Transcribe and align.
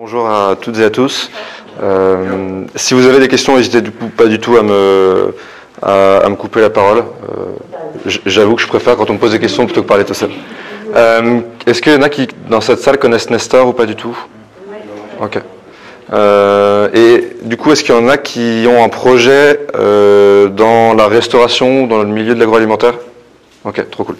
Bonjour 0.00 0.30
à 0.30 0.54
toutes 0.54 0.78
et 0.78 0.84
à 0.84 0.90
tous. 0.90 1.28
Euh, 1.82 2.62
si 2.76 2.94
vous 2.94 3.04
avez 3.06 3.18
des 3.18 3.26
questions, 3.26 3.56
n'hésitez 3.56 3.82
pas 4.16 4.26
du 4.26 4.38
tout 4.38 4.56
à 4.56 4.62
me, 4.62 5.34
à, 5.82 6.28
me 6.28 6.36
couper 6.36 6.60
la 6.60 6.70
parole. 6.70 6.98
Euh, 6.98 8.10
j'avoue 8.24 8.54
que 8.54 8.62
je 8.62 8.68
préfère 8.68 8.96
quand 8.96 9.10
on 9.10 9.14
me 9.14 9.18
pose 9.18 9.32
des 9.32 9.40
questions 9.40 9.66
plutôt 9.66 9.82
que 9.82 9.88
parler 9.88 10.04
tout 10.04 10.14
seul. 10.14 10.30
Euh, 10.94 11.40
est-ce 11.66 11.82
qu'il 11.82 11.92
y 11.92 11.96
en 11.96 12.02
a 12.02 12.10
qui, 12.10 12.28
dans 12.48 12.60
cette 12.60 12.78
salle, 12.78 12.98
connaissent 12.98 13.28
Nestor 13.28 13.66
ou 13.66 13.72
pas 13.72 13.86
du 13.86 13.96
tout? 13.96 14.16
Ok. 15.20 15.38
et 16.94 17.32
du 17.42 17.56
coup, 17.56 17.72
est-ce 17.72 17.82
qu'il 17.82 17.96
y 17.96 17.98
en 17.98 18.08
a 18.08 18.18
qui 18.18 18.66
ont 18.68 18.84
un 18.84 18.88
projet 18.88 19.58
dans 19.74 20.94
la 20.94 21.08
restauration 21.08 21.88
dans 21.88 21.98
le 21.98 22.08
milieu 22.08 22.36
de 22.36 22.38
l'agroalimentaire? 22.38 22.94
Ok, 23.64 23.90
trop 23.90 24.04
cool. 24.04 24.16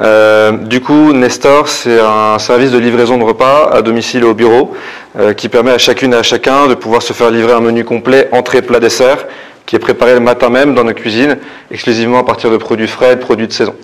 Euh, 0.00 0.52
du 0.52 0.80
coup, 0.80 1.12
Nestor, 1.12 1.68
c'est 1.68 2.00
un 2.00 2.38
service 2.38 2.72
de 2.72 2.78
livraison 2.78 3.16
de 3.16 3.22
repas 3.22 3.70
à 3.72 3.82
domicile 3.82 4.22
et 4.22 4.26
au 4.26 4.34
bureau 4.34 4.74
euh, 5.18 5.32
qui 5.34 5.48
permet 5.48 5.70
à 5.70 5.78
chacune 5.78 6.12
et 6.14 6.16
à 6.16 6.22
chacun 6.22 6.66
de 6.66 6.74
pouvoir 6.74 7.02
se 7.02 7.12
faire 7.12 7.30
livrer 7.30 7.52
un 7.52 7.60
menu 7.60 7.84
complet 7.84 8.28
entrée, 8.32 8.62
plat, 8.62 8.80
dessert 8.80 9.26
qui 9.66 9.76
est 9.76 9.78
préparé 9.78 10.12
le 10.12 10.20
matin 10.20 10.50
même 10.50 10.74
dans 10.74 10.84
nos 10.84 10.92
cuisines, 10.92 11.38
exclusivement 11.70 12.18
à 12.18 12.24
partir 12.24 12.50
de 12.50 12.58
produits 12.58 12.88
frais 12.88 13.12
et 13.12 13.16
de 13.16 13.20
produits 13.20 13.46
de 13.46 13.52
saison. 13.52 13.74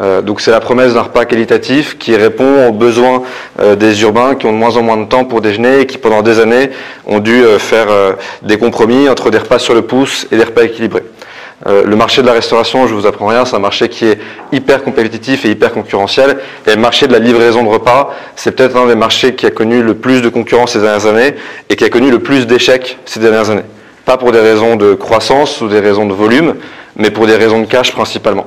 Euh, 0.00 0.22
donc 0.22 0.40
c'est 0.40 0.50
la 0.50 0.60
promesse 0.60 0.94
d'un 0.94 1.02
repas 1.02 1.24
qualitatif 1.24 1.98
qui 1.98 2.16
répond 2.16 2.68
aux 2.68 2.72
besoins 2.72 3.22
des 3.76 4.02
urbains 4.02 4.34
qui 4.34 4.46
ont 4.46 4.52
de 4.52 4.58
moins 4.58 4.76
en 4.76 4.82
moins 4.82 4.96
de 4.96 5.04
temps 5.04 5.24
pour 5.24 5.40
déjeuner 5.40 5.80
et 5.80 5.86
qui 5.86 5.98
pendant 5.98 6.22
des 6.22 6.38
années 6.38 6.70
ont 7.06 7.18
dû 7.18 7.42
faire 7.58 7.88
des 8.42 8.56
compromis 8.56 9.08
entre 9.08 9.30
des 9.30 9.38
repas 9.38 9.58
sur 9.58 9.74
le 9.74 9.82
pouce 9.82 10.26
et 10.30 10.36
des 10.36 10.44
repas 10.44 10.62
équilibrés. 10.62 11.02
Euh, 11.66 11.84
le 11.84 11.96
marché 11.96 12.22
de 12.22 12.26
la 12.26 12.32
restauration, 12.32 12.86
je 12.86 12.94
vous 12.94 13.06
apprends 13.06 13.26
rien, 13.26 13.44
c'est 13.44 13.56
un 13.56 13.60
marché 13.60 13.88
qui 13.88 14.06
est 14.06 14.18
hyper 14.52 14.84
compétitif 14.84 15.44
et 15.44 15.50
hyper 15.50 15.72
concurrentiel. 15.72 16.38
Et 16.66 16.70
le 16.70 16.80
marché 16.80 17.08
de 17.08 17.12
la 17.12 17.18
livraison 17.18 17.64
de 17.64 17.68
repas, 17.68 18.14
c'est 18.36 18.52
peut-être 18.52 18.76
un 18.76 18.86
des 18.86 18.94
marchés 18.94 19.34
qui 19.34 19.46
a 19.46 19.50
connu 19.50 19.82
le 19.82 19.94
plus 19.94 20.22
de 20.22 20.28
concurrence 20.28 20.72
ces 20.72 20.80
dernières 20.80 21.06
années 21.06 21.34
et 21.68 21.76
qui 21.76 21.84
a 21.84 21.88
connu 21.88 22.10
le 22.10 22.20
plus 22.20 22.46
d'échecs 22.46 22.98
ces 23.04 23.18
dernières 23.18 23.50
années. 23.50 23.64
Pas 24.04 24.16
pour 24.16 24.30
des 24.30 24.40
raisons 24.40 24.76
de 24.76 24.94
croissance 24.94 25.60
ou 25.60 25.68
des 25.68 25.80
raisons 25.80 26.06
de 26.06 26.14
volume, 26.14 26.54
mais 26.94 27.10
pour 27.10 27.26
des 27.26 27.34
raisons 27.34 27.60
de 27.60 27.66
cash 27.66 27.92
principalement. 27.92 28.46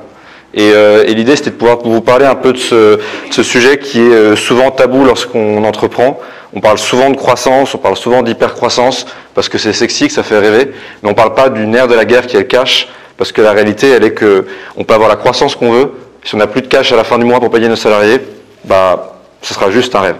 Et, 0.54 0.72
euh, 0.74 1.04
l'idée, 1.04 1.36
c'était 1.36 1.50
de 1.50 1.56
pouvoir 1.56 1.78
vous 1.78 2.00
parler 2.00 2.24
un 2.24 2.34
peu 2.34 2.52
de 2.52 2.58
ce, 2.58 2.98
sujet 3.42 3.78
qui 3.78 4.00
est 4.00 4.12
euh, 4.12 4.36
souvent 4.36 4.70
tabou 4.70 5.04
lorsqu'on 5.04 5.62
entreprend. 5.64 6.18
On 6.52 6.60
parle 6.60 6.78
souvent 6.78 7.10
de 7.10 7.16
croissance, 7.16 7.74
on 7.74 7.78
parle 7.78 7.96
souvent 7.96 8.22
d'hypercroissance, 8.22 9.06
parce 9.34 9.48
que 9.48 9.58
c'est 9.58 9.72
sexy, 9.72 10.08
que 10.08 10.12
ça 10.12 10.24
fait 10.24 10.38
rêver, 10.38 10.72
mais 11.02 11.08
on 11.08 11.12
ne 11.12 11.16
parle 11.16 11.34
pas 11.34 11.48
du 11.48 11.66
nerf 11.66 11.86
de 11.86 11.94
la 11.94 12.04
guerre 12.04 12.26
qui 12.26 12.36
est 12.36 12.40
le 12.40 12.46
cash, 12.46 12.88
parce 13.20 13.32
que 13.32 13.42
la 13.42 13.52
réalité, 13.52 13.90
elle 13.90 14.02
est 14.02 14.14
qu'on 14.14 14.82
peut 14.82 14.94
avoir 14.94 15.10
la 15.10 15.16
croissance 15.16 15.54
qu'on 15.54 15.72
veut. 15.72 15.92
Si 16.24 16.34
on 16.34 16.38
n'a 16.38 16.46
plus 16.46 16.62
de 16.62 16.68
cash 16.68 16.90
à 16.90 16.96
la 16.96 17.04
fin 17.04 17.18
du 17.18 17.26
mois 17.26 17.38
pour 17.38 17.50
payer 17.50 17.68
nos 17.68 17.76
salariés, 17.76 18.18
bah, 18.64 19.18
ce 19.42 19.52
sera 19.52 19.70
juste 19.70 19.94
un 19.94 20.00
rêve. 20.00 20.16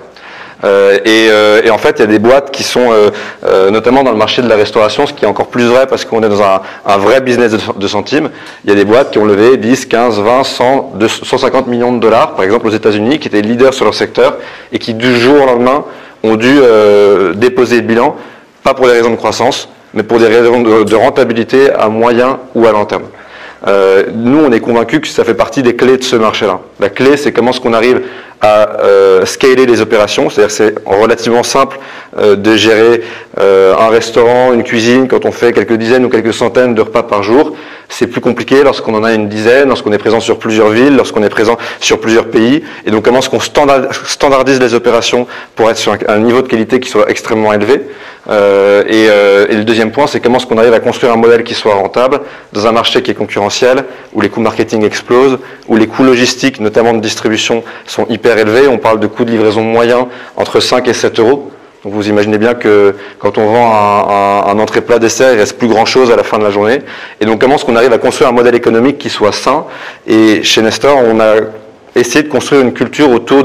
Euh, 0.65 0.99
euh, 1.07 1.63
et, 1.65 1.71
en 1.71 1.79
fait, 1.79 1.95
il 1.97 2.01
y 2.01 2.03
a 2.03 2.07
des 2.07 2.19
boîtes 2.19 2.51
qui 2.51 2.63
sont, 2.63 2.91
euh, 2.93 3.71
notamment 3.71 4.03
dans 4.03 4.11
le 4.11 4.19
marché 4.19 4.43
de 4.43 4.49
la 4.51 4.57
restauration, 4.57 5.07
ce 5.07 5.15
qui 5.15 5.25
est 5.25 5.29
encore 5.29 5.47
plus 5.47 5.65
vrai 5.65 5.87
parce 5.87 6.05
qu'on 6.05 6.23
est 6.23 6.29
dans 6.29 6.43
un, 6.43 6.99
vrai 6.99 7.23
business 7.23 7.57
de, 7.75 7.89
centimes. 7.89 8.29
Il 8.65 8.69
y 8.69 8.73
a 8.75 8.77
des 8.77 8.85
boîtes 8.85 9.13
qui 9.13 9.19
ont 9.19 9.25
levé 9.25 9.57
10, 9.57 9.87
15, 9.87 10.21
20, 10.21 10.45
100, 10.45 10.93
150 11.23 11.69
millions 11.69 11.95
de 11.95 12.01
dollars, 12.01 12.35
par 12.35 12.45
exemple 12.45 12.67
aux 12.67 12.73
États-Unis, 12.73 13.19
qui 13.19 13.29
étaient 13.29 13.41
leaders 13.41 13.73
sur 13.73 13.87
leur 13.87 13.95
secteur 13.95 14.37
et 14.73 14.79
qui 14.79 14.93
du 14.93 15.17
jour 15.19 15.43
au 15.43 15.47
lendemain 15.47 15.85
ont 16.23 16.37
dû 16.37 16.61
déposer 17.37 17.77
le 17.77 17.87
bilan, 17.87 18.15
pas 18.63 18.75
pour 18.75 18.85
des 18.85 18.93
raisons 18.93 19.11
de 19.11 19.17
croissance, 19.17 19.71
mais 19.95 20.03
pour 20.03 20.19
des 20.19 20.27
raisons 20.27 20.63
de, 20.63 20.95
rentabilité 20.95 21.71
à 21.71 21.89
moyen 21.89 22.39
ou 22.55 22.67
à 22.67 22.73
long 22.73 22.85
terme. 22.85 23.05
Euh, 23.67 24.05
nous, 24.15 24.39
on 24.39 24.53
est 24.53 24.61
convaincus 24.61 25.01
que 25.01 25.09
ça 25.09 25.25
fait 25.25 25.35
partie 25.35 25.63
des 25.63 25.77
clés 25.77 25.99
de 25.99 26.03
ce 26.03 26.17
marché-là. 26.17 26.61
La 26.79 26.89
clé, 26.89 27.17
c'est 27.17 27.33
comment 27.33 27.51
est-ce 27.51 27.61
qu'on 27.61 27.75
arrive 27.75 28.03
à 28.41 28.81
euh, 28.81 29.27
scaler 29.27 29.67
les 29.67 29.81
opérations, 29.81 30.31
c'est-à-dire 30.31 30.51
c'est 30.51 30.75
relativement 30.87 31.43
simple 31.43 31.79
euh, 32.19 32.37
de 32.37 32.57
gérer 32.57 33.03
euh, 33.39 33.75
un 33.79 33.89
restaurant, 33.89 34.53
une 34.53 34.65
cuisine 34.65 35.09
quand 35.09 35.27
on 35.27 35.33
fait 35.33 35.53
quelques 35.53 35.75
dizaines 35.75 36.05
ou 36.05 36.09
quelques 36.09 36.33
centaines 36.33 36.75
de 36.75 36.81
repas 36.81 37.03
par 37.03 37.23
jour. 37.23 37.55
C'est 37.89 38.07
plus 38.07 38.21
compliqué 38.21 38.63
lorsqu'on 38.63 38.95
en 38.95 39.05
a 39.05 39.13
une 39.13 39.29
dizaine, 39.29 39.69
lorsqu'on 39.69 39.93
est 39.93 39.99
présent 39.99 40.21
sur 40.21 40.39
plusieurs 40.39 40.71
villes, 40.71 40.97
lorsqu'on 40.97 41.23
est 41.23 41.29
présent 41.29 41.59
sur 41.81 42.01
plusieurs 42.01 42.29
pays. 42.29 42.63
Et 42.87 42.91
donc 42.91 43.05
comment 43.05 43.19
est-ce 43.19 43.31
qu'on 43.31 43.41
standardise 43.41 44.61
les 44.61 44.75
opérations 44.75 45.27
pour 45.55 45.71
être 45.71 45.77
sur 45.77 45.97
un, 46.09 46.19
niveau 46.19 46.41
de 46.43 46.49
qualité 46.49 46.81
qui 46.81 46.89
soit 46.89 47.11
extrêmement 47.11 47.53
élevé? 47.53 47.83
Euh, 48.29 48.85
et, 48.87 49.07
euh, 49.09 49.47
et, 49.49 49.57
le 49.57 49.65
deuxième 49.65 49.93
point, 49.93 50.07
c'est 50.07 50.21
comment 50.21 50.37
est-ce 50.37 50.47
qu'on 50.47 50.59
arrive 50.59 50.75
à 50.75 50.81
construire 50.81 51.13
un 51.13 51.17
modèle 51.17 51.43
qui 51.43 51.55
soit 51.55 51.75
rentable 51.75 52.21
dans 52.53 52.67
un 52.67 52.73
marché 52.73 53.03
qui 53.03 53.11
est 53.11 53.15
concurrentiel, 53.15 53.85
où 54.13 54.21
les 54.21 54.29
coûts 54.29 54.41
marketing 54.41 54.85
explosent, 54.85 55.39
où 55.69 55.77
les 55.77 55.87
coûts 55.87 56.05
logistiques, 56.05 56.61
notamment 56.61 56.93
de 56.93 57.01
distribution, 57.01 57.65
sont 57.87 58.07
hyper 58.09 58.30
élevés. 58.39 58.69
On 58.69 58.79
parle 58.79 59.01
de 59.01 59.07
coûts 59.07 59.25
de 59.25 59.31
livraison 59.31 59.63
moyens 59.63 60.07
entre 60.37 60.61
5 60.61 60.87
et 60.89 60.93
7 60.93 61.19
euros. 61.21 61.51
Vous 61.83 62.09
imaginez 62.09 62.37
bien 62.37 62.53
que 62.53 62.95
quand 63.19 63.39
on 63.39 63.47
vend 63.47 63.73
un, 63.73 64.51
un, 64.51 64.59
entrée 64.59 64.83
plat 64.83 64.99
dessert, 64.99 65.33
il 65.33 65.39
reste 65.39 65.57
plus 65.57 65.69
grand 65.69 65.87
chose 65.87 66.11
à 66.11 66.17
la 66.17 66.23
fin 66.23 66.39
de 66.39 66.45
la 66.45 66.51
journée. 66.51 66.81
Et 67.21 67.25
donc 67.25 67.41
comment 67.41 67.55
est-ce 67.55 67.65
qu'on 67.65 67.77
arrive 67.77 67.93
à 67.93 67.99
construire 67.99 68.29
un 68.29 68.35
modèle 68.35 68.55
économique 68.55 68.99
qui 68.99 69.09
soit 69.09 69.33
sain? 69.33 69.65
Et 70.07 70.43
chez 70.43 70.61
Nestor, 70.61 70.99
on 70.99 71.19
a 71.21 71.37
essayer 71.95 72.23
de 72.23 72.29
construire 72.29 72.63
une 72.63 72.73
culture 72.73 73.11
autour, 73.11 73.45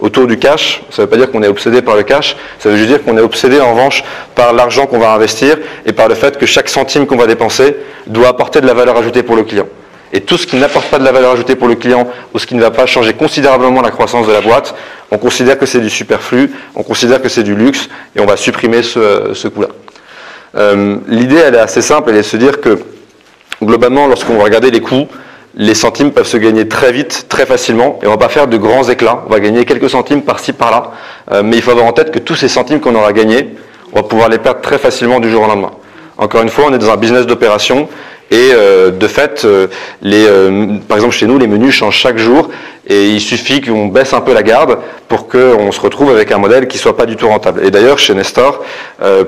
autour 0.00 0.26
du 0.26 0.38
cash. 0.38 0.82
Ça 0.90 1.02
ne 1.02 1.06
veut 1.06 1.10
pas 1.10 1.16
dire 1.16 1.30
qu'on 1.30 1.42
est 1.42 1.48
obsédé 1.48 1.82
par 1.82 1.96
le 1.96 2.02
cash, 2.02 2.36
ça 2.58 2.68
veut 2.68 2.76
juste 2.76 2.88
dire 2.88 3.02
qu'on 3.02 3.16
est 3.18 3.22
obsédé 3.22 3.60
en 3.60 3.72
revanche 3.72 4.04
par 4.34 4.52
l'argent 4.52 4.86
qu'on 4.86 4.98
va 4.98 5.12
investir 5.12 5.58
et 5.84 5.92
par 5.92 6.08
le 6.08 6.14
fait 6.14 6.38
que 6.38 6.46
chaque 6.46 6.68
centime 6.68 7.06
qu'on 7.06 7.16
va 7.16 7.26
dépenser 7.26 7.76
doit 8.06 8.28
apporter 8.28 8.60
de 8.60 8.66
la 8.66 8.74
valeur 8.74 8.96
ajoutée 8.96 9.22
pour 9.22 9.36
le 9.36 9.42
client. 9.42 9.66
Et 10.12 10.20
tout 10.20 10.36
ce 10.36 10.46
qui 10.46 10.56
n'apporte 10.56 10.88
pas 10.88 10.98
de 10.98 11.04
la 11.04 11.12
valeur 11.12 11.32
ajoutée 11.32 11.56
pour 11.56 11.68
le 11.68 11.74
client 11.74 12.06
ou 12.34 12.38
ce 12.38 12.46
qui 12.46 12.54
ne 12.54 12.60
va 12.60 12.70
pas 12.70 12.86
changer 12.86 13.14
considérablement 13.14 13.80
la 13.80 13.90
croissance 13.90 14.26
de 14.26 14.32
la 14.32 14.42
boîte, 14.42 14.74
on 15.10 15.18
considère 15.18 15.58
que 15.58 15.66
c'est 15.66 15.80
du 15.80 15.90
superflu, 15.90 16.50
on 16.74 16.82
considère 16.82 17.22
que 17.22 17.28
c'est 17.28 17.42
du 17.42 17.54
luxe 17.54 17.88
et 18.14 18.20
on 18.20 18.26
va 18.26 18.36
supprimer 18.36 18.82
ce, 18.82 19.48
coût-là. 19.48 19.68
Euh, 20.54 20.96
l'idée, 21.08 21.36
elle 21.36 21.54
est 21.54 21.58
assez 21.58 21.80
simple, 21.80 22.10
elle 22.10 22.16
est 22.16 22.22
de 22.22 22.24
se 22.24 22.36
dire 22.36 22.60
que 22.60 22.78
globalement, 23.62 24.06
lorsqu'on 24.06 24.36
va 24.36 24.44
regarder 24.44 24.70
les 24.70 24.80
coûts, 24.80 25.06
les 25.54 25.74
centimes 25.74 26.12
peuvent 26.12 26.26
se 26.26 26.36
gagner 26.36 26.68
très 26.68 26.92
vite, 26.92 27.26
très 27.28 27.46
facilement, 27.46 27.98
et 28.02 28.06
on 28.06 28.10
va 28.10 28.18
pas 28.18 28.28
faire 28.28 28.46
de 28.46 28.56
grands 28.56 28.88
éclats. 28.88 29.22
On 29.26 29.30
va 29.30 29.40
gagner 29.40 29.64
quelques 29.64 29.90
centimes 29.90 30.22
par-ci, 30.22 30.52
par-là, 30.52 30.92
euh, 31.30 31.42
mais 31.42 31.56
il 31.56 31.62
faut 31.62 31.70
avoir 31.70 31.86
en 31.86 31.92
tête 31.92 32.10
que 32.10 32.18
tous 32.18 32.34
ces 32.36 32.48
centimes 32.48 32.80
qu'on 32.80 32.94
aura 32.94 33.12
gagnés, 33.12 33.54
on 33.92 33.96
va 33.96 34.02
pouvoir 34.02 34.28
les 34.28 34.38
perdre 34.38 34.60
très 34.60 34.78
facilement 34.78 35.20
du 35.20 35.30
jour 35.30 35.42
au 35.42 35.46
lendemain. 35.46 35.72
Encore 36.16 36.42
une 36.42 36.48
fois, 36.48 36.66
on 36.68 36.74
est 36.74 36.78
dans 36.78 36.90
un 36.90 36.96
business 36.96 37.26
d'opération, 37.26 37.88
et 38.32 38.50
euh, 38.52 38.90
de 38.90 39.06
fait, 39.06 39.44
euh, 39.44 39.68
les, 40.02 40.26
par 40.88 40.96
exemple 40.96 41.14
chez 41.14 41.26
nous, 41.26 41.38
les 41.38 41.46
menus 41.46 41.74
changent 41.74 41.96
chaque 41.96 42.18
jour, 42.18 42.48
et 42.88 43.10
il 43.10 43.20
suffit 43.20 43.60
qu'on 43.60 43.86
baisse 43.86 44.12
un 44.12 44.20
peu 44.20 44.34
la 44.34 44.42
garde 44.42 44.78
pour 45.06 45.28
qu'on 45.28 45.70
se 45.70 45.80
retrouve 45.80 46.10
avec 46.10 46.32
un 46.32 46.38
modèle 46.38 46.66
qui 46.66 46.78
soit 46.78 46.96
pas 46.96 47.06
du 47.06 47.14
tout 47.14 47.28
rentable. 47.28 47.64
Et 47.64 47.70
d'ailleurs, 47.70 48.00
chez 48.00 48.12
Nestor, 48.12 48.64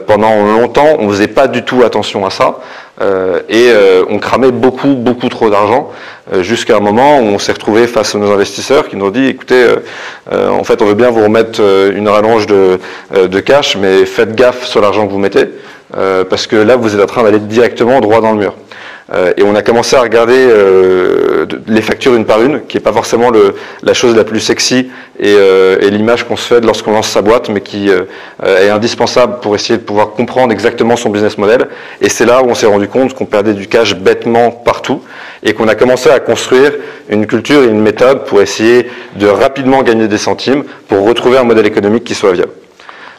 pendant 0.09 0.43
longtemps, 0.43 0.97
on 0.99 1.09
faisait 1.11 1.29
pas 1.29 1.47
du 1.47 1.63
tout 1.63 1.85
attention 1.85 2.27
à 2.27 2.31
ça. 2.31 2.59
Euh, 3.01 3.41
et 3.49 3.71
euh, 3.71 4.05
on 4.09 4.19
cramait 4.19 4.53
beaucoup, 4.53 4.95
beaucoup 4.95 5.29
trop 5.29 5.51
d'argent, 5.51 5.91
euh, 6.33 6.43
jusqu'à 6.43 6.77
un 6.77 6.81
moment 6.81 7.19
où 7.19 7.25
on 7.25 7.39
s'est 7.39 7.53
retrouvé 7.53 7.89
face 7.89 8.15
à 8.15 8.19
nos 8.19 8.31
investisseurs 8.31 8.89
qui 8.89 8.97
nous 8.97 9.07
ont 9.07 9.11
dit, 9.11 9.27
écoutez, 9.27 9.67
en 10.31 10.63
fait, 10.65 10.81
on 10.81 10.87
veut 10.87 10.95
bien 10.95 11.11
vous 11.11 11.23
remettre 11.23 11.61
une 11.95 12.09
rallonge 12.09 12.47
de, 12.47 12.79
de 13.15 13.41
cash, 13.41 13.77
mais 13.77 14.07
faites 14.07 14.35
gaffe 14.35 14.65
sur 14.65 14.81
l'argent 14.81 15.07
que 15.07 15.13
vous 15.13 15.19
mettez, 15.19 15.47
parce 16.31 16.47
que 16.47 16.57
là, 16.57 16.77
vous 16.77 16.95
êtes 16.95 17.03
en 17.03 17.07
train 17.07 17.23
d'aller 17.25 17.41
directement 17.41 18.01
droit 18.01 18.21
dans 18.21 18.33
le 18.33 18.39
mur. 18.39 18.55
Et 19.13 19.43
on 19.43 19.55
a 19.55 19.63
commencé 19.63 19.97
à 19.97 20.01
regarder 20.01 20.49
les 21.67 21.83
factures 21.83 22.15
une 22.15 22.25
par 22.25 22.43
une, 22.43 22.63
qui 22.67 22.77
n'est 22.77 22.83
pas 22.83 22.93
forcément 22.93 23.31
le, 23.31 23.55
la 23.83 23.95
chose 23.95 24.17
la 24.17 24.25
plus 24.25 24.41
sexy 24.41 24.91
et, 25.19 25.35
euh, 25.37 25.79
et 25.81 25.91
l'image 25.91 26.25
qu'on 26.25 26.37
se 26.37 26.47
fait 26.47 26.61
lorsqu'on 26.61 26.93
lance 26.93 27.09
sa 27.09 27.23
boîte, 27.23 27.49
mais 27.49 27.61
qui 27.61 27.89
euh, 27.91 28.05
est 28.43 28.71
indispensable 28.71 29.41
pour 29.41 29.55
essayer 29.55 29.79
de 29.79 29.83
pouvoir 29.83 30.11
comprendre 30.11 30.53
exactement 30.53 30.97
son 30.97 31.11
business 31.11 31.39
model. 31.39 31.69
Et 32.01 32.09
c'est 32.09 32.27
là 32.27 32.43
où 32.43 32.49
on 32.49 32.55
s'est 32.55 32.67
rendu 32.67 32.89
compte 32.89 33.15
qu'on 33.15 33.27
perdait 33.27 33.55
du 33.55 33.67
cash 33.67 33.95
bêtement 33.95 34.51
partout 34.51 35.03
et 35.43 35.53
qu'on 35.53 35.69
a 35.69 35.75
commencé 35.75 36.11
à 36.11 36.21
construire 36.21 36.73
une 37.09 37.27
culture 37.27 37.63
et 37.63 37.67
une 37.67 37.81
méthode 37.81 38.25
pour 38.25 38.41
essayer 38.41 38.89
de 39.17 39.27
rapidement 39.27 39.83
gagner 39.83 40.09
des 40.09 40.19
centimes 40.19 40.65
pour 40.89 41.07
retrouver 41.07 41.39
un 41.39 41.45
modèle 41.45 41.67
économique 41.67 42.05
qui 42.05 42.15
soit 42.15 42.33
viable. 42.33 42.53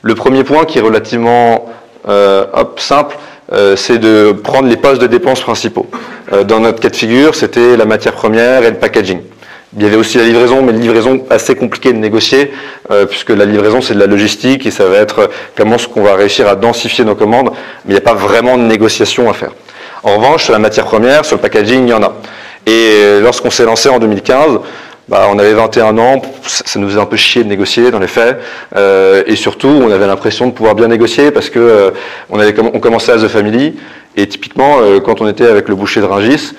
Le 0.01 0.15
premier 0.15 0.43
point 0.43 0.65
qui 0.65 0.77
est 0.79 0.81
relativement 0.81 1.65
euh, 2.07 2.45
hop, 2.53 2.79
simple, 2.79 3.17
euh, 3.53 3.75
c'est 3.75 3.99
de 3.99 4.31
prendre 4.31 4.67
les 4.67 4.77
postes 4.77 5.01
de 5.01 5.07
dépenses 5.07 5.41
principaux. 5.41 5.87
Euh, 6.33 6.43
dans 6.43 6.59
notre 6.59 6.79
cas 6.79 6.89
de 6.89 6.95
figure, 6.95 7.35
c'était 7.35 7.77
la 7.77 7.85
matière 7.85 8.13
première 8.13 8.63
et 8.63 8.71
le 8.71 8.77
packaging. 8.77 9.21
Il 9.77 9.83
y 9.83 9.85
avait 9.85 9.97
aussi 9.97 10.17
la 10.17 10.23
livraison, 10.23 10.63
mais 10.63 10.71
la 10.71 10.79
livraison 10.79 11.23
assez 11.29 11.53
compliquée 11.53 11.93
de 11.93 11.97
négocier, 11.97 12.51
euh, 12.89 13.05
puisque 13.05 13.29
la 13.29 13.45
livraison 13.45 13.81
c'est 13.81 13.93
de 13.93 13.99
la 13.99 14.07
logistique 14.07 14.65
et 14.65 14.71
ça 14.71 14.87
va 14.87 14.97
être 14.97 15.29
comment 15.55 15.75
est-ce 15.75 15.87
qu'on 15.87 16.01
va 16.01 16.15
réussir 16.15 16.47
à 16.47 16.55
densifier 16.55 17.05
nos 17.05 17.15
commandes, 17.15 17.51
mais 17.85 17.89
il 17.89 17.91
n'y 17.91 17.97
a 17.97 18.01
pas 18.01 18.15
vraiment 18.15 18.57
de 18.57 18.63
négociation 18.63 19.29
à 19.29 19.33
faire. 19.33 19.51
En 20.01 20.15
revanche, 20.17 20.45
sur 20.45 20.53
la 20.53 20.59
matière 20.59 20.85
première, 20.85 21.25
sur 21.25 21.35
le 21.35 21.41
packaging, 21.41 21.87
il 21.87 21.89
y 21.89 21.93
en 21.93 22.03
a. 22.03 22.13
Et 22.65 23.19
lorsqu'on 23.21 23.51
s'est 23.51 23.65
lancé 23.65 23.89
en 23.89 23.99
2015, 23.99 24.59
bah, 25.07 25.27
on 25.31 25.37
avait 25.37 25.53
21 25.53 25.97
ans, 25.99 26.21
ça 26.41 26.79
nous 26.79 26.89
faisait 26.89 26.99
un 26.99 27.05
peu 27.05 27.15
chier 27.15 27.43
de 27.43 27.49
négocier 27.49 27.91
dans 27.91 27.99
les 27.99 28.07
faits, 28.07 28.39
euh, 28.75 29.23
et 29.27 29.35
surtout 29.35 29.67
on 29.67 29.91
avait 29.91 30.07
l'impression 30.07 30.47
de 30.47 30.51
pouvoir 30.51 30.73
bien 30.73 30.87
négocier 30.87 31.29
parce 31.29 31.51
que 31.51 31.59
euh, 31.59 31.91
on, 32.31 32.79
commençait 32.79 33.11
à 33.11 33.17
The 33.17 33.27
Family, 33.27 33.75
et 34.17 34.27
typiquement 34.27 34.79
euh, 34.81 34.99
quand 34.99 35.21
on 35.21 35.27
était 35.27 35.45
avec 35.45 35.69
le 35.69 35.75
boucher 35.75 36.01
de 36.01 36.05
Rungis, 36.05 36.53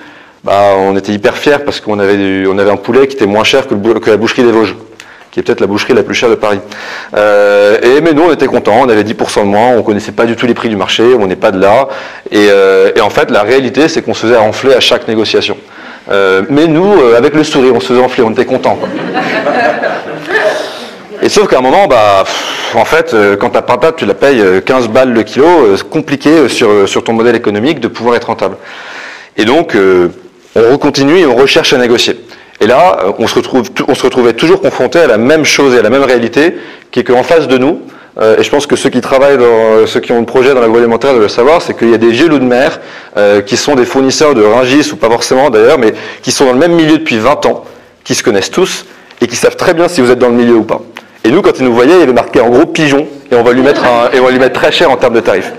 bah, 0.45 0.75
on 0.77 0.95
était 0.95 1.11
hyper 1.11 1.35
fiers 1.35 1.59
parce 1.65 1.81
qu'on 1.81 1.99
avait, 1.99 2.45
un 2.47 2.77
poulet 2.77 3.07
qui 3.07 3.17
était 3.17 3.25
moins 3.25 3.43
cher 3.43 3.67
que, 3.67 3.75
la 4.09 4.17
boucherie 4.17 4.43
des 4.43 4.51
Vosges. 4.51 4.77
qui 5.31 5.41
est 5.41 5.43
peut-être 5.43 5.59
la 5.59 5.67
boucherie 5.67 5.93
la 5.93 6.03
plus 6.03 6.15
chère 6.15 6.29
de 6.29 6.35
Paris. 6.35 6.59
Et 7.13 7.99
mais 8.01 8.13
nous, 8.13 8.23
on 8.29 8.31
était 8.31 8.45
contents, 8.45 8.79
on 8.79 8.87
avait 8.87 9.03
10% 9.03 9.41
de 9.41 9.45
moins, 9.47 9.75
on 9.75 9.83
connaissait 9.83 10.13
pas 10.13 10.25
du 10.25 10.37
tout 10.37 10.45
les 10.45 10.53
prix 10.53 10.69
du 10.69 10.77
marché, 10.77 11.03
on 11.19 11.27
n'est 11.27 11.35
pas 11.35 11.51
de 11.51 11.59
là. 11.59 11.89
Et, 12.31 12.47
et, 12.95 13.01
en 13.01 13.09
fait, 13.09 13.29
la 13.29 13.41
réalité, 13.41 13.89
c'est 13.89 14.01
qu'on 14.01 14.13
se 14.13 14.21
faisait 14.27 14.37
enfler 14.37 14.73
à 14.73 14.79
chaque 14.79 15.05
négociation. 15.09 15.57
Euh, 16.09 16.43
mais 16.49 16.67
nous, 16.67 17.01
euh, 17.01 17.17
avec 17.17 17.33
le 17.33 17.43
sourire, 17.43 17.73
on 17.75 17.79
se 17.79 17.87
faisait 17.87 18.01
enfler, 18.01 18.23
on 18.23 18.31
était 18.31 18.45
contents. 18.45 18.77
Et 21.21 21.29
sauf 21.29 21.49
qu'à 21.49 21.57
un 21.57 21.61
moment, 21.61 21.87
bah, 21.87 22.23
en 22.75 22.85
fait, 22.85 23.13
euh, 23.13 23.35
quand 23.35 23.49
ta 23.49 23.61
patate, 23.61 23.97
tu 23.97 24.05
la 24.05 24.13
payes 24.13 24.43
15 24.65 24.87
balles 24.87 25.11
le 25.11 25.23
kilo, 25.23 25.75
c'est 25.75 25.89
compliqué 25.89 26.47
sur, 26.47 27.03
ton 27.03 27.13
modèle 27.13 27.35
économique 27.35 27.79
de 27.79 27.87
pouvoir 27.87 28.15
être 28.15 28.27
rentable. 28.27 28.57
Et 29.35 29.45
donc, 29.45 29.75
on 29.75 30.71
recontinue 30.71 31.19
et 31.19 31.25
on 31.25 31.35
recherche 31.35 31.73
à 31.73 31.77
négocier. 31.77 32.19
Et 32.59 32.67
là, 32.67 32.97
on 33.19 33.27
se, 33.27 33.35
retrouvait 33.35 34.33
toujours 34.33 34.61
confronté 34.61 34.99
à 34.99 35.07
la 35.07 35.17
même 35.17 35.45
chose 35.45 35.75
et 35.75 35.79
à 35.79 35.81
la 35.81 35.89
même 35.89 36.03
réalité, 36.03 36.55
qui 36.91 37.01
est 37.01 37.03
qu'en 37.03 37.23
face 37.23 37.47
de 37.47 37.57
nous, 37.57 37.81
euh, 37.91 37.96
et 38.19 38.43
je 38.43 38.49
pense 38.49 38.65
que 38.65 38.75
ceux 38.75 38.89
qui 38.89 39.01
travaillent, 39.01 39.37
dans, 39.37 39.85
ceux 39.85 39.99
qui 39.99 40.11
ont 40.11 40.19
un 40.19 40.23
projet 40.23 40.53
dans 40.53 40.61
l'agroalimentaire 40.61 41.11
doivent 41.11 41.23
le 41.23 41.29
savoir, 41.29 41.61
c'est 41.61 41.77
qu'il 41.77 41.91
y 41.91 41.93
a 41.93 41.99
des 41.99 42.09
vieux 42.09 42.27
loups 42.27 42.39
de 42.39 42.45
mer 42.45 42.79
euh, 43.15 43.41
qui 43.41 43.57
sont 43.57 43.75
des 43.75 43.85
fournisseurs 43.85 44.33
de 44.33 44.43
Ringis, 44.43 44.91
ou 44.91 44.95
pas 44.95 45.09
forcément 45.09 45.49
d'ailleurs, 45.51 45.77
mais 45.77 45.93
qui 46.23 46.31
sont 46.31 46.45
dans 46.45 46.53
le 46.53 46.59
même 46.59 46.73
milieu 46.73 46.97
depuis 46.97 47.19
20 47.19 47.45
ans, 47.45 47.63
qui 48.03 48.15
se 48.15 48.23
connaissent 48.23 48.49
tous, 48.49 48.85
et 49.21 49.27
qui 49.27 49.35
savent 49.35 49.55
très 49.55 49.75
bien 49.75 49.87
si 49.87 50.01
vous 50.01 50.09
êtes 50.09 50.19
dans 50.19 50.29
le 50.29 50.35
milieu 50.35 50.55
ou 50.55 50.63
pas. 50.63 50.81
Et 51.23 51.29
nous, 51.29 51.41
quand 51.41 51.59
ils 51.59 51.65
nous 51.65 51.73
voyaient, 51.73 52.01
il 52.01 52.09
y 52.09 52.13
marqué 52.13 52.39
en 52.39 52.49
gros 52.49 52.65
pigeon, 52.65 53.07
et 53.31 53.35
on 53.35 53.43
va 53.43 53.51
lui 53.51 53.61
mettre, 53.61 53.83
et 54.13 54.19
on 54.19 54.25
va 54.25 54.31
lui 54.31 54.39
mettre 54.39 54.59
très 54.59 54.71
cher 54.71 54.89
en 54.89 54.97
termes 54.97 55.13
de 55.13 55.19
tarifs. 55.19 55.51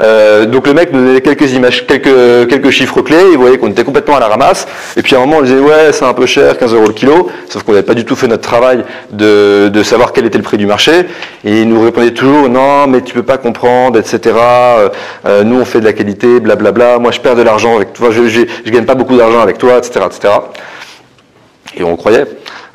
Euh, 0.00 0.46
donc 0.46 0.66
le 0.66 0.74
mec 0.74 0.92
nous 0.92 1.04
donnait 1.04 1.20
quelques 1.20 1.52
images, 1.52 1.86
quelques, 1.86 2.70
chiffres 2.70 3.00
clés, 3.02 3.30
il 3.32 3.38
voyait 3.38 3.58
qu'on 3.58 3.70
était 3.70 3.84
complètement 3.84 4.16
à 4.16 4.20
la 4.20 4.28
ramasse, 4.28 4.66
et 4.96 5.02
puis 5.02 5.14
à 5.14 5.18
un 5.18 5.20
moment 5.22 5.38
on 5.38 5.42
disait 5.42 5.58
ouais 5.58 5.92
c'est 5.92 6.04
un 6.04 6.12
peu 6.12 6.26
cher, 6.26 6.58
15 6.58 6.74
euros 6.74 6.86
le 6.86 6.92
kilo, 6.92 7.30
sauf 7.48 7.62
qu'on 7.62 7.72
n'avait 7.72 7.84
pas 7.84 7.94
du 7.94 8.04
tout 8.04 8.16
fait 8.16 8.28
notre 8.28 8.42
travail 8.42 8.84
de, 9.10 9.68
de, 9.68 9.82
savoir 9.82 10.12
quel 10.12 10.26
était 10.26 10.38
le 10.38 10.44
prix 10.44 10.58
du 10.58 10.66
marché, 10.66 11.06
et 11.44 11.60
il 11.60 11.68
nous 11.68 11.82
répondait 11.82 12.10
toujours 12.10 12.48
non 12.48 12.86
mais 12.86 13.00
tu 13.00 13.14
peux 13.14 13.22
pas 13.22 13.38
comprendre, 13.38 13.98
etc. 13.98 14.34
Euh, 14.36 14.88
euh, 15.26 15.44
nous 15.44 15.60
on 15.60 15.64
fait 15.64 15.80
de 15.80 15.86
la 15.86 15.92
qualité, 15.92 16.40
blablabla, 16.40 16.98
moi 16.98 17.10
je 17.10 17.20
perds 17.20 17.36
de 17.36 17.42
l'argent 17.42 17.76
avec 17.76 17.92
toi, 17.92 18.10
je, 18.10 18.28
je, 18.28 18.42
je 18.64 18.70
gagne 18.70 18.84
pas 18.84 18.94
beaucoup 18.94 19.16
d'argent 19.16 19.40
avec 19.40 19.58
toi, 19.58 19.78
etc. 19.78 20.00
etc. 20.06 20.34
Et 21.76 21.84
on 21.84 21.96
croyait. 21.96 22.26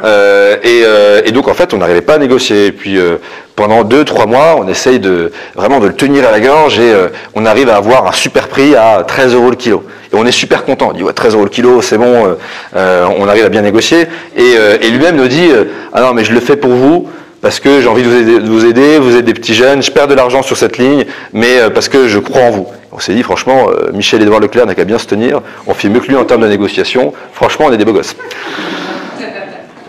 Euh, 0.03 0.57
et, 0.63 0.81
euh, 0.83 1.21
et, 1.25 1.31
donc 1.31 1.48
en 1.48 1.53
fait, 1.53 1.74
on 1.74 1.77
n'arrivait 1.77 2.01
pas 2.01 2.15
à 2.15 2.18
négocier. 2.18 2.68
Et 2.68 2.71
puis 2.71 2.98
euh, 2.98 3.18
pendant 3.56 3.83
deux, 3.83 4.03
trois 4.03 4.25
mois, 4.25 4.56
on 4.57 4.68
essaye 4.68 5.00
de 5.00 5.31
vraiment 5.56 5.80
de 5.80 5.88
le 5.88 5.94
tenir 5.94 6.27
à 6.27 6.31
la 6.31 6.39
gorge 6.39 6.80
et 6.80 6.94
on 7.36 7.45
arrive 7.45 7.69
à 7.69 7.75
avoir 7.75 8.07
un 8.07 8.12
super 8.12 8.48
prix 8.48 8.75
à 8.75 9.03
13 9.06 9.36
euros 9.36 9.50
le 9.50 9.56
kilo. 9.56 9.83
Et 10.12 10.15
on 10.15 10.25
est 10.25 10.31
super 10.31 10.65
content. 10.65 10.89
On 10.89 10.94
dit 10.94 11.03
ouais, 11.03 11.13
13 11.13 11.36
euros 11.36 11.44
le 11.44 11.50
kilo, 11.50 11.81
c'est 11.81 11.98
bon. 11.98 12.36
On 12.74 13.27
arrive 13.27 13.45
à 13.45 13.50
bien 13.50 13.62
négocier. 13.62 14.07
Et, 14.36 14.89
lui-même 14.89 15.15
nous 15.15 15.27
dit 15.27 15.50
ah 15.94 16.01
non 16.01 16.13
mais 16.13 16.24
je 16.24 16.33
le 16.33 16.39
fais 16.39 16.56
pour 16.56 16.71
vous 16.71 17.07
parce 17.42 17.59
que 17.59 17.81
j'ai 17.81 17.88
envie 17.88 18.04
de 18.04 18.07
vous, 18.07 18.65
aider, 18.65 18.97
de 18.97 19.00
vous, 19.00 19.15
êtes 19.15 19.25
des 19.25 19.33
petits 19.33 19.56
jeunes, 19.56 19.81
je 19.81 19.92
perds 19.92 20.07
de 20.07 20.13
l'argent 20.13 20.44
sur 20.44 20.56
cette 20.56 20.77
ligne, 20.77 21.06
mais 21.33 21.57
parce 21.74 21.89
que 21.89 22.07
je 22.07 22.19
crois 22.19 22.44
en 22.44 22.51
vous. 22.51 22.68
On 22.92 23.00
s'est 23.00 23.13
dit, 23.13 23.24
franchement, 23.24 23.68
Michel 23.94 24.21
Édouard 24.21 24.39
Leclerc 24.39 24.68
n'a 24.68 24.75
qu'à 24.75 24.83
bien 24.83 25.00
se 25.00 25.07
tenir, 25.07 25.42
on 25.65 25.74
fait 25.74 25.89
mieux 25.89 26.01
que 26.01 26.07
lui 26.07 26.15
en 26.15 26.25
termes 26.25 26.42
de 26.42 26.47
négociation, 26.47 27.13
franchement, 27.33 27.65
on 27.69 27.74
est 27.74 27.77
des 27.77 27.86
beaux 27.86 27.94
gosses. 27.94 28.15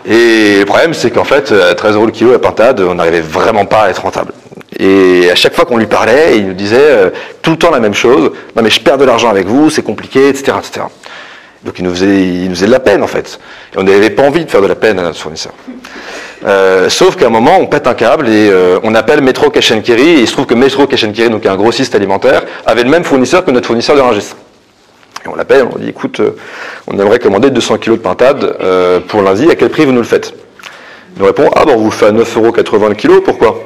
Et 0.05 0.59
le 0.59 0.65
problème, 0.65 0.93
c'est 0.93 1.11
qu'en 1.11 1.23
fait, 1.23 1.51
à 1.51 1.75
13 1.75 1.95
euros 1.95 2.05
le 2.05 2.11
kilo, 2.11 2.31
la 2.31 2.39
pintade, 2.39 2.81
on 2.81 2.95
n'arrivait 2.95 3.21
vraiment 3.21 3.65
pas 3.65 3.83
à 3.83 3.89
être 3.89 4.01
rentable. 4.01 4.33
Et 4.77 5.29
à 5.31 5.35
chaque 5.35 5.53
fois 5.53 5.65
qu'on 5.65 5.77
lui 5.77 5.85
parlait, 5.85 6.37
il 6.37 6.47
nous 6.47 6.53
disait 6.53 6.77
euh, 6.79 7.09
tout 7.41 7.51
le 7.51 7.57
temps 7.57 7.71
la 7.71 7.79
même 7.79 7.93
chose. 7.93 8.31
Non 8.55 8.63
mais 8.63 8.69
je 8.69 8.81
perds 8.81 8.97
de 8.97 9.05
l'argent 9.05 9.29
avec 9.29 9.45
vous, 9.47 9.69
c'est 9.69 9.83
compliqué, 9.83 10.29
etc., 10.29 10.57
etc. 10.57 10.85
Donc 11.63 11.75
il 11.77 11.85
nous, 11.85 11.91
faisait, 11.91 12.23
il 12.23 12.49
nous 12.49 12.55
faisait 12.55 12.65
de 12.65 12.71
la 12.71 12.79
peine 12.79 13.03
en 13.03 13.07
fait. 13.07 13.39
Et 13.73 13.77
on 13.77 13.83
n'avait 13.83 14.09
pas 14.09 14.23
envie 14.23 14.43
de 14.43 14.49
faire 14.49 14.61
de 14.61 14.67
la 14.67 14.75
peine 14.75 14.99
à 14.99 15.03
notre 15.03 15.19
fournisseur. 15.19 15.53
Euh, 16.45 16.89
sauf 16.89 17.15
qu'à 17.15 17.27
un 17.27 17.29
moment, 17.29 17.57
on 17.57 17.67
pète 17.67 17.87
un 17.87 17.93
câble 17.93 18.27
et 18.27 18.49
euh, 18.49 18.77
on 18.83 18.95
appelle 18.95 19.21
Metro 19.21 19.49
Cash 19.49 19.71
et 19.71 19.77
il 19.77 20.27
se 20.27 20.33
trouve 20.33 20.45
que 20.45 20.53
Metro 20.53 20.85
Cash 20.87 21.05
donc 21.05 21.45
un 21.45 21.55
grossiste 21.55 21.95
alimentaire, 21.95 22.43
avait 22.65 22.83
le 22.83 22.89
même 22.89 23.05
fournisseur 23.05 23.45
que 23.45 23.51
notre 23.51 23.67
fournisseur 23.67 23.95
de 23.95 24.01
Rungis. 24.01 24.33
Et 25.23 25.29
on 25.29 25.35
l'appelle, 25.35 25.67
on 25.73 25.77
dit 25.77 25.89
écoute, 25.89 26.19
euh, 26.19 26.31
on 26.87 26.99
aimerait 26.99 27.19
commander 27.19 27.49
200 27.49 27.77
kg 27.77 27.91
de 27.91 27.95
pintade 27.97 28.57
euh, 28.59 28.99
pour 28.99 29.21
lundi, 29.21 29.49
à 29.49 29.55
quel 29.55 29.69
prix 29.69 29.85
vous 29.85 29.93
nous 29.93 30.01
le 30.01 30.07
faites? 30.07 30.33
Il 31.15 31.21
nous 31.21 31.25
répond 31.25 31.49
ah 31.55 31.63
bon, 31.65 31.75
on 31.75 31.77
vous 31.77 31.91
fait 31.91 32.07
à 32.07 32.11
9,80€ 32.11 32.89
le 32.89 32.95
kilo, 32.95 33.21
pourquoi? 33.21 33.59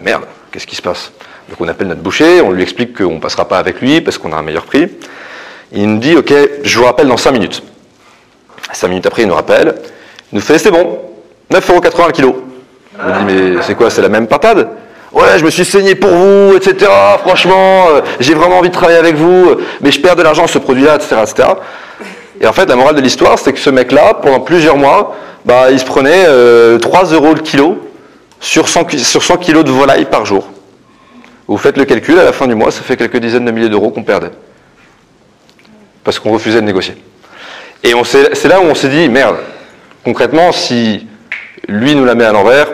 Merde, 0.00 0.24
qu'est-ce 0.50 0.66
qui 0.66 0.74
se 0.76 0.82
passe? 0.82 1.12
Donc 1.48 1.60
on 1.60 1.68
appelle 1.68 1.88
notre 1.88 2.00
boucher, 2.00 2.40
on 2.40 2.50
lui 2.50 2.62
explique 2.62 2.96
qu'on 2.96 3.14
ne 3.14 3.20
passera 3.20 3.46
pas 3.46 3.58
avec 3.58 3.80
lui 3.80 4.00
parce 4.00 4.18
qu'on 4.18 4.32
a 4.32 4.36
un 4.36 4.42
meilleur 4.42 4.64
prix. 4.64 4.88
Il 5.72 5.88
nous 5.88 5.98
dit 5.98 6.16
ok, 6.16 6.32
je 6.64 6.78
vous 6.78 6.84
rappelle 6.84 7.06
dans 7.06 7.16
5 7.16 7.32
minutes. 7.32 7.62
5 8.72 8.88
minutes 8.88 9.06
après, 9.06 9.22
il 9.22 9.28
nous 9.28 9.34
rappelle, 9.34 9.74
il 10.32 10.36
nous 10.36 10.40
fait 10.40 10.58
c'est 10.58 10.70
bon, 10.70 10.98
9,80€ 11.52 12.06
le 12.06 12.12
kilo. 12.12 12.44
On 12.98 13.18
dit 13.18 13.24
mais 13.24 13.62
c'est 13.62 13.74
quoi, 13.74 13.90
c'est 13.90 14.02
la 14.02 14.08
même 14.08 14.26
pintade? 14.26 14.68
Ouais, 15.12 15.38
je 15.38 15.44
me 15.44 15.50
suis 15.50 15.64
saigné 15.64 15.96
pour 15.96 16.10
vous, 16.10 16.54
etc. 16.56 16.88
Franchement, 17.24 17.88
euh, 17.88 18.00
j'ai 18.20 18.34
vraiment 18.34 18.58
envie 18.58 18.68
de 18.68 18.74
travailler 18.74 18.98
avec 18.98 19.16
vous, 19.16 19.56
mais 19.80 19.90
je 19.90 20.00
perds 20.00 20.14
de 20.14 20.22
l'argent 20.22 20.46
ce 20.46 20.58
produit-là, 20.58 20.96
etc., 20.96 21.16
etc. 21.22 21.48
Et 22.40 22.46
en 22.46 22.52
fait, 22.52 22.66
la 22.66 22.76
morale 22.76 22.94
de 22.94 23.00
l'histoire, 23.00 23.36
c'est 23.38 23.52
que 23.52 23.58
ce 23.58 23.70
mec-là, 23.70 24.14
pendant 24.14 24.38
plusieurs 24.38 24.76
mois, 24.76 25.16
bah, 25.44 25.72
il 25.72 25.80
se 25.80 25.84
prenait 25.84 26.24
3 26.24 26.28
euh, 26.30 26.78
euros 27.12 27.34
le 27.34 27.40
kilo 27.40 27.90
sur 28.38 28.68
100, 28.68 28.98
sur 28.98 29.22
100 29.22 29.38
kilos 29.38 29.64
de 29.64 29.72
volaille 29.72 30.04
par 30.04 30.24
jour. 30.24 30.48
Vous 31.48 31.58
faites 31.58 31.76
le 31.76 31.84
calcul, 31.84 32.16
à 32.18 32.24
la 32.24 32.32
fin 32.32 32.46
du 32.46 32.54
mois, 32.54 32.70
ça 32.70 32.82
fait 32.82 32.96
quelques 32.96 33.18
dizaines 33.18 33.44
de 33.44 33.50
milliers 33.50 33.68
d'euros 33.68 33.90
qu'on 33.90 34.04
perdait. 34.04 34.30
Parce 36.04 36.20
qu'on 36.20 36.30
refusait 36.30 36.60
de 36.60 36.66
négocier. 36.66 36.94
Et 37.82 37.92
c'est 38.04 38.48
là 38.48 38.60
où 38.60 38.64
on 38.64 38.74
s'est 38.76 38.88
dit, 38.88 39.08
merde, 39.08 39.36
concrètement, 40.04 40.52
si 40.52 41.08
lui 41.66 41.96
nous 41.96 42.04
la 42.04 42.14
met 42.14 42.24
à 42.24 42.32
l'envers, 42.32 42.68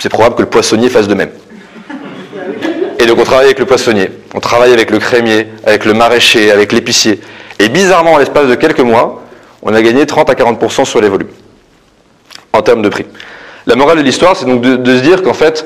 c'est 0.00 0.08
probable 0.08 0.34
que 0.34 0.42
le 0.42 0.48
poissonnier 0.48 0.88
fasse 0.88 1.06
de 1.06 1.14
même. 1.14 1.30
Et 2.98 3.06
donc 3.06 3.18
on 3.18 3.24
travaille 3.24 3.46
avec 3.46 3.58
le 3.58 3.66
poissonnier, 3.66 4.10
on 4.34 4.40
travaille 4.40 4.72
avec 4.72 4.90
le 4.90 4.98
crémier, 4.98 5.46
avec 5.64 5.84
le 5.84 5.94
maraîcher, 5.94 6.50
avec 6.50 6.72
l'épicier. 6.72 7.20
Et 7.58 7.68
bizarrement, 7.68 8.14
en 8.14 8.18
l'espace 8.18 8.48
de 8.48 8.54
quelques 8.54 8.80
mois, 8.80 9.22
on 9.62 9.74
a 9.74 9.82
gagné 9.82 10.06
30 10.06 10.28
à 10.30 10.34
40% 10.34 10.84
sur 10.84 11.00
les 11.00 11.08
volumes, 11.08 11.28
en 12.52 12.62
termes 12.62 12.82
de 12.82 12.88
prix. 12.88 13.06
La 13.66 13.76
morale 13.76 13.98
de 13.98 14.02
l'histoire, 14.02 14.36
c'est 14.36 14.46
donc 14.46 14.62
de, 14.62 14.96
se 14.96 15.00
dire 15.02 15.22
qu'en 15.22 15.34
fait, 15.34 15.64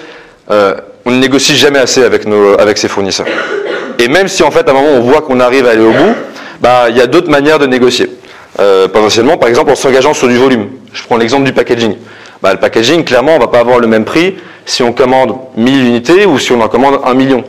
euh, 0.50 0.74
on 1.04 1.10
ne 1.10 1.18
négocie 1.18 1.56
jamais 1.56 1.78
assez 1.78 2.02
avec, 2.02 2.26
nos, 2.26 2.56
ses 2.74 2.88
fournisseurs. 2.88 3.26
Et 3.98 4.08
même 4.08 4.28
si 4.28 4.42
en 4.42 4.50
fait, 4.50 4.68
à 4.68 4.72
un 4.72 4.74
moment, 4.74 4.88
on 4.94 5.00
voit 5.00 5.22
qu'on 5.22 5.40
arrive 5.40 5.66
à 5.66 5.70
aller 5.70 5.84
au 5.84 5.92
bout, 5.92 6.14
bah, 6.60 6.86
il 6.88 6.96
y 6.96 7.00
a 7.00 7.06
d'autres 7.06 7.30
manières 7.30 7.58
de 7.58 7.66
négocier. 7.66 8.10
Euh, 8.60 8.86
potentiellement, 8.88 9.36
par 9.36 9.48
exemple, 9.48 9.70
en 9.70 9.74
s'engageant 9.74 10.14
sur 10.14 10.28
du 10.28 10.36
volume. 10.36 10.68
Je 10.92 11.02
prends 11.02 11.16
l'exemple 11.16 11.44
du 11.44 11.52
packaging. 11.52 11.96
Bah, 12.44 12.52
le 12.52 12.60
packaging, 12.60 13.04
clairement, 13.04 13.36
on 13.36 13.38
ne 13.38 13.40
va 13.40 13.46
pas 13.46 13.60
avoir 13.60 13.78
le 13.78 13.86
même 13.86 14.04
prix 14.04 14.34
si 14.66 14.82
on 14.82 14.92
commande 14.92 15.34
1000 15.56 15.86
unités 15.86 16.26
ou 16.26 16.38
si 16.38 16.52
on 16.52 16.60
en 16.60 16.68
commande 16.68 17.00
1 17.02 17.14
million. 17.14 17.42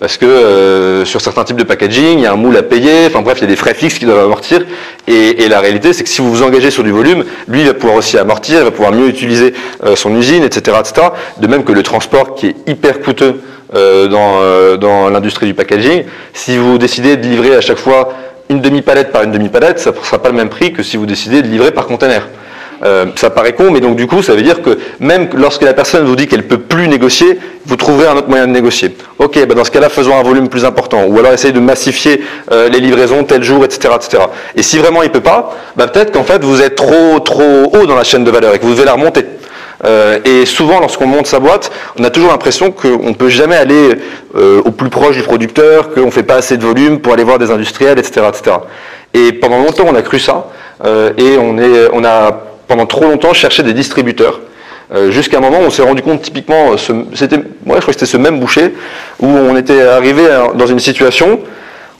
Parce 0.00 0.16
que 0.16 0.24
euh, 0.24 1.04
sur 1.04 1.20
certains 1.20 1.44
types 1.44 1.58
de 1.58 1.64
packaging, 1.64 2.20
il 2.20 2.22
y 2.22 2.26
a 2.26 2.32
un 2.32 2.36
moule 2.36 2.56
à 2.56 2.62
payer, 2.62 3.08
enfin 3.08 3.20
bref, 3.20 3.36
il 3.40 3.42
y 3.42 3.44
a 3.44 3.48
des 3.48 3.56
frais 3.56 3.74
fixes 3.74 3.98
qui 3.98 4.06
doivent 4.06 4.24
amortir. 4.24 4.64
Et, 5.06 5.46
la 5.50 5.60
réalité, 5.60 5.92
c'est 5.92 6.02
que 6.02 6.08
si 6.08 6.22
vous 6.22 6.30
vous 6.30 6.42
engagez 6.42 6.70
sur 6.70 6.82
du 6.82 6.92
volume, 6.92 7.24
lui, 7.46 7.60
il 7.60 7.66
va 7.66 7.74
pouvoir 7.74 7.96
aussi 7.96 8.16
amortir, 8.16 8.60
il 8.60 8.64
va 8.64 8.70
pouvoir 8.70 8.92
mieux 8.92 9.08
utiliser 9.08 9.52
euh, 9.84 9.96
son 9.96 10.16
usine, 10.16 10.42
etc., 10.42 10.78
etc. 10.80 11.08
De 11.38 11.46
même 11.46 11.62
que 11.62 11.72
le 11.72 11.82
transport 11.82 12.34
qui 12.34 12.46
est 12.46 12.56
hyper 12.66 13.02
coûteux 13.02 13.42
euh, 13.74 14.08
dans, 14.08 14.78
dans 14.78 15.10
l'industrie 15.10 15.44
du 15.44 15.52
packaging, 15.52 16.04
si 16.32 16.56
vous 16.56 16.78
décidez 16.78 17.18
de 17.18 17.28
livrer 17.28 17.54
à 17.54 17.60
chaque 17.60 17.76
fois 17.76 18.14
une 18.48 18.62
demi-palette 18.62 19.12
par 19.12 19.24
une 19.24 19.30
demi-palette, 19.30 19.78
ça 19.78 19.90
ne 19.90 19.96
sera 20.02 20.22
pas 20.22 20.30
le 20.30 20.36
même 20.36 20.48
prix 20.48 20.72
que 20.72 20.82
si 20.82 20.96
vous 20.96 21.04
décidez 21.04 21.42
de 21.42 21.48
livrer 21.48 21.70
par 21.70 21.86
container. 21.86 22.26
Euh, 22.84 23.06
ça 23.16 23.30
paraît 23.30 23.54
con, 23.54 23.70
mais 23.70 23.80
donc 23.80 23.96
du 23.96 24.06
coup, 24.06 24.22
ça 24.22 24.34
veut 24.34 24.42
dire 24.42 24.62
que 24.62 24.78
même 25.00 25.28
lorsque 25.34 25.62
la 25.62 25.74
personne 25.74 26.04
vous 26.04 26.16
dit 26.16 26.26
qu'elle 26.26 26.46
peut 26.46 26.58
plus 26.58 26.88
négocier, 26.88 27.38
vous 27.66 27.76
trouverez 27.76 28.06
un 28.06 28.16
autre 28.16 28.28
moyen 28.28 28.46
de 28.46 28.52
négocier. 28.52 28.96
Ok, 29.18 29.44
bah 29.46 29.54
dans 29.54 29.64
ce 29.64 29.70
cas-là, 29.70 29.88
faisons 29.88 30.16
un 30.16 30.22
volume 30.22 30.48
plus 30.48 30.64
important, 30.64 31.04
ou 31.06 31.18
alors 31.18 31.32
essayez 31.32 31.52
de 31.52 31.60
massifier 31.60 32.22
euh, 32.52 32.68
les 32.68 32.80
livraisons 32.80 33.24
tel 33.24 33.42
jour, 33.42 33.64
etc., 33.64 33.94
etc. 33.96 34.22
Et 34.54 34.62
si 34.62 34.78
vraiment 34.78 35.02
il 35.02 35.10
peut 35.10 35.20
pas, 35.20 35.56
bah 35.76 35.88
peut-être 35.88 36.12
qu'en 36.12 36.24
fait 36.24 36.42
vous 36.44 36.62
êtes 36.62 36.76
trop 36.76 37.18
trop 37.20 37.72
haut 37.72 37.86
dans 37.86 37.96
la 37.96 38.04
chaîne 38.04 38.24
de 38.24 38.30
valeur 38.30 38.54
et 38.54 38.58
que 38.58 38.64
vous 38.64 38.74
devez 38.74 38.84
la 38.84 38.92
remonter. 38.92 39.24
Euh, 39.84 40.18
et 40.24 40.44
souvent, 40.44 40.80
lorsqu'on 40.80 41.06
monte 41.06 41.26
sa 41.26 41.38
boîte, 41.38 41.70
on 41.98 42.04
a 42.04 42.10
toujours 42.10 42.30
l'impression 42.30 42.72
qu'on 42.72 43.10
ne 43.10 43.14
peut 43.14 43.28
jamais 43.28 43.56
aller 43.56 43.90
euh, 44.36 44.60
au 44.64 44.70
plus 44.70 44.90
proche 44.90 45.16
du 45.16 45.22
producteur, 45.22 45.94
qu'on 45.94 46.06
ne 46.06 46.10
fait 46.10 46.24
pas 46.24 46.36
assez 46.36 46.56
de 46.56 46.64
volume 46.64 47.00
pour 47.00 47.12
aller 47.12 47.24
voir 47.24 47.38
des 47.38 47.50
industriels, 47.50 47.98
etc., 47.98 48.26
etc. 48.28 48.56
Et 49.14 49.32
pendant 49.32 49.58
longtemps, 49.58 49.84
on 49.86 49.94
a 49.94 50.02
cru 50.02 50.18
ça, 50.18 50.48
euh, 50.84 51.12
et 51.16 51.38
on, 51.38 51.58
est, 51.58 51.88
on 51.92 52.04
a 52.04 52.47
pendant 52.68 52.86
trop 52.86 53.04
longtemps 53.04 53.32
cherché 53.32 53.62
des 53.62 53.72
distributeurs. 53.72 54.40
Euh, 54.94 55.10
jusqu'à 55.10 55.38
un 55.38 55.40
moment 55.40 55.58
où 55.58 55.64
on 55.64 55.70
s'est 55.70 55.82
rendu 55.82 56.02
compte 56.02 56.22
typiquement, 56.22 56.76
c'était, 57.14 57.36
ouais, 57.36 57.42
je 57.42 57.64
crois 57.64 57.80
que 57.80 57.92
c'était 57.92 58.06
ce 58.06 58.16
même 58.16 58.38
boucher, 58.38 58.74
où 59.20 59.26
on 59.26 59.56
était 59.56 59.82
arrivé 59.82 60.22
dans 60.54 60.66
une 60.66 60.78
situation, 60.78 61.40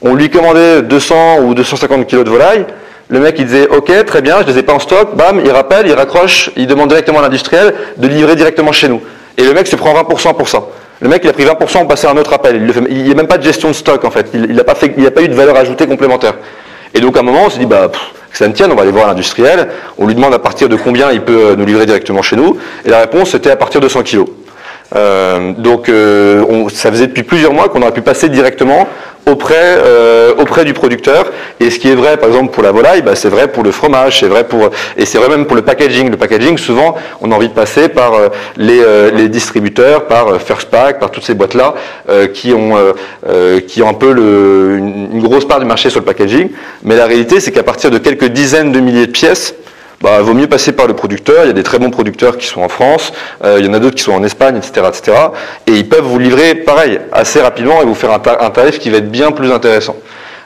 on 0.01 0.15
lui 0.15 0.29
commandait 0.29 0.81
200 0.81 1.39
ou 1.41 1.53
250 1.53 2.07
kilos 2.07 2.23
de 2.23 2.29
volaille, 2.29 2.65
le 3.09 3.19
mec 3.19 3.35
il 3.39 3.45
disait 3.45 3.67
ok 3.67 4.05
très 4.05 4.21
bien, 4.21 4.41
je 4.41 4.47
les 4.47 4.59
ai 4.59 4.63
pas 4.63 4.73
en 4.73 4.79
stock, 4.79 5.15
bam, 5.15 5.41
il 5.43 5.51
rappelle, 5.51 5.87
il 5.87 5.93
raccroche, 5.93 6.51
il 6.55 6.67
demande 6.67 6.89
directement 6.89 7.19
à 7.19 7.21
l'industriel 7.23 7.73
de 7.97 8.07
livrer 8.07 8.35
directement 8.35 8.71
chez 8.71 8.87
nous. 8.87 9.01
Et 9.37 9.43
le 9.43 9.53
mec 9.53 9.67
se 9.67 9.75
prend 9.75 9.93
20% 9.93 10.35
pour 10.35 10.47
ça. 10.47 10.63
Le 10.99 11.09
mec 11.09 11.21
il 11.23 11.29
a 11.29 11.33
pris 11.33 11.43
20% 11.43 11.57
pour 11.57 11.87
passer 11.87 12.07
à 12.07 12.11
un 12.11 12.17
autre 12.17 12.33
appel. 12.33 12.71
Il 12.89 13.03
n'y 13.03 13.11
a 13.11 13.15
même 13.15 13.27
pas 13.27 13.37
de 13.37 13.43
gestion 13.43 13.69
de 13.69 13.73
stock 13.73 14.05
en 14.05 14.11
fait. 14.11 14.27
Il 14.33 14.53
n'a 14.53 14.63
pas, 14.63 14.75
pas 14.75 15.21
eu 15.21 15.27
de 15.27 15.33
valeur 15.33 15.57
ajoutée 15.57 15.87
complémentaire. 15.87 16.35
Et 16.93 16.99
donc 16.99 17.17
à 17.17 17.21
un 17.21 17.23
moment 17.23 17.45
on 17.45 17.49
s'est 17.49 17.59
dit 17.59 17.65
bah 17.65 17.91
ça 18.39 18.65
on 18.69 18.75
va 18.75 18.81
aller 18.83 18.91
voir 18.91 19.07
l'industriel, 19.07 19.67
on 19.97 20.07
lui 20.07 20.15
demande 20.15 20.33
à 20.33 20.39
partir 20.39 20.69
de 20.69 20.75
combien 20.75 21.11
il 21.11 21.21
peut 21.21 21.55
nous 21.57 21.65
livrer 21.65 21.85
directement 21.85 22.21
chez 22.21 22.35
nous, 22.35 22.57
et 22.85 22.89
la 22.89 22.99
réponse 22.99 23.31
c'était 23.31 23.51
à 23.51 23.55
partir 23.55 23.81
de 23.81 23.87
100 23.87 24.03
kilos. 24.03 24.27
Euh, 24.95 25.53
donc 25.53 25.87
euh, 25.87 26.67
ça 26.69 26.89
faisait 26.89 27.07
depuis 27.07 27.23
plusieurs 27.23 27.53
mois 27.53 27.69
qu'on 27.69 27.81
aurait 27.81 27.91
pu 27.91 28.01
passer 28.01 28.27
directement 28.27 28.87
auprès, 29.25 29.55
euh, 29.59 30.33
auprès 30.37 30.65
du 30.65 30.73
producteur. 30.73 31.31
Et 31.59 31.69
ce 31.69 31.79
qui 31.79 31.89
est 31.89 31.95
vrai, 31.95 32.17
par 32.17 32.29
exemple, 32.29 32.51
pour 32.51 32.63
la 32.63 32.71
volaille, 32.71 33.01
bah, 33.01 33.15
c'est 33.15 33.29
vrai 33.29 33.47
pour 33.47 33.63
le 33.63 33.71
fromage, 33.71 34.19
c'est 34.19 34.27
vrai 34.27 34.47
pour 34.47 34.69
et 34.97 35.05
c'est 35.05 35.17
vrai 35.17 35.29
même 35.29 35.45
pour 35.45 35.55
le 35.55 35.61
packaging. 35.61 36.09
Le 36.09 36.17
packaging, 36.17 36.57
souvent, 36.57 36.95
on 37.21 37.31
a 37.31 37.35
envie 37.35 37.49
de 37.49 37.53
passer 37.53 37.89
par 37.89 38.13
euh, 38.13 38.29
les, 38.57 38.79
euh, 38.79 39.11
les, 39.11 39.29
distributeurs, 39.29 40.05
par 40.05 40.41
First 40.41 40.69
Pack, 40.69 40.99
par 40.99 41.11
toutes 41.11 41.23
ces 41.23 41.33
boîtes-là 41.33 41.75
qui 42.33 42.53
ont 42.53 42.75
qui 43.67 43.81
ont 43.83 43.89
un 43.89 43.93
peu 43.93 44.11
une 44.11 45.21
grosse 45.21 45.45
part 45.45 45.59
du 45.59 45.65
marché 45.65 45.89
sur 45.89 45.99
le 45.99 46.05
packaging. 46.05 46.49
Mais 46.83 46.95
la 46.95 47.05
réalité, 47.05 47.39
c'est 47.39 47.51
qu'à 47.51 47.63
partir 47.63 47.91
de 47.91 47.97
quelques 47.97 48.25
dizaines 48.25 48.71
de 48.71 48.79
milliers 48.79 49.07
de 49.07 49.11
pièces, 49.11 49.53
bah, 50.01 50.21
vaut 50.21 50.33
mieux 50.33 50.47
passer 50.47 50.71
par 50.71 50.87
le 50.87 50.93
producteur. 50.93 51.43
Il 51.43 51.47
y 51.47 51.49
a 51.49 51.53
des 51.53 51.63
très 51.63 51.79
bons 51.79 51.89
producteurs 51.89 52.37
qui 52.37 52.47
sont 52.47 52.61
en 52.61 52.69
France, 52.69 53.11
euh, 53.43 53.57
il 53.59 53.65
y 53.65 53.69
en 53.69 53.73
a 53.73 53.79
d'autres 53.79 53.95
qui 53.95 54.03
sont 54.03 54.13
en 54.13 54.23
Espagne, 54.23 54.57
etc., 54.57 54.87
etc. 54.87 55.17
Et 55.67 55.73
ils 55.73 55.89
peuvent 55.89 56.03
vous 56.03 56.19
livrer, 56.19 56.55
pareil, 56.55 56.99
assez 57.11 57.41
rapidement 57.41 57.81
et 57.81 57.85
vous 57.85 57.95
faire 57.95 58.11
un, 58.11 58.49
tarif 58.49 58.79
qui 58.79 58.89
va 58.89 58.97
être 58.97 59.11
bien 59.11 59.31
plus 59.31 59.51
intéressant. 59.51 59.95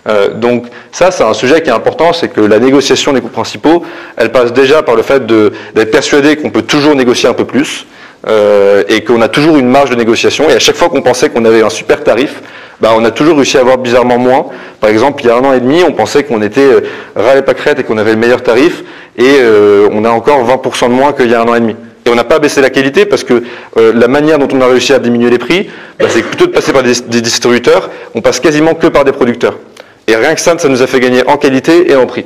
Euh, 0.10 0.34
donc 0.34 0.66
ça, 0.92 1.12
c'est 1.12 1.24
un 1.24 1.34
sujet 1.34 1.62
qui 1.62 1.70
est 1.70 1.74
important, 1.74 2.14
c'est 2.14 2.28
que 2.28 2.42
la 2.42 2.60
négociation 2.60 3.14
des 3.14 3.22
coûts 3.22 3.30
principaux, 3.30 3.84
elle 4.18 4.32
passe 4.32 4.52
déjà 4.52 4.84
par 4.84 4.96
le 4.96 5.02
fait 5.02 5.26
d'être 5.26 5.92
persuadé 5.92 6.36
qu'on 6.36 6.50
peut 6.50 6.64
toujours 6.64 6.96
négocier 6.96 7.30
un 7.30 7.34
peu 7.34 7.46
plus 7.46 7.86
euh, 8.28 8.84
et 8.90 9.04
qu'on 9.04 9.22
a 9.22 9.30
toujours 9.30 9.58
une 9.58 9.70
marge 9.70 9.92
de 9.92 9.96
négociation. 9.96 10.50
Et 10.50 10.54
à 10.54 10.60
chaque 10.60 10.76
fois 10.76 10.90
qu'on 10.90 11.02
pensait 11.02 11.30
qu'on 11.30 11.46
avait 11.46 11.62
un 11.62 11.70
super 11.70 12.04
tarif, 12.04 12.42
bah, 12.82 12.92
on 12.96 13.04
a 13.06 13.12
toujours 13.12 13.36
réussi 13.36 13.58
à 13.58 13.62
avoir 13.62 13.78
bizarrement 13.78 14.18
moins. 14.18 14.46
Par 14.80 14.90
exemple, 14.90 15.24
il 15.24 15.28
y 15.28 15.30
a 15.30 15.36
un 15.36 15.44
an 15.44 15.54
et 15.54 15.60
demi, 15.60 15.84
on 15.88 15.94
pensait 15.94 16.24
qu'on 16.24 16.42
était 16.42 16.62
euh, 16.62 17.38
et 17.38 17.42
pâquerettes 17.42 17.80
et 17.80 17.84
qu'on 17.84 17.98
avait 17.98 18.12
le 18.12 18.18
meilleur 18.18 18.44
tarif, 18.44 18.84
et 19.18 19.38
euh, 19.40 19.88
on 19.92 20.04
a 20.06 20.10
encore 20.10 20.46
20% 20.46 20.90
de 20.90 20.94
moins 20.94 21.14
qu'il 21.14 21.30
y 21.30 21.36
a 21.36 21.42
un 21.42 21.48
an 21.48 21.56
et 21.56 21.60
demi. 21.60 21.76
Et 22.06 22.10
on 22.10 22.16
n'a 22.16 22.26
pas 22.26 22.40
baissé 22.40 22.60
la 22.60 22.70
qualité 22.70 23.06
parce 23.06 23.24
que 23.24 23.44
euh, 23.78 23.94
la 23.96 24.10
manière 24.10 24.38
dont 24.38 24.50
on 24.52 24.60
a 24.60 24.68
réussi 24.68 24.92
à 24.94 25.00
diminuer 25.00 25.30
les 25.30 25.38
prix, 25.38 25.70
bah, 26.00 26.08
c'est 26.10 26.24
plutôt 26.24 26.48
de 26.48 26.52
passer 26.52 26.74
par 26.74 26.84
des, 26.84 26.94
distributeurs, 27.22 27.90
on 28.14 28.22
passe 28.22 28.40
quasiment 28.40 28.74
que 28.74 28.88
par 28.88 29.06
des 29.06 29.14
producteurs. 29.14 29.58
Et 30.06 30.18
rien 30.18 30.36
que 30.36 30.42
ça, 30.42 30.58
ça 30.58 30.68
nous 30.68 30.82
a 30.82 30.88
fait 30.88 31.00
gagner 31.00 31.26
en 31.28 31.38
qualité 31.38 31.90
et 31.90 31.96
en 31.96 32.06
prix. 32.06 32.26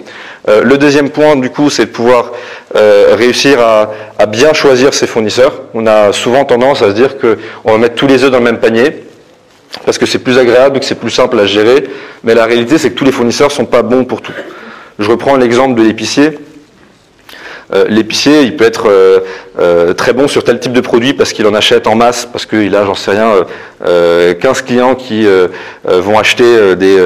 Euh, 0.49 0.63
le 0.63 0.79
deuxième 0.79 1.11
point, 1.11 1.35
du 1.35 1.51
coup, 1.51 1.69
c'est 1.69 1.85
de 1.85 1.91
pouvoir 1.91 2.31
réussir 2.73 3.59
à, 3.59 3.91
à, 4.17 4.25
bien 4.25 4.53
choisir 4.53 4.93
ses 4.93 5.07
fournisseurs. 5.07 5.61
On 5.73 5.85
a 5.87 6.11
souvent 6.11 6.43
tendance 6.43 6.81
à 6.81 6.89
se 6.89 6.93
dire 6.93 7.17
qu'on 7.17 7.71
va 7.71 7.77
mettre 7.77 7.95
tous 7.95 8.07
les 8.07 8.23
œufs 8.23 8.31
dans 8.31 8.39
le 8.39 8.43
même 8.43 8.59
panier 8.59 9.06
parce 9.85 9.97
que 9.97 10.05
c'est 10.05 10.19
plus 10.19 10.37
agréable, 10.37 10.79
que 10.79 10.85
c'est 10.85 10.95
plus 10.95 11.11
simple 11.11 11.39
à 11.39 11.45
gérer. 11.45 11.83
Mais 12.23 12.35
la 12.35 12.45
réalité, 12.45 12.77
c'est 12.77 12.91
que 12.91 12.95
tous 12.95 13.05
les 13.05 13.11
fournisseurs 13.11 13.49
ne 13.49 13.53
sont 13.53 13.65
pas 13.65 13.81
bons 13.81 14.05
pour 14.05 14.21
tout. 14.21 14.33
Je 14.99 15.09
reprends 15.09 15.35
l'exemple 15.35 15.79
de 15.79 15.85
l'épicier. 15.85 16.39
Euh, 17.73 17.85
l'épicier, 17.89 18.43
il 18.43 18.55
peut 18.55 18.63
être 18.63 18.89
euh, 18.89 19.19
euh, 19.59 19.93
très 19.93 20.13
bon 20.13 20.29
sur 20.29 20.43
tel 20.43 20.59
type 20.59 20.71
de 20.71 20.79
produit 20.79 21.13
parce 21.13 21.33
qu'il 21.33 21.45
en 21.47 21.53
achète 21.53 21.85
en 21.85 21.95
masse, 21.95 22.25
parce 22.25 22.45
qu'il 22.45 22.73
a, 22.75 22.85
j'en 22.85 22.95
sais 22.95 23.11
rien, 23.11 23.33
15 24.39 24.61
clients 24.61 24.95
qui 24.95 25.27
vont 25.85 26.17
acheter 26.17 26.75
des, 26.75 26.97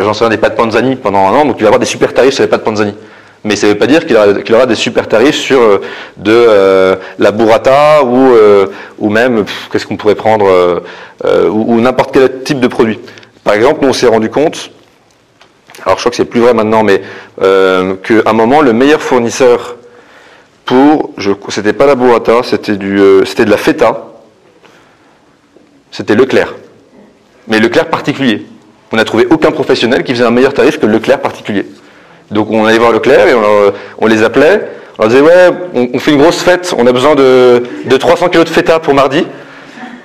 j'en 0.00 0.12
sais 0.12 0.28
des 0.28 0.36
pâtes 0.36 0.56
panzani 0.56 0.96
pendant 0.96 1.28
un 1.28 1.32
an, 1.32 1.44
donc 1.44 1.56
il 1.58 1.62
va 1.62 1.68
avoir 1.68 1.80
des 1.80 1.86
super 1.86 2.12
tarifs 2.12 2.34
sur 2.34 2.42
les 2.42 2.48
pâtes 2.48 2.64
panzani. 2.64 2.94
Mais 3.44 3.56
ça 3.56 3.66
ne 3.66 3.72
veut 3.72 3.78
pas 3.78 3.86
dire 3.86 4.04
qu'il 4.04 4.54
aura, 4.54 4.66
des 4.66 4.74
super 4.74 5.06
tarifs 5.06 5.36
sur 5.36 5.80
de 6.16 6.98
la 7.18 7.30
burrata 7.30 8.02
ou, 8.04 8.32
ou 8.98 9.10
même, 9.10 9.44
qu'est-ce 9.70 9.86
qu'on 9.86 9.96
pourrait 9.96 10.16
prendre, 10.16 10.82
ou, 11.24 11.74
ou 11.74 11.80
n'importe 11.80 12.12
quel 12.12 12.42
type 12.42 12.58
de 12.58 12.66
produit. 12.66 12.98
Par 13.44 13.54
exemple, 13.54 13.78
nous 13.82 13.90
on 13.90 13.92
s'est 13.92 14.08
rendu 14.08 14.28
compte, 14.28 14.72
alors 15.86 15.98
je 15.98 16.02
crois 16.02 16.10
que 16.10 16.16
c'est 16.16 16.24
plus 16.24 16.40
vrai 16.40 16.52
maintenant, 16.52 16.82
mais 16.82 17.00
qu'à 17.38 18.22
un 18.26 18.32
moment, 18.32 18.60
le 18.60 18.72
meilleur 18.72 19.00
fournisseur 19.00 19.78
pour, 20.68 21.14
c'était 21.48 21.72
pas 21.72 21.86
la 21.86 21.94
burrata, 21.94 22.32
euh, 22.32 23.22
c'était 23.24 23.44
de 23.44 23.50
la 23.50 23.56
feta, 23.56 24.08
c'était 25.90 26.14
Leclerc. 26.14 26.54
Mais 27.46 27.58
Leclerc 27.58 27.88
particulier. 27.88 28.44
On 28.92 28.96
n'a 28.96 29.04
trouvé 29.04 29.26
aucun 29.30 29.50
professionnel 29.50 30.04
qui 30.04 30.12
faisait 30.12 30.26
un 30.26 30.30
meilleur 30.30 30.52
tarif 30.52 30.78
que 30.78 30.84
Leclerc 30.84 31.22
particulier. 31.22 31.64
Donc 32.30 32.50
on 32.50 32.64
allait 32.66 32.78
voir 32.78 32.92
Leclerc 32.92 33.28
et 33.28 33.34
on, 33.98 34.06
les 34.06 34.22
appelait. 34.22 34.68
On 34.98 35.02
leur 35.02 35.10
disait 35.10 35.22
ouais, 35.22 35.50
on, 35.94 35.98
fait 35.98 36.10
une 36.10 36.18
grosse 36.18 36.42
fête, 36.42 36.74
on 36.76 36.86
a 36.86 36.92
besoin 36.92 37.14
de, 37.14 37.62
300 37.98 38.28
kg 38.28 38.44
de 38.44 38.48
feta 38.48 38.78
pour 38.78 38.94
mardi. 38.94 39.26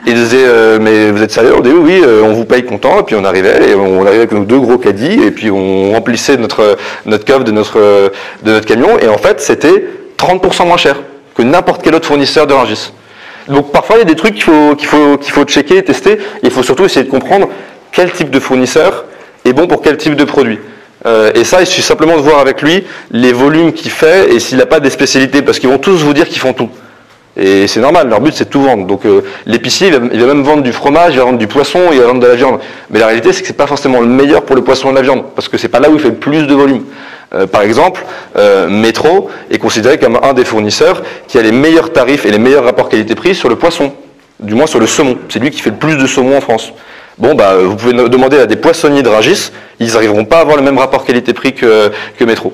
Ils 0.06 0.16
disaient 0.16 0.46
euh, 0.46 0.80
mais 0.82 1.12
vous 1.12 1.24
êtes 1.24 1.32
sérieux? 1.32 1.54
On 1.58 1.62
disait 1.62 1.76
oui, 1.76 2.02
euh, 2.04 2.22
on 2.24 2.34
vous 2.34 2.46
paye 2.46 2.64
content. 2.64 3.00
Et 3.00 3.04
puis 3.04 3.16
on 3.16 3.24
arrivait 3.24 3.70
et 3.70 3.76
on 3.76 4.02
arrivait 4.06 4.24
avec 4.24 4.32
nos 4.34 4.44
deux 4.44 4.60
gros 4.60 4.78
caddies 4.78 5.22
et 5.24 5.32
puis 5.32 5.50
on 5.50 5.94
remplissait 5.94 6.38
notre 6.38 6.78
notre 7.06 7.26
coffre 7.26 7.44
de 7.44 7.52
notre 7.52 7.80
de 7.80 8.52
notre 8.52 8.66
camion. 8.66 9.00
Et 9.00 9.08
en 9.08 9.18
fait 9.18 9.40
c'était 9.40 9.86
30% 10.18 10.68
moins 10.68 10.78
cher 10.78 10.98
que 11.36 11.42
n'importe 11.42 11.82
quel 11.84 11.96
autre 11.96 12.08
fournisseur 12.08 12.48
de 12.48 12.54
Rungis. 12.54 12.92
Donc 13.48 13.72
parfois 13.72 13.98
il 13.98 14.00
y 14.00 14.02
a 14.04 14.06
des 14.06 14.16
trucs 14.16 14.36
qu'il 14.36 14.44
faut, 14.44 14.76
qu'il 14.76 14.88
faut, 14.88 15.18
qu'il 15.18 15.34
faut 15.34 15.44
checker, 15.44 15.84
tester. 15.84 16.18
il 16.44 16.52
faut 16.52 16.64
surtout 16.64 16.86
essayer 16.86 17.06
de 17.06 17.12
comprendre 17.12 17.50
quel 17.92 18.12
type 18.12 18.30
de 18.30 18.40
fournisseur 18.40 19.06
est 19.46 19.54
bon 19.54 19.68
pour 19.68 19.82
quel 19.82 19.98
type 19.98 20.16
de 20.16 20.24
produit. 20.24 20.60
Euh, 21.06 21.32
et 21.36 21.44
ça, 21.44 21.62
il 21.62 21.68
suffit 21.68 21.82
simplement 21.82 22.16
de 22.16 22.22
voir 22.22 22.40
avec 22.40 22.62
lui 22.62 22.84
les 23.12 23.34
volumes 23.34 23.74
qu'il 23.74 23.92
fait 23.92 24.34
et 24.34 24.40
s'il 24.40 24.58
n'a 24.58 24.66
pas 24.66 24.80
des 24.80 24.90
spécialités, 24.90 25.42
parce 25.42 25.60
qu'ils 25.60 25.70
vont 25.70 25.78
tous 25.78 26.04
vous 26.04 26.14
dire 26.14 26.28
qu'ils 26.28 26.40
font 26.40 26.54
tout. 26.54 26.70
Et 27.36 27.68
c'est 27.68 27.80
normal, 27.80 28.10
leur 28.10 28.22
but 28.22 28.34
c'est 28.34 28.46
de 28.46 28.50
tout 28.50 28.62
vendre. 28.62 28.86
Donc 28.86 29.06
euh, 29.06 29.22
l'épicier, 29.46 29.88
il, 29.88 30.20
va 30.20 30.28
même 30.28 30.44
vendre 30.44 30.62
du 30.62 30.72
fromage, 30.72 31.14
il 31.14 31.18
va 31.18 31.26
vendre 31.26 31.40
du 31.40 31.48
poisson, 31.48 31.80
il 31.92 32.00
va 32.00 32.08
vendre 32.08 32.20
de 32.20 32.28
la 32.28 32.36
viande. 32.36 32.60
Mais 32.92 33.00
la 33.00 33.08
réalité, 33.08 33.34
c'est 33.34 33.42
que 33.42 33.48
c'est 33.48 33.58
pas 33.58 33.66
forcément 33.66 34.02
le 34.02 34.08
meilleur 34.08 34.44
pour 34.44 34.56
le 34.56 34.64
poisson 34.64 34.92
et 34.92 34.94
la 34.94 35.02
viande, 35.02 35.24
parce 35.36 35.48
que 35.50 35.58
c'est 35.58 35.68
pas 35.68 35.80
là 35.80 35.90
où 35.90 35.96
il 35.96 36.00
fait 36.00 36.10
le 36.10 36.16
plus 36.16 36.46
de 36.46 36.54
volume. 36.54 36.84
Euh, 37.34 37.48
par 37.48 37.64
exemple, 37.64 38.06
euh, 38.38 38.70
Metro 38.70 39.32
est 39.50 39.58
considéré 39.58 39.98
comme 39.98 40.20
un 40.22 40.34
des 40.34 40.46
fournisseurs 40.46 41.02
qui 41.28 41.40
a 41.40 41.42
les 41.42 41.52
meilleurs 41.52 41.92
tarifs 41.92 42.28
et 42.28 42.32
les 42.32 42.38
meilleurs 42.38 42.66
rapports 42.66 42.90
qualité-prix 42.90 43.34
sur 43.34 43.50
le 43.50 43.56
poisson, 43.56 43.94
du 44.40 44.54
moins 44.54 44.68
sur 44.68 44.80
le 44.80 44.86
saumon. 44.86 45.18
C'est 45.30 45.40
lui 45.40 45.50
qui 45.50 45.60
fait 45.60 45.72
le 45.72 45.78
plus 45.78 45.98
de 45.98 46.06
saumon 46.06 46.38
en 46.38 46.42
France. 46.42 46.72
Bon, 47.18 47.36
bah, 47.36 47.58
vous 47.58 47.76
pouvez 47.76 47.94
demander 47.94 48.40
à 48.40 48.46
des 48.46 48.56
poissonniers 48.56 49.04
de 49.04 49.10
Ragis, 49.10 49.52
ils 49.80 49.94
n'arriveront 49.94 50.26
pas 50.26 50.38
à 50.38 50.42
avoir 50.42 50.58
le 50.58 50.64
même 50.64 50.78
rapport 50.78 51.06
qualité-prix 51.06 51.54
que, 51.54 51.92
que 52.18 52.24
Métro. 52.24 52.54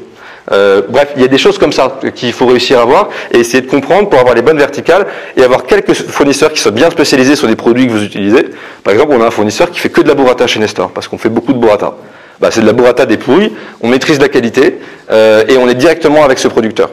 Euh, 0.51 0.81
bref, 0.89 1.09
il 1.15 1.21
y 1.21 1.25
a 1.25 1.27
des 1.27 1.37
choses 1.37 1.57
comme 1.57 1.71
ça 1.71 1.99
qu'il 2.15 2.33
faut 2.33 2.47
réussir 2.47 2.79
à 2.79 2.85
voir 2.85 3.09
et 3.31 3.37
essayer 3.37 3.61
de 3.61 3.69
comprendre 3.69 4.09
pour 4.09 4.19
avoir 4.19 4.35
les 4.35 4.41
bonnes 4.41 4.57
verticales 4.57 5.05
et 5.37 5.43
avoir 5.43 5.65
quelques 5.65 5.93
fournisseurs 5.93 6.51
qui 6.51 6.59
soient 6.59 6.71
bien 6.71 6.89
spécialisés 6.89 7.35
sur 7.35 7.47
des 7.47 7.55
produits 7.55 7.87
que 7.87 7.91
vous 7.91 8.03
utilisez. 8.03 8.49
Par 8.83 8.93
exemple, 8.93 9.13
on 9.15 9.21
a 9.21 9.27
un 9.27 9.31
fournisseur 9.31 9.69
qui 9.69 9.79
fait 9.79 9.89
que 9.89 10.01
de 10.01 10.07
la 10.07 10.15
burrata 10.15 10.47
chez 10.47 10.59
Nestor 10.59 10.89
parce 10.91 11.07
qu'on 11.07 11.17
fait 11.17 11.29
beaucoup 11.29 11.53
de 11.53 11.59
burrata. 11.59 11.93
Bah, 12.39 12.49
c'est 12.51 12.61
de 12.61 12.65
la 12.65 12.73
burrata 12.73 13.05
des 13.05 13.17
pouilles, 13.17 13.53
on 13.81 13.89
maîtrise 13.89 14.19
la 14.19 14.29
qualité 14.29 14.79
euh, 15.11 15.43
et 15.47 15.57
on 15.57 15.67
est 15.69 15.75
directement 15.75 16.23
avec 16.23 16.39
ce 16.39 16.47
producteur. 16.47 16.89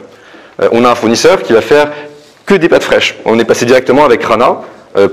Euh, 0.61 0.69
on 0.71 0.85
a 0.85 0.89
un 0.89 0.95
fournisseur 0.95 1.41
qui 1.41 1.53
va 1.53 1.61
faire 1.61 1.89
que 2.45 2.53
des 2.53 2.69
pâtes 2.69 2.83
fraîches. 2.83 3.15
On 3.25 3.39
est 3.39 3.45
passé 3.45 3.65
directement 3.65 4.05
avec 4.05 4.23
Rana 4.23 4.61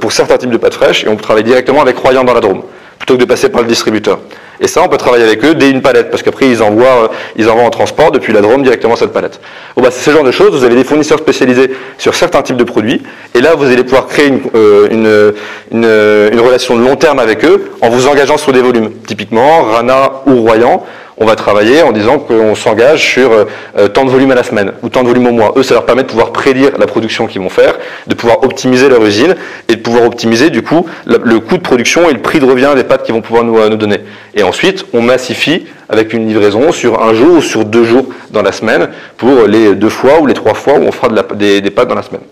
pour 0.00 0.12
certains 0.12 0.38
types 0.38 0.50
de 0.50 0.57
pâtes 0.57 0.75
fraîches 0.75 1.05
et 1.05 1.09
on 1.09 1.17
travaille 1.17 1.45
directement 1.45 1.83
avec 1.83 1.97
Royan 1.99 2.25
dans 2.25 2.35
la 2.35 2.41
Drôme 2.41 2.62
plutôt 2.99 3.14
que 3.14 3.21
de 3.21 3.25
passer 3.26 3.49
par 3.49 3.62
le 3.62 3.69
distributeur. 3.69 4.19
Et 4.61 4.69
ça, 4.69 4.83
on 4.83 4.88
peut 4.88 4.97
travailler 4.97 5.25
avec 5.25 5.45
eux 5.45 5.55
dès 5.55 5.69
une 5.69 5.83
palette, 5.83 6.11
parce 6.11 6.23
qu'après, 6.23 6.49
ils 6.49 6.62
envoient, 6.62 7.11
ils 7.37 7.50
envoient 7.50 7.64
en 7.64 7.71
transport 7.71 8.12
depuis 8.12 8.33
la 8.33 8.41
Drôme 8.41 8.62
directement 8.62 8.97
cette 8.97 9.12
palette. 9.12 9.41
Bah, 9.76 9.88
c'est 9.91 10.11
ce 10.11 10.14
genre 10.14 10.25
de 10.25 10.31
choses. 10.31 10.57
Vous 10.57 10.64
avez 10.64 10.76
des 10.76 10.85
fournisseurs 10.85 11.19
spécialisés 11.19 11.71
sur 11.99 12.14
certains 12.14 12.41
types 12.43 12.57
de 12.57 12.64
produits, 12.64 13.03
et 13.35 13.41
là, 13.41 13.57
vous 13.57 13.67
allez 13.67 13.83
pouvoir 13.83 14.07
créer 14.07 14.29
une, 14.29 15.35
une 15.73 16.41
relation 16.41 16.76
de 16.76 16.83
long 16.83 16.97
terme 16.97 17.19
avec 17.19 17.45
eux 17.45 17.73
en 17.83 17.91
vous 17.91 18.07
engageant 18.07 18.38
sur 18.38 18.53
des 18.53 18.62
volumes. 18.62 18.91
Typiquement, 19.07 19.64
Rana 19.64 20.23
ou 20.26 20.41
Royan 20.43 20.85
on 21.16 21.26
va 21.26 21.37
travailler 21.37 21.83
en 21.83 21.92
disant 21.92 22.18
qu'on 22.18 22.54
s'engage 22.54 23.02
sur 23.02 23.33
euh, 23.33 23.44
euh, 23.78 23.88
tant 23.88 24.04
de 24.04 24.11
volume 24.11 24.33
à 24.33 24.35
la 24.35 24.42
semaine 24.42 24.73
ou 24.83 24.88
tant 24.88 25.02
de 25.02 25.09
volume 25.09 25.26
au 25.28 25.33
mois. 25.33 25.52
Eux, 25.56 25.62
ça 25.62 25.75
leur 25.75 25.87
permet 25.87 26.02
de 26.02 26.09
pouvoir 26.09 26.33
prédire 26.33 26.71
la 26.78 26.87
production 26.87 27.26
qu'ils 27.26 27.40
vont 27.40 27.49
faire, 27.49 27.75
de 28.06 28.14
pouvoir 28.14 28.42
optimiser 28.42 28.88
leur 28.88 29.04
usine 29.04 29.37
et 29.68 29.76
de 29.76 29.80
pouvoir 29.80 30.04
optimiser 30.04 30.50
du 30.50 30.62
coup 30.62 30.87
le, 31.06 31.38
coût 31.38 31.56
de 31.56 31.62
production 31.62 32.09
et 32.09 32.12
le 32.12 32.21
prix 32.21 32.40
de 32.40 32.44
revient 32.44 32.73
des 32.75 32.85
pâtes 32.85 33.04
qu'ils 33.04 33.14
vont 33.14 33.23
pouvoir 33.23 33.44
nous, 33.44 33.59
euh, 33.59 33.68
nous, 33.68 33.76
donner. 33.76 34.00
Et 34.35 34.42
ensuite, 34.42 34.87
on 34.92 35.02
massifie 35.02 35.66
avec 35.88 36.12
une 36.12 36.26
livraison 36.26 36.73
sur 36.73 37.02
un 37.02 37.14
jour 37.14 37.37
ou 37.37 37.42
sur 37.42 37.64
deux 37.64 37.85
jours 37.85 38.06
dans 38.30 38.42
la 38.42 38.52
semaine 38.52 38.88
pour 39.16 39.47
les 39.47 39.75
deux 39.75 39.90
fois 39.90 40.21
ou 40.21 40.26
les 40.26 40.35
trois 40.35 40.54
fois 40.54 40.75
où 40.75 40.83
on 40.83 40.92
fera 40.92 41.09
des, 41.35 41.61
des 41.61 41.71
pâtes 41.71 41.88
dans 41.88 41.94
la 41.94 42.02
semaine. 42.02 42.23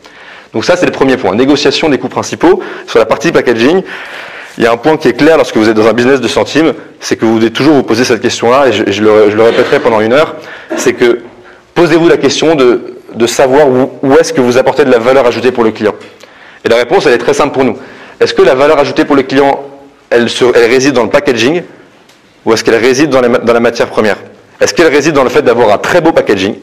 Donc 0.53 0.65
ça, 0.65 0.77
c'est 0.77 0.87
le 0.87 0.93
premier 0.93 1.17
point. 1.17 1.35
Négociation 1.35 1.89
des 1.89 1.99
coûts 1.99 2.09
principaux. 2.09 2.61
Sur 2.87 2.99
la 2.99 3.07
partie 3.07 3.33
packaging, 3.33 3.83
il 4.59 4.65
y 4.65 4.67
a 4.67 4.73
un 4.73 4.77
point 4.77 4.97
qui 4.97 5.09
est 5.09 5.15
clair 5.15 5.37
lorsque 5.37 5.57
vous 5.57 5.69
êtes 5.69 5.77
dans 5.77 5.87
un 5.87 5.93
business 5.93 6.21
de 6.21 6.29
centimes, 6.29 6.75
c'est 7.01 7.17
que 7.17 7.25
vous 7.25 7.39
devez 7.39 7.51
toujours 7.51 7.75
vous 7.75 7.83
poser 7.83 8.05
cette 8.05 8.21
question-là, 8.21 8.69
et 8.69 8.73
je, 8.73 9.03
le, 9.03 9.43
répéterai 9.43 9.81
pendant 9.81 10.01
une 10.01 10.13
heure, 10.13 10.37
c'est 10.77 10.93
que 10.93 11.21
posez-vous 11.75 12.09
la 12.09 12.19
question 12.19 12.55
de, 12.55 13.27
savoir 13.27 13.67
où, 13.69 14.13
est-ce 14.21 14.33
que 14.33 14.41
vous 14.41 14.59
apportez 14.59 14.85
de 14.85 14.91
la 14.91 14.99
valeur 14.99 15.27
ajoutée 15.27 15.53
pour 15.53 15.65
le 15.65 15.71
client. 15.71 15.95
Et 16.65 16.69
la 16.69 16.77
réponse, 16.77 17.07
elle 17.07 17.13
est 17.13 17.19
très 17.19 17.35
simple 17.35 17.53
pour 17.53 17.65
nous. 17.65 17.77
Est-ce 18.21 18.35
que 18.35 18.43
la 18.43 18.55
valeur 18.55 18.79
ajoutée 18.79 19.05
pour 19.05 19.17
le 19.17 19.23
client, 19.23 19.65
elle, 20.11 20.29
réside 20.55 20.93
dans 20.93 21.05
le 21.05 21.11
packaging, 21.11 21.63
ou 22.45 22.53
est-ce 22.53 22.63
qu'elle 22.63 22.77
réside 22.77 23.11
dans, 23.11 23.21
la 23.21 23.61
matière 23.61 23.89
première? 23.89 24.17
Est-ce 24.61 24.75
qu'elle 24.75 24.93
réside 24.93 25.15
dans 25.15 25.25
le 25.25 25.31
fait 25.31 25.43
d'avoir 25.43 25.73
un 25.73 25.79
très 25.79 26.01
beau 26.01 26.13
packaging, 26.13 26.57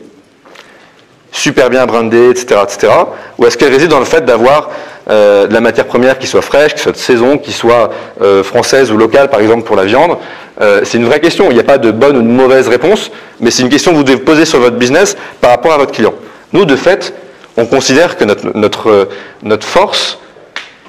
super 1.31 1.69
bien 1.69 1.85
brandé, 1.85 2.29
etc., 2.29 2.61
etc., 2.63 2.93
ou 3.37 3.45
est-ce 3.45 3.57
qu'elle 3.57 3.71
réside 3.71 3.89
dans 3.89 3.99
le 3.99 4.05
fait 4.05 4.25
d'avoir 4.25 4.69
euh, 5.09 5.47
de 5.47 5.53
la 5.53 5.61
matière 5.61 5.85
première 5.85 6.19
qui 6.19 6.27
soit 6.27 6.41
fraîche, 6.41 6.75
qui 6.75 6.81
soit 6.81 6.91
de 6.91 6.97
saison, 6.97 7.37
qui 7.37 7.51
soit 7.51 7.89
euh, 8.21 8.43
française 8.43 8.91
ou 8.91 8.97
locale, 8.97 9.29
par 9.29 9.39
exemple 9.39 9.63
pour 9.63 9.75
la 9.75 9.85
viande, 9.85 10.17
Euh, 10.61 10.81
c'est 10.83 10.97
une 10.97 11.05
vraie 11.05 11.19
question. 11.19 11.49
Il 11.49 11.53
n'y 11.53 11.59
a 11.59 11.63
pas 11.63 11.77
de 11.77 11.91
bonne 11.91 12.17
ou 12.17 12.21
de 12.21 12.27
mauvaise 12.27 12.67
réponse, 12.67 13.11
mais 13.39 13.51
c'est 13.51 13.63
une 13.63 13.69
question 13.69 13.91
que 13.91 13.97
vous 13.97 14.03
devez 14.03 14.17
poser 14.17 14.45
sur 14.45 14.59
votre 14.59 14.75
business 14.75 15.15
par 15.39 15.51
rapport 15.51 15.71
à 15.71 15.77
votre 15.77 15.91
client. 15.91 16.13
Nous, 16.51 16.65
de 16.65 16.75
fait, 16.75 17.13
on 17.57 17.65
considère 17.65 18.17
que 18.17 18.25
notre, 18.25 18.57
notre, 18.57 19.09
notre 19.43 19.65
force, 19.65 20.19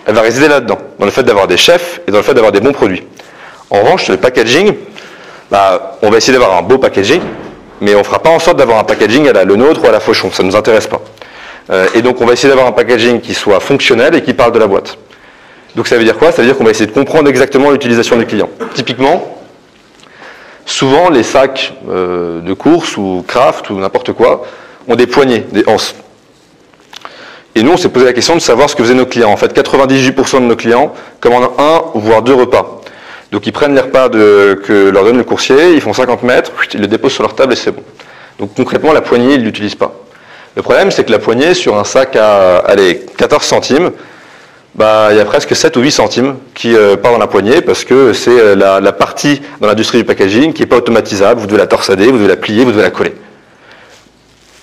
elle 0.06 0.14
va 0.14 0.22
résider 0.22 0.48
là-dedans, 0.48 0.78
dans 0.98 1.04
le 1.04 1.10
fait 1.10 1.22
d'avoir 1.22 1.46
des 1.46 1.56
chefs 1.56 2.00
et 2.08 2.10
dans 2.10 2.18
le 2.18 2.24
fait 2.24 2.34
d'avoir 2.34 2.52
des 2.52 2.60
bons 2.60 2.72
produits. 2.72 3.04
En 3.70 3.80
revanche, 3.82 4.08
le 4.08 4.16
packaging, 4.16 4.74
bah, 5.50 5.98
on 6.02 6.10
va 6.10 6.16
essayer 6.16 6.32
d'avoir 6.32 6.56
un 6.56 6.62
beau 6.62 6.78
packaging, 6.78 7.20
mais 7.80 7.94
on 7.94 7.98
ne 7.98 8.04
fera 8.04 8.18
pas 8.18 8.30
en 8.30 8.38
sorte 8.38 8.58
d'avoir 8.58 8.78
un 8.78 8.84
packaging 8.84 9.28
à 9.28 9.32
la 9.32 9.44
le 9.44 9.56
nôtre 9.56 9.82
ou 9.84 9.86
à 9.86 9.90
la 9.90 10.00
Fauchon, 10.00 10.30
ça 10.32 10.42
ne 10.42 10.48
nous 10.48 10.56
intéresse 10.56 10.86
pas. 10.86 11.00
Euh, 11.70 11.86
et 11.94 12.02
donc 12.02 12.20
on 12.20 12.26
va 12.26 12.32
essayer 12.32 12.48
d'avoir 12.48 12.66
un 12.66 12.72
packaging 12.72 13.20
qui 13.20 13.34
soit 13.34 13.60
fonctionnel 13.60 14.14
et 14.14 14.22
qui 14.22 14.34
parle 14.34 14.52
de 14.52 14.58
la 14.58 14.66
boîte. 14.66 14.98
Donc 15.76 15.86
ça 15.86 15.96
veut 15.96 16.04
dire 16.04 16.18
quoi? 16.18 16.32
Ça 16.32 16.42
veut 16.42 16.48
dire 16.48 16.56
qu'on 16.56 16.64
va 16.64 16.70
essayer 16.70 16.86
de 16.86 16.92
comprendre 16.92 17.28
exactement 17.28 17.70
l'utilisation 17.70 18.16
du 18.16 18.26
client. 18.26 18.48
Typiquement, 18.74 19.38
souvent 20.66 21.10
les 21.10 21.22
sacs 21.22 21.74
euh, 21.88 22.40
de 22.40 22.52
course 22.54 22.96
ou 22.96 23.24
craft 23.26 23.70
ou 23.70 23.78
n'importe 23.78 24.12
quoi 24.12 24.42
ont 24.88 24.96
des 24.96 25.06
poignées, 25.06 25.46
des 25.52 25.64
anses. 25.68 25.94
Et 27.54 27.62
nous, 27.62 27.72
on 27.72 27.76
s'est 27.76 27.88
posé 27.88 28.04
la 28.06 28.12
question 28.12 28.34
de 28.34 28.40
savoir 28.40 28.70
ce 28.70 28.76
que 28.76 28.82
faisaient 28.82 28.94
nos 28.94 29.06
clients. 29.06 29.30
En 29.30 29.36
fait, 29.36 29.56
98% 29.56 30.36
de 30.36 30.40
nos 30.40 30.56
clients 30.56 30.92
commandent 31.20 31.50
un, 31.58 31.82
voire 31.94 32.22
deux 32.22 32.34
repas. 32.34 32.79
Donc 33.32 33.46
ils 33.46 33.52
prennent 33.52 33.74
les 33.74 33.80
repas 33.80 34.08
que 34.08 34.90
leur 34.90 35.04
donne 35.04 35.18
le 35.18 35.24
coursier, 35.24 35.74
ils 35.74 35.80
font 35.80 35.92
50 35.92 36.22
mètres, 36.24 36.52
ils 36.74 36.80
le 36.80 36.86
déposent 36.86 37.12
sur 37.12 37.22
leur 37.22 37.34
table 37.34 37.52
et 37.52 37.56
c'est 37.56 37.70
bon. 37.70 37.82
Donc 38.38 38.54
concrètement, 38.54 38.92
la 38.92 39.02
poignée, 39.02 39.34
ils 39.34 39.40
ne 39.40 39.44
l'utilisent 39.44 39.74
pas. 39.74 39.94
Le 40.56 40.62
problème, 40.62 40.90
c'est 40.90 41.04
que 41.04 41.12
la 41.12 41.18
poignée, 41.20 41.54
sur 41.54 41.78
un 41.78 41.84
sac 41.84 42.16
à 42.16 42.56
allez, 42.58 43.06
14 43.16 43.44
centimes, 43.44 43.92
bah, 44.74 45.08
il 45.10 45.16
y 45.16 45.20
a 45.20 45.24
presque 45.24 45.54
7 45.54 45.76
ou 45.76 45.80
8 45.80 45.90
centimes 45.90 46.36
qui 46.54 46.74
euh, 46.74 46.96
dans 46.96 47.18
la 47.18 47.26
poignée 47.26 47.60
parce 47.60 47.84
que 47.84 48.12
c'est 48.12 48.30
euh, 48.30 48.54
la, 48.54 48.92
partie 48.92 49.42
dans 49.60 49.66
l'industrie 49.66 49.98
du 49.98 50.04
packaging 50.04 50.52
qui 50.52 50.62
n'est 50.62 50.66
pas 50.66 50.76
automatisable. 50.76 51.40
Vous 51.40 51.46
devez 51.46 51.58
la 51.58 51.66
torsader, 51.66 52.06
vous 52.06 52.18
devez 52.18 52.28
la 52.28 52.36
plier, 52.36 52.64
vous 52.64 52.72
devez 52.72 52.82
la 52.82 52.90
coller. 52.90 53.14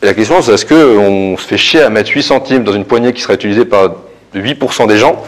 Et 0.02 0.06
la 0.06 0.14
question, 0.14 0.42
c'est 0.42 0.54
est-ce 0.54 0.66
qu'on 0.66 1.38
se 1.38 1.46
fait 1.46 1.58
chier 1.58 1.82
à 1.82 1.90
mettre 1.90 2.12
8 2.12 2.24
centimes 2.24 2.64
dans 2.64 2.74
une 2.74 2.86
poignée 2.86 3.14
qui 3.14 3.22
sera 3.22 3.34
utilisée 3.34 3.66
par 3.66 3.92
8% 4.36 4.88
des 4.88 4.98
gens? 4.98 5.24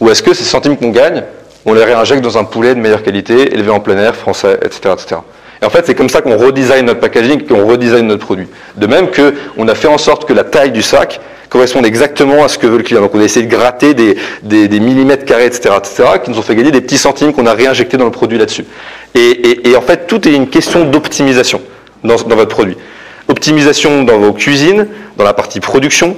Ou 0.00 0.10
est-ce 0.10 0.22
que 0.22 0.34
ces 0.34 0.44
centimes 0.44 0.76
qu'on 0.76 0.90
gagne, 0.90 1.22
on 1.66 1.74
les 1.74 1.84
réinjecte 1.84 2.22
dans 2.22 2.38
un 2.38 2.44
poulet 2.44 2.74
de 2.74 2.80
meilleure 2.80 3.02
qualité, 3.02 3.54
élevé 3.54 3.70
en 3.70 3.80
plein 3.80 3.96
air, 3.96 4.14
français, 4.14 4.58
etc. 4.62 4.94
etc. 4.94 5.16
Et 5.62 5.64
en 5.64 5.70
fait, 5.70 5.86
c'est 5.86 5.94
comme 5.94 6.08
ça 6.08 6.20
qu'on 6.20 6.36
redesign 6.36 6.84
notre 6.84 7.00
packaging, 7.00 7.46
qu'on 7.46 7.66
redesign 7.66 8.06
notre 8.06 8.24
produit. 8.24 8.48
De 8.76 8.86
même 8.86 9.08
qu'on 9.10 9.68
a 9.68 9.74
fait 9.74 9.88
en 9.88 9.98
sorte 9.98 10.26
que 10.26 10.32
la 10.32 10.44
taille 10.44 10.72
du 10.72 10.82
sac 10.82 11.20
corresponde 11.48 11.86
exactement 11.86 12.44
à 12.44 12.48
ce 12.48 12.58
que 12.58 12.66
veut 12.66 12.78
le 12.78 12.82
client. 12.82 13.00
Donc 13.00 13.14
on 13.14 13.20
a 13.20 13.24
essayé 13.24 13.46
de 13.46 13.50
gratter 13.50 13.94
des, 13.94 14.16
millimètres 14.42 15.24
carrés, 15.24 15.46
etc., 15.46 15.74
etc., 15.78 16.04
qui 16.22 16.30
nous 16.30 16.38
ont 16.38 16.42
fait 16.42 16.56
gagner 16.56 16.72
des 16.72 16.80
petits 16.80 16.98
centimes 16.98 17.32
qu'on 17.32 17.46
a 17.46 17.54
réinjectés 17.54 17.96
dans 17.96 18.04
le 18.04 18.10
produit 18.10 18.38
là-dessus. 18.38 18.64
Et, 19.14 19.74
en 19.76 19.80
fait, 19.80 20.06
tout 20.06 20.26
est 20.28 20.34
une 20.34 20.48
question 20.48 20.84
d'optimisation 20.84 21.60
dans 22.02 22.16
votre 22.16 22.48
produit. 22.48 22.76
Optimisation 23.28 24.02
dans 24.02 24.18
vos 24.18 24.32
cuisines, 24.32 24.88
dans 25.16 25.24
la 25.24 25.32
partie 25.32 25.60
production, 25.60 26.16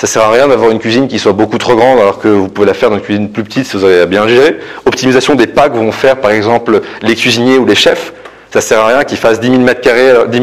ça 0.00 0.06
sert 0.06 0.22
à 0.22 0.30
rien 0.30 0.48
d'avoir 0.48 0.70
une 0.70 0.78
cuisine 0.78 1.08
qui 1.08 1.18
soit 1.18 1.34
beaucoup 1.34 1.58
trop 1.58 1.76
grande 1.76 1.98
alors 1.98 2.18
que 2.18 2.28
vous 2.28 2.48
pouvez 2.48 2.66
la 2.66 2.72
faire 2.72 2.88
dans 2.88 2.96
une 2.96 3.02
cuisine 3.02 3.28
plus 3.28 3.44
petite 3.44 3.66
si 3.66 3.76
vous 3.76 3.84
avez 3.84 4.06
bien 4.06 4.26
gérer. 4.26 4.56
Optimisation 4.86 5.34
des 5.34 5.46
packs 5.46 5.74
vont 5.74 5.92
faire 5.92 6.16
par 6.16 6.30
exemple 6.30 6.80
les 7.02 7.14
cuisiniers 7.14 7.58
ou 7.58 7.66
les 7.66 7.74
chefs. 7.74 8.14
Ça 8.50 8.62
sert 8.62 8.80
à 8.80 8.86
rien 8.86 9.04
qu'ils 9.04 9.18
fassent 9.18 9.40
10 9.40 9.50
000 9.50 9.60
mètres 9.60 9.82
carrés, 9.82 10.14
10 10.26 10.38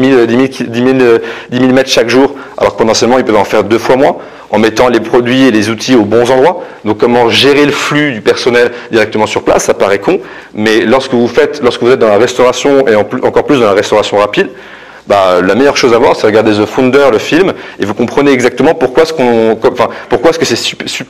000, 1.50 1.72
mètres 1.72 1.90
chaque 1.90 2.08
jour, 2.08 2.36
alors 2.56 2.74
que 2.74 2.78
potentiellement 2.78 3.18
ils 3.18 3.24
peuvent 3.24 3.34
en 3.34 3.42
faire 3.42 3.64
deux 3.64 3.78
fois 3.78 3.96
moins, 3.96 4.18
en 4.50 4.60
mettant 4.60 4.86
les 4.86 5.00
produits 5.00 5.48
et 5.48 5.50
les 5.50 5.70
outils 5.70 5.96
aux 5.96 6.04
bons 6.04 6.30
endroits. 6.30 6.62
Donc 6.84 6.98
comment 6.98 7.28
gérer 7.28 7.66
le 7.66 7.72
flux 7.72 8.12
du 8.12 8.20
personnel 8.20 8.70
directement 8.92 9.26
sur 9.26 9.42
place, 9.42 9.64
ça 9.64 9.74
paraît 9.74 9.98
con, 9.98 10.20
mais 10.54 10.82
lorsque 10.82 11.14
vous 11.14 11.26
faites, 11.26 11.60
lorsque 11.64 11.82
vous 11.82 11.90
êtes 11.90 11.98
dans 11.98 12.06
la 12.06 12.18
restauration 12.18 12.86
et 12.86 12.94
encore 12.94 13.42
plus 13.42 13.58
dans 13.58 13.66
la 13.66 13.72
restauration 13.72 14.18
rapide, 14.18 14.50
bah, 15.08 15.40
la 15.42 15.54
meilleure 15.54 15.76
chose 15.76 15.94
à 15.94 15.98
voir, 15.98 16.16
c'est 16.16 16.26
regarder 16.26 16.52
The 16.52 16.66
Founder, 16.66 17.06
le 17.10 17.18
film, 17.18 17.52
et 17.80 17.84
vous 17.84 17.94
comprenez 17.94 18.30
exactement 18.30 18.74
pourquoi 18.74 19.04
est-ce 19.04 19.14
qu'on, 19.14 19.58
enfin, 19.72 19.88
pourquoi 20.08 20.30
est-ce 20.30 20.38
que 20.38 20.44
c'est 20.44 20.56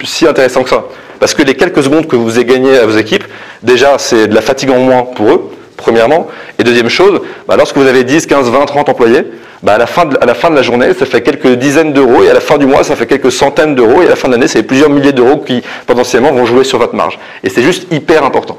si 0.05 0.27
intéressant 0.27 0.63
que 0.63 0.71
ça. 0.71 0.85
Parce 1.19 1.35
que 1.35 1.43
les 1.43 1.55
quelques 1.55 1.83
secondes 1.83 2.07
que 2.07 2.17
vous 2.17 2.37
avez 2.37 2.45
gagnées 2.45 2.79
à 2.79 2.87
vos 2.87 2.97
équipes, 2.97 3.25
déjà, 3.63 3.99
c'est 3.99 4.29
de 4.29 4.35
la 4.35 4.41
fatigue 4.41 4.71
en 4.71 4.79
moins 4.79 5.03
pour 5.03 5.31
eux 5.31 5.51
premièrement. 5.79 6.27
Et 6.59 6.65
deuxième 6.65 6.91
chose, 6.91 7.21
bah, 7.47 7.57
lorsque 7.57 7.77
vous 7.79 7.87
avez 7.87 8.05
10, 8.05 8.27
15, 8.27 8.51
20, 8.51 8.67
30 8.67 8.89
employés, 8.91 9.25
bah, 9.63 9.75
à, 9.75 9.79
la 9.79 9.87
fin 9.87 10.05
de, 10.05 10.19
la 10.21 10.35
fin 10.35 10.51
de 10.51 10.55
la 10.55 10.63
journée, 10.63 10.93
ça 10.93 11.07
fait 11.07 11.23
quelques 11.23 11.55
dizaines 11.55 11.95
d'euros, 11.95 12.23
et 12.23 12.29
à 12.29 12.35
la 12.35 12.41
fin 12.41 12.59
du 12.59 12.67
mois, 12.67 12.85
ça 12.85 12.95
fait 12.97 13.07
quelques 13.07 13.33
centaines 13.33 13.75
d'euros, 13.75 14.03
et 14.03 14.07
à 14.07 14.11
la 14.11 14.17
fin 14.17 14.29
de 14.29 14.35
l'année, 14.35 14.49
c'est 14.49 14.63
plusieurs 14.63 14.91
milliers 14.91 15.13
d'euros 15.13 15.39
qui 15.39 15.63
potentiellement 15.87 16.33
vont 16.33 16.45
jouer 16.45 16.65
sur 16.65 16.79
votre 16.79 16.95
marge. 16.95 17.19
Et 17.43 17.49
c'est 17.49 17.63
juste 17.63 17.91
hyper 17.91 18.25
important. 18.25 18.59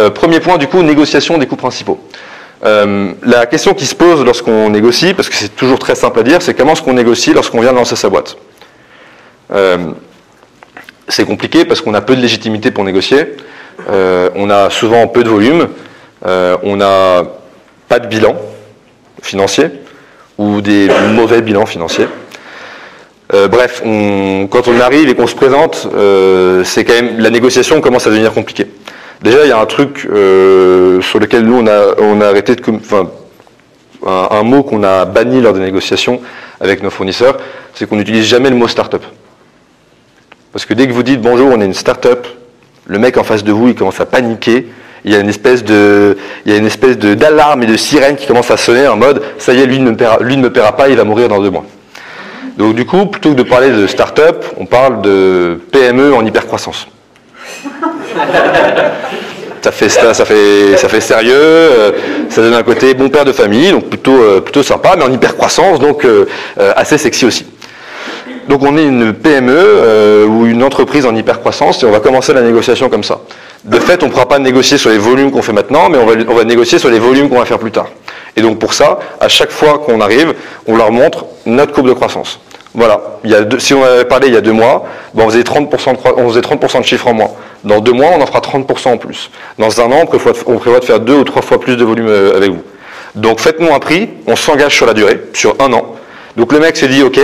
Euh, 0.00 0.10
premier 0.10 0.40
point, 0.40 0.58
du 0.58 0.66
coup, 0.66 0.82
négociation 0.82 1.38
des 1.38 1.46
coûts 1.46 1.56
principaux. 1.56 2.00
Euh, 2.64 3.12
la 3.22 3.46
question 3.46 3.74
qui 3.74 3.86
se 3.86 3.94
pose 3.94 4.24
lorsqu'on 4.24 4.70
négocie, 4.70 5.14
parce 5.14 5.28
que 5.28 5.34
c'est 5.36 5.54
toujours 5.54 5.78
très 5.78 5.94
simple 5.94 6.18
à 6.18 6.22
dire, 6.22 6.42
c'est 6.42 6.54
comment 6.54 6.72
est-ce 6.72 6.82
qu'on 6.82 6.94
négocie 6.94 7.32
lorsqu'on 7.32 7.60
vient 7.60 7.72
de 7.72 7.78
lancer 7.78 7.96
sa 7.96 8.08
boîte. 8.08 8.36
Euh, 9.52 9.78
c'est 11.08 11.24
compliqué 11.24 11.64
parce 11.64 11.80
qu'on 11.80 11.94
a 11.94 12.00
peu 12.00 12.16
de 12.16 12.20
légitimité 12.20 12.70
pour 12.70 12.84
négocier, 12.84 13.36
on 13.88 14.50
a 14.50 14.68
souvent 14.70 15.06
peu 15.06 15.24
de 15.24 15.30
volume, 15.30 15.68
euh, 16.26 16.56
on 16.62 16.76
n'a 16.76 17.22
pas 17.88 17.98
de 17.98 18.06
bilan 18.06 18.34
financier 19.22 19.70
ou 20.36 20.60
des 20.60 20.88
mauvais 21.14 21.42
bilans 21.42 21.66
financiers. 21.66 22.08
Euh, 23.34 23.46
bref, 23.46 23.82
quand 23.82 24.68
on 24.68 24.80
arrive 24.80 25.08
et 25.08 25.14
qu'on 25.14 25.26
se 25.26 25.34
présente, 25.34 25.88
euh, 25.94 26.64
c'est 26.64 26.84
quand 26.84 26.94
même 26.94 27.18
la 27.18 27.30
négociation 27.30 27.80
commence 27.80 28.06
à 28.06 28.10
devenir 28.10 28.32
compliquée. 28.32 28.66
Déjà, 29.22 29.44
il 29.44 29.48
y 29.48 29.52
a 29.52 29.60
un 29.60 29.66
truc 29.66 30.00
sur 30.00 31.18
lequel 31.18 31.44
nous 31.44 31.58
on 31.58 32.20
a, 32.20 32.26
arrêté 32.26 32.54
de, 32.54 32.62
enfin, 32.70 33.08
un, 34.06 34.42
mot 34.42 34.62
qu'on 34.62 34.82
a 34.82 35.04
banni 35.04 35.40
lors 35.40 35.52
des 35.52 35.60
négociations 35.60 36.20
avec 36.60 36.82
nos 36.82 36.90
fournisseurs, 36.90 37.38
c'est 37.74 37.88
qu'on 37.88 37.96
n'utilise 37.96 38.26
jamais 38.26 38.50
le 38.50 38.56
mot 38.56 38.68
start-up. 38.68 39.02
Parce 40.52 40.64
que 40.64 40.74
dès 40.74 40.86
que 40.86 40.92
vous 40.92 41.02
dites 41.02 41.20
bonjour, 41.20 41.50
on 41.52 41.60
est 41.60 41.64
une 41.64 41.74
start-up, 41.74 42.26
le 42.86 42.98
mec 42.98 43.16
en 43.16 43.24
face 43.24 43.44
de 43.44 43.52
vous, 43.52 43.68
il 43.68 43.74
commence 43.74 44.00
à 44.00 44.06
paniquer, 44.06 44.68
il 45.04 45.12
y 45.12 45.14
a 45.14 45.20
une 45.20 45.28
espèce 45.28 45.64
de, 45.64 46.16
il 46.44 46.52
y 46.52 46.54
a 46.54 46.58
une 46.58 46.66
espèce 46.66 46.98
d'alarme 46.98 47.62
et 47.62 47.66
de 47.66 47.76
sirène 47.76 48.16
qui 48.16 48.26
commence 48.26 48.50
à 48.50 48.56
sonner 48.56 48.88
en 48.88 48.96
mode, 48.96 49.22
ça 49.38 49.52
y 49.52 49.60
est, 49.60 49.66
lui 49.66 49.78
ne 49.78 49.90
me 49.90 49.96
paiera, 49.96 50.18
lui 50.20 50.36
ne 50.36 50.42
me 50.42 50.52
paiera 50.52 50.76
pas, 50.76 50.88
il 50.88 50.96
va 50.96 51.04
mourir 51.04 51.28
dans 51.28 51.40
deux 51.40 51.50
mois. 51.50 51.64
Donc 52.56 52.74
du 52.74 52.84
coup, 52.84 53.06
plutôt 53.06 53.30
que 53.30 53.36
de 53.36 53.42
parler 53.44 53.70
de 53.70 53.86
start-up, 53.86 54.44
on 54.56 54.66
parle 54.66 55.00
de 55.02 55.60
PME 55.70 56.14
en 56.14 56.24
hypercroissance. 56.24 56.88
ça 59.62 59.72
fait, 59.72 59.88
ça, 59.88 60.24
fait, 60.24 60.76
ça 60.76 60.88
fait 60.88 61.00
sérieux, 61.00 61.32
euh, 61.34 61.92
ça 62.30 62.42
donne 62.42 62.54
un 62.54 62.62
côté 62.62 62.94
bon 62.94 63.08
père 63.08 63.24
de 63.24 63.32
famille, 63.32 63.70
donc 63.70 63.88
plutôt, 63.88 64.16
euh, 64.16 64.40
plutôt 64.40 64.62
sympa, 64.62 64.94
mais 64.96 65.04
en 65.04 65.12
hypercroissance, 65.12 65.78
donc 65.78 66.04
euh, 66.04 66.26
assez 66.76 66.98
sexy 66.98 67.26
aussi. 67.26 67.46
Donc 68.48 68.62
on 68.62 68.76
est 68.78 68.84
une 68.84 69.12
PME 69.12 70.24
ou 70.26 70.46
une 70.46 70.62
entreprise 70.62 71.04
en 71.04 71.14
hypercroissance 71.14 71.82
et 71.82 71.86
on 71.86 71.90
va 71.90 72.00
commencer 72.00 72.32
la 72.32 72.40
négociation 72.40 72.88
comme 72.88 73.04
ça. 73.04 73.20
De 73.64 73.78
fait, 73.78 74.02
on 74.02 74.06
ne 74.06 74.10
pourra 74.10 74.26
pas 74.26 74.38
négocier 74.38 74.78
sur 74.78 74.88
les 74.88 74.96
volumes 74.96 75.30
qu'on 75.30 75.42
fait 75.42 75.52
maintenant, 75.52 75.90
mais 75.90 75.98
on 75.98 76.34
va, 76.34 76.44
négocier 76.44 76.78
sur 76.78 76.88
les 76.88 76.98
volumes 76.98 77.28
qu'on 77.28 77.38
va 77.38 77.44
faire 77.44 77.58
plus 77.58 77.72
tard. 77.72 77.88
Et 78.36 78.40
donc 78.40 78.58
pour 78.58 78.72
ça, 78.72 79.00
à 79.20 79.28
chaque 79.28 79.50
fois 79.50 79.78
qu'on 79.84 80.00
arrive, 80.00 80.32
on 80.66 80.76
leur 80.76 80.90
montre 80.92 81.26
notre 81.44 81.72
courbe 81.72 81.88
de 81.88 81.92
croissance. 81.92 82.40
Voilà. 82.74 83.00
si 83.58 83.74
on 83.74 83.82
avait 83.82 84.04
parlé 84.04 84.28
il 84.28 84.34
y 84.34 84.36
a 84.36 84.40
deux 84.40 84.52
mois, 84.52 84.86
ben, 85.12 85.24
on, 85.26 85.30
faisait 85.30 85.42
30% 85.42 85.92
de, 85.92 85.98
on 86.16 86.28
faisait 86.28 86.40
30% 86.40 86.80
de 86.80 86.86
chiffres 86.86 87.08
en 87.08 87.14
moins. 87.14 87.30
Dans 87.64 87.80
deux 87.80 87.92
mois, 87.92 88.10
on 88.16 88.20
en 88.20 88.26
fera 88.26 88.40
30% 88.40 88.88
en 88.88 88.96
plus. 88.96 89.30
Dans 89.58 89.80
un 89.80 89.90
an, 89.92 90.00
on 90.02 90.06
prévoit, 90.06 90.80
de 90.80 90.84
faire 90.84 91.00
deux 91.00 91.14
ou 91.14 91.24
trois 91.24 91.42
fois 91.42 91.60
plus 91.60 91.76
de 91.76 91.84
volume 91.84 92.08
euh, 92.08 92.36
avec 92.36 92.50
vous. 92.50 92.62
Donc 93.14 93.40
faites-nous 93.40 93.72
un 93.72 93.78
prix, 93.78 94.10
on 94.26 94.36
s'engage 94.36 94.74
sur 94.74 94.86
la 94.86 94.94
durée, 94.94 95.20
sur 95.32 95.56
un 95.60 95.72
an. 95.72 95.96
Donc 96.36 96.52
le 96.52 96.60
mec 96.60 96.76
se 96.76 96.86
dit, 96.86 97.02
ok, 97.02 97.18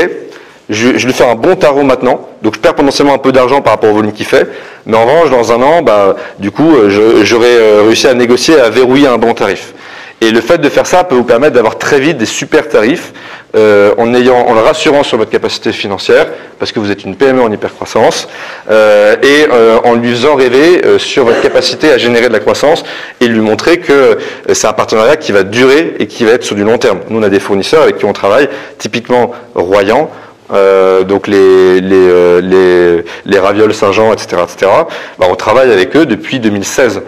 je, 0.68 0.88
vais 0.88 0.98
lui 0.98 1.12
faire 1.12 1.28
un 1.28 1.34
bon 1.34 1.56
tarot 1.56 1.82
maintenant, 1.82 2.28
donc 2.42 2.54
je 2.54 2.60
perds 2.60 2.74
potentiellement 2.74 3.14
un 3.14 3.18
peu 3.18 3.32
d'argent 3.32 3.60
par 3.60 3.74
rapport 3.74 3.90
au 3.90 3.94
volume 3.94 4.12
qu'il 4.12 4.26
fait, 4.26 4.48
mais 4.86 4.96
en 4.96 5.04
revanche, 5.04 5.30
dans 5.30 5.52
un 5.52 5.62
an, 5.62 5.82
bah, 5.82 6.16
du 6.38 6.50
coup, 6.50 6.74
euh, 6.74 7.22
j'aurais 7.22 7.46
euh, 7.48 7.82
réussi 7.86 8.08
à 8.08 8.14
négocier, 8.14 8.58
à 8.58 8.70
verrouiller 8.70 9.06
un 9.06 9.18
bon 9.18 9.34
tarif. 9.34 9.74
Et 10.20 10.30
le 10.30 10.40
fait 10.40 10.58
de 10.58 10.68
faire 10.68 10.86
ça 10.86 11.04
peut 11.04 11.14
vous 11.14 11.24
permettre 11.24 11.54
d'avoir 11.54 11.76
très 11.76 12.00
vite 12.00 12.16
des 12.16 12.26
super 12.26 12.68
tarifs 12.68 13.12
euh, 13.54 13.94
en, 13.98 14.14
ayant, 14.14 14.46
en 14.46 14.54
le 14.54 14.60
rassurant 14.60 15.02
sur 15.02 15.18
votre 15.18 15.30
capacité 15.30 15.72
financière, 15.72 16.26
parce 16.58 16.72
que 16.72 16.80
vous 16.80 16.90
êtes 16.90 17.04
une 17.04 17.16
PME 17.16 17.42
en 17.42 17.52
hypercroissance, 17.52 18.28
euh, 18.70 19.16
et 19.22 19.46
en 19.84 19.94
lui 19.94 20.10
faisant 20.10 20.34
rêver 20.34 20.82
sur 20.98 21.24
votre 21.24 21.40
capacité 21.40 21.90
à 21.90 21.98
générer 21.98 22.28
de 22.28 22.32
la 22.32 22.40
croissance 22.40 22.84
et 23.20 23.26
lui 23.28 23.40
montrer 23.40 23.78
que 23.78 24.18
c'est 24.52 24.66
un 24.66 24.72
partenariat 24.72 25.16
qui 25.16 25.32
va 25.32 25.42
durer 25.42 25.94
et 25.98 26.06
qui 26.06 26.24
va 26.24 26.32
être 26.32 26.44
sur 26.44 26.56
du 26.56 26.64
long 26.64 26.78
terme. 26.78 27.00
Nous, 27.08 27.18
on 27.18 27.22
a 27.22 27.28
des 27.28 27.40
fournisseurs 27.40 27.82
avec 27.82 27.98
qui 27.98 28.04
on 28.04 28.12
travaille, 28.12 28.48
typiquement 28.78 29.32
Royan, 29.54 30.10
euh, 30.52 31.04
donc 31.04 31.26
les, 31.26 31.80
les, 31.80 31.96
euh, 31.96 33.02
les, 33.24 33.38
ravioles 33.38 33.72
Saint-Jean, 33.72 34.12
etc., 34.12 34.42
etc. 34.42 34.70
Bah, 35.18 35.26
on 35.30 35.36
travaille 35.36 35.72
avec 35.72 35.96
eux 35.96 36.06
depuis 36.06 36.38
2016. 36.38 37.02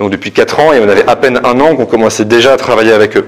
Donc 0.00 0.10
depuis 0.10 0.32
4 0.32 0.58
ans, 0.58 0.72
et 0.72 0.80
on 0.80 0.88
avait 0.88 1.08
à 1.08 1.14
peine 1.14 1.40
un 1.44 1.60
an 1.60 1.76
qu'on 1.76 1.86
commençait 1.86 2.24
déjà 2.24 2.54
à 2.54 2.56
travailler 2.56 2.92
avec 2.92 3.16
eux. 3.16 3.26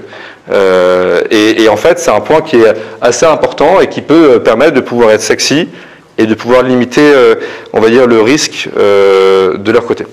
Euh, 0.51 1.21
et, 1.31 1.69
en 1.69 1.77
fait, 1.77 1.99
c'est 1.99 2.11
un 2.11 2.19
point 2.19 2.41
qui 2.41 2.57
est 2.57 2.73
assez 3.01 3.25
important 3.25 3.79
et 3.79 3.87
qui 3.87 4.01
peut 4.01 4.41
permettre 4.43 4.73
de 4.73 4.81
pouvoir 4.81 5.11
être 5.11 5.21
sexy 5.21 5.69
et 6.17 6.25
de 6.25 6.33
pouvoir 6.33 6.63
limiter, 6.63 7.13
on 7.71 7.79
va 7.79 7.89
dire, 7.89 8.07
le 8.07 8.21
risque 8.21 8.67
de 8.75 9.71
leur 9.71 9.85
côté. 9.85 10.05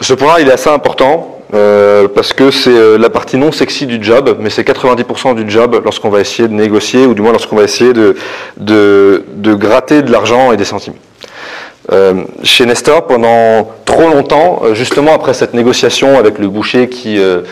Ce 0.00 0.14
point-là, 0.14 0.40
il 0.40 0.48
est 0.48 0.52
assez 0.52 0.70
important 0.70 1.40
euh, 1.52 2.08
parce 2.08 2.32
que 2.32 2.50
c'est 2.50 2.70
euh, 2.70 2.96
la 2.96 3.10
partie 3.10 3.36
non 3.36 3.52
sexy 3.52 3.86
du 3.86 4.02
job, 4.02 4.38
mais 4.40 4.50
c'est 4.50 4.66
90% 4.66 5.34
du 5.34 5.50
job 5.50 5.80
lorsqu'on 5.84 6.08
va 6.08 6.20
essayer 6.20 6.48
de 6.48 6.54
négocier, 6.54 7.06
ou 7.06 7.14
du 7.14 7.22
moins 7.22 7.32
lorsqu'on 7.32 7.56
va 7.56 7.64
essayer 7.64 7.92
de, 7.92 8.16
de, 8.56 9.24
de 9.34 9.54
gratter 9.54 10.02
de 10.02 10.10
l'argent 10.10 10.52
et 10.52 10.56
des 10.56 10.64
centimes. 10.64 10.94
Euh, 11.92 12.22
chez 12.44 12.66
Nestor, 12.66 13.06
pendant 13.06 13.68
trop 13.84 14.08
longtemps, 14.08 14.62
euh, 14.62 14.74
justement 14.74 15.12
après 15.12 15.34
cette 15.34 15.54
négociation 15.54 16.18
avec 16.18 16.38
le 16.38 16.48
boucher 16.48 16.88
qui, 16.88 17.18
euh, 17.18 17.42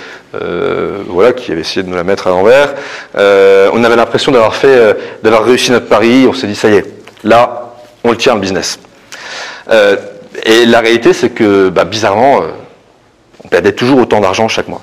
voilà, 1.08 1.32
qui 1.32 1.50
avait 1.50 1.62
essayé 1.62 1.82
de 1.82 1.88
nous 1.88 1.96
la 1.96 2.04
mettre 2.04 2.28
à 2.28 2.30
l'envers, 2.30 2.74
on 3.16 3.84
avait 3.84 3.96
l'impression 3.96 4.30
d'avoir 4.30 4.54
fait, 4.54 4.96
d'avoir 5.22 5.44
réussi 5.44 5.72
notre 5.72 5.86
pari. 5.86 6.26
On 6.28 6.34
s'est 6.34 6.46
dit 6.46 6.54
ça 6.54 6.68
y 6.68 6.76
est, 6.76 6.84
là, 7.24 7.72
on 8.04 8.10
le 8.10 8.16
tient 8.16 8.34
le 8.34 8.40
business. 8.40 8.78
et 9.70 10.66
la 10.66 10.80
réalité, 10.80 11.12
c'est 11.12 11.30
que, 11.30 11.68
bah, 11.70 11.84
bizarrement, 11.84 12.42
on 13.44 13.48
perdait 13.48 13.72
toujours 13.72 13.98
autant 14.00 14.20
d'argent 14.20 14.46
chaque 14.46 14.68
mois. 14.68 14.82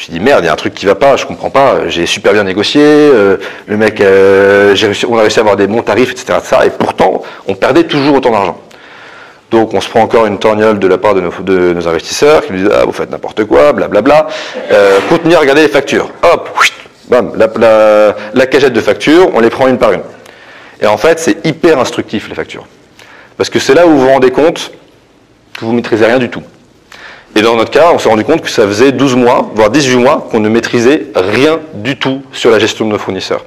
Je 0.00 0.06
me 0.06 0.12
suis 0.12 0.18
dit 0.18 0.24
merde, 0.24 0.44
il 0.44 0.46
y 0.46 0.48
a 0.48 0.52
un 0.54 0.56
truc 0.56 0.72
qui 0.72 0.86
va 0.86 0.94
pas, 0.94 1.16
je 1.16 1.26
comprends 1.26 1.50
pas. 1.50 1.88
J'ai 1.88 2.06
super 2.06 2.32
bien 2.32 2.42
négocié, 2.42 2.80
euh, 2.82 3.36
le 3.66 3.76
mec, 3.76 4.00
euh, 4.00 4.74
on 5.06 5.18
a 5.18 5.20
réussi 5.20 5.38
à 5.38 5.42
avoir 5.42 5.56
des 5.56 5.66
bons 5.66 5.82
tarifs, 5.82 6.12
etc., 6.12 6.38
et 6.64 6.70
pourtant, 6.70 7.20
on 7.46 7.54
perdait 7.54 7.84
toujours 7.84 8.16
autant 8.16 8.30
d'argent. 8.30 8.58
Donc 9.50 9.74
on 9.74 9.80
se 9.82 9.90
prend 9.90 10.00
encore 10.00 10.24
une 10.24 10.38
torgnole 10.38 10.78
de 10.78 10.86
la 10.88 10.96
part 10.96 11.14
de 11.14 11.20
nos, 11.20 11.86
investisseurs 11.86 12.46
qui 12.46 12.52
nous 12.54 12.60
disent 12.60 12.70
ah 12.74 12.86
vous 12.86 12.92
faites 12.92 13.10
n'importe 13.10 13.44
quoi, 13.44 13.74
blablabla. 13.74 14.28
Euh, 14.72 15.00
continuez 15.10 15.34
à 15.34 15.40
regarder 15.40 15.62
les 15.62 15.68
factures. 15.68 16.08
Hop, 16.22 16.48
bam, 17.10 17.32
la, 17.36 18.16
la 18.32 18.46
cagette 18.46 18.72
de 18.72 18.80
factures, 18.80 19.28
on 19.34 19.40
les 19.40 19.50
prend 19.50 19.68
une 19.68 19.76
par 19.76 19.92
une. 19.92 20.02
Et 20.80 20.86
en 20.86 20.96
fait, 20.96 21.18
c'est 21.18 21.44
hyper 21.44 21.78
instructif 21.78 22.26
les 22.30 22.34
factures. 22.34 22.66
Parce 23.36 23.50
que 23.50 23.58
c'est 23.58 23.74
là 23.74 23.86
où 23.86 23.90
vous 23.90 24.00
vous 24.00 24.08
rendez 24.08 24.30
compte 24.30 24.72
que 25.58 25.66
vous 25.66 25.72
maîtrisez 25.72 26.06
rien 26.06 26.18
du 26.18 26.30
tout. 26.30 26.42
Et 27.36 27.42
dans 27.42 27.56
notre 27.56 27.70
cas, 27.70 27.90
on 27.94 27.98
s'est 27.98 28.08
rendu 28.08 28.24
compte 28.24 28.42
que 28.42 28.50
ça 28.50 28.66
faisait 28.66 28.92
12 28.92 29.16
mois, 29.16 29.50
voire 29.54 29.70
18 29.70 29.96
mois, 29.96 30.28
qu'on 30.30 30.40
ne 30.40 30.48
maîtrisait 30.48 31.06
rien 31.14 31.60
du 31.74 31.96
tout 31.96 32.22
sur 32.32 32.50
la 32.50 32.58
gestion 32.58 32.86
de 32.86 32.90
nos 32.90 32.98
fournisseurs. 32.98 33.44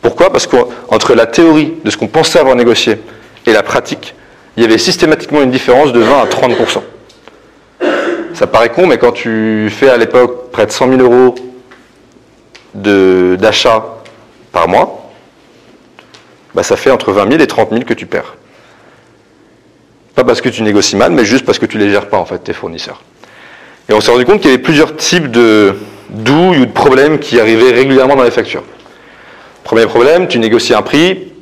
Pourquoi? 0.00 0.30
Parce 0.30 0.46
qu'entre 0.46 1.14
la 1.14 1.26
théorie 1.26 1.74
de 1.84 1.90
ce 1.90 1.96
qu'on 1.96 2.06
pensait 2.06 2.38
avoir 2.38 2.54
négocié 2.56 2.98
et 3.46 3.52
la 3.52 3.62
pratique, 3.62 4.14
il 4.56 4.62
y 4.62 4.66
avait 4.66 4.78
systématiquement 4.78 5.42
une 5.42 5.50
différence 5.50 5.92
de 5.92 6.00
20 6.00 6.22
à 6.22 6.26
30%. 6.26 6.80
Ça 8.34 8.46
paraît 8.46 8.70
con, 8.70 8.86
mais 8.86 8.98
quand 8.98 9.12
tu 9.12 9.68
fais 9.70 9.88
à 9.88 9.96
l'époque 9.96 10.50
près 10.50 10.66
de 10.66 10.70
100 10.70 10.88
000 10.98 11.00
euros 11.02 11.34
d'achat 12.74 13.84
par 14.52 14.68
mois, 14.68 15.10
bah 16.54 16.62
ça 16.62 16.76
fait 16.76 16.90
entre 16.90 17.12
20 17.12 17.30
000 17.30 17.42
et 17.42 17.46
30 17.46 17.70
000 17.70 17.82
que 17.84 17.94
tu 17.94 18.06
perds. 18.06 18.36
Pas 20.14 20.24
parce 20.24 20.40
que 20.40 20.48
tu 20.48 20.62
négocies 20.62 20.96
mal, 20.96 21.12
mais 21.12 21.24
juste 21.24 21.44
parce 21.44 21.58
que 21.58 21.66
tu 21.66 21.78
les 21.78 21.90
gères 21.90 22.08
pas 22.08 22.18
en 22.18 22.24
fait 22.24 22.38
tes 22.38 22.52
fournisseurs. 22.52 23.02
Et 23.88 23.92
on 23.92 24.00
s'est 24.00 24.10
rendu 24.10 24.24
compte 24.24 24.40
qu'il 24.40 24.50
y 24.50 24.54
avait 24.54 24.62
plusieurs 24.62 24.96
types 24.96 25.30
de 25.30 25.74
douilles 26.10 26.60
ou 26.60 26.66
de 26.66 26.72
problèmes 26.72 27.18
qui 27.18 27.38
arrivaient 27.38 27.72
régulièrement 27.72 28.16
dans 28.16 28.24
les 28.24 28.30
factures. 28.30 28.62
Premier 29.62 29.86
problème, 29.86 30.28
tu 30.28 30.38
négocies 30.38 30.74
un 30.74 30.82
prix, 30.82 31.32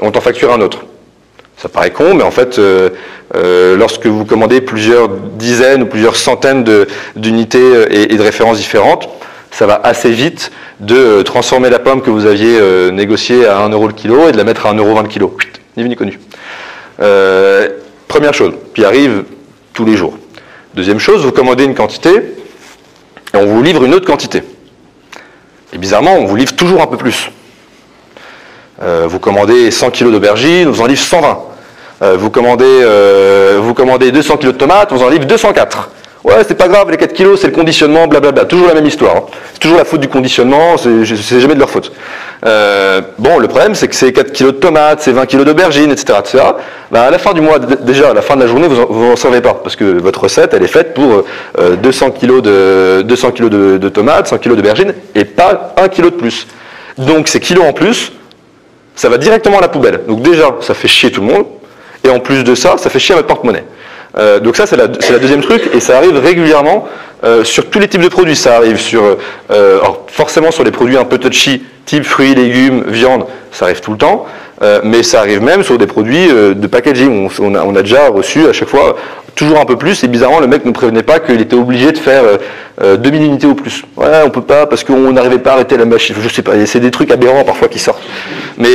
on 0.00 0.10
t'en 0.10 0.20
facture 0.20 0.52
un 0.52 0.60
autre. 0.60 0.84
Ça 1.56 1.68
paraît 1.68 1.90
con, 1.90 2.14
mais 2.14 2.22
en 2.22 2.30
fait, 2.30 2.58
euh, 2.58 2.90
euh, 3.34 3.76
lorsque 3.76 4.06
vous 4.06 4.24
commandez 4.24 4.60
plusieurs 4.60 5.08
dizaines 5.08 5.82
ou 5.82 5.86
plusieurs 5.86 6.16
centaines 6.16 6.64
d'unités 7.16 7.58
euh, 7.58 7.86
et, 7.90 8.06
de 8.06 8.22
références 8.22 8.58
différentes, 8.58 9.08
ça 9.50 9.66
va 9.66 9.80
assez 9.82 10.10
vite 10.10 10.52
de 10.78 11.22
transformer 11.22 11.70
la 11.70 11.80
pomme 11.80 12.02
que 12.02 12.10
vous 12.10 12.26
aviez 12.26 12.60
négociée 12.92 13.46
à 13.46 13.58
1 13.60 13.70
euro 13.70 13.86
le 13.86 13.94
kilo 13.94 14.28
et 14.28 14.32
de 14.32 14.36
la 14.36 14.44
mettre 14.44 14.66
à 14.66 14.70
1 14.70 14.74
euro 14.74 15.00
le 15.00 15.08
kilo. 15.08 15.36
Ni 15.76 15.82
vu 15.82 15.96
connu. 15.96 16.20
première 18.06 18.34
chose, 18.34 18.52
qui 18.74 18.84
arrive 18.84 19.24
tous 19.72 19.86
les 19.86 19.96
jours. 19.96 20.17
Deuxième 20.78 21.00
chose, 21.00 21.24
vous 21.24 21.32
commandez 21.32 21.64
une 21.64 21.74
quantité 21.74 22.10
et 22.14 23.36
on 23.36 23.46
vous 23.46 23.64
livre 23.64 23.82
une 23.82 23.94
autre 23.94 24.06
quantité. 24.06 24.44
Et 25.72 25.76
bizarrement, 25.76 26.12
on 26.12 26.24
vous 26.24 26.36
livre 26.36 26.54
toujours 26.54 26.80
un 26.80 26.86
peu 26.86 26.96
plus. 26.96 27.32
Euh, 28.80 29.08
vous 29.08 29.18
commandez 29.18 29.72
100 29.72 29.90
kg 29.90 30.12
d'aubergines, 30.12 30.68
on 30.68 30.70
vous 30.70 30.80
en 30.80 30.86
livre 30.86 31.00
120. 31.00 31.38
Euh, 32.02 32.16
vous, 32.16 32.30
commandez, 32.30 32.64
euh, 32.64 33.58
vous 33.60 33.74
commandez 33.74 34.12
200 34.12 34.36
kg 34.36 34.46
de 34.46 34.50
tomates, 34.52 34.92
on 34.92 34.94
vous 34.98 35.02
en 35.02 35.08
livre 35.08 35.24
204. 35.24 35.90
Ouais, 36.24 36.42
c'est 36.46 36.56
pas 36.56 36.66
grave, 36.66 36.90
les 36.90 36.96
4 36.96 37.12
kilos, 37.12 37.40
c'est 37.40 37.46
le 37.46 37.52
conditionnement, 37.52 38.08
blablabla. 38.08 38.44
Toujours 38.44 38.66
la 38.66 38.74
même 38.74 38.86
histoire. 38.86 39.16
Hein. 39.16 39.22
C'est 39.52 39.60
toujours 39.60 39.78
la 39.78 39.84
faute 39.84 40.00
du 40.00 40.08
conditionnement, 40.08 40.76
c'est 40.76 41.04
jamais 41.04 41.54
de 41.54 41.60
leur 41.60 41.70
faute. 41.70 41.92
Euh, 42.44 43.00
bon, 43.18 43.38
le 43.38 43.46
problème, 43.46 43.74
c'est 43.74 43.86
que 43.86 43.94
c'est 43.94 44.12
4 44.12 44.32
kilos 44.32 44.54
de 44.54 44.58
tomates, 44.58 45.00
c'est 45.00 45.12
20 45.12 45.26
kilos 45.26 45.46
d'aubergines, 45.46 45.92
etc., 45.92 46.18
etc. 46.18 46.44
Bah, 46.90 47.02
à 47.02 47.10
la 47.10 47.18
fin 47.18 47.32
du 47.34 47.40
mois, 47.40 47.58
déjà, 47.58 48.10
à 48.10 48.14
la 48.14 48.22
fin 48.22 48.34
de 48.34 48.40
la 48.40 48.46
journée, 48.48 48.66
vous 48.66 49.08
n'en 49.08 49.16
servez 49.16 49.40
pas. 49.40 49.54
Parce 49.54 49.76
que 49.76 49.84
votre 49.84 50.24
recette, 50.24 50.54
elle 50.54 50.64
est 50.64 50.68
faite 50.68 50.92
pour 50.92 51.24
200 51.56 52.06
euh, 52.06 52.10
kilos 52.10 52.42
de, 52.42 53.02
200 53.02 53.30
kilos 53.30 53.50
de, 53.50 53.88
tomates, 53.88 54.26
100 54.26 54.38
kilos 54.38 54.56
d'aubergines, 54.56 54.94
et 55.14 55.24
pas 55.24 55.74
1 55.76 55.88
kilo 55.88 56.10
de 56.10 56.16
plus. 56.16 56.48
Donc, 56.96 57.28
ces 57.28 57.38
kilos 57.38 57.64
en 57.64 57.72
plus, 57.72 58.12
ça 58.98 59.08
va 59.08 59.18
directement 59.18 59.58
à 59.58 59.60
la 59.60 59.68
poubelle. 59.68 60.00
Donc 60.08 60.22
déjà, 60.22 60.56
ça 60.60 60.74
fait 60.74 60.88
chier 60.88 61.12
tout 61.12 61.20
le 61.20 61.28
monde. 61.28 61.46
Et 62.02 62.10
en 62.10 62.18
plus 62.18 62.42
de 62.42 62.54
ça, 62.56 62.76
ça 62.78 62.90
fait 62.90 62.98
chier 62.98 63.14
votre 63.14 63.28
porte-monnaie. 63.28 63.64
Euh, 64.18 64.40
donc 64.40 64.56
ça, 64.56 64.66
c'est 64.66 64.76
la, 64.76 64.86
deuxième 64.86 65.40
truc, 65.40 65.70
et 65.72 65.80
ça 65.80 65.96
arrive 65.96 66.16
régulièrement 66.16 66.88
euh, 67.24 67.44
sur 67.44 67.66
tous 67.66 67.78
les 67.78 67.88
types 67.88 68.02
de 68.02 68.08
produits. 68.08 68.36
Ça 68.36 68.56
arrive 68.56 68.78
sur, 68.78 69.02
euh, 69.50 69.80
forcément 70.08 70.50
sur 70.50 70.64
les 70.64 70.70
produits 70.70 70.96
un 70.96 71.04
peu 71.04 71.18
touchy, 71.18 71.62
type 71.84 72.04
fruits, 72.04 72.34
légumes, 72.34 72.84
viande, 72.88 73.24
ça 73.52 73.66
arrive 73.66 73.80
tout 73.80 73.92
le 73.92 73.98
temps. 73.98 74.26
mais 74.82 75.04
ça 75.04 75.20
arrive 75.20 75.40
même 75.40 75.62
sur 75.62 75.78
des 75.78 75.86
produits 75.86 76.28
de 76.28 76.66
packaging. 76.66 77.30
On, 77.40 77.76
a, 77.76 77.82
déjà 77.82 78.08
reçu 78.08 78.46
à 78.48 78.52
chaque 78.52 78.68
fois 78.68 78.96
toujours 79.36 79.60
un 79.60 79.64
peu 79.64 79.76
plus, 79.76 80.02
et 80.02 80.08
bizarrement, 80.08 80.40
le 80.40 80.48
mec 80.48 80.64
ne 80.64 80.72
prévenait 80.72 81.04
pas 81.04 81.20
qu'il 81.20 81.40
était 81.40 81.54
obligé 81.54 81.92
de 81.92 81.98
faire 81.98 82.24
2000 82.82 83.22
unités 83.22 83.46
au 83.46 83.54
plus. 83.54 83.84
Ouais, 83.96 84.22
on 84.26 84.30
peut 84.30 84.42
pas 84.42 84.66
parce 84.66 84.82
qu'on 84.82 85.12
n'arrivait 85.12 85.38
pas 85.38 85.52
à 85.52 85.54
arrêter 85.54 85.76
la 85.76 85.84
machine. 85.84 86.16
Je 86.20 86.28
sais 86.28 86.42
pas, 86.42 86.52
c'est 86.66 86.80
des 86.80 86.90
trucs 86.90 87.12
aberrants 87.12 87.44
parfois 87.44 87.68
qui 87.68 87.78
sortent. 87.78 88.02
Mais 88.58 88.74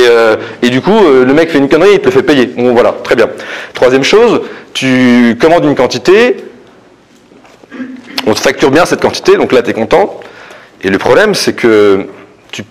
et 0.62 0.70
du 0.70 0.80
coup, 0.80 0.98
le 0.98 1.32
mec 1.32 1.50
fait 1.50 1.58
une 1.58 1.68
connerie, 1.68 1.94
il 1.94 2.00
te 2.00 2.10
fait 2.10 2.22
payer. 2.22 2.46
Bon, 2.46 2.72
voilà, 2.72 2.94
très 3.04 3.14
bien. 3.14 3.28
Troisième 3.74 4.02
chose, 4.02 4.40
tu 4.72 5.36
commandes 5.40 5.64
une 5.64 5.74
quantité, 5.74 6.36
on 8.26 8.32
te 8.32 8.40
facture 8.40 8.70
bien 8.70 8.86
cette 8.86 9.02
quantité, 9.02 9.36
donc 9.36 9.52
là 9.52 9.62
tu 9.62 9.70
es 9.70 9.74
content. 9.74 10.20
Et 10.82 10.88
le 10.88 10.98
problème, 10.98 11.34
c'est 11.34 11.52
que 11.52 12.06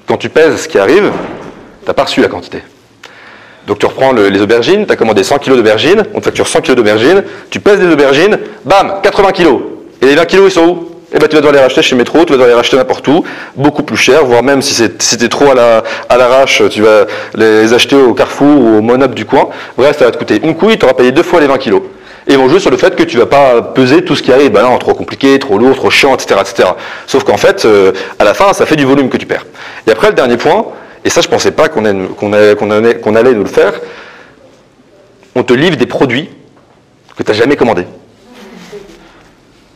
quand 0.07 0.17
tu 0.17 0.29
pèses 0.29 0.61
ce 0.63 0.67
qui 0.67 0.79
arrive, 0.79 1.11
tu 1.81 1.87
n'as 1.87 1.93
pas 1.93 2.03
reçu 2.03 2.21
la 2.21 2.27
quantité. 2.27 2.59
Donc 3.67 3.79
tu 3.79 3.85
reprends 3.85 4.11
les 4.11 4.41
aubergines, 4.41 4.85
tu 4.85 4.91
as 4.91 4.95
commandé 4.95 5.23
100 5.23 5.37
kg 5.39 5.55
d'aubergines, 5.55 6.03
on 6.13 6.19
te 6.19 6.25
facture 6.25 6.47
100 6.47 6.61
kg 6.61 6.73
d'aubergines, 6.73 7.23
tu 7.49 7.59
pèses 7.59 7.79
les 7.79 7.93
aubergines, 7.93 8.37
bam, 8.65 8.95
80 9.01 9.31
kg. 9.31 9.47
Et 10.01 10.07
les 10.07 10.15
20 10.15 10.25
kg, 10.25 10.39
ils 10.45 10.51
sont 10.51 10.67
où? 10.67 10.89
Eh 11.13 11.19
ben, 11.19 11.27
tu 11.27 11.35
vas 11.35 11.41
devoir 11.41 11.53
les 11.53 11.61
racheter 11.61 11.81
chez 11.83 11.95
Métro, 11.95 12.25
tu 12.25 12.31
vas 12.31 12.31
devoir 12.33 12.47
les 12.47 12.55
racheter 12.55 12.75
n'importe 12.75 13.07
où, 13.07 13.23
beaucoup 13.55 13.83
plus 13.83 13.97
cher, 13.97 14.25
voire 14.25 14.41
même 14.41 14.61
si 14.63 14.73
c'était 14.73 15.29
trop 15.29 15.51
à 15.51 15.53
l'arrache, 16.17 16.59
la, 16.59 16.65
à 16.65 16.69
tu 16.69 16.81
vas 16.81 17.05
les 17.35 17.71
acheter 17.71 17.95
au 17.95 18.13
Carrefour 18.13 18.59
ou 18.59 18.77
au 18.77 18.81
Monop 18.81 19.13
du 19.13 19.25
coin. 19.25 19.49
Bref, 19.77 19.99
ça 19.99 20.05
va 20.05 20.11
te 20.11 20.17
coûter 20.17 20.41
une 20.43 20.55
couille, 20.55 20.77
tu 20.77 20.85
auras 20.85 20.95
payé 20.95 21.11
deux 21.11 21.23
fois 21.23 21.39
les 21.39 21.47
20 21.47 21.57
kilos. 21.59 21.83
Et 22.25 22.33
ils 22.33 22.37
vont 22.37 22.57
sur 22.57 22.71
le 22.71 22.77
fait 22.77 22.95
que 22.95 23.03
tu 23.03 23.17
vas 23.17 23.25
pas 23.25 23.61
peser 23.61 24.03
tout 24.03 24.15
ce 24.15 24.23
qui 24.23 24.31
arrive. 24.31 24.51
Ben 24.51 24.63
non, 24.63 24.77
trop 24.77 24.93
compliqué, 24.93 25.37
trop 25.39 25.57
lourd, 25.57 25.75
trop 25.75 25.89
chiant, 25.89 26.15
etc. 26.15 26.39
etc. 26.39 26.69
Sauf 27.05 27.23
qu'en 27.25 27.37
fait, 27.37 27.65
euh, 27.65 27.91
à 28.17 28.23
la 28.23 28.33
fin, 28.33 28.53
ça 28.53 28.65
fait 28.65 28.77
du 28.77 28.85
volume 28.85 29.09
que 29.09 29.17
tu 29.17 29.25
perds. 29.25 29.45
Et 29.85 29.91
après, 29.91 30.07
le 30.07 30.13
dernier 30.13 30.37
point, 30.37 30.65
et 31.03 31.09
ça, 31.09 31.21
je 31.21 31.27
pensais 31.27 31.51
pas 31.51 31.67
qu'on 31.67 31.83
allait 31.85 33.33
nous 33.33 33.43
le 33.43 33.45
faire, 33.45 33.73
on 35.35 35.43
te 35.43 35.53
livre 35.53 35.75
des 35.75 35.85
produits 35.85 36.29
que 37.17 37.23
tu 37.23 37.31
n'as 37.31 37.37
jamais 37.37 37.57
commandés. 37.57 37.85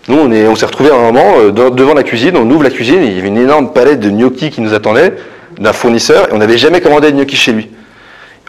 Nous, 0.07 0.17
on 0.17 0.55
s'est 0.55 0.63
on 0.63 0.67
retrouvé 0.67 0.89
à 0.89 0.95
un 0.95 1.11
moment 1.11 1.33
euh, 1.37 1.51
devant 1.51 1.93
la 1.93 2.03
cuisine, 2.03 2.37
on 2.37 2.49
ouvre 2.49 2.63
la 2.63 2.69
cuisine, 2.69 3.03
il 3.03 3.13
y 3.13 3.19
avait 3.19 3.27
une 3.27 3.37
énorme 3.37 3.73
palette 3.73 3.99
de 3.99 4.09
gnocchis 4.09 4.51
qui 4.51 4.61
nous 4.61 4.73
attendait, 4.73 5.13
d'un 5.59 5.73
fournisseur, 5.73 6.29
et 6.29 6.33
on 6.33 6.37
n'avait 6.37 6.57
jamais 6.57 6.79
commandé 6.79 7.11
de 7.11 7.17
gnocchis 7.17 7.35
chez 7.35 7.51
lui. 7.51 7.67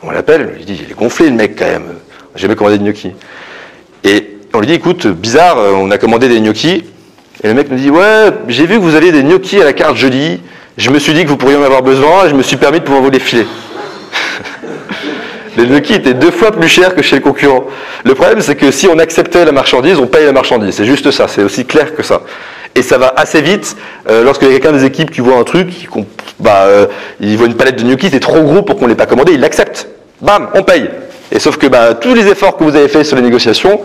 On 0.03 0.11
l'appelle, 0.11 0.53
lui 0.57 0.64
dit, 0.64 0.81
il 0.85 0.92
est 0.92 0.94
gonflé 0.94 1.29
le 1.29 1.35
mec 1.35 1.57
quand 1.59 1.66
même, 1.66 1.83
on 1.83 2.35
n'a 2.35 2.40
jamais 2.40 2.55
commandé 2.55 2.79
de 2.79 2.85
gnocchis. 2.85 3.12
Et 4.05 4.37
on 4.55 4.61
lui 4.61 4.68
dit, 4.68 4.75
écoute, 4.75 5.09
bizarre, 5.09 5.59
euh, 5.59 5.73
on 5.75 5.90
a 5.90 5.99
commandé 5.99 6.29
des 6.29 6.40
gnocchis, 6.40 6.85
et 7.42 7.49
le 7.49 7.55
mec 7.55 7.68
nous 7.71 7.77
dit, 7.77 7.90
ouais, 7.90 8.31
j'ai 8.47 8.66
vu 8.66 8.77
que 8.77 8.83
vous 8.83 8.94
aviez 8.94 9.11
des 9.11 9.25
gnocchis 9.25 9.61
à 9.61 9.64
la 9.64 9.73
carte 9.73 9.97
jeudi, 9.97 10.40
je 10.77 10.90
me 10.90 11.01
suis 11.01 11.12
dit 11.12 11.25
que 11.25 11.29
vous 11.29 11.37
pourriez 11.37 11.57
en 11.57 11.62
avoir 11.64 11.83
besoin, 11.83 12.27
et 12.27 12.29
je 12.29 12.37
me 12.37 12.42
suis 12.42 12.57
permis 12.57 12.79
de 12.79 12.85
pouvoir 12.85 13.03
vous 13.03 13.11
les 13.11 13.18
filer. 13.18 13.47
Les 15.59 15.66
gnocchis 15.66 15.94
étaient 15.94 16.14
deux 16.14 16.31
fois 16.31 16.53
plus 16.53 16.68
chers 16.68 16.94
que 16.94 17.03
chez 17.03 17.16
le 17.16 17.23
concurrent. 17.23 17.64
Le 18.05 18.14
problème, 18.14 18.40
c'est 18.40 18.55
que 18.55 18.71
si 18.71 18.87
on 18.87 18.99
acceptait 18.99 19.44
la 19.44 19.53
marchandise, 19.53 19.99
on 19.99 20.07
paye 20.07 20.25
la 20.25 20.33
marchandise. 20.33 20.75
C'est 20.75 20.85
juste 20.85 21.11
ça, 21.11 21.27
c'est 21.29 21.42
aussi 21.42 21.66
clair 21.66 21.94
que 21.94 22.03
ça. 22.03 22.23
Et 22.75 22.83
ça 22.83 22.97
va 22.97 23.12
assez 23.16 23.40
vite. 23.40 23.77
Euh, 24.09 24.23
lorsqu'il 24.23 24.49
y 24.49 24.51
a 24.51 24.55
quelqu'un 24.55 24.73
des 24.73 24.85
équipes 24.85 25.11
qui 25.11 25.21
voit 25.21 25.37
un 25.37 25.44
truc, 25.44 25.88
bah, 26.38 26.64
euh, 26.66 26.87
il 27.21 27.37
voit 27.37 27.47
une 27.47 27.57
palette 27.57 27.83
de 27.83 27.85
gnocchis, 27.85 28.11
c'est 28.12 28.21
trop 28.21 28.40
gros 28.42 28.62
pour 28.62 28.77
qu'on 28.77 28.85
ne 28.85 28.90
l'ait 28.90 28.97
pas 28.97 29.07
commandé, 29.07 29.33
il 29.33 29.40
l'accepte. 29.40 29.88
Bam, 30.21 30.49
on 30.55 30.62
paye. 30.62 30.88
Et 31.33 31.40
sauf 31.40 31.57
que 31.57 31.66
bah, 31.66 31.94
tous 31.94 32.14
les 32.14 32.27
efforts 32.29 32.57
que 32.57 32.64
vous 32.64 32.77
avez 32.77 32.88
faits 32.88 33.05
sur 33.05 33.16
les 33.16 33.23
négociations, 33.23 33.81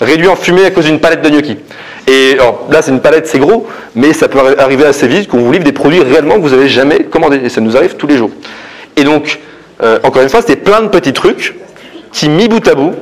réduits 0.00 0.28
en 0.28 0.36
fumée 0.36 0.64
à 0.64 0.70
cause 0.70 0.86
d'une 0.86 0.98
palette 0.98 1.22
de 1.22 1.28
gnocchis. 1.28 1.58
Et 2.06 2.32
alors, 2.32 2.66
là, 2.70 2.82
c'est 2.82 2.90
une 2.90 3.00
palette, 3.00 3.26
c'est 3.28 3.38
gros, 3.38 3.66
mais 3.94 4.12
ça 4.12 4.28
peut 4.28 4.38
arriver 4.58 4.84
assez 4.84 5.06
vite 5.06 5.28
qu'on 5.28 5.38
vous 5.38 5.52
livre 5.52 5.64
des 5.64 5.72
produits 5.72 6.02
réellement 6.02 6.36
que 6.36 6.40
vous 6.40 6.50
n'avez 6.50 6.68
jamais 6.68 7.04
commandés. 7.04 7.40
Et 7.44 7.48
ça 7.48 7.60
nous 7.60 7.76
arrive 7.76 7.94
tous 7.96 8.06
les 8.06 8.16
jours. 8.16 8.30
Et 8.96 9.04
donc, 9.04 9.38
euh, 9.82 9.98
encore 10.02 10.22
une 10.22 10.28
fois, 10.28 10.40
c'est 10.46 10.56
plein 10.56 10.82
de 10.82 10.88
petits 10.88 11.12
trucs 11.12 11.56
qui, 12.12 12.28
mis 12.28 12.48
bout 12.48 12.66
à 12.68 12.74
bout, 12.74 12.94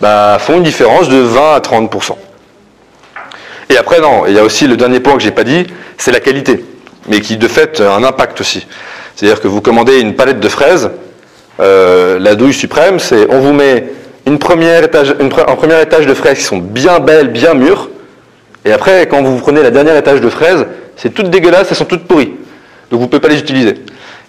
bah, 0.00 0.38
font 0.40 0.56
une 0.56 0.62
différence 0.62 1.08
de 1.08 1.18
20 1.18 1.54
à 1.54 1.60
30%. 1.60 2.16
Et 3.70 3.76
après, 3.76 4.00
non, 4.00 4.26
il 4.26 4.34
y 4.34 4.38
a 4.38 4.44
aussi 4.44 4.66
le 4.66 4.76
dernier 4.76 5.00
point 5.00 5.14
que 5.14 5.22
j'ai 5.22 5.30
pas 5.30 5.44
dit, 5.44 5.66
c'est 5.98 6.12
la 6.12 6.20
qualité, 6.20 6.64
mais 7.08 7.20
qui 7.20 7.36
de 7.36 7.48
fait 7.48 7.80
a 7.80 7.94
un 7.94 8.04
impact 8.04 8.40
aussi. 8.40 8.66
C'est-à-dire 9.14 9.40
que 9.40 9.48
vous 9.48 9.60
commandez 9.60 10.00
une 10.00 10.14
palette 10.14 10.40
de 10.40 10.48
fraises, 10.48 10.90
euh, 11.60 12.18
la 12.18 12.34
douille 12.34 12.52
suprême, 12.52 12.98
c'est 12.98 13.26
on 13.30 13.40
vous 13.40 13.52
met 13.52 13.84
une 14.26 14.38
première 14.38 14.84
étage, 14.84 15.14
un 15.18 15.56
premier 15.56 15.80
étage 15.80 16.06
de 16.06 16.14
fraises 16.14 16.38
qui 16.38 16.44
sont 16.44 16.58
bien 16.58 17.00
belles, 17.00 17.28
bien 17.28 17.54
mûres, 17.54 17.88
et 18.66 18.72
après, 18.72 19.06
quand 19.06 19.22
vous 19.22 19.38
prenez 19.38 19.62
la 19.62 19.70
dernière 19.70 19.96
étage 19.96 20.20
de 20.20 20.28
fraises, 20.28 20.66
c'est 20.96 21.14
toutes 21.14 21.30
dégueulasses, 21.30 21.68
elles 21.70 21.76
sont 21.76 21.84
toutes 21.84 22.06
pourries. 22.08 22.32
Donc 22.90 22.98
vous 22.98 23.06
ne 23.06 23.06
pouvez 23.06 23.20
pas 23.20 23.28
les 23.28 23.38
utiliser. 23.38 23.74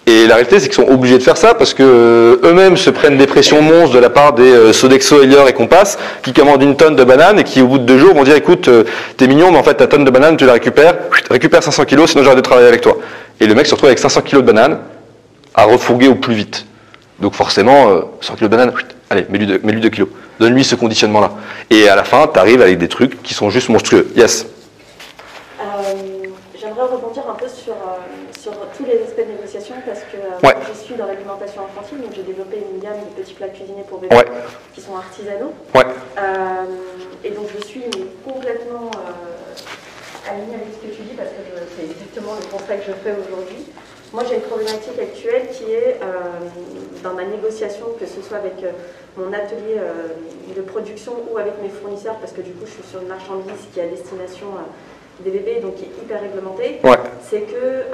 Et 0.08 0.26
la 0.26 0.36
réalité, 0.36 0.58
c'est 0.58 0.68
qu'ils 0.68 0.86
sont 0.86 0.90
obligés 0.90 1.18
de 1.18 1.22
faire 1.22 1.36
ça 1.36 1.52
parce 1.52 1.74
que 1.74 1.82
euh, 1.82 2.48
eux-mêmes 2.48 2.78
se 2.78 2.88
prennent 2.88 3.18
des 3.18 3.26
pressions 3.26 3.60
monstres 3.60 3.94
de 3.94 3.98
la 3.98 4.08
part 4.08 4.32
des 4.32 4.50
euh, 4.50 4.72
Sodexo, 4.72 5.22
Elior 5.22 5.46
et 5.50 5.52
Compass 5.52 5.98
qui 6.22 6.32
commandent 6.32 6.62
une 6.62 6.76
tonne 6.76 6.96
de 6.96 7.04
bananes 7.04 7.38
et 7.38 7.44
qui, 7.44 7.60
au 7.60 7.66
bout 7.66 7.76
de 7.76 7.84
deux 7.84 7.98
jours, 7.98 8.14
vont 8.14 8.22
dire 8.22 8.34
écoute, 8.34 8.68
euh, 8.68 8.84
t'es 9.18 9.26
mignon, 9.26 9.52
mais 9.52 9.58
en 9.58 9.62
fait, 9.62 9.74
ta 9.74 9.86
tonne 9.86 10.06
de 10.06 10.10
bananes, 10.10 10.38
tu 10.38 10.46
la 10.46 10.54
récupères, 10.54 10.94
récupère 11.30 11.62
500 11.62 11.84
kilos, 11.84 12.10
sinon 12.10 12.22
j'arrête 12.22 12.38
de 12.38 12.42
travailler 12.42 12.68
avec 12.68 12.80
toi. 12.80 12.96
Et 13.38 13.46
le 13.46 13.54
mec 13.54 13.66
se 13.66 13.72
retrouve 13.72 13.88
avec 13.88 13.98
500 13.98 14.22
kilos 14.22 14.42
de 14.42 14.46
bananes 14.46 14.78
à 15.54 15.64
refourguer 15.64 16.08
au 16.08 16.14
plus 16.14 16.34
vite. 16.34 16.64
Donc 17.20 17.34
forcément, 17.34 18.00
100 18.22 18.36
kilos 18.36 18.50
de 18.50 18.56
bananes, 18.56 18.72
allez, 19.10 19.26
mets-lui 19.28 19.80
2 19.82 19.88
kilos. 19.90 20.08
Donne-lui 20.40 20.64
ce 20.64 20.74
conditionnement-là. 20.74 21.32
Et 21.68 21.86
à 21.86 21.96
la 21.96 22.04
fin, 22.04 22.26
tu 22.32 22.38
arrives 22.38 22.62
avec 22.62 22.78
des 22.78 22.88
trucs 22.88 23.22
qui 23.22 23.34
sont 23.34 23.50
juste 23.50 23.68
monstrueux. 23.68 24.08
Yes 24.16 24.46
tous 28.78 28.84
les 28.84 29.02
aspects 29.02 29.26
de 29.26 29.32
négociation 29.32 29.74
parce 29.84 30.00
que 30.06 30.16
euh, 30.16 30.62
je 30.68 30.72
suis 30.78 30.94
dans 30.94 31.06
l'alimentation 31.06 31.62
infantile, 31.66 32.00
donc 32.00 32.14
j'ai 32.14 32.22
développé 32.22 32.62
une 32.72 32.78
gamme 32.78 33.00
de 33.10 33.20
petits 33.20 33.34
plats 33.34 33.48
cuisinés 33.48 33.82
pour 33.88 33.98
bébés 33.98 34.14
qui 34.72 34.80
sont 34.80 34.96
artisanaux. 34.96 35.52
Ouais. 35.74 35.84
Euh, 36.16 36.64
et 37.24 37.30
donc 37.30 37.46
je 37.58 37.66
suis 37.66 37.90
complètement 38.24 38.90
euh, 38.94 40.30
alignée 40.30 40.54
avec 40.54 40.68
ce 40.78 40.86
que 40.86 40.94
tu 40.94 41.02
dis 41.02 41.16
parce 41.16 41.30
que 41.30 41.58
c'est 41.74 41.90
exactement 41.90 42.38
le 42.38 42.46
constat 42.46 42.76
que 42.76 42.86
je 42.86 42.92
fais 43.02 43.14
aujourd'hui. 43.18 43.66
Moi, 44.10 44.22
j'ai 44.26 44.36
une 44.36 44.48
problématique 44.48 44.98
actuelle 44.98 45.48
qui 45.52 45.70
est 45.70 46.00
dans 47.02 47.12
ma 47.12 47.24
négociation, 47.24 47.88
que 48.00 48.06
ce 48.06 48.22
soit 48.22 48.38
avec 48.38 48.54
mon 49.18 49.30
atelier 49.34 49.76
de 50.56 50.62
production 50.62 51.12
ou 51.30 51.36
avec 51.36 51.60
mes 51.60 51.68
fournisseurs, 51.68 52.16
parce 52.16 52.32
que 52.32 52.40
du 52.40 52.52
coup, 52.52 52.64
je 52.64 52.70
suis 52.70 52.90
sur 52.90 53.02
une 53.02 53.08
marchandise 53.08 53.68
qui 53.70 53.80
est 53.80 53.82
à 53.82 53.86
destination 53.88 54.46
des 55.20 55.30
bébés, 55.30 55.60
donc 55.60 55.76
qui 55.76 55.84
est 55.84 56.02
hyper 56.02 56.20
réglementé, 56.20 56.80
c'est 57.28 57.40
que 57.40 57.54
euh, 57.54 57.84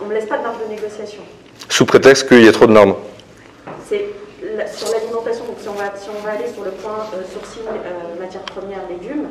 on 0.00 0.04
ne 0.04 0.10
me 0.10 0.14
laisse 0.14 0.26
pas 0.26 0.38
de 0.38 0.42
marge 0.42 0.56
de 0.64 0.72
négociation. 0.72 1.22
Sous 1.68 1.86
prétexte 1.86 2.28
qu'il 2.28 2.44
y 2.44 2.48
a 2.48 2.52
trop 2.52 2.66
de 2.66 2.72
normes. 2.72 2.94
C'est 3.88 4.06
sur 4.74 4.90
l'alimentation, 4.90 5.44
donc 5.44 5.56
si 5.58 5.68
on, 5.68 5.72
va, 5.72 5.92
si 5.96 6.08
on 6.10 6.24
va 6.24 6.32
aller 6.32 6.48
sur 6.52 6.64
le 6.64 6.70
point 6.72 7.06
euh, 7.14 7.22
sourcing 7.32 7.62
euh, 7.68 8.20
matières 8.20 8.42
premières, 8.42 8.82
légumes, 8.88 9.28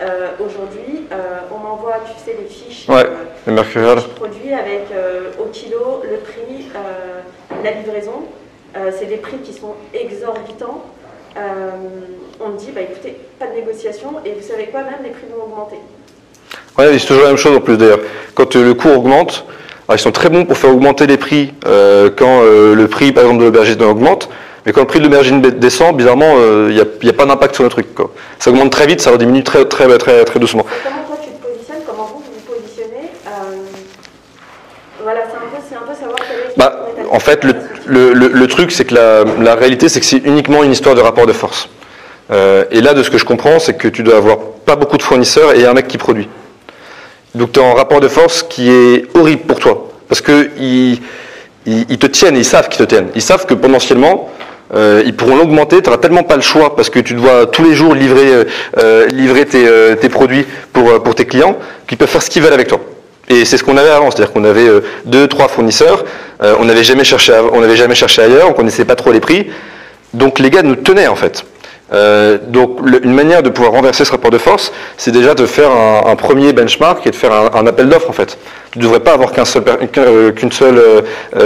euh, 0.00 0.30
aujourd'hui, 0.40 1.04
on 1.52 1.58
m'envoie, 1.58 1.98
tu 2.04 2.24
sais, 2.24 2.36
les 2.36 2.48
fiches, 2.48 2.88
ouais, 2.88 3.04
les 3.46 4.14
produits 4.16 4.52
avec 4.52 4.86
au 5.38 5.44
kilo 5.50 6.02
le 6.02 6.16
prix, 6.16 6.66
la 7.62 7.70
livraison. 7.70 8.24
c'est 8.90 9.06
des 9.06 9.18
prix 9.18 9.38
qui 9.38 9.52
sont 9.52 9.74
exorbitants. 9.92 10.82
Euh, 11.36 11.70
on 12.40 12.53
bah, 12.74 12.80
écoutez, 12.82 13.16
pas 13.38 13.46
de 13.46 13.54
négociation, 13.54 14.08
et 14.24 14.32
vous 14.32 14.46
savez 14.46 14.66
quoi, 14.66 14.80
même 14.80 15.00
les 15.02 15.10
prix 15.10 15.26
vont 15.30 15.44
augmenter. 15.44 15.76
Oui, 16.78 16.98
c'est 16.98 17.06
toujours 17.06 17.22
la 17.22 17.28
même 17.28 17.36
chose 17.36 17.56
en 17.56 17.60
plus 17.60 17.76
d'ailleurs. 17.76 18.00
Quand 18.34 18.56
euh, 18.56 18.64
le 18.64 18.74
coût 18.74 18.88
augmente, 18.88 19.44
ils 19.92 19.98
sont 19.98 20.12
très 20.12 20.28
bons 20.28 20.44
pour 20.44 20.56
faire 20.56 20.70
augmenter 20.70 21.06
les 21.06 21.16
prix 21.16 21.52
euh, 21.66 22.10
quand 22.14 22.42
le 22.42 22.86
prix, 22.86 23.12
par 23.12 23.24
exemple, 23.24 23.40
de 23.40 23.44
l'aubergine 23.44 23.82
augmente, 23.82 24.28
mais 24.64 24.72
quand 24.72 24.80
le 24.80 24.86
prix 24.86 24.98
de 24.98 25.04
l'aubergine 25.04 25.40
descend, 25.40 25.96
bizarrement, 25.96 26.36
il 26.68 26.74
n'y 26.74 27.10
a, 27.10 27.12
pas 27.12 27.26
d'impact 27.26 27.54
sur 27.54 27.64
le 27.64 27.70
truc. 27.70 27.86
Ça 28.38 28.50
augmente 28.50 28.70
très 28.70 28.86
vite, 28.86 29.00
ça 29.00 29.10
rediminue 29.10 29.44
très, 29.44 29.66
très, 29.66 29.86
très, 29.98 30.24
très 30.24 30.40
doucement. 30.40 30.64
Comment 30.82 30.96
toi 31.06 31.16
tu 31.22 31.30
te 31.30 31.46
positionnes? 31.46 31.82
Comment 31.86 32.10
vous 32.14 32.22
vous 32.22 32.54
positionnez? 32.54 33.10
Voilà, 35.02 35.20
c'est 35.68 35.76
un, 35.76 35.80
peu, 35.80 35.94
savoir 35.94 36.16
quel 36.16 36.50
est 36.50 36.56
bah, 36.56 36.88
En 37.10 37.20
fait, 37.20 37.44
le, 37.86 38.12
le, 38.14 38.46
truc, 38.46 38.72
c'est 38.72 38.86
que 38.86 38.94
la, 38.94 39.54
réalité, 39.54 39.88
c'est 39.88 40.00
que 40.00 40.06
c'est 40.06 40.24
uniquement 40.24 40.62
une 40.62 40.72
histoire 40.72 40.94
de 40.94 41.00
rapport 41.00 41.26
de 41.26 41.32
force. 41.32 41.68
Euh, 42.34 42.64
et 42.70 42.80
là, 42.80 42.94
de 42.94 43.02
ce 43.02 43.10
que 43.10 43.18
je 43.18 43.24
comprends, 43.24 43.58
c'est 43.58 43.74
que 43.74 43.88
tu 43.88 44.02
dois 44.02 44.16
avoir 44.16 44.38
pas 44.66 44.76
beaucoup 44.76 44.96
de 44.96 45.02
fournisseurs 45.02 45.54
et 45.54 45.66
un 45.66 45.72
mec 45.72 45.86
qui 45.86 45.98
produit. 45.98 46.28
Donc 47.34 47.52
tu 47.52 47.60
as 47.60 47.64
un 47.64 47.74
rapport 47.74 48.00
de 48.00 48.08
force 48.08 48.42
qui 48.42 48.70
est 48.70 49.06
horrible 49.14 49.42
pour 49.42 49.60
toi. 49.60 49.88
Parce 50.08 50.20
qu'ils 50.20 50.98
ils, 51.66 51.98
te 51.98 52.06
tiennent, 52.06 52.36
ils 52.36 52.44
savent 52.44 52.68
qu'ils 52.68 52.84
te 52.84 52.94
tiennent. 52.94 53.08
Ils 53.14 53.22
savent 53.22 53.46
que 53.46 53.54
potentiellement, 53.54 54.30
euh, 54.74 55.02
ils 55.06 55.14
pourront 55.14 55.36
l'augmenter, 55.36 55.80
tu 55.80 55.88
n'auras 55.88 56.00
tellement 56.00 56.24
pas 56.24 56.36
le 56.36 56.42
choix 56.42 56.74
parce 56.74 56.90
que 56.90 56.98
tu 56.98 57.14
dois 57.14 57.46
tous 57.46 57.64
les 57.64 57.74
jours 57.74 57.94
livrer, 57.94 58.44
euh, 58.78 59.94
tes, 59.96 60.08
produits 60.08 60.46
pour, 60.72 61.14
tes 61.14 61.26
clients, 61.26 61.56
qu'ils 61.86 61.98
peuvent 61.98 62.08
faire 62.08 62.22
ce 62.22 62.30
qu'ils 62.30 62.42
veulent 62.42 62.52
avec 62.52 62.68
toi. 62.68 62.80
Et 63.28 63.44
c'est 63.44 63.56
ce 63.56 63.64
qu'on 63.64 63.76
avait 63.76 63.90
avant, 63.90 64.10
c'est-à-dire 64.10 64.32
qu'on 64.32 64.44
avait 64.44 64.68
deux, 65.06 65.28
trois 65.28 65.48
fournisseurs, 65.48 66.04
on 66.40 66.66
n'avait 66.66 66.84
jamais 66.84 67.04
cherché, 67.04 67.32
on 67.52 67.74
jamais 67.74 67.94
cherché 67.94 68.20
ailleurs, 68.20 68.50
on 68.50 68.52
connaissait 68.52 68.84
pas 68.84 68.96
trop 68.96 69.12
les 69.12 69.20
prix, 69.20 69.46
donc 70.12 70.38
les 70.38 70.50
gars 70.50 70.62
nous 70.62 70.76
tenaient 70.76 71.06
en 71.06 71.16
fait. 71.16 71.42
Euh, 71.92 72.38
donc 72.48 72.78
une 73.02 73.12
manière 73.12 73.42
de 73.42 73.50
pouvoir 73.50 73.72
renverser 73.74 74.04
ce 74.04 74.10
rapport 74.10 74.30
de 74.30 74.38
force, 74.38 74.72
c'est 74.96 75.10
déjà 75.10 75.34
de 75.34 75.44
faire 75.44 75.70
un, 75.70 76.16
premier 76.16 76.52
benchmark 76.52 77.06
et 77.06 77.10
de 77.10 77.14
faire 77.14 77.32
un, 77.32 77.66
appel 77.66 77.88
d'offres 77.88 78.08
en 78.08 78.14
fait. 78.14 78.38
Tu 78.72 78.78
ne 78.78 78.84
devrais 78.84 79.00
pas 79.00 79.12
avoir 79.12 79.32
qu'une 79.32 80.52
seule, 80.52 80.82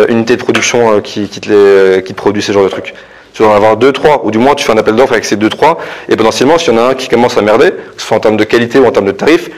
unité 0.09 0.37
de 0.37 0.43
production 0.43 1.01
qui, 1.01 1.29
te 1.29 2.13
produit 2.13 2.43
ces 2.43 2.53
genres 2.53 2.65
de 2.65 2.69
trucs 2.69 2.95
tu 3.39 3.45
vas 3.45 3.51
en 3.51 3.55
avoir 3.55 3.77
deux, 3.77 3.93
trois, 3.93 4.25
ou 4.25 4.33
du 4.33 4.39
moins 4.39 4.57
tu 4.57 4.65
fais 4.65 4.73
un 4.73 4.79
appel 4.79 4.97
d'offres 4.97 5.13
avec 5.13 5.25
ces 5.25 5.37
deux, 5.37 5.49
trois, 5.49 5.79
et 6.09 6.17
potentiellement, 6.17 6.59
s'il 6.59 6.75
y 6.75 6.77
en 6.77 6.81
a 6.81 6.91
un 6.91 6.95
qui 6.95 7.09
commence 7.09 7.37
à 7.39 7.43
merder, 7.43 7.71
que 7.71 8.01
ce 8.03 8.07
soit 8.09 8.17
en 8.17 8.21
termes 8.21 8.37
de 8.37 8.43
qualité 8.43 8.81
ou 8.81 8.87
en 8.87 8.91
termes 8.91 9.07
de 9.07 9.13
tarif, 9.13 9.49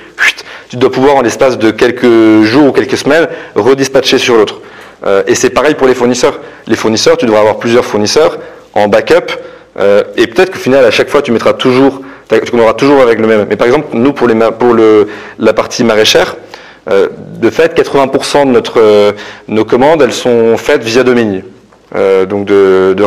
tu 0.69 0.77
dois 0.77 0.93
pouvoir 0.93 1.17
en 1.17 1.23
l'espace 1.23 1.57
de 1.57 1.71
quelques 1.71 2.43
jours 2.43 2.67
ou 2.67 2.73
quelques 2.73 2.99
semaines 2.99 3.27
redispatcher 3.55 4.19
sur 4.19 4.37
l'autre. 4.37 4.61
Euh, 5.07 5.23
et 5.27 5.35
c'est 5.35 5.49
pareil 5.49 5.75
pour 5.75 5.87
les 5.87 5.95
fournisseurs. 5.95 6.41
Les 6.67 6.77
fournisseurs, 6.77 7.17
tu 7.17 7.25
devras 7.25 7.41
avoir 7.41 7.57
plusieurs 7.57 7.87
fournisseurs 7.87 8.39
en 8.75 8.87
backup, 8.87 9.33
euh, 9.79 10.03
et 10.17 10.27
peut-être 10.27 10.53
qu'au 10.53 10.59
final, 10.59 10.85
à 10.85 10.91
chaque 10.91 11.09
fois, 11.09 11.23
tu 11.23 11.33
mettras 11.33 11.53
toujours, 11.53 12.01
tu 12.29 12.61
auras 12.61 12.75
toujours 12.75 13.01
avec 13.01 13.19
le 13.19 13.27
même. 13.27 13.47
Mais 13.49 13.57
par 13.57 13.67
exemple, 13.67 13.89
nous, 13.93 14.13
pour, 14.13 14.27
les, 14.27 14.37
la 15.39 15.53
partie 15.53 15.85
maraîchère, 15.85 16.37
euh, 16.91 17.09
de 17.41 17.51
fait, 17.51 17.79
80% 17.79 18.47
de 18.47 18.51
notre, 18.51 19.15
nos 19.49 19.65
commandes, 19.65 20.03
elles 20.03 20.13
sont 20.13 20.57
faites 20.57 20.83
via 20.83 21.03
Domini, 21.05 21.43
donc 22.29 22.47
de, 22.47 22.95
de. 22.97 23.05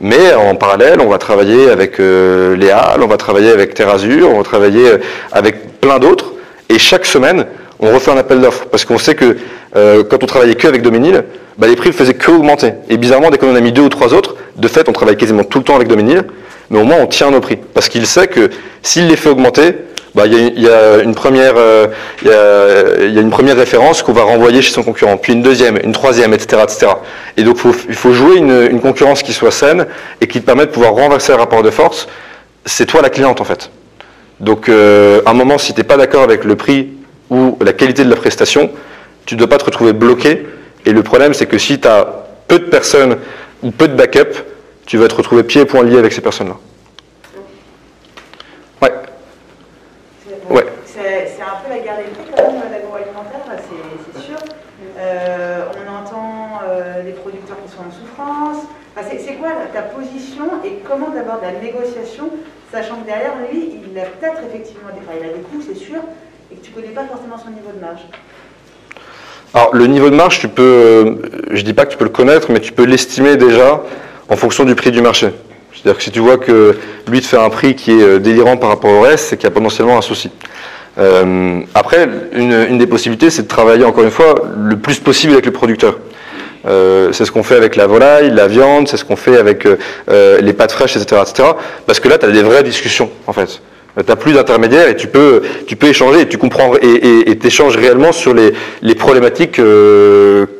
Mais 0.00 0.32
en 0.34 0.54
parallèle, 0.54 1.00
on 1.00 1.08
va 1.08 1.18
travailler 1.18 1.70
avec 1.70 1.98
euh, 1.98 2.56
Léal, 2.56 3.02
on 3.02 3.08
va 3.08 3.16
travailler 3.16 3.50
avec 3.50 3.74
Terrazur, 3.74 4.30
on 4.30 4.38
va 4.38 4.44
travailler 4.44 4.86
euh, 4.86 4.98
avec 5.32 5.80
plein 5.80 5.98
d'autres. 5.98 6.34
Et 6.68 6.78
chaque 6.78 7.04
semaine, 7.04 7.46
on 7.80 7.92
refait 7.92 8.12
un 8.12 8.16
appel 8.16 8.40
d'offres. 8.40 8.66
Parce 8.70 8.84
qu'on 8.84 8.98
sait 8.98 9.16
que 9.16 9.36
euh, 9.74 10.04
quand 10.08 10.22
on 10.22 10.26
travaillait 10.26 10.54
que 10.54 10.68
avec 10.68 10.82
Dominil, 10.82 11.24
bah, 11.56 11.66
les 11.66 11.74
prix 11.74 11.88
ne 11.88 11.94
faisaient 11.94 12.14
que 12.14 12.30
augmenter. 12.30 12.74
Et 12.88 12.96
bizarrement, 12.96 13.30
dès 13.30 13.38
qu'on 13.38 13.50
en 13.50 13.56
a 13.56 13.60
mis 13.60 13.72
deux 13.72 13.82
ou 13.82 13.88
trois 13.88 14.14
autres, 14.14 14.36
de 14.58 14.68
fait, 14.68 14.88
on 14.88 14.92
travaille 14.92 15.16
quasiment 15.16 15.44
tout 15.44 15.58
le 15.58 15.64
temps 15.64 15.76
avec 15.76 15.88
Dominil, 15.88 16.24
mais 16.70 16.78
au 16.80 16.84
moins 16.84 16.98
on 17.00 17.06
tient 17.06 17.30
nos 17.30 17.40
prix. 17.40 17.56
Parce 17.74 17.88
qu'il 17.88 18.06
sait 18.06 18.26
que 18.26 18.50
s'il 18.82 19.08
les 19.08 19.16
fait 19.16 19.28
augmenter, 19.28 19.74
bah, 20.14 20.26
il 20.26 20.60
y, 20.60 20.68
a 20.68 20.98
une 21.02 21.14
première, 21.14 21.54
euh, 21.56 21.86
une 23.14 23.30
première 23.30 23.56
référence 23.56 24.02
qu'on 24.02 24.12
va 24.12 24.22
renvoyer 24.22 24.62
chez 24.62 24.72
son 24.72 24.82
concurrent, 24.82 25.16
puis 25.16 25.32
une 25.32 25.42
deuxième, 25.42 25.78
une 25.84 25.92
troisième, 25.92 26.34
etc., 26.34 26.62
etc. 26.64 26.86
Et 27.36 27.44
donc 27.44 27.58
il 27.88 27.94
faut 27.94 28.12
jouer 28.12 28.36
une, 28.36 28.80
concurrence 28.80 29.22
qui 29.22 29.32
soit 29.32 29.50
saine 29.50 29.86
et 30.20 30.26
qui 30.26 30.40
te 30.40 30.46
permette 30.46 30.70
de 30.70 30.72
pouvoir 30.72 30.94
renverser 30.94 31.32
le 31.32 31.38
rapport 31.38 31.62
de 31.62 31.70
force. 31.70 32.08
C'est 32.64 32.86
toi 32.86 33.00
la 33.00 33.10
cliente 33.10 33.40
en 33.40 33.44
fait. 33.44 33.70
Donc 34.40 34.68
euh, 34.68 35.20
à 35.24 35.30
un 35.30 35.34
moment, 35.34 35.58
si 35.58 35.72
tu 35.72 35.80
n'es 35.80 35.84
pas 35.84 35.96
d'accord 35.96 36.22
avec 36.22 36.44
le 36.44 36.56
prix 36.56 36.88
ou 37.30 37.56
la 37.60 37.72
qualité 37.72 38.02
de 38.02 38.10
la 38.10 38.16
prestation, 38.16 38.70
tu 39.26 39.34
ne 39.34 39.38
dois 39.38 39.48
pas 39.48 39.58
te 39.58 39.66
retrouver 39.66 39.92
bloqué. 39.92 40.46
Et 40.86 40.92
le 40.92 41.02
problème, 41.02 41.34
c'est 41.34 41.46
que 41.46 41.58
si 41.58 41.78
tu 41.78 41.86
as 41.86 42.24
peu 42.48 42.58
de 42.58 42.64
personnes 42.64 43.18
ou 43.62 43.70
peu 43.70 43.88
de 43.88 43.94
backup, 43.94 44.44
tu 44.86 44.98
vas 44.98 45.08
te 45.08 45.14
retrouver 45.14 45.42
pieds 45.42 45.62
et 45.62 45.66
poings 45.66 45.82
liés 45.82 45.98
avec 45.98 46.12
ces 46.12 46.20
personnes-là. 46.20 46.56
C'est 51.38 51.44
un 51.44 51.62
peu 51.62 51.70
la 51.70 51.78
guerre 51.78 51.98
des 51.98 52.10
prix 52.10 52.32
quand 52.36 52.52
même, 52.52 52.72
l'agroalimentaire, 52.72 53.46
c'est 54.14 54.20
sûr. 54.20 54.36
Euh, 54.98 55.64
on 55.78 55.94
entend 55.94 56.60
euh, 56.68 57.02
les 57.04 57.12
producteurs 57.12 57.56
qui 57.64 57.70
sont 57.70 57.82
en 57.86 57.92
souffrance. 57.92 58.64
c'est 58.96 59.34
quoi 59.34 59.50
ta 59.72 59.82
position 59.82 60.44
et 60.64 60.80
comment 60.88 61.10
d'abord 61.10 61.38
la 61.40 61.52
négociation, 61.52 62.30
sachant 62.72 62.96
que 63.02 63.06
derrière 63.06 63.36
lui, 63.38 63.80
il 63.86 63.96
a 63.98 64.06
peut-être 64.06 64.42
effectivement 64.48 64.88
des, 64.90 65.00
il 65.20 65.30
a 65.30 65.32
des 65.34 65.42
coûts, 65.42 65.62
c'est 65.64 65.76
sûr, 65.78 66.00
et 66.50 66.56
que 66.56 66.64
tu 66.64 66.72
ne 66.72 66.74
connais 66.74 66.94
pas 66.94 67.04
forcément 67.04 67.38
son 67.38 67.50
niveau 67.50 67.70
de 67.72 67.80
marge. 67.80 68.02
Alors 69.54 69.74
le 69.74 69.86
niveau 69.86 70.10
de 70.10 70.14
marge, 70.14 70.40
tu 70.40 70.48
peux, 70.48 70.62
euh, 70.62 71.14
je 71.50 71.62
dis 71.62 71.72
pas 71.72 71.86
que 71.86 71.92
tu 71.92 71.96
peux 71.96 72.04
le 72.04 72.10
connaître, 72.10 72.50
mais 72.50 72.60
tu 72.60 72.72
peux 72.72 72.84
l'estimer 72.84 73.36
déjà 73.36 73.82
en 74.28 74.36
fonction 74.36 74.64
du 74.64 74.74
prix 74.74 74.90
du 74.90 75.00
marché. 75.00 75.28
C'est-à-dire 75.72 75.98
que 75.98 76.02
si 76.02 76.10
tu 76.10 76.20
vois 76.20 76.38
que 76.38 76.76
lui 77.08 77.20
te 77.20 77.26
fait 77.26 77.38
un 77.38 77.50
prix 77.50 77.74
qui 77.74 77.92
est 77.92 78.18
délirant 78.18 78.56
par 78.56 78.68
rapport 78.68 78.90
au 78.90 79.00
reste, 79.00 79.28
c'est 79.28 79.36
qu'il 79.36 79.44
y 79.44 79.52
a 79.52 79.52
potentiellement 79.52 79.96
un 79.96 80.02
souci. 80.02 80.30
Euh, 80.98 81.60
après, 81.74 82.08
une, 82.32 82.78
des 82.78 82.86
possibilités, 82.86 83.30
c'est 83.30 83.42
de 83.42 83.48
travailler 83.48 83.84
encore 83.84 84.04
une 84.04 84.10
fois 84.10 84.34
le 84.56 84.76
plus 84.76 84.98
possible 84.98 85.32
avec 85.32 85.46
le 85.46 85.52
producteur. 85.52 85.98
Euh, 86.66 87.12
c'est 87.12 87.24
ce 87.24 87.30
qu'on 87.30 87.44
fait 87.44 87.54
avec 87.54 87.76
la 87.76 87.86
volaille, 87.86 88.30
la 88.30 88.48
viande, 88.48 88.88
c'est 88.88 88.96
ce 88.96 89.04
qu'on 89.04 89.16
fait 89.16 89.38
avec 89.38 89.64
euh, 89.64 90.40
les 90.40 90.52
pâtes 90.52 90.72
fraîches, 90.72 90.96
etc., 90.96 91.22
etc. 91.22 91.50
Parce 91.86 92.00
que 92.00 92.08
là, 92.08 92.18
tu 92.18 92.26
as 92.26 92.30
des 92.30 92.42
vraies 92.42 92.64
discussions, 92.64 93.10
en 93.26 93.32
fait. 93.32 93.60
Tu 93.98 94.04
n'as 94.06 94.16
plus 94.16 94.32
d'intermédiaire 94.32 94.88
et 94.88 94.96
tu 94.96 95.08
peux, 95.08 95.42
tu 95.66 95.76
peux 95.76 95.88
échanger 95.88 96.22
et 96.22 96.28
tu 96.28 96.38
comprends 96.38 96.72
et 96.80 97.36
t'échanges 97.38 97.76
réellement 97.76 98.12
sur 98.12 98.32
les, 98.34 98.94
problématiques 98.94 99.60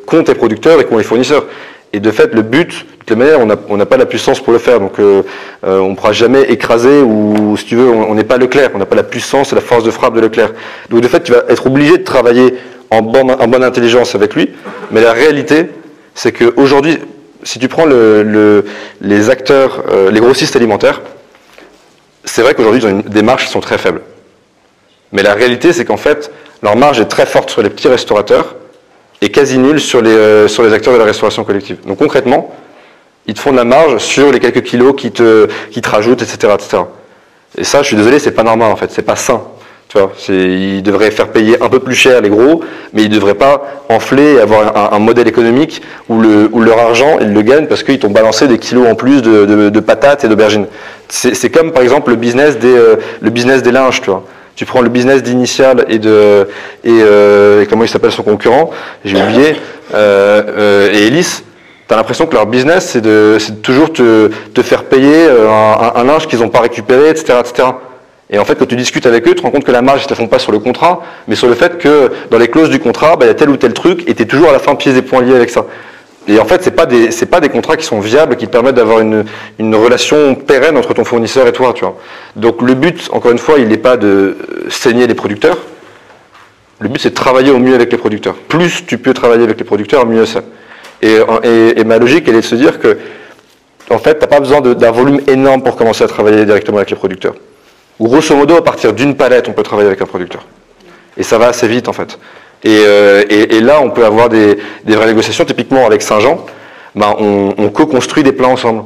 qu'ont 0.05 0.23
tes 0.23 0.35
producteurs 0.35 0.81
et 0.81 0.85
qu'ont 0.85 0.97
les 0.97 1.03
fournisseurs. 1.03 1.45
Et 1.91 1.99
de 1.99 2.11
fait, 2.11 2.33
le 2.33 2.43
but, 2.43 2.67
de 2.69 3.05
toute 3.05 3.17
manière, 3.17 3.39
on 3.39 3.77
n'a 3.77 3.85
pas 3.85 3.97
la 3.97 4.05
puissance 4.05 4.39
pour 4.39 4.53
le 4.53 4.59
faire. 4.59 4.79
Donc, 4.79 4.99
euh, 4.99 5.23
euh, 5.65 5.79
on 5.79 5.91
ne 5.91 5.95
pourra 5.95 6.11
jamais 6.11 6.43
écraser 6.43 7.01
ou, 7.01 7.57
si 7.57 7.65
tu 7.65 7.75
veux, 7.75 7.89
on 7.89 8.13
n'est 8.13 8.23
pas 8.23 8.37
Leclerc. 8.37 8.71
On 8.75 8.77
n'a 8.77 8.85
pas 8.85 8.95
la 8.95 9.03
puissance 9.03 9.51
et 9.51 9.55
la 9.55 9.61
force 9.61 9.83
de 9.83 9.91
frappe 9.91 10.13
de 10.13 10.21
Leclerc. 10.21 10.51
Donc, 10.89 11.01
de 11.01 11.07
fait, 11.07 11.23
tu 11.23 11.31
vas 11.31 11.43
être 11.49 11.65
obligé 11.65 11.97
de 11.97 12.03
travailler 12.03 12.55
en 12.91 13.01
bonne, 13.01 13.31
en 13.31 13.47
bonne 13.47 13.63
intelligence 13.63 14.13
avec 14.13 14.35
lui. 14.35 14.51
Mais 14.91 15.01
la 15.01 15.13
réalité, 15.13 15.65
c'est 16.13 16.31
qu'aujourd'hui, 16.31 16.99
si 17.41 17.57
tu 17.57 17.67
prends 17.67 17.85
le, 17.85 18.65
les 19.01 19.29
acteurs, 19.31 19.83
euh, 19.91 20.11
les 20.11 20.19
grossistes 20.19 20.55
alimentaires, 20.55 21.01
c'est 22.25 22.41
vrai 22.41 22.53
qu'aujourd'hui, 22.53 22.81
ils 22.81 22.87
ont 22.87 22.89
une, 22.89 23.01
des 23.01 23.21
marges 23.21 23.45
qui 23.45 23.51
sont 23.51 23.59
très 23.59 23.77
faibles. 23.77 24.01
Mais 25.11 25.23
la 25.23 25.33
réalité, 25.33 25.73
c'est 25.73 25.85
qu'en 25.85 25.97
fait, 25.97 26.31
leur 26.61 26.75
marge 26.75 26.99
est 26.99 27.05
très 27.05 27.25
forte 27.25 27.49
sur 27.49 27.61
les 27.61 27.69
petits 27.69 27.87
restaurateurs 27.87 28.55
est 29.21 29.29
quasi 29.29 29.57
nul 29.57 29.79
sur 29.79 30.01
les, 30.01 30.11
euh, 30.11 30.47
sur 30.47 30.63
les 30.63 30.73
acteurs 30.73 30.93
de 30.93 30.99
la 30.99 31.05
restauration 31.05 31.43
collective. 31.43 31.77
Donc 31.85 31.97
concrètement, 31.97 32.53
ils 33.27 33.33
te 33.33 33.39
font 33.39 33.51
de 33.51 33.57
la 33.57 33.65
marge 33.65 33.97
sur 33.97 34.31
les 34.31 34.39
quelques 34.39 34.63
kilos 34.63 34.95
qui 34.97 35.11
te, 35.11 35.47
qui 35.71 35.81
te 35.81 35.89
rajoutent, 35.89 36.21
etc., 36.21 36.53
etc. 36.53 36.83
Et 37.57 37.63
ça, 37.63 37.81
je 37.81 37.87
suis 37.87 37.97
désolé, 37.97 38.19
c'est 38.19 38.31
pas 38.31 38.43
normal 38.43 38.71
en 38.71 38.75
fait, 38.75 38.91
c'est 38.91 39.01
pas 39.01 39.15
sain. 39.15 39.41
Tu 39.89 39.97
vois, 39.97 40.11
ils 40.29 40.83
devraient 40.83 41.09
faire 41.09 41.29
payer 41.29 41.61
un 41.61 41.67
peu 41.67 41.79
plus 41.79 41.95
cher 41.95 42.21
les 42.21 42.29
gros, 42.29 42.61
mais 42.93 43.03
ils 43.03 43.09
devraient 43.09 43.33
pas 43.33 43.63
enfler 43.89 44.35
et 44.35 44.39
avoir 44.39 44.93
un, 44.93 44.99
modèle 44.99 45.27
économique 45.27 45.81
où, 46.07 46.21
le, 46.21 46.47
où, 46.51 46.61
leur 46.61 46.77
argent, 46.77 47.17
ils 47.19 47.33
le 47.33 47.41
gagnent 47.41 47.65
parce 47.65 47.81
qu'ils 47.81 47.97
t'ont 47.97 48.11
balancé 48.11 48.47
des 48.47 48.59
kilos 48.59 48.87
en 48.87 48.93
plus 48.93 49.23
de, 49.23 49.45
de, 49.45 49.79
patates 49.79 50.23
et 50.23 50.27
d'aubergines. 50.27 50.67
C'est 51.09 51.49
comme 51.49 51.71
par 51.71 51.81
exemple 51.81 52.11
le 52.11 52.17
business 52.17 52.59
des, 52.59 52.71
euh, 52.71 52.97
le 53.19 53.31
business 53.31 53.63
des 53.63 53.71
linges, 53.71 53.99
tu 54.01 54.11
vois 54.11 54.23
tu 54.59 54.65
prends 54.65 54.81
le 54.81 54.89
business 54.89 55.23
d'Initial 55.23 55.85
et 55.87 55.99
de 55.99 56.45
euh, 56.85 57.61
et, 57.61 57.65
comment 57.67 57.85
il 57.85 57.87
s'appelle 57.87 58.11
son 58.11 58.23
concurrent, 58.23 58.71
j'ai 59.05 59.15
oublié, 59.15 59.55
euh, 59.93 60.43
euh, 60.49 60.91
et 60.91 61.07
Elis, 61.07 61.43
tu 61.87 61.93
as 61.93 61.95
l'impression 61.95 62.25
que 62.25 62.35
leur 62.35 62.45
business 62.45 62.89
c'est 62.89 62.99
de, 62.99 63.37
toujours 63.63 63.93
te, 63.93 64.29
faire 64.61 64.83
payer 64.83 65.29
un, 65.29 66.03
linge 66.03 66.27
qu'ils 66.27 66.39
n'ont 66.39 66.49
pas 66.49 66.59
récupéré, 66.59 67.09
etc., 67.09 67.35
etc. 67.39 67.69
Et 68.31 68.37
en 68.37 68.45
fait, 68.45 68.55
quand 68.55 68.67
tu 68.67 68.75
discutes 68.75 69.05
avec 69.05 69.27
eux, 69.27 69.31
tu 69.31 69.37
te 69.37 69.41
rends 69.41 69.51
compte 69.51 69.63
que 69.63 69.71
la 69.71 69.81
marge, 69.81 70.01
ils 70.01 70.05
ne 70.05 70.09
te 70.09 70.13
font 70.13 70.27
pas 70.27 70.39
sur 70.39 70.51
le 70.51 70.59
contrat, 70.59 71.01
mais 71.27 71.35
sur 71.35 71.47
le 71.47 71.55
fait 71.55 71.77
que 71.79 72.11
dans 72.29 72.37
les 72.37 72.47
clauses 72.47 72.69
du 72.69 72.79
contrat, 72.79 73.15
bah, 73.15 73.25
il 73.25 73.27
y 73.29 73.31
a 73.31 73.33
tel 73.33 73.49
ou 73.49 73.57
tel 73.57 73.73
truc, 73.73 74.03
et 74.07 74.13
tu 74.13 74.23
es 74.23 74.25
toujours 74.25 74.49
à 74.49 74.51
la 74.51 74.59
fin 74.59 74.75
pieds 74.75 74.95
et 74.95 75.01
poings 75.01 75.21
liés 75.21 75.35
avec 75.35 75.49
ça. 75.49 75.65
Et 76.27 76.37
en 76.39 76.45
fait, 76.45 76.63
ce 76.63 76.69
n'est 76.69 77.25
pas, 77.25 77.39
des 77.39 77.49
contrats 77.49 77.75
qui 77.75 77.85
sont 77.85 77.99
viables, 77.99 78.35
qui 78.35 78.45
permettent 78.45 78.75
d'avoir 78.75 78.99
une, 78.99 79.25
relation 79.75 80.35
pérenne 80.35 80.77
entre 80.77 80.93
ton 80.93 81.03
fournisseur 81.03 81.47
et 81.47 81.51
toi. 81.51 81.73
Tu 81.73 81.83
vois. 81.83 81.97
Donc 82.35 82.61
le 82.61 82.75
but, 82.75 83.09
encore 83.11 83.31
une 83.31 83.39
fois, 83.39 83.57
il 83.57 83.67
n'est 83.67 83.77
pas 83.77 83.97
de 83.97 84.37
saigner 84.69 85.07
les 85.07 85.15
producteurs. 85.15 85.57
Le 86.79 86.87
but, 86.87 87.01
c'est 87.01 87.09
de 87.09 87.15
travailler 87.15 87.49
au 87.49 87.57
mieux 87.57 87.73
avec 87.73 87.91
les 87.91 87.97
producteurs. 87.97 88.35
Plus 88.35 88.85
tu 88.85 88.99
peux 88.99 89.13
travailler 89.15 89.43
avec 89.43 89.57
les 89.57 89.65
producteurs, 89.65 90.05
mieux 90.05 90.25
c'est. 90.27 90.43
Et, 91.01 91.83
ma 91.83 91.97
logique, 91.97 92.27
elle 92.27 92.35
est 92.35 92.41
de 92.41 92.45
se 92.45 92.55
dire 92.55 92.79
que, 92.79 92.99
en 93.89 93.97
fait, 93.97 94.15
tu 94.15 94.21
n'as 94.21 94.27
pas 94.27 94.39
besoin 94.39 94.61
d'un 94.61 94.91
volume 94.91 95.21
énorme 95.27 95.63
pour 95.63 95.77
commencer 95.77 96.03
à 96.03 96.07
travailler 96.07 96.45
directement 96.45 96.77
avec 96.77 96.91
les 96.91 96.95
producteurs. 96.95 97.33
Grosso 97.99 98.35
modo, 98.35 98.55
à 98.55 98.63
partir 98.63 98.93
d'une 98.93 99.15
palette, 99.15 99.49
on 99.49 99.53
peut 99.53 99.63
travailler 99.63 99.87
avec 99.87 100.01
un 100.01 100.05
producteur. 100.05 100.45
Et 101.17 101.23
ça 101.23 101.37
va 101.37 101.47
assez 101.47 101.67
vite, 101.67 101.89
en 101.89 101.93
fait. 101.93 102.17
Euh, 102.65 103.23
et, 103.29 103.59
là, 103.59 103.81
on 103.81 103.89
peut 103.89 104.05
avoir 104.05 104.29
des, 104.29 104.57
vraies 104.85 105.07
négociations. 105.07 105.45
Typiquement, 105.45 105.85
avec 105.85 106.01
Saint-Jean, 106.01 106.45
ben, 106.95 107.15
on, 107.19 107.69
co-construit 107.69 108.23
des 108.23 108.31
plans 108.31 108.51
ensemble. 108.51 108.83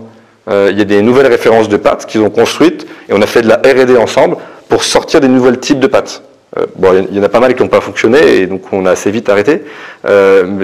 Euh, 0.49 0.69
il 0.71 0.78
y 0.78 0.82
a 0.82 0.86
des 0.86 1.02
nouvelles 1.02 1.28
références 1.28 1.69
de 1.69 1.78
pâtes 1.78 2.06
qu'ils 2.06 2.21
ont 2.21 2.30
construites 2.30 2.86
et 3.08 3.13
on 3.13 3.21
a 3.21 3.26
fait 3.26 3.41
de 3.41 3.47
la 3.47 3.56
R&D 3.58 3.95
ensemble 3.97 4.36
pour 4.67 4.84
sortir 4.84 5.21
des 5.21 5.30
nouveaux 5.30 5.52
types 5.56 5.80
de 5.80 5.88
pâtes. 5.88 6.21
Euh, 6.57 6.65
bon, 6.75 7.07
il 7.09 7.17
y 7.17 7.19
en 7.19 7.23
a 7.23 7.29
pas 7.29 7.39
mal 7.39 7.55
qui 7.55 7.63
n'ont 7.63 7.69
pas 7.69 7.81
fonctionné 7.81 8.41
et 8.41 8.45
donc 8.45 8.61
on 8.71 8.85
a 8.85 8.91
assez 8.91 9.09
vite 9.09 9.27
arrêté 9.27 9.63
euh, 10.07 10.63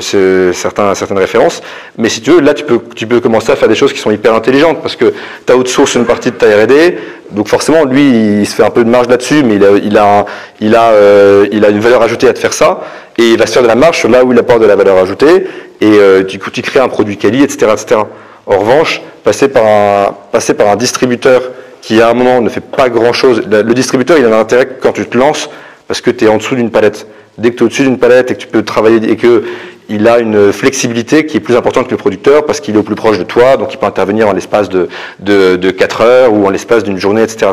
certains, 0.53 0.93
certaines 0.93 1.17
références. 1.17 1.61
Mais 1.97 2.09
si 2.09 2.21
tu 2.21 2.31
veux, 2.31 2.41
là 2.41 2.53
tu 2.53 2.63
peux, 2.63 2.79
tu 2.95 3.07
peux 3.07 3.19
commencer 3.19 3.51
à 3.51 3.55
faire 3.55 3.67
des 3.67 3.75
choses 3.75 3.91
qui 3.91 3.99
sont 3.99 4.11
hyper 4.11 4.35
intelligentes 4.35 4.81
parce 4.81 4.95
que 4.95 5.13
tu 5.45 5.51
as 5.51 5.57
outsource 5.57 5.95
une 5.95 6.05
partie 6.05 6.29
de 6.29 6.35
ta 6.35 6.45
R&D, 6.45 6.97
donc 7.31 7.47
forcément 7.47 7.85
lui 7.85 8.41
il 8.41 8.45
se 8.45 8.53
fait 8.53 8.63
un 8.63 8.69
peu 8.69 8.83
de 8.83 8.89
marge 8.89 9.07
là-dessus, 9.07 9.41
mais 9.43 9.55
il 9.55 9.65
a, 9.65 9.69
il 9.71 9.97
a, 9.97 10.25
il 10.61 10.75
a, 10.75 10.89
euh, 10.91 11.47
il 11.51 11.65
a 11.65 11.69
une 11.69 11.79
valeur 11.79 12.03
ajoutée 12.03 12.27
à 12.27 12.33
te 12.33 12.39
faire 12.39 12.53
ça 12.53 12.81
et 13.17 13.31
il 13.31 13.39
va 13.39 13.47
se 13.47 13.53
faire 13.53 13.63
de 13.63 13.67
la 13.67 13.75
marge 13.75 14.05
là 14.05 14.23
où 14.23 14.31
il 14.31 14.37
apporte 14.37 14.61
de 14.61 14.67
la 14.67 14.75
valeur 14.75 14.97
ajoutée 14.97 15.47
et 15.81 15.85
euh, 15.85 16.21
du 16.23 16.37
coup 16.37 16.51
tu 16.51 16.61
crées 16.61 16.79
un 16.79 16.89
produit 16.89 17.17
quali, 17.17 17.41
etc., 17.41 17.71
etc. 17.73 18.01
En 18.45 18.59
revanche, 18.59 19.01
passer 19.23 19.47
par 19.47 19.65
un, 19.65 20.15
passer 20.31 20.53
par 20.53 20.67
un 20.67 20.75
distributeur 20.75 21.41
qui 21.81 21.99
à 21.99 22.09
un 22.09 22.13
moment 22.13 22.41
ne 22.41 22.49
fait 22.49 22.61
pas 22.61 22.89
grand 22.89 23.13
chose, 23.13 23.41
le 23.49 23.73
distributeur 23.73 24.19
il 24.19 24.25
a 24.25 24.27
un 24.27 24.39
intérêt 24.39 24.67
quand 24.79 24.91
tu 24.91 25.07
te 25.07 25.17
lances 25.17 25.49
parce 25.89 26.01
que 26.01 26.11
tu 26.11 26.25
es 26.25 26.27
en 26.27 26.37
dessous 26.37 26.55
d'une 26.55 26.69
palette. 26.69 27.07
Dès 27.39 27.49
que 27.49 27.55
tu 27.55 27.63
es 27.63 27.65
au-dessus 27.65 27.81
d'une 27.81 27.97
palette 27.97 28.29
et 28.29 28.35
que 28.35 28.39
tu 28.39 28.47
peux 28.47 28.63
travailler 28.63 29.09
et 29.09 29.17
que 29.17 29.43
il 29.89 30.07
a 30.07 30.19
une 30.19 30.53
flexibilité 30.53 31.25
qui 31.25 31.37
est 31.37 31.39
plus 31.39 31.55
importante 31.55 31.87
que 31.87 31.91
le 31.91 31.97
producteur 31.97 32.45
parce 32.45 32.59
qu'il 32.59 32.75
est 32.75 32.77
au 32.77 32.83
plus 32.83 32.93
proche 32.93 33.17
de 33.17 33.23
toi, 33.23 33.57
donc 33.57 33.73
il 33.73 33.77
peut 33.77 33.87
intervenir 33.87 34.27
en 34.27 34.33
l'espace 34.33 34.69
de, 34.69 34.87
de, 35.19 35.71
4 35.71 36.01
heures 36.01 36.33
ou 36.33 36.45
en 36.45 36.51
l'espace 36.51 36.83
d'une 36.83 36.99
journée, 36.99 37.23
etc.. 37.23 37.51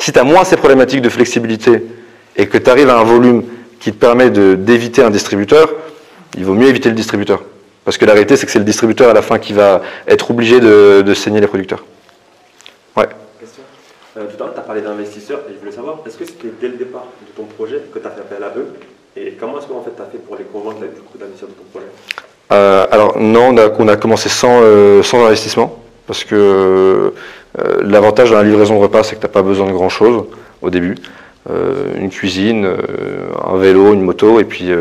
Si 0.00 0.12
tu 0.12 0.18
as 0.18 0.24
moins 0.24 0.42
ces 0.42 0.56
problématiques 0.56 1.00
de 1.00 1.08
flexibilité 1.08 1.84
et 2.36 2.48
que 2.48 2.58
tu 2.58 2.68
arrives 2.68 2.90
à 2.90 2.98
un 2.98 3.04
volume 3.04 3.44
qui 3.78 3.92
te 3.92 3.98
permet 3.98 4.30
d'éviter 4.30 5.04
un 5.04 5.10
distributeur, 5.10 5.70
il 6.36 6.44
vaut 6.44 6.54
mieux 6.54 6.66
éviter 6.66 6.88
le 6.88 6.96
distributeur. 6.96 7.44
Parce 7.84 7.98
que 7.98 8.04
la 8.04 8.14
réalité, 8.14 8.36
c'est 8.36 8.46
que 8.46 8.52
c'est 8.52 8.58
le 8.58 8.64
distributeur 8.64 9.10
à 9.10 9.14
la 9.14 9.22
fin 9.22 9.38
qui 9.38 9.52
va 9.52 9.80
être 10.08 10.32
obligé 10.32 10.58
de 10.58 11.14
saigner 11.14 11.40
les 11.40 11.46
producteurs. 11.46 11.84
Euh, 14.16 14.26
tout 14.26 14.42
à 14.42 14.46
l'heure, 14.46 14.54
tu 14.54 14.60
as 14.60 14.64
parlé 14.64 14.80
d'investisseurs 14.80 15.40
et 15.48 15.54
je 15.54 15.58
voulais 15.58 15.72
savoir, 15.72 15.98
est-ce 16.04 16.18
que 16.18 16.24
c'était 16.24 16.48
dès 16.60 16.68
le 16.68 16.76
départ 16.76 17.06
de 17.22 17.32
ton 17.36 17.44
projet 17.44 17.80
que 17.92 17.98
tu 17.98 18.06
as 18.06 18.10
fait 18.10 18.20
appel 18.22 18.42
à 18.42 18.52
eux 18.56 18.66
Et 19.16 19.32
comment 19.38 19.58
est-ce 19.58 19.68
que 19.68 19.72
en 19.72 19.82
fait, 19.82 19.94
tu 19.94 20.02
as 20.02 20.06
fait 20.06 20.18
pour 20.18 20.36
les 20.36 20.44
convaincre 20.44 20.80
du 20.80 21.00
coup 21.00 21.16
d'investir 21.16 21.46
dans 21.46 21.54
ton 21.54 21.70
projet? 21.70 21.86
Euh, 22.52 22.86
Alors 22.90 23.16
non, 23.18 23.54
on 23.78 23.88
a, 23.88 23.96
commencé 23.96 24.28
sans, 24.28 24.62
euh, 24.62 25.02
sans 25.04 25.24
investissement 25.24 25.78
parce 26.08 26.24
que 26.24 27.12
l'avantage 27.82 28.30
dans 28.30 28.38
la 28.38 28.42
livraison 28.42 28.76
de 28.76 28.82
repas, 28.82 29.04
c'est 29.04 29.14
que 29.14 29.20
tu 29.20 29.26
n'as 29.26 29.32
pas 29.32 29.42
besoin 29.42 29.66
de 29.68 29.72
grand-chose 29.72 30.24
au 30.60 30.70
début. 30.70 30.96
une 31.48 32.10
cuisine, 32.10 32.68
un 33.44 33.56
vélo, 33.58 33.94
une 33.94 34.02
moto 34.02 34.40
et 34.40 34.44
puis, 34.44 34.72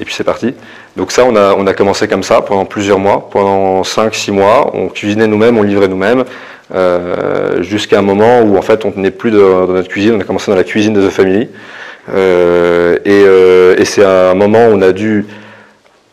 et 0.00 0.04
puis 0.04 0.14
c'est 0.14 0.24
parti. 0.24 0.54
Donc 0.96 1.12
ça, 1.12 1.24
on 1.24 1.36
a, 1.36 1.54
on 1.54 1.66
a 1.66 1.74
commencé 1.74 2.08
comme 2.08 2.22
ça 2.22 2.40
pendant 2.42 2.64
plusieurs 2.64 2.98
mois, 2.98 3.28
pendant 3.30 3.82
5-6 3.82 4.32
mois. 4.32 4.70
On 4.74 4.88
cuisinait 4.88 5.26
nous-mêmes, 5.26 5.58
on 5.58 5.62
livrait 5.62 5.88
nous-mêmes. 5.88 6.24
Euh, 6.74 7.62
jusqu'à 7.62 7.98
un 7.98 8.02
moment 8.02 8.40
où 8.40 8.56
en 8.56 8.62
fait 8.62 8.84
on 8.86 8.92
n'est 8.96 9.10
plus 9.10 9.30
dans 9.30 9.66
notre 9.66 9.88
cuisine, 9.88 10.14
on 10.14 10.20
a 10.20 10.24
commencé 10.24 10.50
dans 10.50 10.56
la 10.56 10.64
cuisine 10.64 10.94
de 10.94 11.06
The 11.06 11.10
Family. 11.10 11.48
Euh, 12.12 12.96
euh, 13.06 13.76
et, 13.78 13.84
c'est 13.84 14.02
à 14.02 14.30
un 14.30 14.34
moment 14.34 14.66
où 14.66 14.72
on 14.72 14.82
a 14.82 14.92
dû 14.92 15.26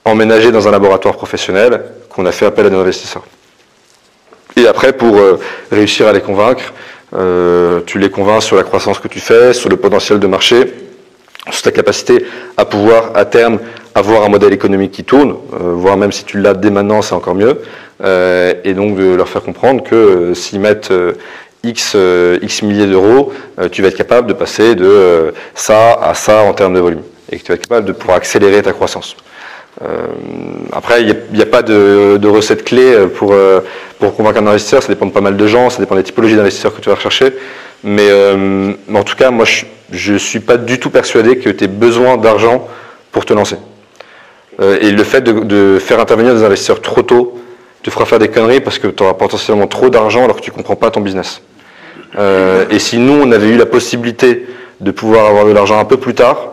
emménager 0.04 0.52
dans 0.52 0.68
un 0.68 0.72
laboratoire 0.72 1.16
professionnel 1.16 1.82
qu'on 2.10 2.26
a 2.26 2.32
fait 2.32 2.46
appel 2.46 2.66
à 2.66 2.70
des 2.70 2.76
investisseurs. 2.76 3.24
Et 4.58 4.68
après, 4.68 4.92
pour 4.92 5.18
réussir 5.72 6.08
à 6.08 6.14
les 6.14 6.22
convaincre, 6.22 6.74
tu 7.86 8.00
les 8.00 8.10
convaincs 8.10 8.44
sur 8.44 8.58
la 8.58 8.64
croissance 8.64 9.00
que 9.00 9.08
tu 9.08 9.20
fais, 9.20 9.54
sur 9.54 9.70
le 9.70 9.78
potentiel 9.78 10.20
de 10.20 10.28
marché, 10.28 10.74
sur 11.52 11.64
ta 11.64 11.72
capacité 11.72 12.26
à 12.58 12.66
pouvoir 12.66 13.12
à 13.16 13.26
terme 13.26 13.60
avoir 13.96 14.24
un 14.24 14.30
modèle 14.30 14.54
économique 14.54 14.92
qui 14.92 15.04
tourne, 15.04 15.36
voire 15.52 15.98
même 15.98 16.12
si 16.12 16.24
tu 16.24 16.40
l'as 16.40 16.54
dès 16.54 16.70
maintenant, 16.70 17.02
c'est 17.02 17.16
encore 17.16 17.36
mieux. 17.36 17.60
Euh, 18.02 18.54
et 18.64 18.74
donc 18.74 18.96
de 18.96 19.14
leur 19.14 19.28
faire 19.28 19.44
comprendre 19.44 19.84
que 19.84 19.96
euh, 19.96 20.34
s'ils 20.34 20.62
mettent 20.62 20.92
euh, 20.92 21.14
X, 21.64 21.98
X 22.42 22.62
milliers 22.62 22.88
d'euros, 22.88 23.34
tu 23.74 23.82
vas 23.82 23.90
être 23.90 23.98
capable 23.98 24.28
de 24.28 24.34
passer 24.34 24.76
de 24.76 25.34
ça 25.56 25.92
à 26.02 26.14
ça 26.14 26.44
en 26.44 26.54
termes 26.54 26.74
de 26.74 26.80
volume. 26.80 27.02
Et 27.30 27.38
que 27.38 27.44
tu 27.44 27.50
vas 27.50 27.56
être 27.56 27.68
capable 27.68 27.86
de 27.86 27.92
pouvoir 27.92 28.16
accélérer 28.16 28.62
ta 28.62 28.72
croissance. 28.72 29.18
après, 30.72 31.02
il 31.02 31.18
n'y 31.34 31.42
a, 31.42 31.46
pas 31.46 31.62
de, 31.62 32.16
de, 32.16 32.28
recette 32.30 32.64
clé 32.64 33.06
pour, 33.14 33.36
pour 34.00 34.16
convaincre 34.16 34.40
un 34.40 34.48
investisseur. 34.48 34.82
Ça 34.82 34.90
dépend 34.90 35.06
de 35.06 35.12
pas 35.12 35.22
mal 35.22 35.38
de 35.38 35.48
gens, 35.48 35.70
ça 35.70 35.80
dépend 35.80 35.96
des 35.96 36.04
typologies 36.04 36.36
d'investisseurs 36.36 36.76
que 36.76 36.82
tu 36.82 36.90
vas 36.90 36.96
rechercher. 36.96 37.34
Mais, 37.84 38.10
en 38.94 39.04
tout 39.04 39.16
cas, 39.16 39.32
moi, 39.32 39.46
je 39.92 40.14
ne 40.14 40.18
suis 40.18 40.40
pas 40.40 40.58
du 40.58 40.80
tout 40.80 40.90
persuadé 40.90 41.38
que 41.38 41.50
tu 41.50 41.64
aies 41.64 41.68
besoin 41.68 42.18
d'argent 42.18 42.68
pour 43.12 43.26
te 43.26 43.34
lancer. 43.34 43.56
et 44.60 44.92
le 44.92 45.04
fait 45.04 45.22
de, 45.22 45.80
faire 45.80 46.00
intervenir 46.00 46.34
des 46.36 46.44
investisseurs 46.44 46.82
trop 46.82 47.04
tôt, 47.04 47.40
tu 47.82 47.92
feras 47.92 48.06
faire 48.06 48.20
des 48.20 48.28
conneries 48.28 48.60
parce 48.60 48.80
que 48.80 48.88
tu 48.88 49.04
auras 49.04 49.14
potentiellement 49.14 49.68
trop 49.68 49.90
d'argent 49.90 50.26
alors 50.26 50.36
que 50.36 50.42
tu 50.42 50.52
ne 50.52 50.56
comprends 50.56 50.76
pas 50.76 50.92
ton 50.92 51.00
business. 51.00 51.42
Euh, 52.18 52.66
et 52.70 52.80
si 52.80 52.98
nous, 52.98 53.22
on 53.22 53.32
avait 53.32 53.50
eu 53.50 53.58
la 53.58 53.66
possibilité 53.66 54.46
de 54.80 54.92
pouvoir 54.92 55.28
avoir 55.28 55.46
de 55.46 55.52
l'argent 55.52 55.80
un 55.80 55.86
peu 55.86 55.98
plus 55.98 56.14
tard, 56.14 56.50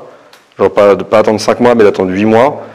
genre 0.58 0.70
pas, 0.70 0.94
de 0.94 1.02
pas 1.02 1.18
attendre 1.18 1.40
5 1.40 1.60
mois, 1.60 1.74
mais 1.74 1.84
d'attendre 1.84 2.10
8 2.10 2.24
mois, 2.24 2.66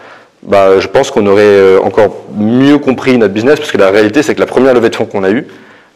bah, 0.44 0.80
je 0.80 0.88
pense 0.88 1.12
qu'on 1.12 1.26
aurait 1.28 1.44
euh, 1.44 1.80
encore 1.82 2.16
mieux 2.36 2.78
compris 2.78 3.18
notre 3.18 3.34
business, 3.34 3.60
parce 3.60 3.72
que 3.72 3.78
la 3.78 3.90
réalité, 3.90 4.24
c'est 4.24 4.36
que 4.36 4.40
la 4.40 4.46
première 4.46 4.74
levée 4.74 4.90
de 4.90 4.96
fonds 4.96 5.06
qu'on 5.06 5.24
a 5.24 5.30
eue, 5.30 5.48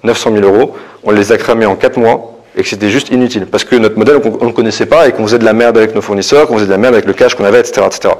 900 0.04 0.32
000 0.36 0.46
euros, 0.46 0.76
on 1.04 1.12
les 1.12 1.32
a 1.32 1.38
cramés 1.38 1.66
en 1.66 1.76
4 1.76 1.98
mois, 1.98 2.39
et 2.56 2.62
que 2.62 2.68
c'était 2.70 2.89
juste 2.89 3.10
inutile, 3.10 3.48
parce 3.48 3.64
que 3.64 3.76
notre 3.76 3.98
modèle, 3.98 4.20
on 4.24 4.43
ne 4.43 4.50
le 4.50 4.54
connaissait 4.54 4.86
pas, 4.86 5.08
et 5.08 5.12
qu'on 5.12 5.26
faisait 5.26 5.39
de 5.39 5.46
la 5.46 5.54
merde 5.54 5.78
avec 5.78 5.96
nos 5.96 6.02
fournisseurs, 6.02 6.48
qu'on 6.48 6.56
faisait 6.56 6.68
de 6.68 6.72
la 6.72 6.78
merde 6.78 6.93
avec 6.93 7.06
le 7.06 7.14
cash 7.14 7.36
qu'on 7.36 7.46
avait, 7.46 7.60
etc. 7.60 7.86
etc. 7.86 8.14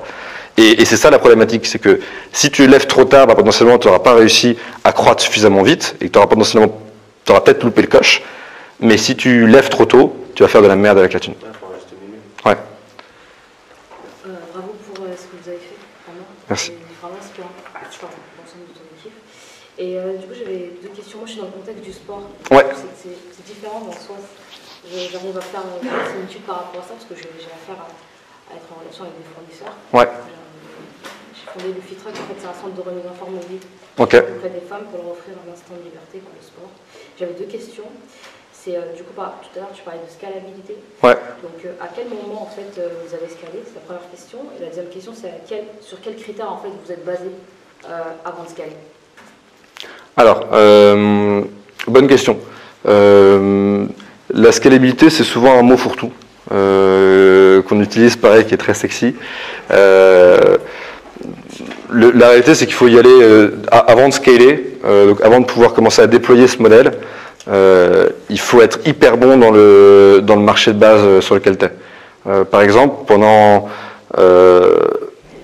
Et, 0.58 0.82
et 0.82 0.86
c'est 0.86 0.98
ça 0.98 1.10
la 1.10 1.20
problématique, 1.20 1.66
c'est 1.66 1.80
que 1.80 2.00
si 2.32 2.50
tu 2.50 2.66
lèves 2.68 2.88
trop 2.88 3.04
tard, 3.06 3.28
bah, 3.28 3.36
potentiellement 3.36 3.78
tu 3.78 3.88
n'auras 3.88 4.00
pas 4.00 4.14
réussi 4.14 4.58
à 4.84 4.94
croître 4.94 5.22
suffisamment 5.22 5.64
vite 5.64 5.96
et 6.00 6.06
que 6.08 6.12
tu 6.12 6.18
auras 6.18 6.28
potentiellement, 6.28 6.80
tu 7.26 7.32
auras 7.32 7.42
peut-être 7.42 7.64
loupé 7.64 7.82
le 7.82 7.88
coche. 7.88 8.24
Mais 8.80 8.98
si 8.98 9.16
tu 9.16 9.48
lèves 9.48 9.70
trop 9.70 9.86
tôt, 9.86 10.16
tu 10.34 10.44
vas 10.44 10.50
faire 10.50 10.62
de 10.62 10.68
la 10.68 10.76
merde 10.76 10.98
avec 10.98 11.14
la 11.14 11.20
thune. 11.20 11.34
Ouais, 11.34 11.50
faut 11.60 11.66
en 11.66 11.74
rester 11.74 11.96
au 11.96 12.06
milieu. 12.06 12.20
Ouais. 12.46 12.58
Euh, 14.28 14.36
bravo 14.54 14.76
pour 14.94 15.04
euh, 15.04 15.10
ce 15.16 15.24
que 15.24 15.44
vous 15.44 15.50
avez 15.50 15.58
fait, 15.58 15.76
vraiment. 16.08 16.28
Merci. 16.28 16.35
C'est 16.35 16.35
vraiment 16.35 16.35
inspirant, 16.35 16.35
pardon, 16.35 16.35
l'ensemble 16.35 16.35
de 16.35 16.35
ton 16.35 16.35
équipe. 18.98 19.14
Et 19.78 19.98
euh, 19.98 20.18
du 20.18 20.28
coup, 20.28 20.34
j'avais 20.34 20.72
deux 20.82 20.90
questions. 20.90 21.18
Moi, 21.20 21.28
je 21.28 21.32
suis 21.34 21.42
dans 21.42 21.48
le 21.48 21.54
contexte 21.54 21.84
du 21.84 21.92
sport. 21.94 22.22
Ouais. 22.52 22.66
C'est- 22.96 23.44
différent 23.46 23.82
dans 23.82 23.88
le 23.94 24.00
sens, 24.02 24.24
je- 24.90 25.12
j'arrive 25.12 25.38
à 25.38 25.42
faire 25.42 25.62
euh, 25.62 25.84
une 25.84 26.12
similitude 26.12 26.42
par 26.44 26.66
rapport 26.66 26.82
à 26.82 26.84
ça, 26.84 26.94
parce 26.98 27.06
que 27.06 27.16
j'ai 27.16 27.30
affaire 27.46 27.78
à, 27.78 28.54
à 28.54 28.56
être 28.58 28.66
en 28.74 28.80
relation 28.82 29.04
avec 29.06 29.18
des 29.22 29.28
fournisseurs. 29.30 29.76
Ouais. 29.94 30.08
J'ai- 30.10 30.34
J'ai 31.36 31.46
fondé 31.52 31.74
le 31.76 31.82
Fitruck, 31.82 32.14
en 32.16 32.26
fait, 32.26 32.38
c'est 32.40 32.48
un 32.48 32.54
centre 32.58 32.74
de 32.74 32.82
remise 32.82 33.06
en 33.06 33.14
forme 33.14 33.36
mobile 33.36 33.60
Ok. 34.00 34.16
auprès 34.18 34.50
des 34.50 34.66
femmes 34.66 34.86
pour 34.90 35.04
leur 35.04 35.12
offrir 35.14 35.36
un 35.38 35.52
instant 35.54 35.76
de 35.78 35.84
liberté 35.84 36.18
pour 36.24 36.34
le 36.34 36.42
sport. 36.42 36.72
J'avais 37.20 37.34
deux 37.34 37.46
questions. 37.46 37.86
C'est 38.66 38.76
euh, 38.78 38.96
du 38.98 39.04
coup, 39.04 39.14
par- 39.16 39.36
tout 39.44 39.50
à 39.58 39.60
l'heure, 39.60 39.70
tu 39.76 39.84
parlais 39.84 40.00
de 40.00 40.12
scalabilité. 40.12 40.76
Ouais. 41.04 41.14
Donc, 41.44 41.54
euh, 41.66 41.70
à 41.80 41.88
quel 41.96 42.06
moment 42.06 42.42
en 42.42 42.50
fait 42.50 42.82
euh, 42.82 42.88
vous 43.06 43.14
avez 43.14 43.28
scalé? 43.28 43.62
C'est 43.64 43.76
la 43.76 43.82
première 43.86 44.10
question. 44.10 44.40
Et 44.58 44.64
la 44.64 44.70
deuxième 44.70 44.88
question, 44.88 45.12
c'est 45.14 45.32
quel- 45.48 45.66
sur 45.82 46.02
quels 46.02 46.16
critères 46.16 46.52
en 46.52 46.58
fait 46.58 46.70
vous 46.84 46.92
êtes 46.92 47.06
basé 47.06 47.30
avant 48.26 48.44
de 48.44 48.50
scaler? 48.50 48.76
Alors, 50.18 50.48
bonne 51.88 52.08
question. 52.08 52.40
La 52.86 54.52
scalabilité, 54.52 55.12
c'est 55.12 55.24
souvent 55.24 55.60
un 55.60 55.62
mot 55.62 55.78
fourre-tout 55.78 56.12
euh, 56.52 57.62
qu'on 57.62 57.80
utilise, 57.82 58.16
pareil, 58.16 58.46
qui 58.46 58.56
est 58.56 58.58
très 58.58 58.74
sexy. 58.74 59.16
Euh, 59.70 60.58
le- 61.92 62.10
la 62.12 62.30
réalité, 62.30 62.56
c'est 62.56 62.66
qu'il 62.66 62.74
faut 62.74 62.88
y 62.88 62.98
aller 62.98 63.22
euh, 63.22 63.52
avant 63.72 64.08
de 64.08 64.14
scaler, 64.14 64.80
donc 64.84 65.22
avant 65.22 65.40
de 65.40 65.46
pouvoir 65.46 65.74
commencer 65.74 66.02
à 66.02 66.08
déployer 66.08 66.48
ce 66.48 66.58
modèle. 66.60 66.92
Euh, 68.30 68.30
il 68.30 68.40
faut 68.40 68.62
être 68.62 68.80
hyper 68.86 69.18
bon 69.18 69.38
dans 69.38 69.52
le, 69.52 70.22
dans 70.24 70.36
le 70.36 70.42
marché 70.42 70.74
de 70.74 70.80
base 70.80 71.02
euh, 71.04 71.22
sur 71.22 71.36
lequel 71.36 71.58
tu 71.58 71.66
es. 71.66 72.46
par 72.52 72.62
exemple, 72.62 73.04
pendant 73.08 73.68
euh, 74.18 74.76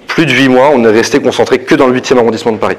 plus 0.08 0.26
de 0.26 0.32
8 0.32 0.50
mois, 0.50 0.72
on 0.74 0.84
est 0.84 0.92
resté 0.92 1.20
concentré 1.22 1.60
que 1.60 1.76
dans 1.76 1.88
le 1.88 2.00
8e 2.00 2.18
arrondissement 2.18 2.52
de 2.52 2.58
Paris. 2.58 2.78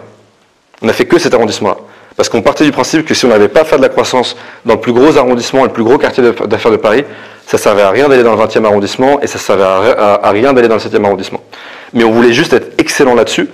On 0.82 0.86
n'a 0.86 0.92
fait 0.92 1.04
que 1.06 1.18
cet 1.18 1.34
arrondissement-là. 1.34 1.76
Parce 2.16 2.28
qu'on 2.28 2.42
partait 2.42 2.64
du 2.64 2.72
principe 2.72 3.06
que 3.06 3.14
si 3.14 3.24
on 3.24 3.28
n'avait 3.28 3.48
pas 3.48 3.64
fait 3.64 3.78
de 3.78 3.82
la 3.82 3.88
croissance 3.88 4.36
dans 4.66 4.74
le 4.74 4.80
plus 4.80 4.92
gros 4.92 5.16
arrondissement, 5.16 5.62
le 5.64 5.70
plus 5.70 5.82
gros 5.84 5.96
quartier 5.96 6.22
d'affaires 6.46 6.70
de 6.72 6.76
Paris, 6.76 7.04
ça 7.46 7.56
servait 7.56 7.82
à 7.82 7.90
rien 7.90 8.08
d'aller 8.08 8.22
dans 8.22 8.34
le 8.36 8.42
20e 8.42 8.64
arrondissement 8.66 9.20
et 9.22 9.26
ça 9.26 9.38
servait 9.38 9.62
à, 9.62 9.80
ri- 9.80 9.94
à- 9.96 10.26
à 10.26 10.30
rien 10.30 10.52
d'aller 10.52 10.68
dans 10.68 10.74
le 10.74 10.80
7e 10.80 11.04
arrondissement. 11.04 11.40
Mais 11.94 12.04
on 12.04 12.10
voulait 12.10 12.32
juste 12.32 12.52
être 12.52 12.72
excellent 12.78 13.14
là-dessus. 13.14 13.48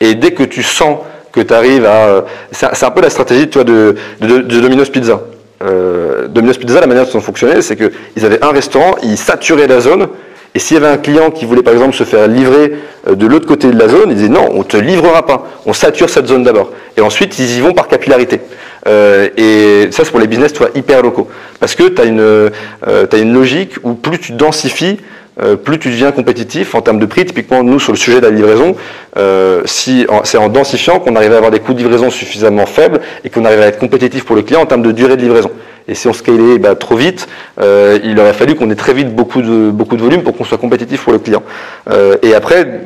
Et 0.00 0.14
dès 0.14 0.30
que 0.32 0.44
tu 0.44 0.62
sens 0.62 0.98
que 1.32 1.40
tu 1.40 1.52
arrives 1.52 1.84
à... 1.84 2.06
euh, 2.06 2.20
C'est 2.52 2.66
un- 2.66 2.74
c'est 2.74 2.86
un 2.86 2.90
peu 2.90 3.00
la 3.00 3.10
stratégie 3.10 3.48
tu 3.48 3.54
vois, 3.58 3.64
de, 3.64 3.96
de- 4.20 4.38
de 4.38 4.60
Domino's 4.60 4.88
Pizza. 4.90 5.20
Euh, 5.62 6.28
Domino's 6.28 6.58
Pizza, 6.58 6.80
la 6.80 6.86
manière 6.86 7.04
dont 7.04 7.10
ils 7.12 7.16
ont 7.16 7.20
fonctionné, 7.20 7.62
c'est 7.62 7.76
qu'ils 7.76 8.24
avaient 8.24 8.44
un 8.44 8.50
restaurant, 8.50 8.96
ils 9.02 9.16
saturaient 9.16 9.66
la 9.66 9.80
zone, 9.80 10.08
et 10.56 10.58
s'il 10.58 10.74
y 10.74 10.78
avait 10.78 10.88
un 10.88 10.96
client 10.96 11.30
qui 11.30 11.44
voulait 11.44 11.62
par 11.62 11.74
exemple 11.74 11.94
se 11.94 12.04
faire 12.04 12.26
livrer 12.26 12.72
euh, 13.08 13.14
de 13.14 13.26
l'autre 13.26 13.46
côté 13.46 13.70
de 13.70 13.78
la 13.78 13.88
zone, 13.88 14.10
ils 14.10 14.16
disaient 14.16 14.28
non, 14.30 14.48
on 14.52 14.62
te 14.62 14.78
livrera 14.78 15.26
pas, 15.26 15.46
on 15.66 15.74
sature 15.74 16.08
cette 16.08 16.26
zone 16.26 16.44
d'abord. 16.44 16.72
Et 16.96 17.02
ensuite, 17.02 17.38
ils 17.38 17.58
y 17.58 17.60
vont 17.60 17.74
par 17.74 17.88
capillarité. 17.88 18.40
Euh, 18.88 19.28
et 19.36 19.92
ça, 19.92 20.04
c'est 20.04 20.10
pour 20.10 20.20
les 20.20 20.26
business 20.26 20.54
toi, 20.54 20.68
hyper 20.74 21.02
locaux. 21.02 21.28
Parce 21.60 21.74
que 21.74 21.84
tu 21.88 22.00
as 22.00 22.06
une, 22.06 22.20
euh, 22.20 22.50
t'as 22.82 23.18
une 23.18 23.34
logique 23.34 23.74
où 23.82 23.92
plus 23.92 24.18
tu 24.18 24.32
densifies, 24.32 24.98
euh, 25.40 25.56
plus 25.56 25.78
tu 25.78 25.88
deviens 25.88 26.12
compétitif 26.12 26.74
en 26.74 26.80
termes 26.80 26.98
de 26.98 27.06
prix. 27.06 27.24
Typiquement, 27.24 27.62
nous, 27.62 27.78
sur 27.78 27.92
le 27.92 27.98
sujet 27.98 28.20
de 28.20 28.26
la 28.26 28.30
livraison, 28.30 28.76
euh, 29.16 29.62
si, 29.64 30.06
c'est 30.24 30.38
en 30.38 30.48
densifiant 30.48 30.98
qu'on 31.00 31.16
arrive 31.16 31.32
à 31.32 31.36
avoir 31.36 31.50
des 31.50 31.60
coûts 31.60 31.74
de 31.74 31.78
livraison 31.78 32.10
suffisamment 32.10 32.66
faibles 32.66 33.00
et 33.24 33.30
qu'on 33.30 33.44
arrive 33.44 33.60
à 33.60 33.66
être 33.66 33.78
compétitif 33.78 34.24
pour 34.24 34.36
le 34.36 34.42
client 34.42 34.62
en 34.62 34.66
termes 34.66 34.82
de 34.82 34.92
durée 34.92 35.16
de 35.16 35.22
livraison. 35.22 35.50
Et 35.88 35.94
si 35.94 36.08
on 36.08 36.12
scalait 36.12 36.58
bah, 36.58 36.74
trop 36.74 36.96
vite, 36.96 37.28
euh, 37.60 37.98
il 38.02 38.18
aurait 38.18 38.32
fallu 38.32 38.54
qu'on 38.54 38.70
ait 38.70 38.76
très 38.76 38.92
vite 38.92 39.14
beaucoup 39.14 39.42
de, 39.42 39.70
beaucoup 39.70 39.96
de 39.96 40.02
volume 40.02 40.22
pour 40.22 40.36
qu'on 40.36 40.44
soit 40.44 40.58
compétitif 40.58 41.04
pour 41.04 41.12
le 41.12 41.18
client. 41.18 41.42
Euh, 41.90 42.16
et 42.22 42.34
après, 42.34 42.80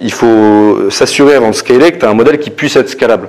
il 0.00 0.12
faut 0.12 0.90
s'assurer 0.90 1.34
avant 1.34 1.50
de 1.50 1.54
scaler 1.54 1.92
que 1.92 1.98
tu 1.98 2.04
as 2.04 2.10
un 2.10 2.14
modèle 2.14 2.38
qui 2.38 2.50
puisse 2.50 2.76
être 2.76 2.88
scalable. 2.88 3.28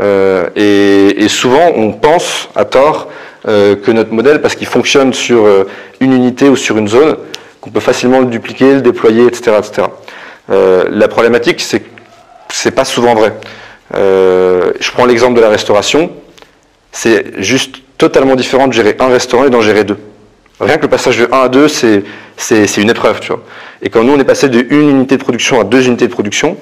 Euh, 0.00 0.46
et, 0.54 1.24
et 1.24 1.28
souvent, 1.28 1.72
on 1.74 1.92
pense 1.92 2.50
à 2.54 2.64
tort 2.64 3.08
euh, 3.48 3.76
que 3.76 3.90
notre 3.90 4.12
modèle, 4.12 4.40
parce 4.40 4.54
qu'il 4.54 4.66
fonctionne 4.66 5.12
sur 5.12 5.46
euh, 5.46 5.66
une 6.00 6.12
unité 6.12 6.48
ou 6.48 6.56
sur 6.56 6.76
une 6.76 6.88
zone, 6.88 7.16
qu'on 7.66 7.72
peut 7.72 7.80
facilement 7.80 8.20
le 8.20 8.26
dupliquer, 8.26 8.74
le 8.74 8.80
déployer, 8.80 9.26
etc. 9.26 9.56
etc. 9.58 9.88
Euh, 10.50 10.84
la 10.88 11.08
problématique, 11.08 11.60
c'est 11.60 11.80
que 11.80 11.88
c'est 12.48 12.70
pas 12.70 12.84
souvent 12.84 13.14
vrai. 13.16 13.32
Euh, 13.96 14.70
je 14.78 14.92
prends 14.92 15.04
l'exemple 15.04 15.34
de 15.34 15.40
la 15.40 15.48
restauration. 15.48 16.12
C'est 16.92 17.42
juste 17.42 17.78
totalement 17.98 18.36
différent 18.36 18.68
de 18.68 18.72
gérer 18.72 18.96
un 19.00 19.08
restaurant 19.08 19.46
et 19.46 19.50
d'en 19.50 19.62
gérer 19.62 19.82
deux. 19.82 19.98
Rien 20.60 20.76
que 20.76 20.82
le 20.82 20.88
passage 20.88 21.18
de 21.18 21.28
1 21.30 21.36
à 21.36 21.48
2, 21.48 21.66
c'est, 21.66 22.76
une 22.76 22.88
épreuve, 22.88 23.18
tu 23.18 23.32
vois. 23.32 23.42
Et 23.82 23.90
quand 23.90 24.04
nous, 24.04 24.12
on 24.12 24.18
est 24.20 24.24
passé 24.24 24.48
de 24.48 24.64
une 24.70 24.88
unité 24.88 25.16
de 25.16 25.22
production 25.22 25.60
à 25.60 25.64
deux 25.64 25.88
unités 25.88 26.06
de 26.06 26.12
production, 26.12 26.56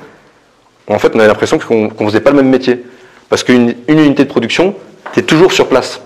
en 0.88 0.98
fait, 0.98 1.12
on 1.14 1.18
avait 1.18 1.28
l'impression 1.28 1.58
qu'on 1.58 1.90
ne 2.00 2.06
faisait 2.06 2.20
pas 2.20 2.30
le 2.30 2.36
même 2.36 2.48
métier. 2.48 2.82
Parce 3.28 3.44
qu'une 3.44 3.74
une 3.88 3.98
unité 3.98 4.24
de 4.24 4.28
production, 4.30 4.74
tu 5.12 5.20
es 5.20 5.22
toujours 5.22 5.52
sur 5.52 5.68
place. 5.68 6.00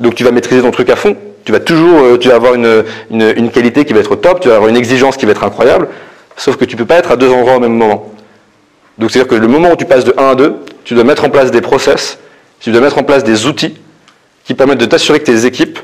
Donc 0.00 0.14
tu 0.14 0.22
vas 0.22 0.32
maîtriser 0.32 0.60
ton 0.60 0.70
truc 0.70 0.90
à 0.90 0.96
fond. 0.96 1.16
Tu 1.44 1.52
vas 1.52 1.60
toujours 1.60 2.00
euh, 2.00 2.18
tu 2.18 2.28
vas 2.28 2.36
avoir 2.36 2.54
une, 2.54 2.84
une, 3.10 3.50
qualité 3.50 3.84
qui 3.84 3.92
va 3.92 4.00
être 4.00 4.16
top, 4.16 4.40
tu 4.40 4.48
vas 4.48 4.56
avoir 4.56 4.70
une 4.70 4.76
exigence 4.76 5.16
qui 5.16 5.26
va 5.26 5.32
être 5.32 5.44
incroyable. 5.44 5.88
Sauf 6.36 6.56
que 6.56 6.64
tu 6.64 6.76
peux 6.76 6.86
pas 6.86 6.96
être 6.96 7.10
à 7.10 7.16
deux 7.16 7.30
endroits 7.30 7.56
au 7.56 7.60
même 7.60 7.74
moment. 7.76 8.12
Donc 8.98 9.10
c'est-à-dire 9.10 9.28
que 9.28 9.34
le 9.34 9.48
moment 9.48 9.72
où 9.72 9.76
tu 9.76 9.84
passes 9.84 10.04
de 10.04 10.14
1 10.16 10.30
à 10.30 10.34
2, 10.34 10.54
tu 10.84 10.94
dois 10.94 11.04
mettre 11.04 11.24
en 11.24 11.30
place 11.30 11.50
des 11.50 11.60
process, 11.60 12.18
tu 12.60 12.70
dois 12.70 12.80
mettre 12.80 12.98
en 12.98 13.02
place 13.02 13.24
des 13.24 13.46
outils 13.46 13.74
qui 14.44 14.54
permettent 14.54 14.78
de 14.78 14.86
t'assurer 14.86 15.20
que 15.20 15.24
tes 15.24 15.44
équipes 15.46 15.78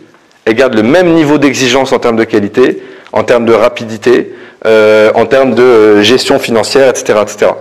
elles 0.44 0.54
gardent 0.54 0.74
le 0.74 0.82
même 0.82 1.12
niveau 1.12 1.38
d'exigence 1.38 1.92
en 1.92 1.98
termes 1.98 2.16
de 2.16 2.24
qualité, 2.24 2.82
en 3.12 3.24
termes 3.24 3.44
de 3.44 3.52
rapidité, 3.52 4.32
euh, 4.66 5.10
en 5.14 5.26
termes 5.26 5.54
de 5.54 5.62
euh, 5.62 6.02
gestion 6.02 6.38
financière, 6.38 6.88
etc. 6.88 7.18
etc. 7.22 7.52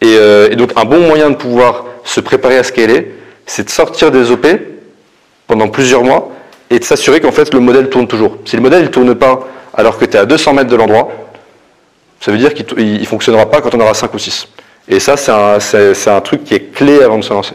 Et, 0.00 0.54
donc 0.54 0.72
un 0.76 0.84
bon 0.84 1.00
moyen 1.00 1.30
de 1.30 1.34
pouvoir 1.34 1.84
se 2.04 2.20
préparer 2.20 2.58
à 2.58 2.62
scaler, 2.62 3.12
c'est 3.46 3.64
de 3.64 3.70
sortir 3.70 4.10
des 4.10 4.30
OP 4.30 4.46
pendant 5.46 5.68
plusieurs 5.68 6.04
mois 6.04 6.30
et 6.70 6.78
de 6.78 6.84
s'assurer 6.84 7.20
qu'en 7.20 7.32
fait 7.32 7.52
le 7.54 7.60
modèle 7.60 7.88
tourne 7.88 8.06
toujours. 8.06 8.38
Si 8.44 8.56
le 8.56 8.62
modèle 8.62 8.82
ne 8.82 8.88
tourne 8.88 9.14
pas 9.14 9.40
alors 9.74 9.98
que 9.98 10.04
tu 10.04 10.16
es 10.16 10.20
à 10.20 10.26
200 10.26 10.54
mètres 10.54 10.70
de 10.70 10.76
l'endroit, 10.76 11.08
ça 12.20 12.32
veut 12.32 12.38
dire 12.38 12.52
qu'il 12.54 12.66
ne 13.00 13.04
fonctionnera 13.04 13.46
pas 13.50 13.60
quand 13.60 13.74
on 13.74 13.80
aura 13.80 13.94
5 13.94 14.12
ou 14.12 14.18
6. 14.18 14.48
Et 14.88 15.00
ça, 15.00 15.16
c'est 15.16 16.10
un, 16.10 16.20
truc 16.20 16.44
qui 16.44 16.54
est 16.54 16.72
clé 16.72 17.02
avant 17.02 17.18
de 17.18 17.24
se 17.24 17.32
lancer. 17.32 17.54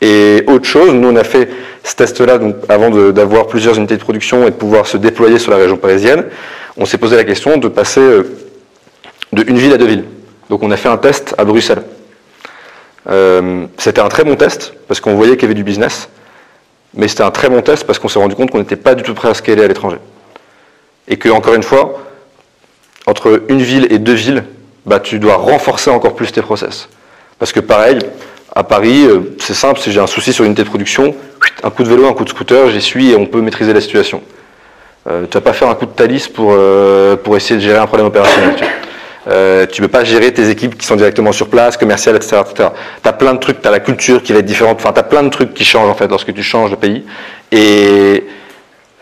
Et 0.00 0.42
autre 0.46 0.66
chose, 0.66 0.92
nous 0.92 1.08
on 1.08 1.16
a 1.16 1.24
fait 1.24 1.48
ce 1.82 1.94
test-là 1.94 2.38
donc 2.38 2.56
avant 2.68 2.90
d'avoir 3.12 3.46
plusieurs 3.46 3.78
unités 3.78 3.96
de 3.96 4.02
production 4.02 4.46
et 4.46 4.50
de 4.50 4.56
pouvoir 4.56 4.86
se 4.86 4.96
déployer 4.96 5.38
sur 5.38 5.52
la 5.52 5.56
région 5.56 5.76
parisienne. 5.76 6.26
On 6.76 6.84
s'est 6.84 6.98
posé 6.98 7.16
la 7.16 7.24
question 7.24 7.56
de 7.56 7.68
passer 7.68 8.00
euh, 8.00 8.24
de 9.32 9.44
une 9.48 9.56
ville 9.56 9.72
à 9.72 9.78
deux 9.78 9.86
villes. 9.86 10.04
Donc 10.50 10.62
on 10.62 10.70
a 10.70 10.76
fait 10.76 10.88
un 10.88 10.98
test 10.98 11.34
à 11.38 11.44
Bruxelles. 11.44 11.82
Euh, 13.08 13.66
c'était 13.78 14.00
un 14.00 14.08
très 14.08 14.24
bon 14.24 14.34
test 14.34 14.74
parce 14.88 15.00
qu'on 15.00 15.14
voyait 15.14 15.36
qu'il 15.36 15.42
y 15.42 15.46
avait 15.46 15.54
du 15.54 15.64
business, 15.64 16.10
mais 16.94 17.08
c'était 17.08 17.22
un 17.22 17.30
très 17.30 17.48
bon 17.48 17.60
test 17.62 17.84
parce 17.84 17.98
qu'on 17.98 18.08
s'est 18.08 18.18
rendu 18.18 18.34
compte 18.34 18.50
qu'on 18.50 18.58
n'était 18.58 18.76
pas 18.76 18.94
du 18.94 19.02
tout 19.02 19.14
prêt 19.14 19.28
à 19.28 19.34
scaler 19.34 19.64
à 19.64 19.68
l'étranger. 19.68 19.98
Et 21.08 21.16
que 21.16 21.28
encore 21.28 21.54
une 21.54 21.62
fois, 21.62 22.02
entre 23.06 23.42
une 23.48 23.62
ville 23.62 23.86
et 23.90 23.98
deux 23.98 24.14
villes, 24.14 24.44
bah, 24.84 25.00
tu 25.00 25.18
dois 25.18 25.36
renforcer 25.36 25.90
encore 25.90 26.14
plus 26.14 26.32
tes 26.32 26.42
process. 26.42 26.88
Parce 27.38 27.52
que 27.52 27.60
pareil, 27.60 27.98
à 28.54 28.64
Paris, 28.64 29.04
euh, 29.04 29.34
c'est 29.38 29.54
simple, 29.54 29.78
si 29.80 29.92
j'ai 29.92 30.00
un 30.00 30.06
souci 30.06 30.32
sur 30.32 30.44
une 30.44 30.50
unité 30.50 30.62
de 30.62 30.68
production, 30.68 31.14
un 31.62 31.70
coup 31.70 31.82
de 31.82 31.88
vélo, 31.88 32.06
un 32.06 32.14
coup 32.14 32.24
de 32.24 32.30
scooter, 32.30 32.70
j'y 32.70 32.80
suis 32.80 33.10
et 33.10 33.16
on 33.16 33.26
peut 33.26 33.40
maîtriser 33.40 33.72
la 33.72 33.80
situation. 33.80 34.22
Euh, 35.08 35.26
tu 35.30 35.34
vas 35.34 35.42
pas 35.42 35.52
faire 35.52 35.68
un 35.68 35.74
coup 35.74 35.86
de 35.86 35.90
Thalys 35.90 36.28
pour, 36.28 36.52
euh, 36.52 37.16
pour 37.16 37.36
essayer 37.36 37.56
de 37.56 37.64
gérer 37.64 37.78
un 37.78 37.86
problème 37.86 38.06
opérationnel. 38.06 38.56
Ne 39.26 39.80
peux 39.80 39.88
pas 39.88 40.04
gérer 40.04 40.32
tes 40.32 40.50
équipes 40.50 40.76
qui 40.76 40.86
sont 40.86 40.96
directement 40.96 41.32
sur 41.32 41.48
place, 41.48 41.76
commerciales, 41.76 42.16
etc. 42.16 42.42
etc. 42.48 42.68
Tu 43.02 43.08
as 43.08 43.12
plein 43.12 43.34
de 43.34 43.38
trucs, 43.38 43.60
tu 43.60 43.68
as 43.68 43.70
la 43.70 43.80
culture 43.80 44.22
qui 44.22 44.32
va 44.32 44.38
être 44.38 44.44
différente, 44.44 44.78
enfin 44.80 44.92
tu 44.92 45.00
as 45.00 45.04
plein 45.04 45.22
de 45.22 45.30
trucs 45.30 45.54
qui 45.54 45.64
changent 45.64 45.90
en 45.90 45.94
fait 45.94 46.08
lorsque 46.08 46.32
tu 46.32 46.42
changes 46.42 46.70
de 46.70 46.76
pays. 46.76 47.04
Et, 47.52 48.24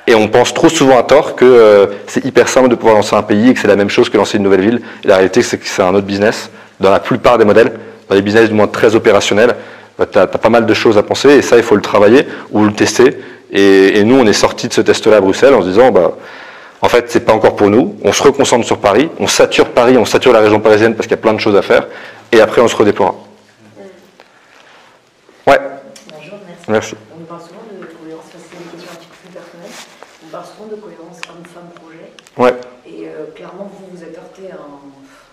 et 0.06 0.14
on 0.14 0.28
pense 0.28 0.52
trop 0.52 0.68
souvent 0.68 0.98
à 0.98 1.02
tort 1.02 1.34
que 1.34 1.44
euh, 1.44 1.86
c'est 2.06 2.24
hyper 2.24 2.48
simple 2.48 2.68
de 2.68 2.74
pouvoir 2.74 2.96
lancer 2.96 3.16
un 3.16 3.22
pays 3.22 3.50
et 3.50 3.54
que 3.54 3.60
c'est 3.60 3.68
la 3.68 3.76
même 3.76 3.88
chose 3.88 4.08
que 4.08 4.16
lancer 4.16 4.36
une 4.36 4.44
nouvelle 4.44 4.60
ville. 4.60 4.80
La 5.04 5.16
réalité, 5.16 5.42
c'est 5.42 5.58
que 5.58 5.66
c'est 5.66 5.82
un 5.82 5.94
autre 5.94 6.06
business. 6.06 6.50
Dans 6.80 6.90
la 6.90 7.00
plupart 7.00 7.38
des 7.38 7.44
modèles, 7.44 7.72
dans 8.08 8.14
les 8.14 8.22
business 8.22 8.48
du 8.48 8.54
moins 8.54 8.66
très 8.66 8.94
opérationnels, 8.94 9.54
bah, 9.98 10.06
tu 10.10 10.18
as, 10.18 10.26
pas 10.26 10.48
mal 10.50 10.66
de 10.66 10.74
choses 10.74 10.98
à 10.98 11.02
penser 11.02 11.30
et 11.30 11.42
ça, 11.42 11.56
il 11.56 11.62
faut 11.62 11.76
le 11.76 11.82
travailler 11.82 12.26
ou 12.50 12.64
le 12.64 12.72
tester. 12.72 13.18
Et, 13.50 13.98
et 13.98 14.04
nous, 14.04 14.16
on 14.16 14.26
est 14.26 14.32
sorti 14.34 14.68
de 14.68 14.74
ce 14.74 14.80
test-là 14.80 15.16
à 15.16 15.20
Bruxelles 15.20 15.54
en 15.54 15.62
se 15.62 15.68
disant, 15.68 15.90
bah, 15.90 16.16
en 16.84 16.88
fait, 16.90 17.10
c'est 17.10 17.20
pas 17.24 17.32
encore 17.32 17.56
pour 17.56 17.70
nous. 17.70 17.96
On 18.04 18.12
se 18.12 18.22
reconcentre 18.22 18.66
sur 18.66 18.78
Paris, 18.78 19.08
on 19.18 19.26
sature 19.26 19.70
Paris, 19.70 19.96
on 19.96 20.04
sature 20.04 20.32
la 20.34 20.40
région 20.40 20.60
parisienne 20.60 20.94
parce 20.94 21.06
qu'il 21.06 21.16
y 21.16 21.18
a 21.18 21.22
plein 21.22 21.32
de 21.32 21.40
choses 21.40 21.56
à 21.56 21.62
faire. 21.62 21.86
Et 22.30 22.40
après, 22.42 22.60
on 22.60 22.68
se 22.68 22.76
redéploiera. 22.76 23.14
Ouais, 25.46 25.58
Bonjour, 26.12 26.38
merci. 26.46 26.64
merci. 26.68 26.94
On 27.18 27.24
parle 27.24 27.40
souvent 27.40 27.64
de 27.72 27.86
cohérence, 27.86 28.24
enfin, 28.28 28.38
c'est 28.50 28.56
une 28.56 28.70
question 28.70 28.90
un 28.92 28.96
petit 28.96 29.08
peu 29.08 29.16
plus 29.24 29.32
personnelle. 29.32 29.70
On 30.24 30.28
parle 30.28 30.44
souvent 30.44 30.66
de 30.68 30.76
cohérence 30.76 31.18
homme-femme-projet. 31.28 32.12
Ouais. 32.36 32.54
Et 32.86 33.08
euh, 33.08 33.32
clairement, 33.34 33.70
vous 33.72 33.86
vous 33.96 34.02
êtes 34.04 34.16
heurté 34.18 34.52
à 34.52 34.56
un, 34.60 34.76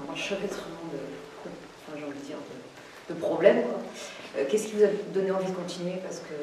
un 0.08 0.14
enchevêtrement 0.14 0.88
de, 0.92 1.00
enfin, 1.44 2.00
j'ai 2.00 2.06
envie 2.08 2.20
de 2.20 2.26
dire, 2.32 2.40
de, 2.48 3.14
de 3.14 3.20
problèmes. 3.20 3.64
Euh, 4.38 4.44
Qu'est-ce 4.50 4.68
qui 4.68 4.76
vous 4.80 4.84
a 4.84 4.92
donné 5.14 5.32
envie 5.32 5.52
de 5.52 5.56
continuer? 5.56 6.00
Parce 6.02 6.20
que, 6.24 6.36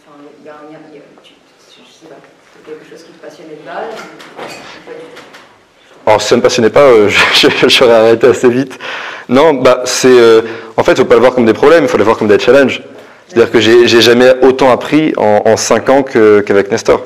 enfin, 0.00 0.16
il 0.40 0.46
y 0.46 0.48
a, 0.48 0.56
y 0.72 0.76
a- 0.76 0.80
il 0.92 0.96
y 0.96 0.98
a- 1.00 1.12
tu- 1.22 1.34
je 1.76 1.92
sais 1.92 2.06
pas, 2.08 2.16
c'est 2.54 2.64
quelque 2.70 2.88
chose 2.88 3.02
qui 3.04 3.12
te 3.12 3.24
passionnait 3.24 3.56
de 3.60 3.66
base 3.66 3.94
si 6.20 6.28
ça 6.28 6.36
ne 6.36 6.40
passionnait 6.42 6.70
pas, 6.70 6.80
euh, 6.82 7.08
je- 7.34 7.68
j'aurais 7.68 7.94
arrêté 7.94 8.26
assez 8.26 8.48
vite. 8.48 8.78
Non, 9.28 9.54
bah 9.54 9.82
c'est 9.86 10.08
euh, 10.08 10.42
en 10.76 10.82
fait, 10.84 10.96
faut 10.98 11.04
pas 11.06 11.14
le 11.14 11.20
voir 11.20 11.34
comme 11.34 11.46
des 11.46 11.54
problèmes, 11.54 11.84
il 11.84 11.88
faut 11.88 11.96
le 11.96 12.04
voir 12.04 12.16
comme 12.18 12.28
des 12.28 12.38
challenges. 12.38 12.82
C'est-à-dire 13.26 13.50
que 13.50 13.58
j'ai 13.60 14.00
jamais 14.02 14.34
autant 14.42 14.70
appris 14.70 15.14
en, 15.16 15.42
en 15.46 15.56
cinq 15.56 15.88
ans 15.88 16.02
que- 16.02 16.40
qu'avec 16.40 16.70
Nestor. 16.70 17.02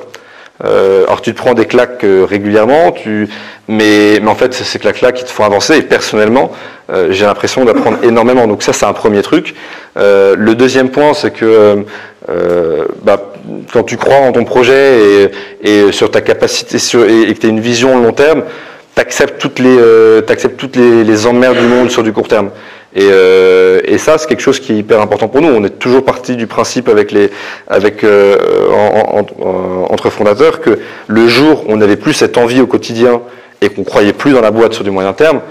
Euh, 0.65 1.05
alors 1.05 1.21
tu 1.21 1.31
te 1.33 1.37
prends 1.37 1.53
des 1.53 1.65
claques 1.65 2.03
euh, 2.03 2.25
régulièrement, 2.25 2.91
tu, 2.91 3.29
mais, 3.67 4.19
mais 4.21 4.27
en 4.27 4.35
fait 4.35 4.53
c'est 4.53 4.65
ces 4.65 4.77
claques-là 4.77 5.11
qui 5.11 5.23
te 5.23 5.29
font 5.29 5.43
avancer. 5.43 5.77
Et 5.77 5.81
personnellement, 5.81 6.51
euh, 6.91 7.07
j'ai 7.11 7.25
l'impression 7.25 7.65
d'apprendre 7.65 7.97
énormément. 8.03 8.47
Donc 8.47 8.63
ça 8.63 8.73
c'est 8.73 8.85
un 8.85 8.93
premier 8.93 9.21
truc. 9.21 9.55
Euh, 9.97 10.35
le 10.37 10.55
deuxième 10.55 10.89
point, 10.89 11.13
c'est 11.13 11.31
que 11.31 11.85
euh, 12.29 12.85
bah, 13.03 13.33
quand 13.71 13.83
tu 13.83 13.97
crois 13.97 14.17
en 14.17 14.31
ton 14.31 14.43
projet 14.43 15.29
et, 15.63 15.87
et 15.87 15.91
sur 15.91 16.11
ta 16.11 16.21
capacité 16.21 16.77
sur, 16.77 17.05
et, 17.05 17.23
et 17.23 17.33
que 17.33 17.39
tu 17.39 17.47
as 17.47 17.49
une 17.49 17.61
vision 17.61 17.99
long 17.99 18.11
terme, 18.11 18.43
tu 18.95 19.01
acceptes 19.01 19.39
toutes, 19.39 19.59
les, 19.59 19.77
euh, 19.77 20.21
t'acceptes 20.21 20.57
toutes 20.57 20.75
les, 20.75 21.03
les 21.03 21.25
emmerdes 21.25 21.57
du 21.57 21.67
monde 21.67 21.89
sur 21.89 22.03
du 22.03 22.11
court 22.11 22.27
terme. 22.27 22.49
Et, 22.95 23.07
euh, 23.11 23.81
et 23.85 23.97
ça, 23.99 24.17
c'est 24.17 24.27
quelque 24.27 24.41
chose 24.41 24.59
qui 24.59 24.73
est 24.73 24.77
hyper 24.77 24.99
important 24.99 25.27
pour 25.27 25.41
nous. 25.41 25.49
On 25.49 25.63
est 25.63 25.77
toujours 25.77 26.03
parti 26.03 26.35
du 26.35 26.47
principe 26.47 26.89
avec 26.89 27.11
les, 27.11 27.29
avec, 27.67 28.03
euh, 28.03 28.35
en- 28.71 29.19
en- 29.19 29.47
en- 29.47 29.87
entre 29.93 30.09
fondateurs 30.09 30.59
que 30.61 30.79
le 31.07 31.27
jour 31.27 31.65
où 31.67 31.73
on 31.73 31.77
n'avait 31.77 31.97
plus 31.97 32.13
cette 32.13 32.37
envie 32.37 32.61
au 32.61 32.67
quotidien 32.67 33.21
et 33.61 33.69
qu'on 33.69 33.83
croyait 33.83 34.13
plus 34.13 34.31
dans 34.33 34.41
la 34.41 34.51
boîte 34.51 34.73
sur 34.73 34.83
du 34.83 34.89
moyen 34.91 35.13
terme, 35.13 35.41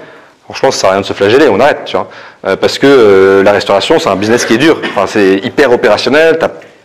franchement, 0.44 0.70
ça 0.72 0.80
sert 0.80 0.90
à 0.90 0.92
rien 0.94 1.00
de 1.02 1.06
se 1.06 1.12
flageller, 1.12 1.46
on 1.48 1.60
arrête, 1.60 1.82
tu 1.84 1.96
vois. 1.96 2.08
Euh, 2.46 2.56
parce 2.56 2.78
que 2.78 3.42
la 3.44 3.52
restauration, 3.52 3.98
c'est 4.00 4.08
un 4.08 4.16
business 4.16 4.44
qui 4.44 4.54
est 4.54 4.58
dur. 4.58 4.80
Enfin, 4.84 5.06
c'est 5.06 5.36
hyper 5.36 5.70
opérationnel. 5.72 6.38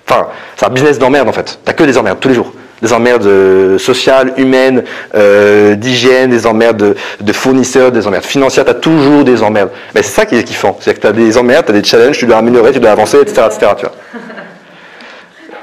Enfin, 0.08 0.28
c'est 0.56 0.66
un 0.66 0.70
business 0.70 1.00
d'emmerde 1.00 1.30
en 1.30 1.34
fait. 1.34 1.60
T'as 1.66 1.74
que 1.74 1.84
des 1.84 1.98
emmerdes 1.98 2.20
tous 2.20 2.30
les 2.30 2.36
jours. 2.36 2.52
Des 2.84 2.92
emmerdes 2.94 3.26
euh, 3.26 3.78
sociales, 3.80 4.34
humaines, 4.38 4.84
euh, 5.16 5.74
d'hygiène, 5.76 6.30
des 6.30 6.46
emmerdes 6.46 6.78
de, 6.78 6.96
de 7.22 7.34
fournisseurs, 7.34 7.92
des 7.94 8.06
emmerdes 8.06 8.26
financières. 8.26 8.66
T'as 8.66 8.74
toujours 8.74 9.24
des 9.24 9.42
emmerdes. 9.42 9.70
Mais 9.96 10.04
c'est 10.04 10.12
ça 10.12 10.26
qui 10.26 10.36
est 10.36 10.44
kiffant. 10.44 10.78
C'est 10.82 10.94
que 10.94 11.00
t'as 11.00 11.14
des 11.14 11.38
emmerdes, 11.38 11.66
t'as 11.68 11.74
des 11.74 11.84
challenges, 11.84 12.18
tu 12.18 12.26
dois 12.26 12.38
améliorer, 12.38 12.74
tu 12.74 12.80
dois 12.82 12.92
avancer, 12.92 13.20
etc., 13.22 13.44
etc. 13.48 13.72
Tu 13.78 13.86
vois. 13.86 13.94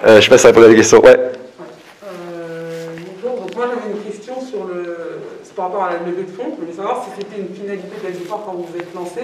Euh, 0.07 0.17
je 0.19 0.23
sais 0.23 0.31
pas 0.31 0.39
si 0.39 0.43
ça 0.45 0.49
répond 0.49 0.63
à 0.63 0.69
la 0.69 0.75
question. 0.75 1.05
Ouais. 1.05 1.15
Bonjour, 3.23 3.39
donc 3.39 3.55
moi 3.55 3.67
j'avais 3.69 3.95
une 3.95 4.03
question 4.11 4.33
sur 4.41 4.65
le, 4.65 4.97
c'est 5.43 5.55
par 5.55 5.67
rapport 5.67 5.85
à 5.85 5.91
la 5.91 5.99
levée 6.11 6.23
de 6.23 6.31
fonds. 6.35 6.55
Je 6.57 6.61
voulais 6.65 6.75
savoir 6.75 7.05
si 7.05 7.11
c'était 7.21 7.39
une 7.39 7.55
finalité 7.55 7.85
le 8.07 8.13
départ 8.13 8.41
quand 8.47 8.53
vous 8.53 8.67
vous 8.73 8.79
êtes 8.79 8.95
lancé 8.95 9.21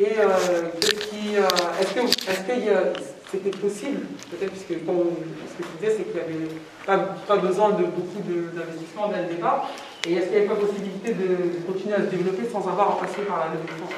et 0.00 0.04
euh, 0.18 0.70
qu'est-ce 0.80 0.94
qui, 0.94 1.36
euh, 1.36 1.42
est-ce 1.78 1.92
que, 1.92 2.00
est-ce 2.08 2.40
que 2.40 2.56
il 2.56 2.64
y 2.64 2.70
a- 2.70 2.92
c'était 3.34 3.56
possible, 3.56 4.00
peut-être 4.30 4.52
puisque 4.52 4.68
ce 4.68 4.74
que 4.74 5.62
tu 5.62 5.68
disais 5.80 5.96
c'est 5.98 6.04
qu'il 6.04 6.14
n'y 6.14 6.44
avait 6.88 7.04
pas, 7.26 7.36
besoin 7.36 7.70
de 7.70 7.84
beaucoup 7.84 8.22
d'investissement 8.24 9.08
dès 9.12 9.22
le 9.22 9.34
départ 9.34 9.70
et 10.08 10.14
est-ce 10.14 10.26
qu'il 10.26 10.32
n'y 10.32 10.38
avait 10.38 10.46
pas 10.46 10.54
possibilité 10.54 11.12
de 11.12 11.72
continuer 11.72 11.94
à 11.94 11.98
se 11.98 12.10
développer 12.14 12.48
sans 12.50 12.60
avoir 12.60 12.92
à 12.92 13.00
passer 13.00 13.22
par 13.26 13.38
la 13.38 13.46
levée 13.46 13.64
de 13.66 13.72
fonds? 13.80 13.92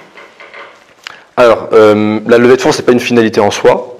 Alors, 1.37 1.69
euh, 1.73 2.21
la 2.27 2.39
levée 2.39 2.57
de 2.57 2.63
fonds, 2.63 2.73
c'est 2.73 2.85
pas 2.85 2.93
une 2.93 3.01
finalité 3.01 3.41
en 3.41 3.51
soi. 3.51 3.99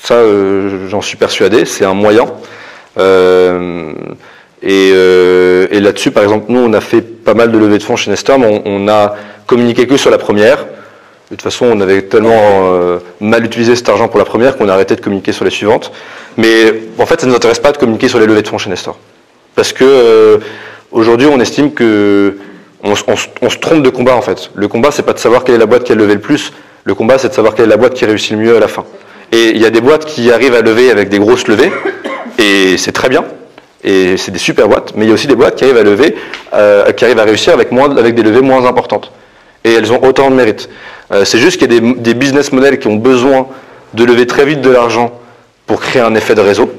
Ça, 0.00 0.14
euh, 0.14 0.88
j'en 0.88 1.00
suis 1.00 1.16
persuadé. 1.16 1.64
C'est 1.64 1.84
un 1.84 1.94
moyen. 1.94 2.24
Et 4.64 4.90
euh, 4.92 5.66
et 5.70 5.80
là-dessus, 5.80 6.10
par 6.10 6.22
exemple, 6.22 6.46
nous, 6.48 6.60
on 6.60 6.72
a 6.72 6.80
fait 6.80 7.00
pas 7.00 7.34
mal 7.34 7.50
de 7.50 7.58
levées 7.58 7.78
de 7.78 7.82
fonds 7.82 7.96
chez 7.96 8.10
Nestor, 8.10 8.38
mais 8.38 8.62
on, 8.64 8.84
on 8.84 8.88
a 8.88 9.14
communiqué 9.46 9.86
que 9.86 9.96
sur 9.96 10.10
la 10.10 10.18
première. 10.18 10.66
De 11.32 11.36
toute 11.36 11.44
façon, 11.44 11.64
on 11.72 11.80
avait 11.80 12.02
tellement 12.02 12.34
euh, 12.74 12.98
mal 13.18 13.42
utilisé 13.42 13.74
cet 13.74 13.88
argent 13.88 14.06
pour 14.06 14.18
la 14.18 14.26
première 14.26 14.58
qu'on 14.58 14.68
a 14.68 14.74
arrêté 14.74 14.96
de 14.96 15.00
communiquer 15.00 15.32
sur 15.32 15.46
les 15.46 15.50
suivantes. 15.50 15.90
Mais 16.36 16.74
en 16.98 17.06
fait, 17.06 17.18
ça 17.18 17.26
ne 17.26 17.30
nous 17.30 17.36
intéresse 17.38 17.58
pas 17.58 17.72
de 17.72 17.78
communiquer 17.78 18.08
sur 18.08 18.18
les 18.20 18.26
levées 18.26 18.42
de 18.42 18.48
fonds 18.48 18.58
chez 18.58 18.68
Nestor. 18.68 18.98
Parce 19.54 19.72
que 19.72 19.82
euh, 19.82 20.36
aujourd'hui, 20.90 21.26
on 21.32 21.40
estime 21.40 21.72
que 21.72 22.36
on, 22.84 22.94
se- 22.94 23.58
trompe 23.58 23.82
de 23.82 23.88
combat 23.88 24.14
en 24.14 24.20
fait. 24.20 24.50
Le 24.54 24.68
combat, 24.68 24.90
c'est 24.90 25.04
pas 25.04 25.14
de 25.14 25.18
savoir 25.18 25.42
quelle 25.42 25.54
est 25.54 25.58
la 25.58 25.64
boîte 25.64 25.84
qui 25.84 25.92
a 25.92 25.94
levé 25.94 26.12
le 26.12 26.20
plus. 26.20 26.52
Le 26.84 26.94
combat, 26.94 27.16
c'est 27.16 27.30
de 27.30 27.32
savoir 27.34 27.54
quelle 27.54 27.64
est 27.64 27.68
la 27.68 27.78
boîte 27.78 27.94
qui 27.94 28.04
réussit 28.04 28.32
le 28.32 28.36
mieux 28.36 28.54
à 28.54 28.60
la 28.60 28.68
fin. 28.68 28.84
Et 29.30 29.52
il 29.54 29.58
y 29.58 29.64
a 29.64 29.70
des 29.70 29.80
boîtes 29.80 30.04
qui 30.04 30.30
arrivent 30.30 30.54
à 30.54 30.60
lever 30.60 30.90
avec 30.90 31.08
des 31.08 31.18
grosses 31.18 31.48
levées, 31.48 31.72
et 32.38 32.76
c'est 32.76 32.92
très 32.92 33.08
bien. 33.08 33.24
Et 33.82 34.18
c'est 34.18 34.32
des 34.32 34.38
super 34.38 34.68
boîtes. 34.68 34.92
Mais 34.96 35.06
il 35.06 35.08
y 35.08 35.10
a 35.12 35.14
aussi 35.14 35.28
des 35.28 35.34
boîtes 35.34 35.54
qui 35.56 35.64
arrivent 35.64 35.78
à 35.78 35.82
lever, 35.82 36.14
euh, 36.52 36.92
qui 36.92 37.06
arrivent 37.06 37.20
à 37.20 37.24
réussir 37.24 37.54
avec 37.54 37.70
des 38.14 38.22
levées 38.22 38.42
moins 38.42 38.66
importantes. 38.66 39.10
Et 39.64 39.72
elles 39.72 39.92
ont 39.92 40.02
autant 40.02 40.30
de 40.30 40.34
mérite. 40.34 40.68
Euh, 41.12 41.24
c'est 41.24 41.38
juste 41.38 41.58
qu'il 41.58 41.72
y 41.72 41.76
a 41.76 41.80
des, 41.80 42.14
business 42.14 42.52
models 42.52 42.78
qui 42.78 42.88
ont 42.88 42.96
besoin 42.96 43.46
de 43.94 44.04
lever 44.04 44.26
très 44.26 44.44
vite 44.44 44.60
de 44.60 44.70
l'argent 44.70 45.12
pour 45.66 45.80
créer 45.80 46.02
un 46.02 46.14
effet 46.14 46.34
de 46.34 46.40
réseau. 46.40 46.72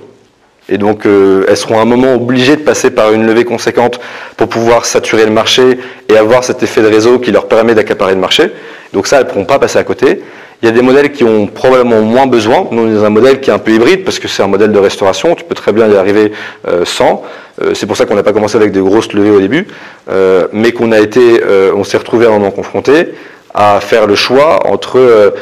Et 0.69 0.77
donc, 0.77 1.05
euh, 1.05 1.45
elles 1.47 1.57
seront 1.57 1.79
à 1.79 1.81
un 1.81 1.85
moment 1.85 2.15
obligées 2.15 2.55
de 2.55 2.61
passer 2.61 2.89
par 2.89 3.11
une 3.11 3.25
levée 3.25 3.43
conséquente 3.43 3.99
pour 4.37 4.47
pouvoir 4.47 4.85
saturer 4.85 5.25
le 5.25 5.31
marché 5.31 5.77
et 6.09 6.17
avoir 6.17 6.43
cet 6.43 6.63
effet 6.63 6.81
de 6.81 6.87
réseau 6.87 7.19
qui 7.19 7.31
leur 7.31 7.47
permet 7.47 7.75
d'accaparer 7.75 8.13
le 8.13 8.19
marché. 8.19 8.51
Donc 8.93 9.07
ça, 9.07 9.17
elles 9.17 9.25
ne 9.25 9.29
pourront 9.29 9.45
pas 9.45 9.59
passer 9.59 9.77
à 9.77 9.83
côté. 9.83 10.21
Il 10.63 10.67
y 10.67 10.69
a 10.69 10.71
des 10.71 10.81
modèles 10.81 11.11
qui 11.11 11.25
ont 11.25 11.45
probablement 11.45 12.01
moins 12.01 12.25
besoin. 12.25 12.69
Nous, 12.71 12.83
on 12.83 12.89
est 12.89 12.95
dans 12.95 13.03
un 13.03 13.09
modèle 13.09 13.41
qui 13.41 13.49
est 13.49 13.53
un 13.53 13.59
peu 13.59 13.71
hybride 13.71 14.05
parce 14.05 14.17
que 14.17 14.29
c'est 14.29 14.43
un 14.43 14.47
modèle 14.47 14.71
de 14.71 14.79
restauration. 14.79 15.35
Tu 15.35 15.43
peux 15.43 15.55
très 15.55 15.73
bien 15.73 15.89
y 15.89 15.95
arriver 15.97 16.31
euh, 16.69 16.85
sans. 16.85 17.21
Euh, 17.61 17.73
c'est 17.73 17.85
pour 17.85 17.97
ça 17.97 18.05
qu'on 18.05 18.15
n'a 18.15 18.23
pas 18.23 18.31
commencé 18.31 18.55
avec 18.55 18.71
de 18.71 18.81
grosses 18.81 19.11
levées 19.11 19.31
au 19.31 19.41
début, 19.41 19.67
euh, 20.09 20.47
mais 20.53 20.71
qu'on 20.71 20.93
a 20.93 21.01
été, 21.01 21.41
on 21.75 21.83
s'est 21.83 21.97
retrouvé 21.97 22.27
à 22.27 22.29
un 22.29 22.31
moment 22.31 22.51
confronté 22.51 23.09
à 23.53 23.81
faire 23.81 24.07
le 24.07 24.15
choix 24.15 24.65
entre 24.65 25.33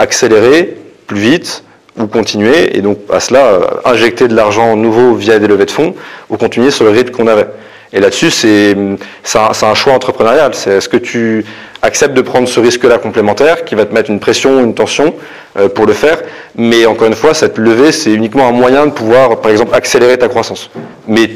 accélérer 0.00 0.76
plus 1.06 1.20
vite 1.20 1.62
ou 1.96 2.08
continuer, 2.08 2.76
et 2.76 2.82
donc 2.82 2.98
à 3.12 3.20
cela 3.20 3.60
injecter 3.84 4.26
de 4.26 4.34
l'argent 4.34 4.74
nouveau 4.74 5.14
via 5.14 5.38
des 5.38 5.46
levées 5.46 5.66
de 5.66 5.70
fonds, 5.70 5.94
ou 6.30 6.36
continuer 6.36 6.72
sur 6.72 6.84
le 6.84 6.90
rythme 6.90 7.12
qu'on 7.12 7.28
avait. 7.28 7.46
Et 7.92 8.00
là-dessus, 8.00 8.32
c'est 8.32 8.76
c'est 9.22 9.38
un, 9.38 9.50
un 9.70 9.74
choix 9.74 9.92
entrepreneurial. 9.92 10.52
C'est 10.56 10.72
est-ce 10.72 10.88
que 10.88 10.96
tu 10.96 11.44
acceptes 11.84 12.14
de 12.14 12.22
prendre 12.22 12.48
ce 12.48 12.60
risque-là 12.60 12.98
complémentaire 12.98 13.64
qui 13.64 13.74
va 13.74 13.84
te 13.84 13.94
mettre 13.94 14.10
une 14.10 14.20
pression, 14.20 14.60
une 14.60 14.74
tension 14.74 15.14
euh, 15.58 15.68
pour 15.68 15.86
le 15.86 15.92
faire. 15.92 16.18
Mais 16.56 16.86
encore 16.86 17.06
une 17.06 17.14
fois, 17.14 17.34
cette 17.34 17.58
levée, 17.58 17.92
c'est 17.92 18.12
uniquement 18.12 18.48
un 18.48 18.52
moyen 18.52 18.86
de 18.86 18.90
pouvoir, 18.90 19.40
par 19.40 19.50
exemple, 19.50 19.74
accélérer 19.74 20.18
ta 20.18 20.28
croissance. 20.28 20.70
Mais 21.06 21.30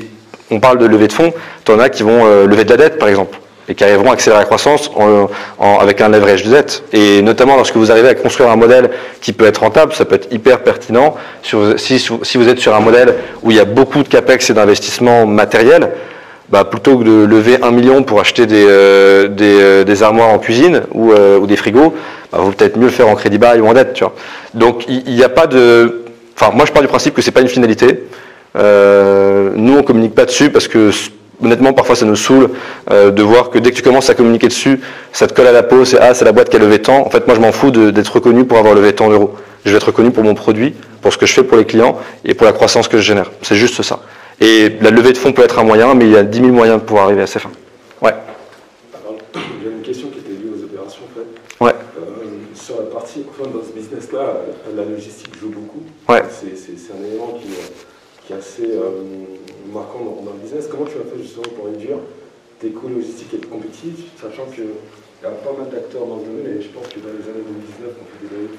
on 0.50 0.58
parle 0.58 0.78
de 0.78 0.86
levée 0.86 1.08
de 1.08 1.12
fonds, 1.12 1.32
tu 1.64 1.72
en 1.72 1.78
as 1.78 1.90
qui 1.90 2.02
vont 2.02 2.24
euh, 2.24 2.46
lever 2.46 2.64
de 2.64 2.70
la 2.70 2.76
dette, 2.78 2.98
par 2.98 3.08
exemple, 3.08 3.38
et 3.68 3.74
qui 3.74 3.84
arriveront 3.84 4.10
à 4.10 4.14
accélérer 4.14 4.40
la 4.40 4.46
croissance 4.46 4.90
avec 5.60 6.00
un 6.00 6.08
leverage 6.08 6.44
de 6.44 6.50
dette. 6.50 6.82
Et 6.94 7.20
notamment 7.20 7.56
lorsque 7.56 7.76
vous 7.76 7.90
arrivez 7.90 8.08
à 8.08 8.14
construire 8.14 8.48
un 8.50 8.56
modèle 8.56 8.88
qui 9.20 9.34
peut 9.34 9.46
être 9.46 9.58
rentable, 9.58 9.92
ça 9.92 10.06
peut 10.06 10.14
être 10.14 10.32
hyper 10.32 10.60
pertinent. 10.60 11.14
Si, 11.76 11.98
si 11.98 12.38
vous 12.38 12.48
êtes 12.48 12.60
sur 12.60 12.74
un 12.74 12.80
modèle 12.80 13.14
où 13.42 13.50
il 13.50 13.58
y 13.58 13.60
a 13.60 13.66
beaucoup 13.66 14.02
de 14.02 14.08
capex 14.08 14.48
et 14.48 14.54
d'investissement 14.54 15.26
matériel, 15.26 15.90
bah, 16.50 16.64
plutôt 16.64 16.98
que 16.98 17.04
de 17.04 17.24
lever 17.24 17.58
un 17.62 17.70
million 17.70 18.02
pour 18.02 18.20
acheter 18.20 18.46
des, 18.46 18.64
euh, 18.66 19.28
des, 19.28 19.58
euh, 19.60 19.84
des 19.84 20.02
armoires 20.02 20.28
en 20.28 20.38
cuisine 20.38 20.82
ou, 20.92 21.12
euh, 21.12 21.38
ou 21.38 21.46
des 21.46 21.56
frigos, 21.56 21.94
bah, 22.32 22.38
vaut 22.40 22.52
peut-être 22.52 22.76
mieux 22.76 22.86
le 22.86 22.92
faire 22.92 23.08
en 23.08 23.14
crédit 23.14 23.38
bail 23.38 23.60
ou 23.60 23.66
en 23.66 23.74
dette. 23.74 23.92
Tu 23.94 24.04
vois. 24.04 24.14
Donc 24.54 24.84
il 24.88 25.14
n'y 25.14 25.22
a 25.22 25.28
pas 25.28 25.46
de... 25.46 26.04
Enfin, 26.40 26.52
moi 26.54 26.64
je 26.66 26.72
pars 26.72 26.82
du 26.82 26.88
principe 26.88 27.14
que 27.14 27.22
c'est 27.22 27.32
pas 27.32 27.40
une 27.40 27.48
finalité. 27.48 28.04
Nous 28.54 29.78
on 29.78 29.82
communique 29.82 30.14
pas 30.14 30.24
dessus 30.24 30.50
parce 30.50 30.68
que 30.68 30.90
honnêtement 31.42 31.72
parfois 31.72 31.94
ça 31.96 32.06
nous 32.06 32.16
saoule 32.16 32.50
de 32.90 33.22
voir 33.22 33.50
que 33.50 33.58
dès 33.58 33.70
que 33.70 33.76
tu 33.76 33.82
commences 33.82 34.10
à 34.10 34.14
communiquer 34.14 34.48
dessus, 34.48 34.80
ça 35.12 35.26
te 35.26 35.34
colle 35.34 35.46
à 35.46 35.52
la 35.52 35.62
peau, 35.62 35.84
c'est 35.84 35.98
ah 36.00 36.14
c'est 36.14 36.24
la 36.24 36.32
boîte 36.32 36.48
qui 36.48 36.56
a 36.56 36.58
levé 36.58 36.80
tant. 36.80 37.06
En 37.06 37.10
fait 37.10 37.26
moi 37.26 37.36
je 37.36 37.40
m'en 37.40 37.52
fous 37.52 37.70
d'être 37.70 38.08
reconnu 38.08 38.44
pour 38.44 38.58
avoir 38.58 38.74
levé 38.74 38.92
tant 38.92 39.08
d'euros. 39.08 39.34
Je 39.64 39.70
vais 39.70 39.76
être 39.76 39.88
reconnu 39.88 40.10
pour 40.10 40.24
mon 40.24 40.34
produit, 40.34 40.74
pour 41.02 41.12
ce 41.12 41.18
que 41.18 41.26
je 41.26 41.34
fais 41.34 41.42
pour 41.42 41.58
les 41.58 41.64
clients 41.64 41.98
et 42.24 42.34
pour 42.34 42.46
la 42.46 42.52
croissance 42.52 42.88
que 42.88 42.98
je 42.98 43.02
génère. 43.02 43.30
C'est 43.42 43.56
juste 43.56 43.82
ça. 43.82 44.00
Et 44.40 44.68
la 44.80 44.90
levée 44.90 45.12
de 45.12 45.18
fonds 45.18 45.32
peut 45.32 45.42
être 45.42 45.58
un 45.58 45.64
moyen, 45.64 45.94
mais 45.94 46.04
il 46.06 46.12
y 46.12 46.16
a 46.16 46.22
10 46.22 46.38
000 46.38 46.52
moyens 46.52 46.80
pour 46.84 47.00
arriver 47.00 47.22
à 47.22 47.26
ces 47.26 47.38
fins. 47.40 47.50
Ouais. 48.00 48.14
Pardon, 48.92 49.18
J'ai 49.34 49.70
une 49.70 49.82
question 49.82 50.08
qui 50.10 50.18
était 50.20 50.30
liée 50.30 50.50
aux 50.54 50.62
opérations 50.64 51.02
en 51.10 51.14
fait. 51.18 51.64
Ouais. 51.64 51.72
Euh, 51.98 52.04
sur 52.54 52.76
la 52.78 52.84
partie, 52.86 53.24
enfin, 53.28 53.50
dans 53.50 53.62
ce 53.64 53.72
business-là, 53.72 54.20
euh, 54.20 54.76
la 54.76 54.84
logistique 54.84 55.34
joue 55.40 55.48
beaucoup. 55.50 55.82
Ouais. 56.08 56.22
C'est, 56.30 56.56
c'est- 56.56 56.78
c'est 56.78 56.92
un 56.92 57.04
élément 57.04 57.34
qui, 57.40 57.48
euh, 57.48 57.66
qui 58.26 58.32
est 58.32 58.36
assez 58.36 58.70
euh, 58.78 59.02
marquant 59.72 60.00
dans, 60.04 60.22
dans 60.22 60.32
le 60.36 60.38
business. 60.42 60.68
Comment 60.70 60.84
tu 60.84 60.98
as 60.98 61.06
fait 61.10 61.20
justement 61.20 61.50
pour 61.56 61.66
réduire 61.66 61.98
tes 62.60 62.70
coûts 62.70 62.88
logistiques 62.88 63.34
et 63.34 63.36
être 63.38 63.50
compétitif, 63.50 64.06
sachant 64.22 64.46
qu'il 64.54 64.70
y 65.22 65.26
a 65.26 65.30
pas 65.30 65.50
mal 65.58 65.66
d'acteurs 65.70 66.06
dans 66.06 66.16
le 66.22 66.26
domaine 66.30 66.58
et 66.58 66.62
je 66.62 66.68
pense 66.70 66.86
que 66.86 66.98
dans 67.02 67.10
les 67.10 67.26
années 67.26 67.42
2019, 67.42 67.90
on 67.90 68.06
fait 68.06 68.22
des 68.22 68.30
levées 68.34 68.54
de 68.54 68.58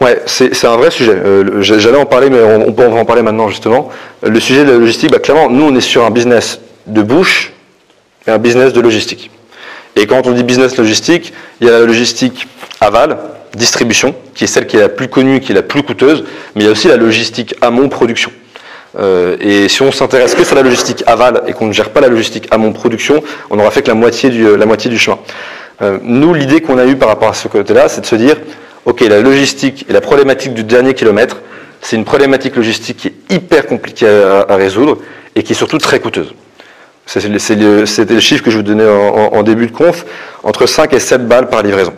Ouais, 0.00 0.20
c'est 0.26 0.64
un 0.64 0.76
vrai 0.76 0.90
sujet. 0.90 1.12
Euh, 1.12 1.62
J'allais 1.62 1.96
en 1.96 2.06
parler, 2.06 2.30
mais 2.30 2.40
on, 2.40 2.68
on 2.68 2.72
peut 2.72 2.86
en 2.86 3.04
parler 3.04 3.22
maintenant 3.22 3.48
justement. 3.48 3.90
Le 4.22 4.40
sujet 4.40 4.64
de 4.64 4.72
la 4.72 4.78
logistique, 4.78 5.10
bah, 5.10 5.18
clairement, 5.18 5.48
nous 5.50 5.64
on 5.64 5.74
est 5.74 5.80
sur 5.80 6.04
un 6.04 6.10
business 6.10 6.60
de 6.86 7.02
bouche 7.02 7.52
et 8.26 8.30
un 8.30 8.38
business 8.38 8.72
de 8.72 8.80
logistique. 8.80 9.30
Et 9.96 10.06
quand 10.06 10.26
on 10.26 10.32
dit 10.32 10.42
business 10.42 10.76
logistique, 10.76 11.32
il 11.60 11.66
y 11.66 11.70
a 11.70 11.72
la 11.72 11.84
logistique 11.84 12.46
aval, 12.80 13.18
distribution, 13.54 14.14
qui 14.34 14.44
est 14.44 14.46
celle 14.46 14.66
qui 14.66 14.76
est 14.76 14.80
la 14.80 14.88
plus 14.88 15.08
connue, 15.08 15.40
qui 15.40 15.52
est 15.52 15.54
la 15.54 15.62
plus 15.62 15.82
coûteuse, 15.82 16.24
mais 16.54 16.62
il 16.62 16.64
y 16.66 16.68
a 16.68 16.72
aussi 16.72 16.88
la 16.88 16.96
logistique 16.96 17.54
amont 17.60 17.88
production. 17.88 18.30
Euh, 18.98 19.36
et 19.40 19.68
si 19.68 19.82
on 19.82 19.92
s'intéresse 19.92 20.34
que 20.34 20.44
sur 20.44 20.56
la 20.56 20.62
logistique 20.62 21.04
aval 21.06 21.42
et 21.46 21.52
qu'on 21.52 21.66
ne 21.66 21.72
gère 21.72 21.90
pas 21.90 22.00
la 22.00 22.08
logistique 22.08 22.48
à 22.50 22.58
mon 22.58 22.72
production, 22.72 23.22
on 23.50 23.56
n'aura 23.56 23.70
fait 23.70 23.82
que 23.82 23.88
la 23.88 23.94
moitié 23.94 24.30
du, 24.30 24.56
la 24.56 24.66
moitié 24.66 24.90
du 24.90 24.98
chemin. 24.98 25.18
Euh, 25.82 25.98
nous, 26.02 26.34
l'idée 26.34 26.60
qu'on 26.60 26.78
a 26.78 26.86
eue 26.86 26.96
par 26.96 27.08
rapport 27.08 27.28
à 27.28 27.34
ce 27.34 27.48
côté-là, 27.48 27.88
c'est 27.88 28.00
de 28.00 28.06
se 28.06 28.16
dire, 28.16 28.36
OK, 28.86 29.00
la 29.00 29.20
logistique 29.20 29.84
et 29.88 29.92
la 29.92 30.00
problématique 30.00 30.54
du 30.54 30.64
dernier 30.64 30.94
kilomètre, 30.94 31.38
c'est 31.82 31.96
une 31.96 32.04
problématique 32.04 32.56
logistique 32.56 32.96
qui 32.96 33.08
est 33.08 33.34
hyper 33.34 33.66
compliquée 33.66 34.08
à, 34.08 34.54
résoudre 34.56 34.98
et 35.34 35.42
qui 35.42 35.52
est 35.52 35.56
surtout 35.56 35.78
très 35.78 36.00
coûteuse. 36.00 36.34
C'était 37.06 37.28
le, 37.28 38.20
chiffre 38.20 38.42
que 38.44 38.50
je 38.50 38.56
vous 38.56 38.62
donnais 38.62 38.86
en, 38.86 39.42
début 39.42 39.66
de 39.66 39.72
conf, 39.72 40.06
entre 40.42 40.66
5 40.66 40.92
et 40.92 41.00
7 41.00 41.26
balles 41.26 41.48
par 41.48 41.62
livraison. 41.62 41.92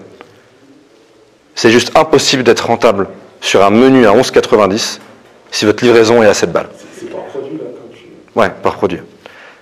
C'est 1.55 1.70
juste 1.70 1.97
impossible 1.97 2.43
d'être 2.45 2.66
rentable 2.66 3.09
sur 3.41 3.62
un 3.62 3.70
menu 3.70 4.07
à 4.07 4.12
11,90 4.12 4.99
si 5.51 5.64
votre 5.66 5.85
livraison 5.85 6.22
est 6.22 6.26
à 6.26 6.35
7 6.35 6.51
balles. 6.51 6.68
C'est 6.99 7.11
par 7.11 7.24
produit 7.24 7.59
là. 7.59 7.64
Ouais, 8.35 8.51
par 8.62 8.76
produit. 8.76 9.01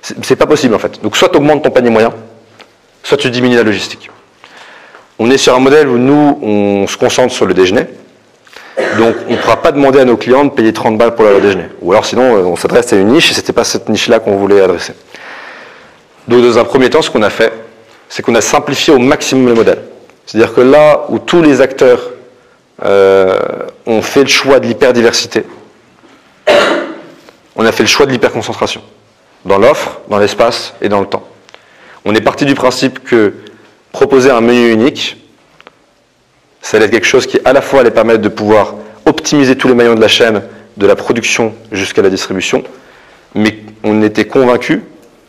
C'est 0.03 0.37
pas 0.37 0.47
possible 0.47 0.75
en 0.75 0.79
fait. 0.79 1.03
Donc 1.03 1.17
soit 1.17 1.29
tu 1.29 1.37
augmentes 1.37 1.65
ton 1.65 1.71
panier 1.71 1.91
moyen, 1.91 2.13
soit 3.03 3.17
tu 3.17 3.29
diminues 3.29 3.57
la 3.57 3.65
logistique. 3.65 4.09
On 5.23 5.31
est 5.31 5.37
sur 5.37 5.55
un 5.55 5.59
modèle 5.59 5.87
où 5.87 5.99
nous, 5.99 6.39
on 6.41 6.87
se 6.87 6.97
concentre 6.97 7.35
sur 7.35 7.45
le 7.45 7.53
déjeuner. 7.53 7.85
Donc 8.97 9.15
on 9.29 9.33
ne 9.33 9.37
pourra 9.37 9.61
pas 9.61 9.71
demander 9.71 10.01
à 10.01 10.07
nos 10.07 10.17
clients 10.17 10.47
de 10.47 10.51
payer 10.51 10.73
30 10.73 10.97
balles 10.97 11.15
pour 11.15 11.27
le 11.27 11.43
déjeuner. 11.43 11.67
Ou 11.83 11.93
alors 11.93 12.07
sinon, 12.07 12.37
on 12.37 12.57
s'adresse 12.57 12.91
à 12.95 12.97
une 12.97 13.09
niche 13.09 13.31
et 13.31 13.35
ce 13.35 13.41
n'était 13.41 13.53
pas 13.53 13.65
cette 13.65 13.91
niche-là 13.91 14.19
qu'on 14.19 14.37
voulait 14.39 14.63
adresser. 14.63 14.95
Donc 16.27 16.43
dans 16.43 16.59
un 16.59 16.65
premier 16.65 16.89
temps, 16.89 17.03
ce 17.03 17.11
qu'on 17.11 17.23
a 17.23 17.29
fait, 17.29 17.53
c'est 18.09 18.23
qu'on 18.23 18.35
a 18.35 18.41
simplifié 18.41 18.95
au 18.95 18.99
maximum 18.99 19.49
le 19.49 19.55
modèle. 19.55 19.83
C'est-à-dire 20.25 20.55
que 20.55 20.63
là 20.63 21.05
où 21.11 21.19
tous 21.19 21.43
les 21.43 21.61
acteurs 21.61 22.01
euh, 22.83 23.39
ont 23.85 24.01
fait 24.01 24.23
le 24.23 24.29
choix 24.29 24.59
de 24.59 24.67
l'hyperdiversité, 24.67 25.45
on 27.57 27.67
a 27.67 27.73
fait 27.73 27.83
le 27.83 27.89
choix 27.91 28.07
de 28.07 28.13
l'hyperconcentration, 28.13 28.81
dans 29.45 29.59
l'offre, 29.59 30.01
dans 30.09 30.19
l'espace 30.19 30.73
et 30.81 30.89
dans 30.89 31.01
le 31.01 31.07
temps. 31.07 31.25
On 32.07 32.15
est 32.15 32.23
parti 32.23 32.47
du 32.47 32.55
principe 32.55 33.05
que 33.05 33.35
proposer 33.93 34.31
un 34.31 34.41
menu 34.41 34.73
unique, 34.73 35.17
ça 36.63 36.77
allait 36.77 36.91
quelque 36.91 37.07
chose 37.07 37.27
qui 37.27 37.41
à 37.45 37.53
la 37.53 37.63
fois 37.63 37.81
allait 37.81 37.91
permettre 37.91 38.21
de 38.21 38.29
pouvoir 38.29 38.75
optimiser 39.07 39.57
tous 39.57 39.69
les 39.69 39.75
maillons 39.75 39.95
de 39.95 40.01
la 40.01 40.09
chaîne, 40.09 40.43
de 40.77 40.87
la 40.87 40.97
production 40.97 41.55
jusqu'à 41.73 42.03
la 42.03 42.11
distribution, 42.11 42.63
mais 43.35 43.59
on 43.83 44.03
était 44.03 44.27
convaincu, 44.27 44.83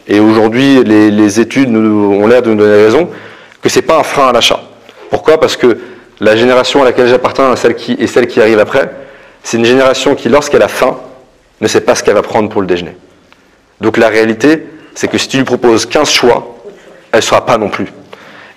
et 0.08 0.20
aujourd'hui 0.20 0.84
les, 0.84 1.40
études 1.40 1.70
ont 1.76 2.28
l'air 2.28 2.42
de 2.42 2.50
nous 2.50 2.58
donner 2.58 2.84
raison, 2.84 3.10
que 3.62 3.70
ce 3.70 3.80
n'est 3.80 3.86
pas 3.86 3.98
un 4.00 4.04
frein 4.04 4.30
à 4.30 4.34
l'achat. 4.34 4.62
Pourquoi? 5.10 5.40
Parce 5.40 5.58
que 5.58 5.78
la 6.20 6.36
génération 6.36 6.82
à 6.82 6.86
laquelle 6.86 7.08
j'appartiens 7.08 7.54
et 7.54 8.08
celle 8.08 8.28
qui 8.28 8.42
arrive 8.42 8.60
après, 8.60 8.92
c'est 9.44 9.58
une 9.58 9.66
génération 9.66 10.16
qui, 10.16 10.30
lorsqu'elle 10.30 10.62
a 10.62 10.68
faim, 10.68 10.98
ne 11.62 11.68
sait 11.68 11.82
pas 11.82 11.96
ce 11.96 12.04
qu'elle 12.04 12.16
va 12.16 12.22
prendre 12.22 12.50
pour 12.50 12.62
le 12.62 12.68
déjeuner. 12.68 12.96
Donc 13.80 13.98
la 13.98 14.10
réalité, 14.10 14.66
c'est 14.96 15.08
que 15.08 15.18
si 15.18 15.28
tu 15.28 15.38
lui 15.38 15.44
proposes 15.44 15.86
15 15.86 16.10
choix, 16.10 16.58
elle 17.12 17.20
ne 17.20 17.22
sera 17.22 17.46
pas 17.46 17.58
non 17.58 17.70
plus. 17.70 17.88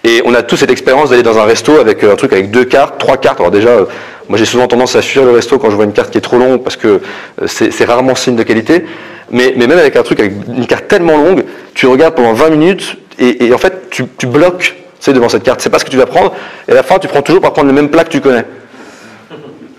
Et 0.05 0.23
on 0.27 0.35
a 0.35 0.43
tous 0.43 0.57
cette 0.57 0.71
expérience 0.71 1.11
d'aller 1.11 1.23
dans 1.23 1.39
un 1.39 1.45
resto 1.45 1.79
avec 1.79 2.05
euh, 2.05 2.13
un 2.13 2.17
truc 2.17 2.33
avec 2.33 2.51
deux 2.51 2.65
cartes, 2.65 2.99
trois 2.99 3.17
cartes. 3.17 3.41
Alors 3.41 3.51
déjà, 3.51 3.71
euh, 3.71 3.85
moi 4.29 4.39
j'ai 4.39 4.45
souvent 4.45 4.69
tendance 4.69 4.95
à 4.97 5.03
fuir 5.03 5.25
le 5.25 5.31
resto 5.31 5.59
quand 5.59 5.71
je 5.71 5.77
vois 5.77 5.87
une 5.87 5.95
carte 5.95 6.11
qui 6.11 6.19
est 6.19 6.21
trop 6.21 6.37
longue 6.37 6.63
parce 6.63 6.77
que 6.77 7.01
euh, 7.43 7.47
c'est 7.47 7.85
rarement 7.85 8.15
signe 8.15 8.37
de 8.37 8.43
qualité. 8.43 8.85
Mais, 9.31 9.55
même 9.57 9.73
avec 9.73 9.97
un 9.97 10.03
truc 10.03 10.21
avec 10.21 10.33
une 10.47 10.67
carte 10.67 10.87
tellement 10.87 11.17
longue, 11.17 11.45
tu 11.73 11.87
regardes 11.87 12.15
pendant 12.15 12.35
20 12.35 12.51
minutes 12.51 12.99
et, 13.19 13.53
en 13.55 13.59
fait 13.59 13.89
tu, 13.91 14.05
bloques 14.27 14.77
devant 15.07 15.31
cette 15.31 15.43
carte. 15.43 15.61
C'est 15.63 15.71
pas 15.71 15.79
ce 15.79 15.85
que 15.85 15.91
tu 15.91 15.97
vas 15.97 16.07
prendre. 16.07 16.35
Et 16.69 16.73
à 16.73 16.75
la 16.75 16.83
fin, 16.83 16.99
tu 16.99 17.09
prends 17.09 17.23
toujours 17.23 17.41
pour 17.41 17.53
prendre 17.53 17.69
le 17.69 17.75
même 17.75 17.89
plat 17.89 18.05
que 18.05 18.11
tu 18.11 18.21
connais 18.21 18.45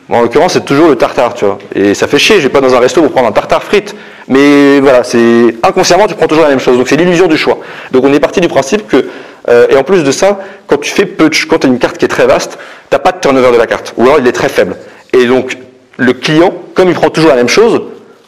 en 0.10 0.22
l'occurrence, 0.22 0.54
c'est 0.54 0.66
toujours 0.66 0.90
le 0.90 0.96
tartare, 0.96 1.34
tu 1.34 1.46
vois. 1.46 1.58
Et 1.74 1.94
ça 1.94 2.08
fait 2.08 2.20
chier, 2.20 2.38
je 2.38 2.44
vais 2.44 2.50
pas 2.50 2.62
dans 2.62 2.76
un 2.76 2.80
resto 2.80 3.02
pour 3.02 3.12
prendre 3.12 3.28
un 3.28 3.32
tartare 3.32 3.64
frites. 3.64 3.96
Mais 4.28 4.80
voilà, 4.80 5.04
c'est 5.04 5.56
inconsciemment, 5.62 6.08
tu 6.08 6.16
prends 6.16 6.28
toujours 6.28 6.44
la 6.44 6.50
même 6.50 6.60
chose. 6.60 6.78
Donc 6.78 6.88
c'est 6.88 6.96
l'illusion 6.96 7.28
du 7.28 7.38
choix. 7.38 7.60
Donc 7.92 8.04
on 8.04 8.14
est 8.14 8.20
parti 8.20 8.42
du 8.42 8.48
principe 8.48 8.88
que, 8.88 9.06
euh, 9.50 9.68
et 9.70 9.76
en 9.76 9.84
plus 9.84 10.04
de 10.04 10.12
ça, 10.12 10.40
quand 10.68 10.78
tu 10.78 10.92
fais 10.92 11.06
peu 11.06 11.30
quand 11.48 11.60
tu 11.60 11.68
as 11.68 11.70
une 11.70 11.80
carte 11.80 11.98
qui 11.98 12.06
est 12.06 12.10
très 12.10 12.26
vaste, 12.26 12.58
tu 12.90 12.96
n'as 12.96 13.00
pas 13.00 13.12
de 13.12 13.20
turnover 13.20 13.52
de 13.52 13.58
la 13.58 13.68
carte. 13.68 13.94
Ou 13.98 14.04
alors 14.04 14.20
il 14.20 14.28
est 14.28 14.32
très 14.32 14.50
faible. 14.50 14.78
Et 15.14 15.26
donc 15.26 15.58
le 15.98 16.14
client, 16.14 16.54
comme 16.74 16.90
il 16.90 16.96
prend 16.96 17.10
toujours 17.10 17.30
la 17.30 17.36
même 17.36 17.50
chose, 17.50 17.82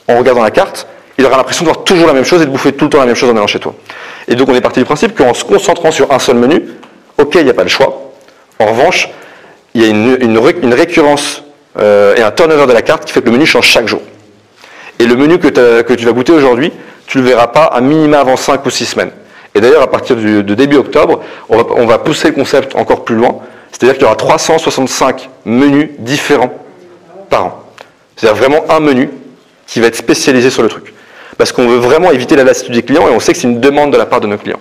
en 0.08 0.18
regardant 0.18 0.44
la 0.44 0.52
carte, 0.52 0.88
il 1.18 1.26
aura 1.26 1.38
l'impression 1.38 1.64
de 1.66 1.70
voir 1.72 1.84
toujours 1.84 2.08
la 2.08 2.14
même 2.14 2.26
chose 2.26 2.42
et 2.44 2.46
de 2.46 2.52
bouffer 2.52 2.74
tout 2.74 2.86
le 2.86 2.92
temps 2.92 3.00
la 3.00 3.08
même 3.08 3.16
chose 3.16 3.30
en 3.32 3.36
allant 3.36 3.48
chez 3.48 3.60
toi. 3.60 3.74
Et 4.28 4.36
donc 4.36 4.50
on 4.50 4.56
est 4.56 4.62
parti 4.62 4.80
du 4.80 4.86
principe 4.86 5.18
qu'en 5.18 5.34
se 5.34 5.44
concentrant 5.44 5.92
sur 5.92 6.12
un 6.12 6.20
seul 6.20 6.36
menu, 6.36 6.62
ok, 7.18 7.36
il 7.36 7.44
n'y 7.44 7.50
a 7.50 7.56
pas 7.56 7.64
de 7.64 7.70
choix. 7.70 8.14
En 8.60 8.68
revanche, 8.68 9.10
il 9.74 9.82
y 9.82 9.86
a 9.86 9.88
une 9.88 10.74
récurrence 10.74 11.44
euh, 11.80 12.16
et 12.16 12.22
un 12.22 12.32
turnover 12.32 12.68
de 12.68 12.74
la 12.74 12.82
carte 12.82 13.06
qui 13.06 13.14
fait 13.14 13.22
que 13.22 13.26
le 13.26 13.32
menu 13.32 13.46
change 13.46 13.68
chaque 13.68 13.88
jour. 13.88 14.02
Et 15.00 15.06
le 15.06 15.16
menu 15.16 15.38
que, 15.38 15.94
tu 15.94 16.06
vas 16.06 16.12
goûter 16.12 16.34
aujourd'hui, 16.34 16.72
tu 17.06 17.20
ne 17.20 17.24
le 17.24 17.30
verras 17.30 17.48
pas 17.48 17.66
à 17.66 17.82
minima 17.82 18.20
avant 18.20 18.36
5 18.36 18.66
ou 18.66 18.70
6 18.70 18.86
semaines. 18.86 19.12
Et 19.56 19.62
d'ailleurs, 19.62 19.82
à 19.82 19.90
partir 19.90 20.16
de 20.16 20.54
début 20.54 20.78
octobre, 20.78 21.22
on 21.50 21.86
va, 21.86 21.98
pousser 22.00 22.30
le 22.30 22.34
concept 22.34 22.76
encore 22.76 23.04
plus 23.06 23.16
loin. 23.16 23.38
C'est-à-dire 23.72 23.96
qu'il 23.96 24.04
y 24.04 24.06
aura 24.06 24.16
365 24.16 25.30
menus 25.46 25.90
différents 26.00 26.54
par 27.30 27.46
an. 27.46 27.64
C'est-à-dire 28.16 28.38
vraiment 28.38 28.64
un 28.70 28.80
menu 28.80 29.10
qui 29.68 29.80
va 29.80 29.88
être 29.88 29.96
spécialisé 29.96 30.50
sur 30.50 30.64
le 30.64 30.70
truc. 30.70 30.94
Parce 31.38 31.52
qu'on 31.52 31.68
veut 31.68 31.78
vraiment 31.78 32.12
éviter 32.12 32.36
la 32.36 32.44
lassitude 32.44 32.74
des 32.74 32.84
clients 32.84 33.08
et 33.08 33.12
on 33.12 33.20
sait 33.20 33.34
que 33.34 33.40
c'est 33.40 33.48
une 33.48 33.60
demande 33.60 33.92
de 33.92 33.98
la 33.98 34.06
part 34.06 34.22
de 34.22 34.28
nos 34.28 34.38
clients. 34.38 34.60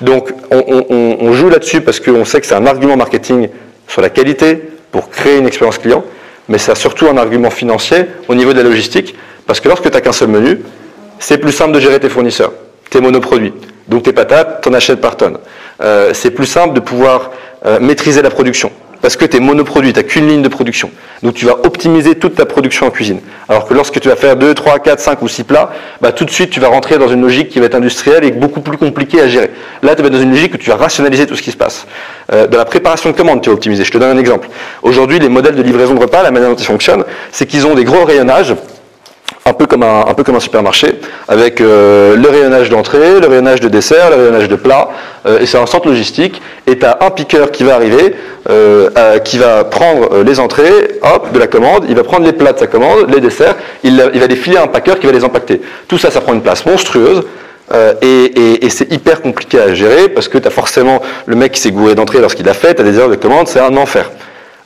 Donc 0.00 0.32
on 0.50 1.32
joue 1.32 1.48
là-dessus 1.48 1.80
parce 1.80 2.00
qu'on 2.00 2.24
sait 2.24 2.40
que 2.40 2.46
c'est 2.46 2.54
un 2.54 2.66
argument 2.66 2.96
marketing 2.96 3.48
sur 3.86 4.02
la 4.02 4.10
qualité 4.10 4.60
pour 4.90 5.08
créer 5.10 5.38
une 5.38 5.46
expérience 5.46 5.78
client 5.78 6.04
mais 6.52 6.68
a 6.68 6.74
surtout 6.74 7.06
un 7.08 7.16
argument 7.16 7.48
financier 7.48 8.04
au 8.28 8.34
niveau 8.34 8.52
de 8.52 8.58
la 8.58 8.68
logistique, 8.68 9.14
parce 9.46 9.58
que 9.58 9.68
lorsque 9.68 9.84
tu 9.84 9.90
n'as 9.90 10.02
qu'un 10.02 10.12
seul 10.12 10.28
menu, 10.28 10.58
c'est 11.18 11.38
plus 11.38 11.50
simple 11.50 11.72
de 11.72 11.80
gérer 11.80 11.98
tes 11.98 12.10
fournisseurs, 12.10 12.52
tes 12.90 13.00
monoproduits. 13.00 13.54
Donc 13.88 14.02
tes 14.02 14.12
patates, 14.12 14.60
tu 14.62 14.68
en 14.68 14.74
achètes 14.74 15.00
par 15.00 15.16
tonne. 15.16 15.38
Euh, 15.82 16.10
c'est 16.12 16.30
plus 16.30 16.44
simple 16.44 16.74
de 16.74 16.80
pouvoir 16.80 17.30
euh, 17.64 17.80
maîtriser 17.80 18.20
la 18.20 18.28
production 18.28 18.70
parce 19.02 19.16
que 19.16 19.24
tu 19.24 19.36
es 19.36 19.40
monoproduit, 19.40 19.92
tu 19.92 19.98
n'as 19.98 20.04
qu'une 20.04 20.28
ligne 20.28 20.42
de 20.42 20.48
production. 20.48 20.90
Donc 21.22 21.34
tu 21.34 21.44
vas 21.44 21.58
optimiser 21.64 22.14
toute 22.14 22.36
ta 22.36 22.46
production 22.46 22.86
en 22.86 22.90
cuisine. 22.90 23.20
Alors 23.48 23.66
que 23.66 23.74
lorsque 23.74 24.00
tu 24.00 24.08
vas 24.08 24.16
faire 24.16 24.36
2, 24.36 24.54
3, 24.54 24.78
4, 24.78 25.00
5 25.00 25.22
ou 25.22 25.28
6 25.28 25.44
plats, 25.44 25.72
bah, 26.00 26.12
tout 26.12 26.24
de 26.24 26.30
suite 26.30 26.50
tu 26.50 26.60
vas 26.60 26.68
rentrer 26.68 26.98
dans 26.98 27.08
une 27.08 27.20
logique 27.20 27.48
qui 27.50 27.58
va 27.58 27.66
être 27.66 27.74
industrielle 27.74 28.24
et 28.24 28.30
beaucoup 28.30 28.60
plus 28.60 28.78
compliquée 28.78 29.20
à 29.20 29.28
gérer. 29.28 29.50
Là, 29.82 29.94
tu 29.94 30.02
vas 30.02 30.08
dans 30.08 30.20
une 30.20 30.30
logique 30.30 30.54
où 30.54 30.56
tu 30.56 30.70
vas 30.70 30.76
rationaliser 30.76 31.26
tout 31.26 31.36
ce 31.36 31.42
qui 31.42 31.50
se 31.50 31.56
passe. 31.56 31.86
Euh, 32.32 32.46
dans 32.46 32.58
la 32.58 32.64
préparation 32.64 33.10
de 33.10 33.16
commandes, 33.16 33.42
tu 33.42 33.50
vas 33.50 33.54
optimiser. 33.54 33.84
Je 33.84 33.90
te 33.90 33.98
donne 33.98 34.16
un 34.16 34.20
exemple. 34.20 34.48
Aujourd'hui, 34.82 35.18
les 35.18 35.28
modèles 35.28 35.56
de 35.56 35.62
livraison 35.62 35.94
de 35.94 36.00
repas, 36.00 36.22
la 36.22 36.30
manière 36.30 36.50
dont 36.50 36.56
ils 36.56 36.64
fonctionnent, 36.64 37.04
c'est 37.32 37.46
qu'ils 37.46 37.66
ont 37.66 37.74
des 37.74 37.84
gros 37.84 38.04
rayonnages 38.04 38.54
un 39.44 39.52
peu 39.52 39.66
comme 39.66 39.82
un, 39.82 40.04
un, 40.06 40.14
peu 40.14 40.22
comme 40.22 40.36
un 40.36 40.40
supermarché, 40.40 41.00
avec 41.26 41.60
euh, 41.60 42.16
le 42.16 42.28
rayonnage 42.28 42.70
d'entrée, 42.70 43.20
le 43.20 43.26
rayonnage 43.26 43.60
de 43.60 43.68
dessert, 43.68 44.10
le 44.10 44.16
rayonnage 44.16 44.48
de 44.48 44.54
plat, 44.54 44.90
euh, 45.26 45.40
et 45.40 45.46
c'est 45.46 45.58
un 45.58 45.66
centre 45.66 45.88
logistique, 45.88 46.40
et 46.66 46.78
tu 46.78 46.86
as 46.86 46.98
un 47.00 47.10
piqueur 47.10 47.50
qui 47.50 47.64
va 47.64 47.74
arriver, 47.74 48.14
euh, 48.48 49.18
qui 49.18 49.38
va 49.38 49.64
prendre 49.64 50.22
les 50.22 50.38
entrées, 50.38 51.00
hop, 51.02 51.32
de 51.32 51.38
la 51.38 51.48
commande, 51.48 51.86
il 51.88 51.96
va 51.96 52.04
prendre 52.04 52.24
les 52.24 52.32
plats 52.32 52.52
de 52.52 52.58
sa 52.60 52.68
commande, 52.68 53.12
les 53.12 53.20
desserts, 53.20 53.56
il, 53.82 53.96
va 53.96 54.26
les 54.26 54.36
filer 54.36 54.58
à 54.58 54.62
un 54.62 54.68
packer 54.68 54.98
qui 55.00 55.06
va 55.06 55.12
les 55.12 55.24
impacter. 55.24 55.60
Tout 55.88 55.98
ça, 55.98 56.10
ça 56.10 56.20
prend 56.20 56.34
une 56.34 56.42
place 56.42 56.64
monstrueuse, 56.64 57.22
et, 58.02 58.06
et, 58.06 58.66
et 58.66 58.70
c'est 58.70 58.92
hyper 58.92 59.22
compliqué 59.22 59.58
à 59.58 59.74
gérer, 59.74 60.08
parce 60.08 60.28
que 60.28 60.38
tu 60.38 60.50
forcément 60.50 61.00
le 61.26 61.36
mec 61.36 61.52
qui 61.52 61.60
s'est 61.60 61.70
gouré 61.70 61.94
d'entrée 61.94 62.20
lorsqu'il 62.20 62.48
a 62.48 62.54
fait, 62.54 62.74
tu 62.74 62.82
as 62.82 62.84
des 62.84 62.96
erreurs 62.96 63.08
de 63.08 63.16
commande, 63.16 63.48
c'est 63.48 63.60
un 63.60 63.76
enfer. 63.76 64.10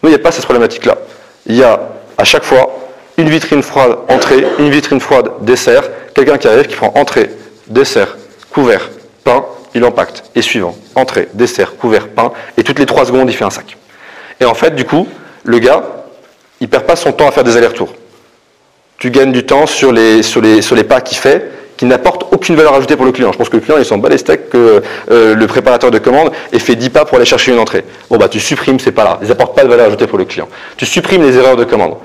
Nous, 0.03 0.11
il 0.11 0.12
n'y 0.12 0.16
a 0.16 0.22
pas 0.22 0.33
cette 0.33 0.45
problématique-là. 0.45 0.99
Il 1.47 1.55
y 1.55 1.62
a, 1.62 1.81
à 2.18 2.24
chaque 2.24 2.43
fois, 2.43 2.86
une 3.19 3.29
vitrine 3.29 3.62
froide 3.62 3.99
entrée, 4.09 4.47
une 4.59 4.71
vitrine 4.71 5.01
froide 5.01 5.31
dessert, 5.41 5.85
quelqu'un 6.14 6.39
qui 6.39 6.49
arrive 6.49 6.67
qui 6.67 6.77
prend 6.77 6.93
entrée, 6.95 7.31
dessert, 7.67 8.17
couvert, 8.51 8.91
pain, 9.25 9.45
il 9.75 9.85
impacte. 9.85 10.25
Et 10.35 10.43
suivant, 10.43 10.77
entrée, 10.95 11.29
dessert, 11.35 11.77
couvert, 11.77 12.09
pain, 12.09 12.33
et 12.57 12.62
toutes 12.62 12.79
les 12.79 12.87
trois 12.87 13.05
secondes 13.05 13.29
il 13.29 13.37
fait 13.37 13.45
un 13.45 13.51
sac. 13.51 13.77
Et 14.41 14.45
en 14.45 14.55
fait, 14.55 14.75
du 14.75 14.85
coup, 14.85 15.09
le 15.45 15.59
gars, 15.59 15.83
il 16.61 16.69
perd 16.69 16.85
pas 16.85 16.97
son 16.97 17.12
temps 17.12 17.29
à 17.29 17.33
faire 17.33 17.45
des 17.45 17.57
allers-retours. 17.57 17.95
Tu 18.99 19.11
gagnes 19.11 19.33
du 19.33 19.45
temps 19.45 19.67
sur 19.67 19.93
les 19.93 20.23
pas 20.89 21.01
qu'il 21.01 21.19
fait, 21.19 21.51
qui 21.77 21.85
n'apportent 21.85 22.27
aucune 22.33 22.57
valeur 22.57 22.75
ajoutée 22.75 22.97
pour 22.97 23.05
le 23.05 23.12
client. 23.12 23.33
Je 23.33 23.39
pense 23.39 23.49
que 23.49 23.57
le 23.57 23.62
client, 23.62 23.79
il 23.79 23.85
s'en 23.85 23.99
bat 23.99 24.09
les 24.09 24.19
steaks 24.19 24.49
que 24.49 24.83
euh, 25.11 25.35
le 25.35 25.47
préparateur 25.47 25.91
de 25.91 25.99
commande 25.99 26.33
ait 26.53 26.59
fait 26.59 26.75
10 26.75 26.91
pas 26.91 27.05
pour 27.05 27.17
aller 27.17 27.27
chercher 27.27 27.53
une 27.53 27.59
entrée. 27.59 27.85
Bon, 28.11 28.17
bah, 28.17 28.29
tu 28.29 28.41
supprimes 28.41 28.81
ces 28.81 28.93
pas-là. 28.93 29.19
Ils 29.23 29.29
n'apportent 29.29 29.55
pas 29.55 29.64
de 29.64 29.69
valeur 29.69 29.87
ajoutée 29.87 30.07
pour 30.07 30.19
le 30.19 30.25
client. 30.25 30.49
Tu 30.77 30.87
supprimes 30.87 31.23
les 31.23 31.37
erreurs 31.37 31.57
de 31.57 31.64
commande. 31.64 31.97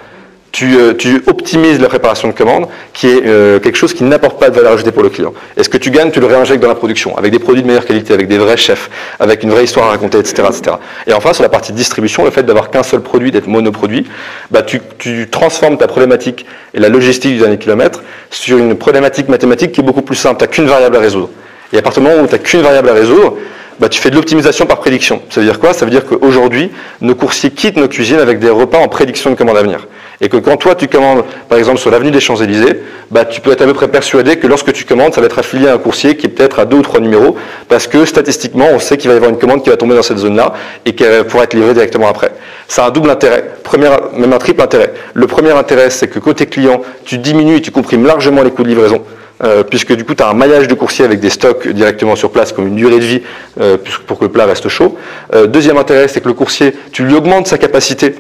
Euh, 0.64 0.93
tu, 0.93 1.24
optimises 1.28 1.80
la 1.80 1.88
préparation 1.88 2.28
de 2.28 2.34
commande, 2.34 2.68
qui 2.93 3.08
est 3.08 3.26
euh, 3.26 3.60
quelque 3.60 3.78
chose 3.78 3.93
qui 3.93 4.04
n'apporte 4.04 4.39
pas 4.39 4.49
de 4.49 4.56
valeur 4.56 4.74
ajoutée 4.74 4.91
pour 4.91 5.04
le 5.04 5.10
client. 5.10 5.34
Et 5.56 5.64
ce 5.64 5.70
que 5.70 5.78
tu 5.78 5.91
gagnes, 5.91 6.12
tu 6.12 6.20
le 6.20 6.26
réinjectes 6.26 6.62
dans 6.62 6.68
la 6.68 6.76
production, 6.76 7.18
avec 7.18 7.32
des 7.32 7.39
produits 7.39 7.62
de 7.62 7.68
meilleure 7.68 7.86
qualité, 7.86 8.14
avec 8.14 8.28
des 8.28 8.38
vrais 8.38 8.58
chefs, 8.58 8.89
avec 9.20 9.43
une 9.43 9.49
vraie 9.49 9.64
histoire 9.64 9.88
à 9.88 9.89
raconter, 9.91 10.20
etc. 10.20 10.43
etc. 10.49 10.76
Et 11.08 11.14
enfin, 11.14 11.34
sur 11.34 11.43
la 11.43 11.49
partie 11.49 11.72
distribution, 11.72 12.26
le 12.26 12.32
fait 12.32 12.43
d'avoir 12.43 12.70
qu'un 12.70 12.84
seul 12.84 13.02
produit, 13.02 13.32
d'être 13.32 13.47
monoproduit, 13.47 14.06
bah, 14.52 14.62
tu, 14.62 14.82
tu, 14.97 15.30
transformes 15.30 15.78
ta 15.78 15.88
problématique 15.88 16.45
et 16.74 16.80
la 16.80 16.89
logistique 16.89 17.34
du 17.34 17.39
dernier 17.39 17.58
kilomètre 17.58 18.04
sur 18.30 18.58
une 18.58 18.76
problématique 18.76 19.30
mathématique 19.30 19.72
qui 19.72 19.80
est 19.80 19.84
beaucoup 19.84 20.02
plus 20.02 20.16
simple. 20.16 20.38
Tu 20.38 20.43
n'as 20.43 20.52
qu'une 20.52 20.68
variable 20.68 20.97
à 20.97 20.99
résoudre. 20.99 21.30
Et 21.74 21.78
à 21.78 21.82
partir 21.82 22.04
du 22.04 22.10
moment 22.10 22.22
où 22.22 22.28
tu 22.28 22.34
n'as 22.34 22.39
qu'une 22.39 22.62
variable 22.62 22.89
à 22.89 22.93
résoudre, 22.93 23.38
bah, 23.82 23.89
tu 23.89 23.99
fais 23.99 24.11
de 24.11 24.15
l'optimisation 24.15 24.67
par 24.67 24.77
prédiction. 24.77 25.23
Ça 25.32 25.41
veut 25.41 25.47
dire 25.47 25.59
quoi? 25.59 25.73
Ça 25.73 25.86
veut 25.86 25.91
dire 25.91 26.05
qu'aujourd'hui, 26.05 26.69
nos 27.01 27.15
coursiers 27.15 27.49
quittent 27.49 27.77
nos 27.77 27.88
cuisines 27.88 28.19
avec 28.19 28.38
des 28.38 28.51
repas 28.51 28.77
en 28.77 28.88
prédiction 28.88 29.32
de 29.32 29.36
commande 29.36 29.57
à 29.57 29.63
venir. 29.63 29.88
Et 30.21 30.29
que 30.29 30.38
quand 30.38 30.55
toi 30.55 30.75
tu 30.75 30.88
commandes, 30.88 31.23
par 31.49 31.57
exemple 31.57 31.79
sur 31.79 31.89
l'avenue 31.89 32.11
des 32.11 32.19
Champs-Élysées, 32.19 32.79
bah, 33.09 33.25
tu 33.25 33.41
peux 33.41 33.51
être 33.51 33.63
à 33.63 33.65
peu 33.65 33.73
près 33.73 33.88
persuadé 33.88 34.36
que 34.36 34.45
lorsque 34.45 34.71
tu 34.71 34.86
commandes, 34.86 35.15
ça 35.15 35.19
va 35.19 35.25
être 35.25 35.39
affilié 35.39 35.67
à 35.67 35.73
un 35.73 35.77
coursier 35.79 36.15
qui 36.15 36.27
est 36.27 36.29
peut-être 36.29 36.59
à 36.59 36.65
deux 36.65 36.77
ou 36.77 36.82
trois 36.84 36.99
numéros, 36.99 37.36
parce 37.69 37.88
que 37.88 38.05
statistiquement, 38.05 38.67
on 38.71 38.77
sait 38.77 38.97
qu'il 38.97 39.07
va 39.07 39.15
y 39.15 39.17
avoir 39.17 39.32
une 39.32 39.39
commande 39.39 39.63
qui 39.63 39.71
va 39.71 39.77
tomber 39.77 39.95
dans 39.95 40.03
cette 40.03 40.19
zone-là 40.19 40.53
et 40.86 40.93
qui 40.93 41.03
pourra 41.27 41.45
être 41.45 41.55
livrée 41.55 41.73
directement 41.73 42.07
après. 42.07 42.32
Ça 42.67 42.86
a 42.86 42.89
un 42.89 42.91
double 42.91 43.09
intérêt, 43.09 43.45
premier, 43.63 43.89
même 44.15 44.32
un 44.32 44.38
triple 44.38 44.61
intérêt. 44.61 44.93
Le 45.15 45.25
premier 45.25 45.51
intérêt, 45.51 45.89
c'est 45.89 46.07
que 46.07 46.19
côté 46.19 46.45
client, 46.45 46.84
tu 47.03 47.17
diminues 47.17 47.55
et 47.55 47.61
tu 47.61 47.71
comprimes 47.71 48.05
largement 48.05 48.43
les 48.43 48.51
coûts 48.51 48.61
de 48.61 48.69
livraison. 48.69 49.01
Euh, 49.43 49.63
puisque 49.63 49.93
du 49.93 50.03
coup 50.03 50.13
tu 50.13 50.21
as 50.21 50.29
un 50.29 50.33
maillage 50.33 50.67
de 50.67 50.75
coursier 50.75 51.03
avec 51.03 51.19
des 51.19 51.31
stocks 51.31 51.67
directement 51.67 52.15
sur 52.15 52.29
place 52.29 52.51
comme 52.51 52.67
une 52.67 52.75
durée 52.75 52.99
de 52.99 53.05
vie 53.05 53.21
euh, 53.59 53.77
pour 54.05 54.19
que 54.19 54.25
le 54.25 54.31
plat 54.31 54.45
reste 54.45 54.69
chaud. 54.69 54.97
Euh, 55.33 55.47
deuxième 55.47 55.77
intérêt, 55.77 56.07
c'est 56.07 56.21
que 56.21 56.27
le 56.27 56.35
coursier, 56.35 56.75
tu 56.91 57.03
lui 57.03 57.15
augmentes 57.15 57.47
sa 57.47 57.57
capacité 57.57 58.13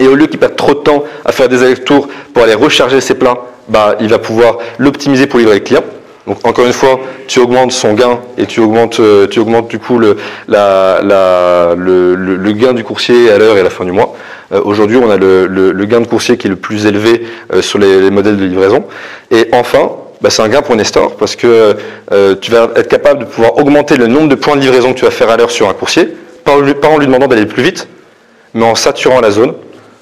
et 0.00 0.08
au 0.08 0.16
lieu 0.16 0.26
qu'il 0.26 0.40
perde 0.40 0.56
trop 0.56 0.74
de 0.74 0.80
temps 0.80 1.04
à 1.24 1.30
faire 1.30 1.48
des 1.48 1.62
allers-retours 1.62 2.08
pour 2.34 2.42
aller 2.42 2.54
recharger 2.54 3.00
ses 3.00 3.14
plats, 3.14 3.36
bah, 3.68 3.94
il 4.00 4.08
va 4.08 4.18
pouvoir 4.18 4.58
l'optimiser 4.78 5.28
pour 5.28 5.38
livrer 5.38 5.54
le 5.54 5.60
client. 5.60 5.84
Donc 6.26 6.44
encore 6.44 6.66
une 6.66 6.72
fois, 6.72 6.98
tu 7.28 7.38
augmentes 7.38 7.70
son 7.70 7.94
gain 7.94 8.18
et 8.36 8.46
tu 8.46 8.60
augmentes, 8.60 9.00
tu 9.30 9.38
augmentes 9.38 9.68
du 9.68 9.78
coup 9.78 9.98
le, 9.98 10.16
le, 10.48 12.52
gain 12.52 12.72
du 12.72 12.84
coursier 12.84 13.30
à 13.30 13.38
l'heure 13.38 13.56
et 13.56 13.60
à 13.60 13.64
la 13.64 13.70
fin 13.70 13.84
du 13.84 13.92
mois. 13.92 14.14
Aujourd'hui, 14.64 14.96
on 14.96 15.10
a 15.10 15.16
le, 15.16 15.84
gain 15.84 16.00
de 16.00 16.06
coursier 16.06 16.36
qui 16.36 16.46
est 16.46 16.50
le 16.50 16.56
plus 16.56 16.86
élevé 16.86 17.26
sur 17.60 17.78
les, 17.78 18.00
les 18.00 18.10
modèles 18.10 18.36
de 18.36 18.44
livraison. 18.44 18.84
Et 19.32 19.48
enfin, 19.52 19.90
bah, 20.22 20.30
c'est 20.30 20.42
un 20.42 20.48
gain 20.48 20.62
pour 20.62 20.76
Nestor 20.76 21.16
parce 21.16 21.34
que 21.34 21.76
euh, 22.12 22.36
tu 22.40 22.52
vas 22.52 22.70
être 22.76 22.88
capable 22.88 23.20
de 23.20 23.24
pouvoir 23.24 23.58
augmenter 23.58 23.96
le 23.96 24.06
nombre 24.06 24.28
de 24.28 24.36
points 24.36 24.54
de 24.54 24.60
livraison 24.60 24.92
que 24.92 24.98
tu 25.00 25.04
vas 25.04 25.10
faire 25.10 25.28
à 25.28 25.36
l'heure 25.36 25.50
sur 25.50 25.68
un 25.68 25.74
coursier, 25.74 26.14
pas, 26.44 26.52
en 26.54 26.98
lui 26.98 27.06
demandant 27.06 27.26
d'aller 27.26 27.46
plus 27.46 27.62
vite, 27.62 27.88
mais 28.54 28.64
en 28.64 28.76
saturant 28.76 29.20
la 29.20 29.32
zone 29.32 29.54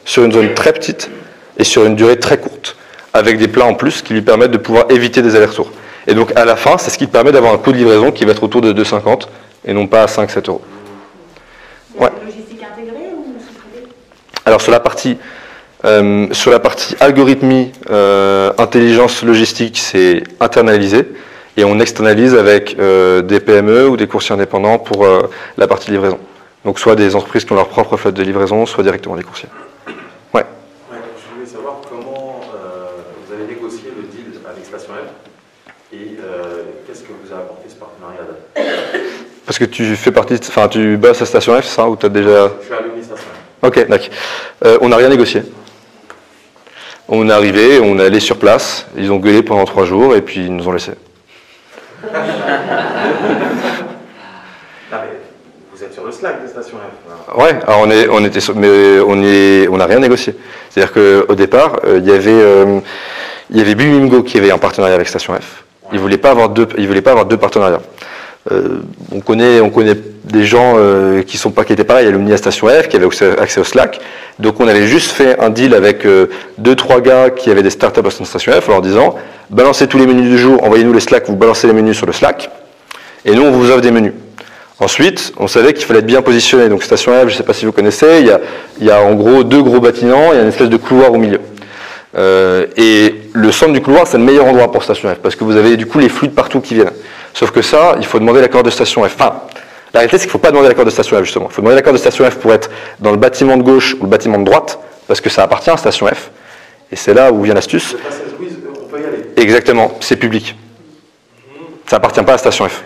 sur 0.04 0.24
une 0.24 0.32
zone 0.32 0.52
très 0.54 0.72
petite 0.72 1.10
et 1.58 1.64
sur 1.64 1.86
une 1.86 1.96
durée 1.96 2.18
très 2.18 2.38
courte, 2.38 2.76
avec 3.14 3.38
des 3.38 3.48
plats 3.48 3.64
en 3.64 3.74
plus 3.74 4.02
qui 4.02 4.12
lui 4.12 4.22
permettent 4.22 4.50
de 4.50 4.58
pouvoir 4.58 4.86
éviter 4.90 5.22
des 5.22 5.36
allers-retours. 5.36 5.70
Et 6.06 6.14
donc 6.14 6.32
à 6.36 6.44
la 6.44 6.56
fin, 6.56 6.76
c'est 6.76 6.90
ce 6.90 6.98
qui 6.98 7.06
te 7.06 7.12
permet 7.12 7.32
d'avoir 7.32 7.54
un 7.54 7.58
coût 7.58 7.72
de 7.72 7.78
livraison 7.78 8.12
qui 8.12 8.24
va 8.26 8.32
être 8.32 8.42
autour 8.42 8.60
de 8.60 8.72
2,50 8.72 9.22
et 9.66 9.72
non 9.72 9.86
pas 9.86 10.02
à 10.02 10.06
5-7 10.06 10.48
euros. 10.48 10.62
Ouais. 11.98 12.08
Logistique 12.24 12.62
intégrée 12.62 13.10
ou 13.16 13.34
Alors 14.44 14.60
sur 14.60 14.72
la 14.72 14.80
partie 14.80 15.16
euh, 15.84 16.26
sur 16.32 16.50
la 16.50 16.58
partie 16.58 16.94
algorithmie, 17.00 17.72
euh, 17.90 18.52
intelligence 18.58 19.22
logistique, 19.22 19.78
c'est 19.78 20.22
internalisé 20.38 21.06
et 21.56 21.64
on 21.64 21.80
externalise 21.80 22.34
avec 22.34 22.76
euh, 22.78 23.22
des 23.22 23.40
PME 23.40 23.88
ou 23.88 23.96
des 23.96 24.06
coursiers 24.06 24.34
indépendants 24.34 24.78
pour 24.78 25.06
la 25.56 25.66
partie 25.66 25.90
livraison. 25.90 26.18
Donc 26.64 26.78
soit 26.78 26.96
des 26.96 27.16
entreprises 27.16 27.44
qui 27.44 27.52
ont 27.52 27.56
leur 27.56 27.68
propre 27.68 27.96
flotte 27.96 28.14
de 28.14 28.22
livraison, 28.22 28.66
soit 28.66 28.82
directement 28.82 29.16
des 29.16 29.22
coursiers. 29.22 29.48
Ouais. 30.34 30.44
je 30.90 31.34
voulais 31.34 31.46
savoir 31.50 31.80
comment 31.88 32.40
vous 33.26 33.32
avez 33.32 33.44
négocié 33.44 33.90
le 33.96 34.02
deal 34.02 34.38
avec 34.46 34.66
Station 34.66 34.92
F 34.92 35.94
et 35.94 36.16
qu'est-ce 36.86 37.00
que 37.00 37.12
vous 37.24 37.32
a 37.32 37.38
apporté 37.38 37.68
ce 37.68 37.76
partenariat 37.76 38.20
Parce 39.46 39.58
que 39.58 39.64
tu 39.64 39.96
fais 39.96 40.12
partie, 40.12 40.34
enfin 40.34 40.68
tu 40.68 40.98
bosses 40.98 41.22
à 41.22 41.26
Station 41.26 41.60
F, 41.60 41.64
ça, 41.64 41.88
ou 41.88 41.96
tu 41.96 42.04
as 42.04 42.10
déjà... 42.10 42.50
Je 42.60 42.66
suis 42.66 42.74
à 42.74 43.02
Station 43.02 43.16
F. 43.16 43.66
Ok, 43.66 43.88
d'accord. 43.88 44.78
on 44.82 44.88
n'a 44.90 44.96
rien 44.96 45.08
négocié. 45.08 45.42
On 47.12 47.28
est 47.28 47.32
arrivé, 47.32 47.80
on 47.80 47.98
est 47.98 48.04
allé 48.04 48.20
sur 48.20 48.36
place, 48.36 48.86
ils 48.96 49.10
ont 49.10 49.16
gueulé 49.16 49.42
pendant 49.42 49.64
trois 49.64 49.84
jours 49.84 50.14
et 50.14 50.22
puis 50.22 50.44
ils 50.44 50.54
nous 50.54 50.68
ont 50.68 50.72
laissé. 50.72 50.92
Ah, 54.92 55.02
vous 55.74 55.82
êtes 55.82 55.92
sur 55.92 56.04
le 56.04 56.12
Slack 56.12 56.44
de 56.44 56.46
Station 56.46 56.76
F. 56.76 57.36
Ouais, 57.36 57.58
alors 57.66 57.80
on 57.80 57.90
est, 57.90 58.08
on 58.08 58.24
était, 58.24 58.38
mais 58.54 59.00
on 59.00 59.20
est, 59.24 59.66
on 59.66 59.76
n'a 59.78 59.86
rien 59.86 59.98
négocié. 59.98 60.36
C'est-à-dire 60.68 60.92
qu'au 60.92 61.34
départ, 61.34 61.80
euh, 61.84 61.98
il 61.98 62.08
y 62.08 62.12
avait, 62.12 62.30
euh, 62.30 62.78
il 63.50 63.58
y 63.58 63.60
avait 63.60 63.74
Bimingo 63.74 64.22
qui 64.22 64.38
avait 64.38 64.52
un 64.52 64.58
partenariat 64.58 64.94
avec 64.94 65.08
Station 65.08 65.34
F. 65.34 65.64
Ils 65.92 65.98
voulaient 65.98 66.16
pas 66.16 66.30
avoir 66.30 66.50
deux, 66.50 66.68
ils 66.78 66.86
voulaient 66.86 67.02
pas 67.02 67.10
avoir 67.10 67.26
deux 67.26 67.38
partenariats. 67.38 67.82
Euh, 68.50 68.78
on 69.12 69.20
connaît, 69.20 69.60
on 69.60 69.68
connaît 69.68 69.96
des 70.24 70.44
gens 70.44 70.74
euh, 70.78 71.22
qui 71.22 71.36
sont 71.36 71.50
pas 71.50 71.64
qui 71.64 71.74
étaient 71.74 71.84
pareils 71.84 72.08
à 72.08 72.36
Station 72.38 72.68
F, 72.68 72.88
qui 72.88 72.96
avaient 72.96 73.08
accès 73.38 73.60
au 73.60 73.64
Slack. 73.64 74.00
Donc 74.38 74.60
on 74.60 74.68
avait 74.68 74.86
juste 74.86 75.10
fait 75.10 75.38
un 75.40 75.50
deal 75.50 75.74
avec 75.74 76.06
euh, 76.06 76.28
deux 76.56 76.74
trois 76.74 77.02
gars 77.02 77.28
qui 77.28 77.50
avaient 77.50 77.62
des 77.62 77.70
startups 77.70 78.00
à 78.06 78.10
Station 78.10 78.52
F 78.52 78.68
en 78.68 78.72
leur 78.72 78.82
disant 78.82 79.14
balancez 79.50 79.88
tous 79.88 79.98
les 79.98 80.06
menus 80.06 80.30
du 80.30 80.38
jour, 80.38 80.62
envoyez-nous 80.64 80.94
les 80.94 81.00
Slack, 81.00 81.28
vous 81.28 81.36
balancez 81.36 81.66
les 81.66 81.74
menus 81.74 81.98
sur 81.98 82.06
le 82.06 82.12
Slack, 82.12 82.50
et 83.26 83.34
nous 83.34 83.42
on 83.42 83.50
vous 83.50 83.70
offre 83.70 83.82
des 83.82 83.90
menus. 83.90 84.14
Ensuite, 84.78 85.34
on 85.36 85.46
savait 85.46 85.74
qu'il 85.74 85.84
fallait 85.84 85.98
être 85.98 86.06
bien 86.06 86.22
positionné. 86.22 86.70
Donc 86.70 86.82
Station 86.82 87.12
F, 87.12 87.26
je 87.26 87.32
ne 87.32 87.36
sais 87.36 87.42
pas 87.42 87.52
si 87.52 87.66
vous 87.66 87.72
connaissez, 87.72 88.24
il 88.80 88.86
y, 88.86 88.90
a, 88.90 89.02
en 89.02 89.12
gros 89.12 89.44
deux 89.44 89.62
gros 89.62 89.80
bâtiments, 89.80 90.32
il 90.32 90.36
y 90.36 90.38
a 90.38 90.42
une 90.42 90.48
espèce 90.48 90.70
de 90.70 90.78
couloir 90.78 91.12
au 91.12 91.18
milieu. 91.18 91.40
Et 92.16 93.14
le 93.34 93.52
centre 93.52 93.74
du 93.74 93.82
couloir, 93.82 94.06
c'est 94.06 94.16
le 94.16 94.24
meilleur 94.24 94.46
endroit 94.46 94.72
pour 94.72 94.82
Station 94.82 95.10
F, 95.10 95.18
parce 95.18 95.36
que 95.36 95.44
vous 95.44 95.56
avez 95.56 95.76
du 95.76 95.84
coup 95.84 95.98
les 95.98 96.08
flux 96.08 96.28
de 96.28 96.32
partout 96.32 96.60
qui 96.60 96.76
viennent. 96.76 96.92
Sauf 97.34 97.50
que 97.50 97.62
ça, 97.62 97.94
il 97.98 98.06
faut 98.06 98.18
demander 98.18 98.40
l'accord 98.40 98.62
de 98.62 98.70
Station 98.70 99.02
F. 99.04 99.14
Enfin, 99.14 99.42
la 99.92 100.00
réalité, 100.00 100.18
c'est 100.18 100.24
qu'il 100.24 100.28
ne 100.28 100.32
faut 100.32 100.38
pas 100.38 100.50
demander 100.50 100.68
l'accord 100.68 100.84
de 100.84 100.90
Station 100.90 101.16
F, 101.16 101.24
justement. 101.24 101.46
Il 101.50 101.54
faut 101.54 101.62
demander 101.62 101.76
l'accord 101.76 101.92
de 101.92 101.98
Station 101.98 102.28
F 102.30 102.36
pour 102.36 102.52
être 102.52 102.70
dans 102.98 103.10
le 103.10 103.16
bâtiment 103.16 103.56
de 103.56 103.62
gauche 103.62 103.94
ou 103.98 104.04
le 104.04 104.08
bâtiment 104.08 104.38
de 104.38 104.44
droite, 104.44 104.78
parce 105.06 105.20
que 105.20 105.30
ça 105.30 105.42
appartient 105.42 105.70
à 105.70 105.76
Station 105.76 106.06
F. 106.06 106.30
Et 106.92 106.96
c'est 106.96 107.14
là 107.14 107.32
où 107.32 107.42
vient 107.42 107.54
l'astuce. 107.54 107.96
Exactement, 109.36 109.92
c'est 110.00 110.16
public. 110.16 110.56
Ça 111.86 111.96
appartient 111.96 112.22
pas 112.22 112.34
à 112.34 112.38
Station 112.38 112.68
F. 112.68 112.84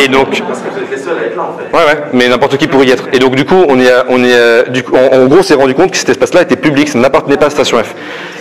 Et 0.00 0.08
donc. 0.08 0.42
Parce 0.46 0.60
que 0.60 0.70
vous 0.70 0.78
êtes 0.80 0.90
les 0.90 0.96
seuls 0.96 1.18
à 1.18 1.26
être 1.26 1.36
là, 1.36 1.42
en 1.42 1.58
fait. 1.58 1.76
Ouais, 1.76 1.84
ouais, 1.84 2.02
mais 2.12 2.28
n'importe 2.28 2.56
qui 2.56 2.66
pourrait 2.66 2.86
y 2.86 2.90
être. 2.90 3.04
Et 3.12 3.18
donc, 3.18 3.34
du 3.34 3.44
coup, 3.44 3.64
on 3.68 3.80
est, 3.80 3.90
on 4.08 4.22
est, 4.24 4.70
du 4.70 4.82
coup, 4.82 4.94
en, 4.96 5.26
gros, 5.26 5.38
on 5.38 5.42
s'est 5.42 5.54
rendu 5.54 5.74
compte 5.74 5.90
que 5.90 5.96
cet 5.96 6.08
espace-là 6.10 6.42
était 6.42 6.56
public, 6.56 6.88
ça 6.88 6.98
n'appartenait 6.98 7.36
pas 7.36 7.46
à 7.46 7.50
Station 7.50 7.78
F. 7.78 7.94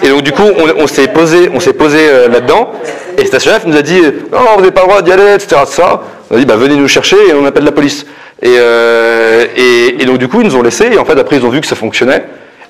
Et 0.03 0.09
donc, 0.09 0.21
du 0.23 0.31
coup, 0.31 0.43
on, 0.77 0.87
s'est 0.87 1.07
posé, 1.07 1.49
on 1.53 1.59
s'est 1.59 1.73
posé 1.73 1.97
euh, 2.01 2.27
là-dedans, 2.27 2.71
et 3.17 3.25
Station 3.25 3.51
F 3.51 3.65
nous 3.65 3.77
a 3.77 3.81
dit, 3.81 4.01
non, 4.31 4.39
vous 4.55 4.61
n'avez 4.61 4.71
pas 4.71 4.81
le 4.81 4.87
droit 4.87 5.01
d'y 5.01 5.11
aller, 5.11 5.33
etc., 5.33 5.61
ça. 5.65 6.01
On 6.29 6.35
a 6.35 6.39
dit, 6.39 6.45
bah, 6.45 6.55
venez 6.55 6.75
nous 6.75 6.87
chercher, 6.87 7.17
et 7.29 7.33
on 7.33 7.45
appelle 7.45 7.63
la 7.63 7.71
police. 7.71 8.05
Et, 8.41 8.55
euh, 8.57 9.45
et, 9.55 10.01
et, 10.01 10.05
donc, 10.05 10.17
du 10.17 10.27
coup, 10.27 10.41
ils 10.41 10.47
nous 10.47 10.55
ont 10.55 10.61
laissé, 10.61 10.89
et 10.91 10.97
en 10.97 11.05
fait, 11.05 11.17
après, 11.17 11.37
ils 11.37 11.45
ont 11.45 11.49
vu 11.49 11.61
que 11.61 11.67
ça 11.67 11.75
fonctionnait. 11.75 12.25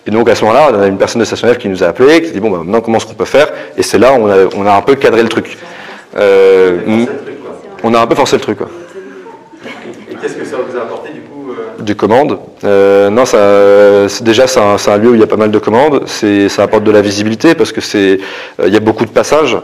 Et 0.07 0.11
donc, 0.11 0.29
à 0.29 0.35
ce 0.35 0.43
moment-là, 0.45 0.69
on 0.71 0.81
a 0.81 0.87
une 0.87 0.97
personne 0.97 1.19
de 1.19 1.25
Station 1.25 1.51
F 1.51 1.57
qui 1.57 1.67
nous 1.67 1.83
a 1.83 1.87
appelé, 1.87 2.21
qui 2.21 2.29
a 2.29 2.31
dit, 2.31 2.39
bon, 2.39 2.51
bah, 2.51 2.59
maintenant, 2.59 2.81
comment 2.81 2.97
est-ce 2.97 3.07
qu'on 3.07 3.13
peut 3.13 3.25
faire? 3.25 3.47
Et 3.77 3.83
c'est 3.83 3.97
là 3.97 4.13
où 4.13 4.17
on 4.17 4.29
a, 4.29 4.35
on 4.55 4.65
a 4.65 4.73
un 4.73 4.81
peu 4.81 4.95
cadré 4.95 5.23
le 5.23 5.29
truc. 5.29 5.57
Euh, 6.17 6.77
on 7.83 7.93
a 7.93 7.99
un 7.99 8.07
peu 8.07 8.15
forcé 8.15 8.35
le 8.35 8.41
truc, 8.41 8.57
quoi. 8.57 8.69
Qu'est-ce 10.21 10.37
que 10.37 10.45
ça 10.45 10.57
vous 10.57 10.75
a 10.75 10.81
apporté 10.81 11.09
du 11.13 11.19
coup 11.19 11.51
euh 11.51 11.83
Du 11.83 11.95
commande. 11.95 12.39
Euh, 12.63 13.11
non, 13.11 13.25
ça, 13.25 14.07
déjà 14.23 14.47
c'est 14.47 14.59
un, 14.59 14.75
un, 14.75 14.97
lieu 14.97 15.09
où 15.09 15.13
il 15.13 15.19
y 15.19 15.23
a 15.23 15.27
pas 15.27 15.35
mal 15.35 15.51
de 15.51 15.59
commandes. 15.59 16.07
Ça 16.07 16.63
apporte 16.63 16.83
de 16.83 16.89
la 16.89 17.01
visibilité 17.01 17.53
parce 17.53 17.71
que 17.71 17.79
c'est, 17.81 18.19
euh, 18.59 18.67
il 18.67 18.73
y 18.73 18.77
a 18.77 18.79
beaucoup 18.79 19.05
de 19.05 19.11
passages, 19.11 19.55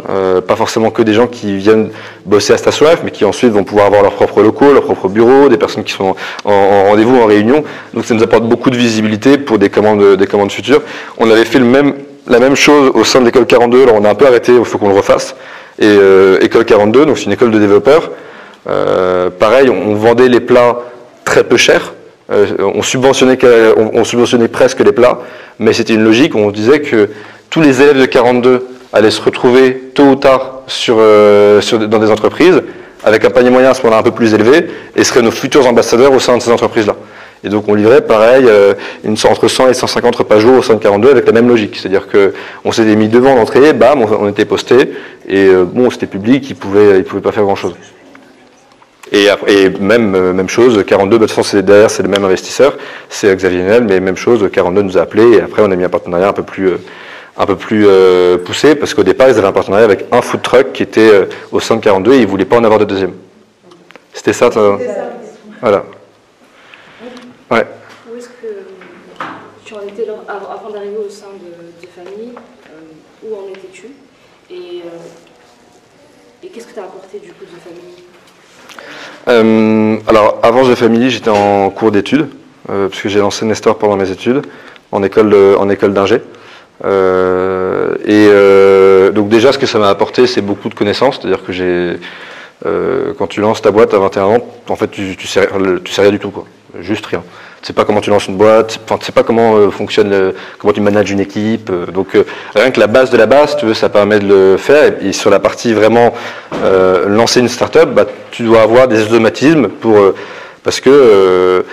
pas 0.48 0.56
forcément 0.56 0.92
que 0.92 1.02
des 1.02 1.14
gens 1.14 1.26
qui 1.26 1.58
viennent 1.58 1.90
bosser 2.26 2.54
à 2.54 2.58
Station 2.58 2.86
F, 2.86 3.00
mais 3.04 3.10
qui 3.12 3.26
ensuite 3.26 3.52
vont 3.52 3.64
pouvoir 3.64 3.88
avoir 3.88 4.04
leurs 4.04 4.14
propres 4.14 4.44
locaux, 4.44 4.72
leurs 4.72 4.84
propres 4.84 5.08
bureaux, 5.08 5.50
des 5.50 5.58
personnes 5.58 5.84
qui 5.84 5.94
sont 5.94 6.16
en, 6.46 6.84
rendez-vous, 6.90 7.18
en 7.18 7.26
réunion. 7.26 7.64
Donc 7.94 8.06
ça 8.06 8.14
nous 8.14 8.22
apporte 8.24 8.44
beaucoup 8.44 8.70
de 8.70 8.78
visibilité 8.78 9.40
pour 9.40 9.58
des 9.58 9.70
commandes, 9.70 10.16
des 10.16 10.28
commandes 10.28 10.52
futures. 10.52 10.82
On 11.18 11.30
avait 11.32 11.46
fait 11.46 11.60
le 11.60 11.66
même, 11.66 11.96
la 12.28 12.40
même 12.40 12.56
chose 12.56 12.92
au 12.94 13.04
sein 13.04 13.20
de 13.20 13.26
l'école 13.26 13.48
42. 13.48 13.84
Alors 13.84 13.96
on 14.00 14.06
a 14.06 14.10
un 14.10 14.16
peu 14.16 14.28
arrêté, 14.28 14.54
il 14.54 14.66
faut 14.66 14.78
qu'on 14.78 14.90
le 14.90 14.96
refasse. 14.96 15.36
Et 15.80 15.98
école 16.42 16.66
42, 16.66 17.06
donc 17.06 17.18
c'est 17.18 17.26
une 17.26 17.32
école 17.32 17.52
de 17.52 17.60
développeurs. 17.60 18.12
Euh, 18.70 19.30
pareil, 19.30 19.70
on, 19.70 19.96
vendait 19.96 20.28
les 20.28 20.40
plats 20.40 20.80
très 21.26 21.44
peu 21.44 21.58
chers. 21.58 21.94
Euh, 22.32 22.46
on, 22.60 22.82
subventionnait, 22.82 23.38
on, 23.76 24.04
subventionnait 24.04 24.48
presque 24.48 24.80
les 24.80 24.92
plats, 24.92 25.20
mais 25.60 25.74
c'était 25.74 25.94
une 25.94 26.04
logique. 26.04 26.36
On 26.36 26.52
disait 26.52 26.82
que 26.82 27.10
tous 27.50 27.62
les 27.62 27.82
élèves 27.82 28.00
de 28.00 28.06
42 28.06 28.68
allaient 28.94 29.12
se 29.12 29.22
retrouver 29.22 29.92
tôt 29.96 30.04
ou 30.04 30.16
tard 30.16 30.62
euh, 30.90 31.62
dans 31.88 32.00
des 32.00 32.12
entreprises 32.12 32.62
avec 33.04 33.26
un 33.26 33.32
panier 33.32 33.50
moyen 33.50 33.72
à 33.72 33.74
ce 33.74 33.82
moment-là 33.82 34.02
un 34.02 34.04
peu 34.04 34.12
plus 34.12 34.34
élevé 34.34 34.68
et 34.96 35.04
seraient 35.04 35.24
nos 35.24 35.32
futurs 35.32 35.66
ambassadeurs 35.66 36.14
au 36.14 36.20
sein 36.20 36.38
de 36.38 36.42
ces 36.42 36.52
entreprises-là. 36.52 36.96
Et 37.44 37.50
donc 37.50 37.68
on 37.68 37.74
livrait 37.74 38.02
pareil 38.02 38.46
une, 39.04 39.16
entre 39.30 39.48
100 39.48 39.70
et 39.70 39.74
150 39.74 40.16
repas 40.16 40.40
jour 40.40 40.60
au 40.60 40.62
sein 40.62 40.76
de 40.76 40.80
42 40.80 41.10
avec 41.10 41.26
la 41.26 41.32
même 41.32 41.48
logique. 41.48 41.78
C'est-à-dire 41.78 42.08
qu'on 42.08 42.72
s'était 42.72 42.96
mis 42.96 43.08
devant 43.08 43.36
l'entrée, 43.36 43.74
bam, 43.74 44.04
on, 44.04 44.28
était 44.28 44.46
posté, 44.46 44.92
et 45.28 45.50
bon, 45.50 45.90
c'était 45.90 46.08
public, 46.08 46.50
ils 46.50 46.54
ne 46.54 46.60
pouvaient, 46.60 46.98
ils 47.00 47.04
pouvaient 47.04 47.22
pas 47.22 47.32
faire 47.32 47.44
grand-chose. 47.44 47.74
Et, 49.12 49.28
et 49.48 49.70
même, 49.70 50.16
euh, 50.16 50.32
même 50.32 50.48
chose, 50.48 50.84
42, 50.86 51.18
de 51.18 51.26
toute 51.26 51.32
façon, 51.32 51.44
c'est, 51.44 51.64
derrière, 51.64 51.92
c'est 51.92 52.04
le 52.04 52.08
même 52.08 52.24
investisseur, 52.24 52.78
c'est 53.10 53.36
Xavier 53.36 53.64
Niel, 53.64 53.84
mais 53.84 54.00
même 54.00 54.16
chose, 54.16 54.48
42 54.52 54.82
nous 54.82 54.98
a 54.98 55.02
appelé, 55.02 55.34
et 55.34 55.42
après, 55.42 55.62
on 55.62 55.72
a 55.72 55.76
mis 55.76 55.84
un 55.84 55.90
partenariat 55.90 56.30
un 56.30 56.34
peu 56.34 56.44
plus, 56.44 56.70
euh, 56.70 56.78
un 57.38 57.46
peu 57.46 57.58
plus 57.58 57.86
euh, 57.88 58.38
poussé, 58.38 58.76
parce 58.76 58.94
qu'au 58.94 59.04
départ, 59.04 59.28
ils 59.28 59.38
avaient 59.38 59.48
un 59.48 59.52
partenariat 59.52 59.84
avec 59.84 60.06
un 60.14 60.22
food 60.22 60.42
truck 60.42 60.72
qui 60.72 60.84
était 60.84 61.28
au 61.52 61.60
sein 61.60 61.76
de 61.76 61.82
42, 61.82 62.14
et 62.14 62.18
ils 62.18 62.22
ne 62.22 62.28
voulaient 62.28 62.46
pas 62.46 62.56
en 62.56 62.64
avoir 62.64 62.80
de 62.80 62.86
deuxième. 62.86 63.12
C'était 64.14 64.34
ça, 64.34 64.50
ça 64.50 64.78
Voilà. 65.62 65.84
Ouais. 67.52 67.66
Où 68.12 68.18
est-ce 68.18 68.30
que 68.30 68.66
tu 69.66 69.74
en 69.74 69.82
étais 69.82 70.08
avant 70.28 70.70
d'arriver 70.72 70.98
au 71.06 71.10
sein 71.10 71.28
de, 71.28 71.82
de 71.86 71.88
famille 71.92 72.34
Où 73.24 73.36
en 73.36 73.50
étais-tu? 73.50 73.88
Et, 74.50 74.82
et 76.44 76.48
qu'est-ce 76.48 76.68
que 76.68 76.74
tu 76.74 76.80
as 76.80 76.84
apporté 76.84 77.20
du 77.20 77.32
coup 77.34 77.46
de 77.46 77.60
famille? 77.60 78.04
Euh, 79.28 79.98
alors, 80.08 80.40
avant 80.44 80.64
The 80.64 80.76
Family, 80.76 81.10
j'étais 81.12 81.30
en 81.30 81.70
cours 81.70 81.92
d'études, 81.92 82.28
euh, 82.70 82.88
puisque 82.88 83.08
j'ai 83.10 83.20
lancé 83.20 83.46
Nestor 83.46 83.78
pendant 83.78 83.96
mes 83.96 84.10
études, 84.10 84.42
en 84.92 85.04
école, 85.04 85.30
de- 85.30 85.56
en 85.58 85.70
école 85.70 85.94
d'ingé. 85.94 86.22
Euh, 86.84 87.96
et 88.06 88.28
euh, 88.32 89.12
donc 89.12 89.30
déjà, 89.30 89.52
ce 89.52 89.58
que 89.60 89.68
ça 89.68 89.78
m'a 89.78 89.90
apporté, 89.90 90.26
c'est 90.26 90.42
beaucoup 90.42 90.68
de 90.70 90.74
connaissances. 90.74 91.20
C'est-à-dire 91.22 91.44
que 91.46 91.52
j'ai, 91.54 92.00
euh, 92.66 93.14
quand 93.18 93.28
tu 93.28 93.40
lances 93.42 93.62
ta 93.62 93.72
boîte 93.72 93.94
à 93.94 94.00
21 94.00 94.24
ans, 94.24 94.40
en 94.68 94.76
fait, 94.76 94.90
tu, 94.90 95.16
tu 95.16 95.28
sais, 95.28 95.48
tu 95.84 95.92
sais 95.94 96.02
rien 96.02 96.12
du 96.12 96.20
tout, 96.20 96.32
quoi. 96.32 96.46
Juste 96.80 97.06
rien. 97.08 97.22
Tu 97.62 97.68
sais 97.68 97.74
pas 97.74 97.84
comment 97.86 98.02
tu 98.02 98.10
lances 98.10 98.28
une 98.28 98.38
boîte, 98.38 98.80
enfin, 98.86 98.98
tu 98.98 99.06
sais 99.06 99.12
pas 99.12 99.24
comment 99.24 99.56
euh, 99.56 99.70
fonctionne, 99.70 100.10
le- 100.10 100.36
comment 100.58 100.74
tu 100.74 100.82
manages 100.82 101.12
une 101.12 101.20
équipe. 101.20 101.70
euh, 101.70 101.86
donc 101.86 102.16
euh, 102.16 102.24
rien 102.56 102.72
que 102.72 102.80
la 102.80 102.88
base 102.88 103.12
de 103.12 103.18
la 103.18 103.26
base, 103.28 103.56
tu 103.58 103.66
veux, 103.66 103.74
ça 103.74 103.90
permet 103.90 104.20
de 104.20 104.28
le 104.28 104.58
faire. 104.58 104.94
Et, 105.04 105.12
sur 105.14 105.30
la 105.30 105.40
partie 105.40 105.74
vraiment 105.74 106.14
lancer 107.08 107.40
une 107.42 107.50
startup, 107.50 107.90
bah, 107.90 108.06
tu 108.32 108.44
dois 108.44 108.62
avoir 108.62 108.88
des 108.88 109.04
automatismes 109.04 109.68
pour 109.68 109.98
parce 110.64 110.80
que 110.80 111.64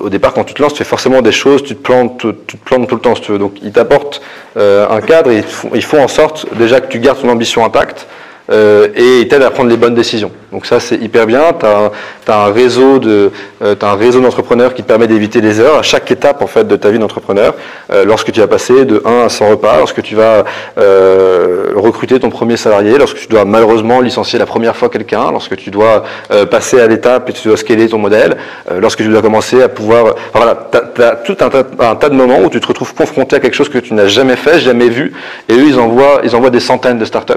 au 0.00 0.08
départ, 0.08 0.32
quand 0.34 0.44
tu 0.44 0.52
te 0.54 0.60
lances, 0.62 0.72
tu 0.72 0.78
fais 0.78 0.84
forcément 0.84 1.22
des 1.22 1.32
choses, 1.32 1.62
tu 1.62 1.74
te 1.76 1.82
plantes, 1.82 2.18
tu 2.46 2.56
te 2.58 2.64
plantes 2.64 2.88
tout 2.88 2.96
le 2.96 3.00
temps, 3.00 3.14
si 3.14 3.22
tu 3.22 3.32
veux. 3.32 3.38
Donc, 3.38 3.54
ils 3.62 3.72
t'apportent 3.72 4.20
un 4.56 5.00
cadre, 5.00 5.30
et 5.30 5.38
ils 5.38 5.42
font, 5.44 5.70
ils 5.74 5.84
font 5.84 6.02
en 6.02 6.08
sorte 6.08 6.46
déjà 6.56 6.80
que 6.80 6.88
tu 6.88 6.98
gardes 6.98 7.20
ton 7.22 7.28
ambition 7.28 7.64
intacte. 7.64 8.06
Euh, 8.50 8.88
et 8.94 9.20
ils 9.20 9.28
t'aident 9.28 9.42
à 9.42 9.50
prendre 9.50 9.70
les 9.70 9.76
bonnes 9.76 9.94
décisions. 9.94 10.30
Donc 10.52 10.64
ça 10.64 10.80
c'est 10.80 10.96
hyper 10.96 11.26
bien. 11.26 11.42
Tu 11.58 11.66
as, 11.66 11.90
un 12.28 12.52
réseau 12.52 12.98
de, 12.98 13.30
euh, 13.62 13.74
d'entrepreneurs 13.74 14.74
qui 14.74 14.82
te 14.82 14.88
permet 14.88 15.06
d'éviter 15.06 15.40
les 15.40 15.60
erreurs 15.60 15.78
à 15.78 15.82
chaque 15.82 16.10
étape 16.10 16.42
en 16.42 16.46
fait 16.46 16.66
de 16.66 16.76
ta 16.76 16.90
vie 16.90 16.98
d'entrepreneur. 16.98 17.54
Euh, 17.92 18.04
lorsque 18.04 18.32
tu 18.32 18.40
vas 18.40 18.46
passer 18.46 18.84
de 18.84 19.02
1 19.04 19.26
à 19.26 19.28
100 19.28 19.48
repas, 19.48 19.78
lorsque 19.78 20.02
tu 20.02 20.14
vas 20.14 20.44
euh, 20.78 21.72
recruter 21.76 22.18
ton 22.18 22.30
premier 22.30 22.56
salarié, 22.56 22.98
lorsque 22.98 23.18
tu 23.18 23.28
dois 23.28 23.44
malheureusement 23.44 24.00
licencier 24.00 24.38
la 24.38 24.46
première 24.46 24.76
fois 24.76 24.88
quelqu'un, 24.88 25.30
lorsque 25.30 25.56
tu 25.56 25.70
dois 25.70 26.04
euh, 26.30 26.46
passer 26.46 26.80
à 26.80 26.86
l'étape 26.86 27.28
et 27.28 27.32
tu 27.32 27.48
dois 27.48 27.56
scaler 27.56 27.88
ton 27.88 27.98
modèle, 27.98 28.36
euh, 28.70 28.80
lorsque 28.80 28.98
tu 28.98 29.08
dois 29.08 29.22
commencer 29.22 29.62
à 29.62 29.68
pouvoir, 29.68 30.14
enfin, 30.32 30.44
voilà, 30.44 30.68
tu 30.94 31.02
as, 31.02 31.16
tout 31.16 31.36
un 31.40 31.94
tas, 31.94 32.08
de 32.08 32.14
moments 32.14 32.40
où 32.40 32.50
tu 32.50 32.60
te 32.60 32.66
retrouves 32.66 32.94
confronté 32.94 33.36
à 33.36 33.40
quelque 33.40 33.54
chose 33.54 33.68
que 33.68 33.78
tu 33.78 33.94
n'as 33.94 34.06
jamais 34.06 34.36
fait, 34.36 34.60
jamais 34.60 34.88
vu, 34.88 35.12
et 35.48 35.54
eux 35.54 35.66
ils 35.66 35.78
envoient, 35.78 36.20
ils 36.24 36.34
envoient 36.34 36.50
des 36.50 36.60
centaines 36.60 36.98
de 36.98 37.04
startups. 37.04 37.34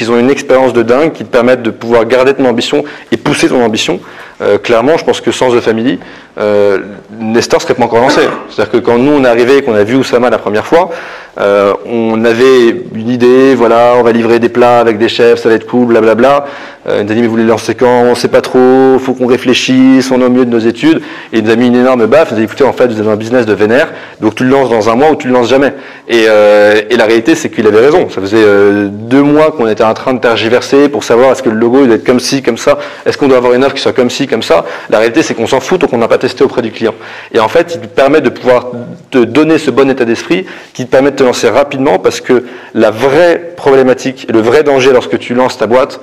Ils 0.00 0.10
ont 0.10 0.18
une 0.18 0.30
expérience 0.30 0.72
de 0.72 0.82
dingue 0.82 1.12
qui 1.12 1.24
te 1.24 1.30
permettent 1.30 1.62
de 1.62 1.70
pouvoir 1.70 2.04
garder 2.06 2.34
ton 2.34 2.46
ambition 2.46 2.84
et 3.12 3.16
pousser 3.16 3.48
ton 3.48 3.64
ambition. 3.64 4.00
Euh, 4.42 4.58
clairement, 4.58 4.98
je 4.98 5.04
pense 5.04 5.20
que 5.20 5.32
sans 5.32 5.50
The 5.50 5.60
Family, 5.60 5.98
euh, 6.38 6.78
Nestor 7.18 7.62
serait 7.62 7.74
pas 7.74 7.84
encore 7.84 8.00
lancé. 8.00 8.20
C'est-à-dire 8.50 8.72
que 8.72 8.76
quand 8.78 8.98
nous 8.98 9.12
on 9.12 9.24
est 9.24 9.28
arrivé 9.28 9.58
et 9.58 9.62
qu'on 9.62 9.74
a 9.74 9.84
vu 9.84 9.96
Oussama 9.96 10.28
la 10.28 10.38
première 10.38 10.66
fois, 10.66 10.90
euh, 11.38 11.72
on 11.86 12.24
avait 12.24 12.84
une 12.94 13.08
idée, 13.08 13.54
voilà, 13.54 13.94
on 13.98 14.02
va 14.02 14.12
livrer 14.12 14.38
des 14.38 14.48
plats 14.48 14.78
avec 14.78 14.98
des 14.98 15.08
chefs, 15.08 15.40
ça 15.40 15.48
va 15.48 15.54
être 15.54 15.66
cool, 15.66 15.86
blablabla. 15.86 16.46
Euh, 16.86 16.98
il 17.00 17.06
nous 17.06 17.12
a 17.12 17.14
dit 17.14 17.20
mais 17.20 17.26
vous 17.26 17.32
voulez 17.32 17.44
lancer 17.44 17.74
quand? 17.74 18.02
On 18.04 18.14
sait 18.14 18.28
pas 18.28 18.42
trop, 18.42 18.98
faut 18.98 19.14
qu'on 19.14 19.26
réfléchisse, 19.26 20.10
on 20.10 20.20
est 20.20 20.24
au 20.24 20.30
milieu 20.30 20.44
de 20.44 20.50
nos 20.50 20.58
études. 20.58 21.00
Et 21.32 21.38
il 21.38 21.44
nous 21.44 21.50
a 21.50 21.56
mis 21.56 21.66
une 21.68 21.76
énorme 21.76 22.06
baffe, 22.06 22.28
il 22.30 22.34
nous 22.34 22.36
a 22.36 22.40
dit 22.40 22.44
écoutez 22.44 22.64
en 22.64 22.72
fait 22.74 22.88
vous 22.88 23.00
avez 23.00 23.10
un 23.10 23.16
business 23.16 23.46
de 23.46 23.54
vénère, 23.54 23.88
donc 24.20 24.34
tu 24.34 24.44
le 24.44 24.50
lances 24.50 24.68
dans 24.68 24.90
un 24.90 24.94
mois 24.94 25.10
ou 25.10 25.16
tu 25.16 25.28
le 25.28 25.32
lances 25.32 25.48
jamais. 25.48 25.72
Et, 26.08 26.24
et 26.24 26.96
la 26.96 27.04
réalité 27.04 27.34
c'est 27.34 27.48
qu'il 27.50 27.66
avait 27.66 27.80
raison. 27.80 28.08
Ça 28.10 28.20
faisait 28.20 28.44
deux 28.90 29.22
mois 29.22 29.52
qu'on 29.52 29.68
était 29.68 29.84
en 29.84 29.94
train 29.94 30.12
de 30.14 30.20
tergiverser 30.20 30.88
pour 30.88 31.04
savoir 31.04 31.32
est-ce 31.32 31.42
que 31.42 31.50
le 31.50 31.56
logo 31.56 31.80
il 31.82 31.86
doit 31.86 31.96
être 31.96 32.04
comme 32.04 32.20
ci, 32.20 32.42
comme 32.42 32.58
ça, 32.58 32.78
est-ce 33.04 33.18
qu'on 33.18 33.28
doit 33.28 33.38
avoir 33.38 33.54
une 33.54 33.64
offre 33.64 33.74
qui 33.74 33.82
soit 33.82 33.92
comme 33.92 34.10
ci, 34.10 34.25
comme 34.26 34.42
ça. 34.42 34.64
La 34.90 34.98
réalité 34.98 35.22
c'est 35.22 35.34
qu'on 35.34 35.46
s'en 35.46 35.60
fout 35.60 35.80
donc 35.80 35.92
on 35.92 35.98
n'a 35.98 36.08
pas 36.08 36.18
testé 36.18 36.44
auprès 36.44 36.62
du 36.62 36.70
client. 36.70 36.94
Et 37.32 37.40
en 37.40 37.48
fait 37.48 37.72
il 37.74 37.80
te 37.80 37.86
permet 37.86 38.20
de 38.20 38.28
pouvoir 38.28 38.66
te 39.10 39.18
donner 39.18 39.58
ce 39.58 39.70
bon 39.70 39.90
état 39.90 40.04
d'esprit 40.04 40.46
qui 40.72 40.86
te 40.86 40.90
permet 40.90 41.10
de 41.10 41.16
te 41.16 41.22
lancer 41.22 41.48
rapidement 41.48 41.98
parce 41.98 42.20
que 42.20 42.44
la 42.74 42.90
vraie 42.90 43.52
problématique 43.56 44.26
le 44.30 44.40
vrai 44.40 44.62
danger 44.62 44.92
lorsque 44.92 45.18
tu 45.18 45.34
lances 45.34 45.58
ta 45.58 45.66
boîte, 45.66 46.00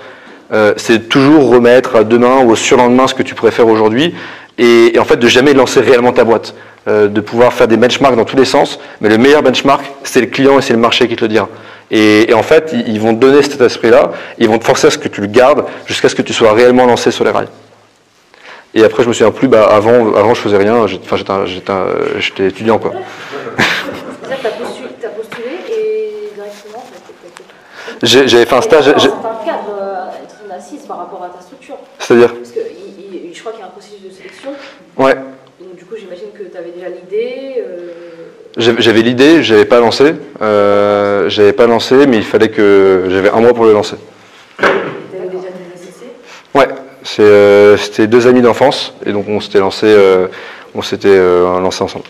euh, 0.52 0.74
c'est 0.78 1.10
toujours 1.10 1.50
remettre 1.50 1.96
à 1.96 2.04
demain 2.04 2.40
ou 2.44 2.52
au 2.52 2.56
surlendemain 2.56 3.08
ce 3.08 3.14
que 3.14 3.24
tu 3.24 3.36
pourrais 3.36 3.52
faire 3.52 3.68
aujourd'hui 3.68 4.14
et, 4.58 4.94
en 5.00 5.06
fait 5.06 5.18
de 5.18 5.28
jamais 5.28 5.54
lancer 5.54 5.80
réellement 5.80 6.14
ta 6.14 6.24
boîte. 6.24 6.54
Euh, 6.90 7.08
de 7.08 7.22
pouvoir 7.22 7.54
faire 7.54 7.70
des 7.70 7.78
benchmarks 7.78 8.18
dans 8.18 8.26
tous 8.26 8.36
les 8.36 8.44
sens, 8.44 8.78
mais 9.00 9.08
le 9.08 9.18
meilleur 9.18 9.42
benchmark, 9.42 9.86
c'est 10.04 10.20
le 10.20 10.28
client 10.28 10.60
et 10.60 10.62
c'est 10.62 10.74
le 10.74 10.80
marché 10.80 11.08
qui 11.08 11.16
te 11.16 11.22
le 11.22 11.30
dira. 11.30 11.48
Et, 11.92 12.34
en 12.34 12.44
fait, 12.44 12.72
ils, 12.74 12.90
ils 12.90 13.00
vont 13.00 13.16
te 13.16 13.22
donner 13.22 13.42
cet 13.42 13.62
esprit-là, 13.62 14.12
ils 14.38 14.50
vont 14.50 14.60
te 14.60 14.66
forcer 14.66 14.88
à 14.88 14.90
ce 14.90 14.98
que 14.98 15.08
tu 15.08 15.22
le 15.22 15.28
gardes 15.28 15.64
jusqu'à 15.86 16.10
ce 16.10 16.16
que 16.16 16.22
tu 16.22 16.34
sois 16.34 16.52
réellement 16.52 16.86
lancé 16.86 17.10
sur 17.12 17.24
les 17.24 17.32
rails. 17.32 17.48
Et 18.76 18.84
après, 18.84 19.04
je 19.04 19.08
me 19.10 19.14
souviens 19.14 19.32
plus, 19.32 19.48
bah, 19.48 19.68
avant, 19.70 20.14
avant 20.16 20.34
je 20.34 20.42
faisais 20.42 20.58
rien, 20.58 20.86
j'étais 20.88 22.48
étudiant 22.48 22.80
quoi. 22.80 22.92
C'est-à-dire 24.24 24.42
que 24.42 25.00
tu 25.00 25.06
as 25.06 25.10
postulé, 25.10 25.50
et 25.70 26.32
directement, 26.34 26.78
en 26.80 26.82
fait, 26.82 28.04
J'avais 28.28 28.46
fait 28.46 28.56
un 28.56 28.62
stage, 28.62 28.86
dans 28.88 28.92
un 28.94 29.46
cadre, 29.46 29.70
euh, 29.80 30.24
être 30.24 30.36
une 30.46 30.52
assise 30.52 30.82
par 30.88 30.98
rapport 30.98 31.24
à 31.24 31.30
ta 31.30 31.42
structure. 31.42 31.78
c'est-à-dire, 32.00 32.34
Parce 32.34 32.52
que 32.52 32.60
il- 32.60 33.28
il- 33.30 33.34
je 33.36 33.40
crois 33.40 33.52
qu'il 33.52 33.62
y 33.62 33.64
a 33.64 33.68
un 33.68 33.70
processus 33.70 34.02
de 34.04 34.10
sélection. 34.12 34.50
ouais, 34.98 35.16
Donc 35.60 35.76
du 35.78 35.86
coup, 35.86 35.96
j'imagine 35.98 36.32
que 36.34 36.44
tu 36.44 36.58
avais 36.58 36.72
déjà 36.72 36.90
l'idée. 36.90 37.56
euh, 37.60 37.92
J'avais 38.58 38.82
j'avais 38.82 39.02
l'idée, 39.02 39.44
j'avais 39.44 39.66
pas 39.66 39.80
lancé, 39.80 40.14
euh, 40.42 41.30
j'avais 41.30 41.54
pas 41.54 41.68
lancé, 41.68 42.06
mais 42.08 42.18
il 42.18 42.24
fallait 42.24 42.50
que 42.50 43.06
j'avais 43.10 43.30
un 43.30 43.40
mois 43.40 43.54
pour 43.54 43.66
le 43.66 43.74
lancer. 43.74 43.96
tu 44.58 44.66
avais 44.66 45.28
déjà 45.28 45.48
des 45.50 45.74
associés. 45.74 46.12
Ouais, 46.56 46.68
euh, 47.20 47.78
c'était 47.78 48.08
deux 48.08 48.28
amis 48.28 48.42
d'enfance 48.42 48.94
et 49.06 49.12
donc 49.12 49.28
on 49.28 49.40
s'était 49.40 49.60
lancé, 49.60 49.88
euh, 49.88 50.28
on 50.74 50.82
s'était 50.82 51.08
euh, 51.10 51.60
lancé 51.60 51.84
ensemble. 51.84 52.06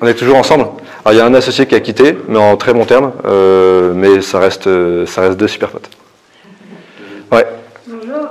On 0.00 0.06
est 0.06 0.14
toujours 0.14 0.36
ensemble. 0.36 0.66
Alors 1.04 1.12
il 1.12 1.16
y 1.16 1.20
a 1.20 1.26
un 1.26 1.34
associé 1.34 1.66
qui 1.66 1.74
a 1.74 1.80
quitté, 1.80 2.16
mais 2.28 2.38
en 2.38 2.56
très 2.56 2.72
bon 2.72 2.84
terme, 2.84 3.12
mais 3.94 4.20
ça 4.20 4.38
reste, 4.38 4.68
ça 5.06 5.22
reste 5.22 5.36
deux 5.36 5.48
super 5.48 5.70
potes. 5.70 5.90
Ouais. 7.32 7.46
Bonjour, 7.86 8.30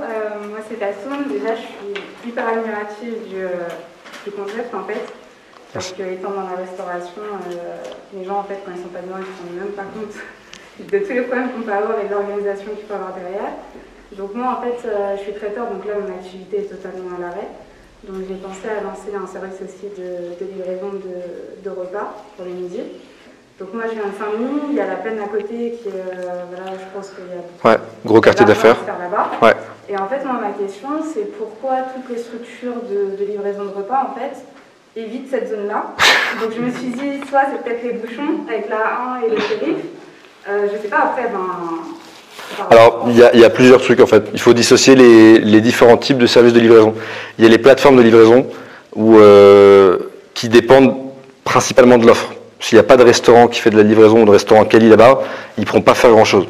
moi 0.49 0.59
c'est 0.69 0.79
Tassoum. 0.79 1.27
Déjà, 1.29 1.55
je 1.55 1.61
suis 1.61 2.29
hyper 2.29 2.47
admirative 2.47 3.15
du, 3.29 3.43
du 4.25 4.31
concept 4.31 4.73
en 4.73 4.83
fait. 4.85 5.13
Parce 5.73 5.91
que 5.91 6.01
étant 6.01 6.31
dans 6.31 6.47
la 6.47 6.55
restauration, 6.55 7.21
euh, 7.51 7.77
les 8.15 8.23
gens 8.25 8.39
en 8.39 8.43
fait, 8.43 8.59
quand 8.65 8.71
ils 8.75 8.81
sont 8.81 8.89
pas 8.89 9.01
dedans, 9.01 9.19
ils 9.19 9.27
ne 9.27 9.35
se 9.35 9.43
rendent 9.43 9.67
même 9.67 9.75
pas 9.75 9.83
compte 9.83 10.15
de 10.79 10.99
tous 10.99 11.13
les 11.13 11.21
problèmes 11.21 11.51
qu'on 11.51 11.61
peut 11.61 11.73
avoir 11.73 11.99
et 11.99 12.07
de 12.07 12.13
l'organisation 12.13 12.71
qu'il 12.73 12.87
faut 12.87 12.93
avoir 12.93 13.13
derrière. 13.13 13.51
Donc 14.15 14.33
moi 14.33 14.59
en 14.59 14.61
fait, 14.63 14.87
euh, 14.87 15.15
je 15.17 15.23
suis 15.23 15.33
traiteur, 15.33 15.67
donc 15.67 15.85
là 15.85 15.93
mon 15.99 16.13
activité 16.13 16.59
est 16.59 16.69
totalement 16.69 17.17
à 17.17 17.21
l'arrêt. 17.21 17.47
Donc 18.07 18.23
j'ai 18.27 18.35
pensé 18.35 18.69
à 18.69 18.81
lancer 18.83 19.11
un 19.13 19.27
service 19.27 19.59
aussi 19.61 19.89
de, 19.97 20.37
de 20.39 20.51
livraison 20.53 20.91
de, 20.93 21.63
de 21.63 21.69
repas 21.69 22.13
pour 22.35 22.45
les 22.45 22.53
midi. 22.53 22.81
Donc 23.59 23.73
moi 23.73 23.83
je 23.89 23.93
viens 23.95 24.05
de 24.07 24.15
Saint-Denis, 24.17 24.61
il 24.69 24.75
y 24.75 24.79
a 24.79 24.87
la 24.87 24.95
plaine 24.95 25.19
à 25.19 25.27
côté 25.27 25.79
qui 25.81 25.89
est, 25.89 25.91
euh, 25.91 26.43
voilà, 26.49 26.71
je 26.77 26.95
pense 26.95 27.09
qu'il 27.09 27.25
y 27.25 27.33
a 27.37 27.69
Ouais, 27.69 27.77
gros 28.05 28.21
quartier 28.21 28.45
d'affaires. 28.45 28.77
Ouais. 29.41 29.53
Et 29.89 29.97
en 29.97 30.07
fait, 30.07 30.23
moi, 30.25 30.33
ma 30.41 30.51
question, 30.51 30.89
c'est 31.13 31.37
pourquoi 31.37 31.77
toutes 31.95 32.09
les 32.13 32.21
structures 32.21 32.75
de, 32.89 33.15
de 33.17 33.23
livraison 33.25 33.63
de 33.63 33.69
repas, 33.69 34.11
en 34.11 34.19
fait, 34.19 34.43
évitent 34.99 35.29
cette 35.29 35.49
zone-là? 35.49 35.93
Donc, 36.41 36.51
je 36.53 36.59
me 36.61 36.69
suis 36.71 36.89
dit, 36.89 37.25
soit 37.29 37.43
c'est 37.49 37.63
peut-être 37.63 37.83
les 37.83 37.93
bouchons 37.93 38.43
avec 38.49 38.69
la 38.69 39.15
1 39.15 39.21
et 39.21 39.29
le 39.29 39.35
périph'. 39.37 39.85
Euh, 40.49 40.67
je 40.71 40.77
sais 40.81 40.89
pas, 40.89 41.03
après, 41.05 41.23
ben. 41.29 41.47
Alors, 42.69 43.07
il 43.07 43.15
y, 43.15 43.45
a, 43.45 43.49
plusieurs 43.49 43.81
trucs 43.81 43.99
en 43.99 44.07
fait. 44.07 44.23
Il 44.33 44.39
faut 44.39 44.53
dissocier 44.53 44.95
les, 44.95 45.61
différents 45.61 45.97
types 45.97 46.17
de 46.17 46.27
services 46.27 46.53
de 46.53 46.59
livraison. 46.59 46.93
Il 47.37 47.43
y 47.43 47.47
a 47.47 47.49
les 47.49 47.57
plateformes 47.57 47.97
de 47.97 48.01
livraison 48.01 48.47
euh, 48.97 49.97
qui 50.33 50.49
dépendent 50.49 50.95
principalement 51.43 51.97
de 51.97 52.05
l'offre. 52.05 52.31
S'il 52.59 52.77
n'y 52.77 52.79
a 52.79 52.83
pas 52.83 52.97
de 52.97 53.03
restaurant 53.03 53.47
qui 53.47 53.59
fait 53.59 53.69
de 53.69 53.77
la 53.77 53.83
livraison 53.83 54.21
ou 54.21 54.25
de 54.25 54.31
restaurant 54.31 54.65
quali 54.65 54.89
là-bas, 54.89 55.21
ils 55.57 55.61
ne 55.61 55.65
pourront 55.65 55.81
pas 55.81 55.93
faire 55.93 56.11
grand-chose. 56.11 56.45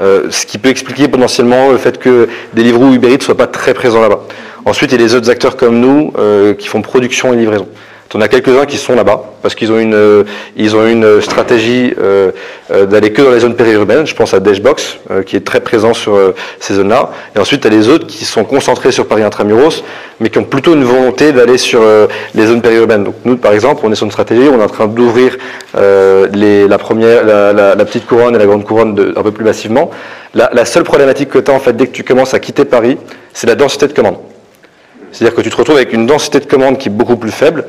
Euh, 0.00 0.28
ce 0.30 0.46
qui 0.46 0.56
peut 0.56 0.70
expliquer 0.70 1.08
potentiellement 1.08 1.70
le 1.70 1.76
fait 1.76 1.98
que 1.98 2.28
Deliveroo 2.54 2.86
ou 2.86 2.94
Uber 2.94 3.14
ne 3.14 3.22
soient 3.22 3.36
pas 3.36 3.46
très 3.46 3.74
présents 3.74 4.00
là-bas. 4.00 4.20
Ensuite, 4.64 4.92
il 4.92 4.98
y 4.98 5.02
a 5.02 5.06
les 5.06 5.14
autres 5.14 5.30
acteurs 5.30 5.56
comme 5.56 5.78
nous 5.78 6.12
euh, 6.18 6.54
qui 6.54 6.68
font 6.68 6.80
production 6.80 7.32
et 7.34 7.36
livraison. 7.36 7.68
On 8.12 8.20
a 8.20 8.26
quelques-uns 8.26 8.66
qui 8.66 8.76
sont 8.76 8.96
là-bas 8.96 9.22
parce 9.40 9.54
qu'ils 9.54 9.70
ont 9.70 9.78
une, 9.78 9.94
euh, 9.94 10.24
une 10.56 11.20
stratégie 11.20 11.94
euh, 12.00 12.32
euh, 12.72 12.84
d'aller 12.84 13.12
que 13.12 13.22
dans 13.22 13.30
les 13.30 13.38
zones 13.38 13.54
périurbaines. 13.54 14.04
Je 14.04 14.16
pense 14.16 14.34
à 14.34 14.40
Dashbox 14.40 14.96
euh, 15.12 15.22
qui 15.22 15.36
est 15.36 15.46
très 15.46 15.60
présent 15.60 15.94
sur 15.94 16.16
euh, 16.16 16.34
ces 16.58 16.74
zones-là. 16.74 17.10
Et 17.36 17.38
ensuite, 17.38 17.60
tu 17.60 17.68
as 17.68 17.70
les 17.70 17.88
autres 17.88 18.08
qui 18.08 18.24
sont 18.24 18.42
concentrés 18.42 18.90
sur 18.90 19.06
Paris 19.06 19.22
intramuros, 19.22 19.84
mais 20.18 20.28
qui 20.28 20.38
ont 20.38 20.44
plutôt 20.44 20.74
une 20.74 20.82
volonté 20.82 21.30
d'aller 21.30 21.56
sur 21.56 21.82
euh, 21.82 22.08
les 22.34 22.46
zones 22.46 22.62
périurbaines. 22.62 23.04
Donc 23.04 23.14
nous, 23.24 23.36
par 23.36 23.52
exemple, 23.52 23.82
on 23.84 23.92
est 23.92 23.94
sur 23.94 24.06
une 24.06 24.10
stratégie, 24.10 24.48
on 24.52 24.58
est 24.58 24.64
en 24.64 24.68
train 24.68 24.88
d'ouvrir 24.88 25.36
euh, 25.76 26.26
la 26.66 27.84
petite 27.84 28.06
couronne 28.08 28.34
et 28.34 28.38
la 28.38 28.46
grande 28.46 28.64
couronne 28.64 28.96
de- 28.96 29.14
un 29.16 29.22
peu 29.22 29.30
plus 29.30 29.44
massivement. 29.44 29.88
La, 30.34 30.50
la 30.52 30.64
seule 30.64 30.82
problématique 30.82 31.28
que 31.28 31.38
tu 31.38 31.48
as 31.52 31.54
en 31.54 31.60
fait 31.60 31.74
dès 31.76 31.86
que 31.86 31.92
tu 31.92 32.02
commences 32.02 32.34
à 32.34 32.40
quitter 32.40 32.64
Paris, 32.64 32.98
c'est 33.32 33.46
la 33.46 33.54
densité 33.54 33.86
de 33.86 33.92
commandes. 33.92 34.18
C'est-à-dire 35.12 35.36
que 35.36 35.42
tu 35.42 35.50
te 35.50 35.56
retrouves 35.56 35.76
avec 35.76 35.92
une 35.92 36.06
densité 36.06 36.40
de 36.40 36.46
commandes 36.46 36.76
qui 36.78 36.88
est 36.88 36.92
beaucoup 36.92 37.16
plus 37.16 37.30
faible. 37.32 37.64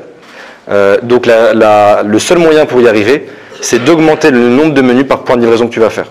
Euh, 0.70 0.96
donc 1.02 1.26
la- 1.26 1.54
la- 1.54 2.02
le 2.04 2.18
seul 2.18 2.38
moyen 2.38 2.66
pour 2.66 2.80
y 2.80 2.88
arriver, 2.88 3.26
c'est 3.60 3.82
d'augmenter 3.84 4.30
le 4.30 4.38
nombre 4.48 4.74
de 4.74 4.82
menus 4.82 5.06
par 5.06 5.20
point 5.20 5.36
de 5.36 5.42
livraison 5.42 5.66
que 5.66 5.72
tu 5.72 5.80
vas 5.80 5.90
faire. 5.90 6.06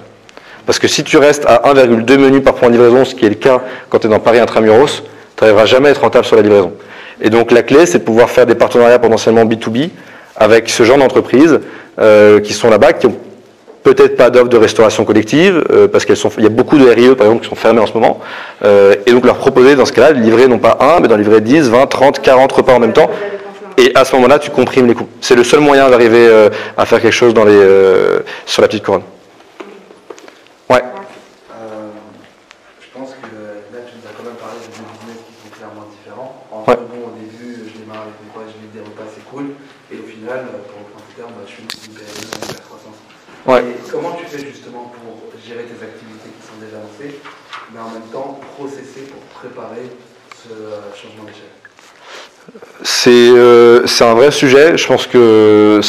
Parce 0.66 0.78
que 0.80 0.88
si 0.88 1.04
tu 1.04 1.18
restes 1.18 1.46
à 1.48 1.70
1,2 1.70 2.18
menus 2.18 2.44
par 2.44 2.54
point 2.54 2.70
de 2.70 2.74
livraison, 2.74 3.04
ce 3.06 3.16
qui 3.16 3.26
est 3.26 3.30
le 3.30 3.36
cas 3.36 3.62
quand 3.90 4.00
tu 4.00 4.08
es 4.08 4.10
dans 4.10 4.20
Paris 4.20 4.40
intramuros, 4.40 5.04
tu 5.36 5.44
n'arriveras 5.44 5.66
jamais 5.66 5.88
à 5.90 5.92
être 5.92 6.02
rentable 6.02 6.26
sur 6.26 6.36
la 6.36 6.42
livraison. 6.44 6.74
Et 7.22 7.30
donc 7.30 7.52
la 7.52 7.64
clé, 7.64 7.86
c'est 7.86 8.00
de 8.00 8.04
pouvoir 8.04 8.30
faire 8.30 8.46
des 8.46 8.56
partenariats 8.56 9.00
potentiellement 9.00 9.46
B2B 9.46 9.90
avec 10.36 10.70
ce 10.70 10.84
genre 10.84 10.98
d'entreprises 10.98 11.60
euh, 12.00 12.40
qui 12.40 12.54
sont 12.54 12.70
là-bas, 12.70 12.94
qui 12.94 13.08
ont 13.08 13.16
peut-être 13.84 14.16
pas 14.16 14.30
d'offres 14.30 14.50
de 14.50 14.58
restauration 14.58 15.04
collective, 15.06 15.64
euh, 15.72 15.88
parce 15.88 16.06
qu'il 16.06 16.16
y 16.40 16.46
a 16.46 16.50
beaucoup 16.50 16.78
de 16.78 16.88
RIE 16.88 17.16
par 17.16 17.26
exemple 17.28 17.44
qui 17.44 17.50
sont 17.50 17.56
fermés 17.56 17.80
en 17.82 17.88
ce 17.88 17.94
moment, 17.94 18.20
euh, 18.64 18.94
et 19.08 19.12
donc 19.12 19.26
leur 19.26 19.38
proposer 19.38 19.76
dans 19.76 19.86
ce 19.86 19.92
cas-là 19.94 20.14
de 20.14 20.20
livrer 20.20 20.48
non 20.48 20.60
pas 20.60 20.78
un, 20.80 21.00
mais 21.00 21.08
d'en 21.08 21.18
livrer 21.18 21.42
10, 21.42 21.70
20, 21.70 21.88
30, 21.88 22.22
40 22.22 22.52
repas 22.52 22.74
en 22.74 22.80
même 22.80 22.94
temps, 22.94 23.10
et 23.78 23.92
à 23.96 24.06
ce 24.06 24.16
moment-là 24.16 24.40
tu 24.40 24.50
comprimes 24.52 24.88
les 24.88 24.96
coûts. 24.96 25.10
C'est 25.22 25.36
le 25.36 25.44
seul 25.44 25.60
moyen 25.60 25.90
d'arriver 25.90 26.28
euh, 26.28 26.50
à 26.78 26.86
faire 26.86 27.02
quelque 27.02 27.14
chose 27.14 27.34
dans 27.34 27.46
les, 27.46 27.54
euh, 27.54 28.20
sur 28.46 28.62
la 28.62 28.68
petite 28.68 28.84
couronne. 28.84 29.04
Ouais. 30.70 30.84
Euh, 31.52 31.90
je 32.82 32.88
pense 32.98 33.12
que 33.12 33.36
là, 33.74 33.82
tu 33.88 33.94
nous 33.98 34.06
as 34.08 34.14
quand 34.16 34.24
même 34.24 34.40
parlé 34.40 34.60
de 34.60 34.72
deux 34.72 34.88
business 34.88 35.20
qui 35.28 35.34
sont 35.42 35.52
clairement 35.56 35.88
différents. 35.90 36.48
Ouais. 36.52 36.78
bon, 36.78 37.12
au 37.12 37.16
début, 37.18 37.70
je 37.70 37.80
démarre 37.80 38.08
avec 38.08 38.16
mes 38.22 38.32
potes, 38.34 38.54
je 38.54 38.60
livre 38.62 38.74
des 38.74 38.86
repas, 38.86 39.08
c'est 39.14 39.26
cool. 39.30 39.56
Et 39.92 39.98
au 40.00 40.08
final, 40.08 40.48
pour 40.70 40.80
le 40.80 40.92
long 40.96 41.12
terme, 41.16 41.32
bah, 41.36 41.46
je 41.48 41.52
suis 41.52 41.64
une 41.64 41.94
PME 41.96 42.24
dans 42.40 42.54
la 42.54 42.62
croissance. 42.64 43.00
Ouais. 43.46 43.62
Et 43.66 43.90
comment 43.90 44.14
tu 44.14 44.26
fais 44.26 44.46
justement 44.46 44.94
pour 44.94 45.32
gérer 45.42 45.66
tes 45.66 45.80
activités 45.82 46.30
qui 46.30 46.44
sont 46.46 46.60
déjà 46.62 46.78
lancées, 46.78 47.20
mais 47.74 47.80
en 47.82 47.90
même 47.90 48.08
temps 48.14 48.40
processer 48.56 49.10
pour 49.10 49.22
préparer 49.42 49.90
ce 50.38 50.54
changement 50.94 51.26
d'échelle? 51.26 51.61
C'est 52.84 53.12
euh, 53.12 53.86
c'est 53.86 54.04
un 54.04 54.16
vrai 54.16 54.32
sujet. 54.32 54.76
Je 54.76 54.88
pense 54.88 55.06
que 55.06 55.80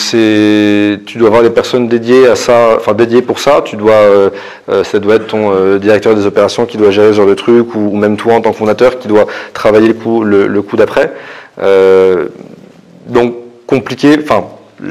tu 1.06 1.16
dois 1.18 1.28
avoir 1.28 1.42
des 1.42 1.48
personnes 1.50 1.88
dédiées 1.88 2.28
à 2.28 2.36
ça, 2.36 2.76
enfin 2.76 2.92
dédiées 2.92 3.22
pour 3.22 3.38
ça. 3.38 3.62
Tu 3.64 3.76
dois, 3.76 3.92
euh, 3.94 4.28
euh, 4.68 4.84
ça 4.84 4.98
doit 4.98 5.14
être 5.14 5.26
ton 5.28 5.76
directeur 5.78 6.14
des 6.14 6.26
opérations 6.26 6.66
qui 6.66 6.76
doit 6.76 6.90
gérer 6.90 7.08
ce 7.08 7.14
genre 7.14 7.26
de 7.26 7.34
truc, 7.34 7.74
ou, 7.74 7.96
même 7.96 8.18
toi 8.18 8.34
en 8.34 8.42
tant 8.42 8.52
que 8.52 8.58
fondateur 8.58 8.98
qui 8.98 9.08
doit 9.08 9.26
travailler 9.54 9.88
le 9.88 9.94
coup, 10.60 10.76
d'après. 10.76 11.12
Donc 13.06 13.36
compliqué. 13.66 14.18
Enfin, 14.22 14.44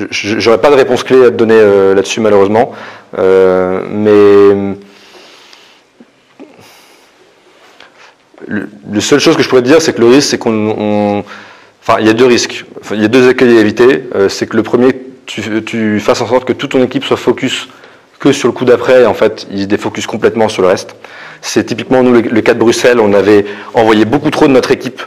j'aurais 0.09 0.57
pas 0.59 0.72
de 0.72 0.76
réponse 0.76 1.03
clé 1.03 1.24
à 1.26 1.30
te 1.30 1.36
donner 1.36 1.59
là-dessus 1.93 2.20
malheureusement. 2.20 2.72
Mais 3.16 4.76
le, 8.47 8.68
le 8.91 8.99
seule 9.01 9.20
chose 9.20 9.38
que 9.38 9.43
je 9.43 9.49
pourrais 9.49 9.62
te 9.62 9.68
dire, 9.68 9.82
c'est 9.82 9.93
que 9.93 10.01
le 10.01 10.07
risque, 10.07 10.30
c'est 10.32 10.39
qu'on, 10.39 10.76
on- 10.78 11.24
il 11.99 12.07
y 12.07 12.09
a 12.09 12.13
deux 12.13 12.25
risques. 12.25 12.65
Il 12.91 13.01
y 13.01 13.05
a 13.05 13.07
deux 13.07 13.29
écueils 13.29 13.57
à 13.57 13.61
éviter. 13.61 14.03
Euh, 14.15 14.29
c'est 14.29 14.47
que 14.47 14.55
le 14.55 14.63
premier, 14.63 14.91
tu, 15.25 15.99
fasses 15.99 16.21
en 16.21 16.27
sorte 16.27 16.45
que 16.45 16.53
toute 16.53 16.71
ton 16.71 16.83
équipe 16.83 17.03
soit 17.03 17.17
focus 17.17 17.69
que 18.19 18.31
sur 18.31 18.47
le 18.47 18.53
coup 18.53 18.65
d'après, 18.65 19.01
et 19.01 19.05
en 19.05 19.15
fait, 19.15 19.47
ils 19.51 19.63
se 19.63 19.67
défocusent 19.67 20.05
complètement 20.05 20.47
sur 20.47 20.61
le 20.61 20.67
reste. 20.67 20.95
C'est 21.41 21.63
typiquement 21.63 22.03
nous 22.03 22.13
le, 22.13 22.41
cas 22.41 22.53
de 22.53 22.59
Bruxelles. 22.59 22.99
On 22.99 23.13
avait 23.13 23.45
envoyé 23.73 24.05
beaucoup 24.05 24.29
trop 24.29 24.47
de 24.47 24.51
notre 24.51 24.71
équipe 24.71 25.01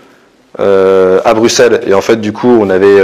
euh, 0.59 1.21
à 1.25 1.33
Bruxelles, 1.33 1.83
et 1.87 1.95
en 1.95 2.01
fait, 2.01 2.21
du 2.21 2.33
coup, 2.33 2.59
on 2.61 2.71
avait 2.71 2.99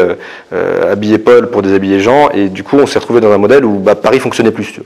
euh, 0.53 0.93
habillé 0.93 1.18
Paul 1.18 1.49
pour 1.51 1.62
déshabiller 1.62 2.01
Jean, 2.01 2.28
et 2.31 2.49
du 2.49 2.64
coup, 2.64 2.76
on 2.76 2.87
s'est 2.87 2.99
retrouvé 2.99 3.20
dans 3.20 3.31
un 3.31 3.39
modèle 3.39 3.64
où 3.64 3.78
bah, 3.78 3.95
Paris 3.95 4.18
fonctionnait 4.18 4.51
plus. 4.51 4.81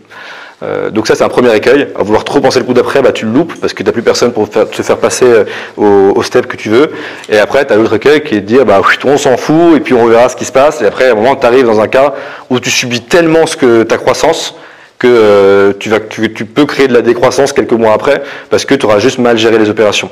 Euh, 0.63 0.91
donc 0.91 1.07
ça 1.07 1.15
c'est 1.15 1.25
un 1.25 1.29
premier 1.29 1.55
écueil. 1.55 1.89
À 1.99 2.03
vouloir 2.03 2.25
trop 2.25 2.41
penser 2.41 2.59
le 2.59 2.65
coup 2.65 2.75
d'après, 2.75 3.03
bah, 3.03 3.13
tu 3.13 3.27
le 3.27 3.33
loupes 3.33 3.55
parce 3.61 3.73
que 3.73 3.83
tu 3.83 3.87
n'as 3.87 3.93
plus 3.93 4.03
personne 4.03 4.33
pour 4.33 4.49
te 4.49 4.83
faire 4.83 4.99
passer 4.99 5.27
euh, 5.27 5.45
au, 5.77 6.23
step 6.23 6.47
que 6.47 6.57
tu 6.57 6.69
veux. 6.69 6.91
Et 7.29 7.39
après 7.39 7.67
tu 7.67 7.73
as 7.73 7.77
l'autre 7.77 7.95
écueil 7.95 8.23
qui 8.23 8.37
est 8.37 8.41
de 8.41 8.47
dire 8.47 8.65
bah, 8.65 8.81
on 9.05 9.17
s'en 9.17 9.37
fout 9.37 9.77
et 9.77 9.81
puis 9.81 9.95
on 9.95 10.07
verra 10.07 10.29
ce 10.29 10.37
qui 10.37 10.45
se 10.45 10.53
passe. 10.53 10.81
Et 10.83 10.87
après 10.87 11.09
à 11.09 11.13
un 11.13 11.15
moment 11.15 11.37
tu 11.37 11.47
arrives 11.47 11.67
dans 11.67 11.81
un 11.81 11.89
cas 11.89 12.15
où 12.51 12.61
tu 12.61 12.71
subis 12.71 13.03
tellement 13.03 13.47
ce 13.47 13.57
que 13.57 13.83
ta 13.83 13.99
croissance 13.99 14.55
que 14.99 15.09
euh, 15.09 15.73
tu, 15.79 15.91
vas, 15.91 16.01
tu 16.01 16.45
peux 16.45 16.67
créer 16.67 16.89
de 16.89 16.95
la 16.95 17.03
décroissance 17.03 17.53
quelques 17.53 17.73
mois 17.73 17.93
après 17.93 18.23
parce 18.49 18.65
que 18.65 18.75
tu 18.75 18.87
auras 18.87 19.01
juste 19.01 19.19
mal 19.19 19.37
géré 19.37 19.59
les 19.59 19.69
opérations. 19.69 20.11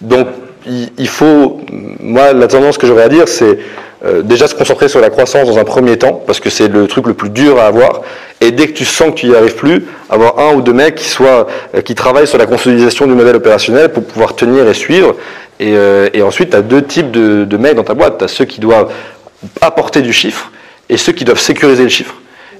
Donc 0.00 0.26
il 0.66 1.08
faut, 1.08 1.60
moi 2.00 2.32
la 2.32 2.46
tendance 2.46 2.78
que 2.78 2.86
j'aurais 2.86 3.02
à 3.02 3.08
dire 3.08 3.28
c'est 3.28 3.58
euh, 4.04 4.22
déjà 4.22 4.48
se 4.48 4.54
concentrer 4.54 4.88
sur 4.88 5.00
la 5.00 5.10
croissance 5.10 5.46
dans 5.46 5.58
un 5.58 5.64
premier 5.64 5.96
temps, 5.96 6.22
parce 6.26 6.40
que 6.40 6.50
c'est 6.50 6.68
le 6.68 6.88
truc 6.88 7.06
le 7.06 7.14
plus 7.14 7.30
dur 7.30 7.60
à 7.60 7.66
avoir. 7.66 8.02
Et 8.40 8.50
dès 8.50 8.66
que 8.66 8.72
tu 8.72 8.84
sens 8.84 9.10
que 9.10 9.14
tu 9.14 9.26
n'y 9.26 9.34
arrives 9.34 9.54
plus, 9.54 9.84
avoir 10.10 10.38
un 10.38 10.54
ou 10.54 10.60
deux 10.60 10.72
mecs 10.72 10.96
qui 10.96 11.08
soient, 11.08 11.46
euh, 11.76 11.82
travaillent 11.94 12.26
sur 12.26 12.38
la 12.38 12.46
consolidation 12.46 13.06
du 13.06 13.14
modèle 13.14 13.36
opérationnel 13.36 13.92
pour 13.92 14.04
pouvoir 14.04 14.34
tenir 14.34 14.68
et 14.68 14.74
suivre. 14.74 15.14
Et, 15.60 15.74
euh, 15.76 16.08
ensuite, 16.24 16.50
tu 16.50 16.56
as 16.56 16.62
deux 16.62 16.82
types 16.82 17.12
de 17.12 17.56
mecs 17.56 17.76
dans 17.76 17.84
ta 17.84 17.94
boîte. 17.94 18.18
Tu 18.18 18.24
as 18.24 18.28
ceux 18.28 18.44
qui 18.44 18.60
doivent 18.60 18.90
apporter 19.60 20.02
du 20.02 20.12
chiffre 20.12 20.50
et 20.88 20.96
ceux 20.96 21.12
qui 21.12 21.24
doivent 21.24 21.40
sécuriser 21.40 21.84
le 21.84 21.88
chiffre. 21.88 22.14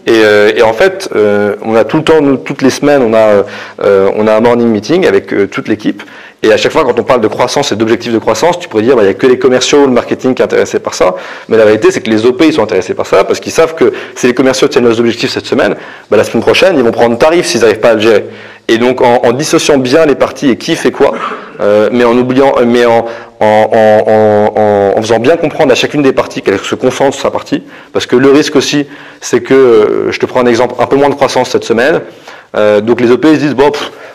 Et, 0.07 0.11
euh, 0.24 0.53
et 0.57 0.62
en 0.62 0.72
fait, 0.72 1.09
euh, 1.14 1.55
on 1.62 1.76
a 1.76 1.84
tout 1.84 1.96
le 1.96 2.03
temps, 2.03 2.20
nous, 2.20 2.36
toutes 2.36 2.62
les 2.62 2.70
semaines, 2.70 3.03
on 3.03 3.14
a, 3.14 3.44
euh, 3.84 4.11
on 4.16 4.26
a 4.26 4.34
un 4.34 4.40
morning 4.40 4.68
meeting 4.68 5.07
avec 5.07 5.32
toute 5.50 5.68
l'équipe. 5.68 6.03
Et 6.44 6.53
à 6.53 6.57
chaque 6.57 6.72
fois, 6.72 6.82
quand 6.84 6.98
on 6.98 7.05
parle 7.05 7.20
de 7.20 7.28
croissance 7.28 7.70
et 7.70 7.76
d'objectifs 7.76 8.12
de 8.12 8.18
croissance, 8.18 8.59
tu 8.59 8.68
pourrais 8.68 8.82
dire, 8.82 8.96
bah, 8.96 9.03
il 9.03 9.05
n'y 9.05 9.12
a 9.12 9.14
que 9.14 9.28
les 9.28 9.38
commerciaux, 9.38 9.86
le 9.86 9.92
marketing 9.92 10.34
qui 10.34 10.42
est 10.42 10.44
intéressé 10.44 10.80
par 10.80 10.94
ça. 10.94 11.14
Mais 11.48 11.57
la 11.57 11.64
réalité, 11.64 11.92
c'est 11.92 12.00
que 12.00 12.11
les 12.11 12.26
OP, 12.26 12.42
ils 12.44 12.53
sont 12.53 12.64
intéressés 12.64 12.94
par 12.94 13.07
ça 13.07 13.22
parce 13.22 13.38
qu'ils 13.38 13.53
savent 13.53 13.76
que 13.76 13.92
si 14.16 14.26
les 14.26 14.34
commerciaux 14.34 14.66
tiennent 14.66 14.84
leurs 14.84 14.98
objectifs 14.98 15.30
cette 15.30 15.46
semaine, 15.46 15.76
bah, 16.11 16.16
la 16.16 16.24
semaine 16.24 16.42
prochaine, 16.42 16.76
ils 16.76 16.82
vont 16.82 16.90
prendre 16.90 17.16
tarif 17.16 17.46
s'ils 17.46 17.61
n'arrivent 17.61 17.78
pas 17.78 17.90
à 17.90 17.94
le 17.94 18.00
gérer. 18.00 18.24
Et 18.68 18.78
donc, 18.78 19.00
en, 19.02 19.32
dissociant 19.32 19.76
bien 19.78 20.06
les 20.06 20.14
parties 20.14 20.48
et 20.50 20.56
qui 20.56 20.76
fait 20.76 20.92
quoi, 20.92 21.12
euh, 21.60 21.88
mais 21.92 22.04
en 22.04 22.16
oubliant, 22.16 22.52
euh, 22.58 22.64
mais 22.66 22.86
en, 22.86 23.04
en, 23.40 23.44
en, 23.72 24.52
en- 24.56 24.98
en 24.98 25.02
faisant 25.02 25.18
bien 25.18 25.36
comprendre 25.36 25.72
à 25.72 25.74
chacune 25.74 26.02
des 26.02 26.12
parties 26.12 26.42
qu'elle 26.42 26.58
se 26.58 26.74
concentre 26.74 27.12
sur 27.14 27.22
sa 27.22 27.30
partie, 27.30 27.62
parce 27.92 28.06
que 28.06 28.16
le 28.16 28.30
risque 28.30 28.56
aussi, 28.56 28.86
c'est 29.20 29.42
que, 29.42 29.52
euh, 29.54 30.12
je 30.12 30.18
te 30.18 30.26
prends 30.26 30.40
un 30.40 30.46
exemple, 30.46 30.74
un 30.78 30.86
peu 30.86 30.96
moins 30.96 31.10
de 31.10 31.14
croissance 31.14 31.50
cette 31.50 31.64
semaine, 31.64 32.00
euh, 32.57 32.80
donc 32.80 33.00
les 33.00 33.11
OP 33.11 33.24
ils 33.24 33.36
se 33.36 33.40
disent 33.40 33.55
bon, 33.55 33.70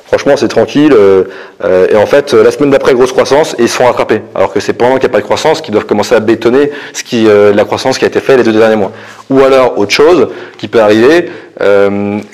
franchement 0.05 0.35
c'est 0.37 0.47
tranquille, 0.47 0.93
euh, 0.93 1.23
euh, 1.65 1.87
et 1.91 1.95
en 1.95 2.05
fait 2.05 2.33
la 2.33 2.51
semaine 2.51 2.69
d'après 2.71 2.93
grosse 2.93 3.11
croissance 3.11 3.55
et 3.59 3.63
ils 3.63 3.69
se 3.69 3.75
font 3.75 3.85
rattraper, 3.85 4.21
alors 4.35 4.53
que 4.53 4.59
c'est 4.59 4.73
pendant 4.73 4.93
qu'il 4.95 5.01
n'y 5.09 5.13
a 5.13 5.13
pas 5.13 5.19
de 5.19 5.23
croissance 5.25 5.61
qu'ils 5.61 5.73
doivent 5.73 5.85
commencer 5.85 6.15
à 6.15 6.19
bétonner 6.19 6.71
ce 6.93 7.03
qui, 7.03 7.25
la 7.27 7.63
croissance 7.65 7.97
qui 7.97 8.05
a 8.05 8.07
été 8.07 8.19
faite 8.19 8.37
les 8.37 8.43
deux 8.43 8.53
derniers 8.53 8.75
mois. 8.75 8.91
Ou 9.29 9.41
alors 9.41 9.77
autre 9.77 9.91
chose 9.91 10.29
qui 10.57 10.67
peut 10.67 10.79
arriver, 10.79 11.29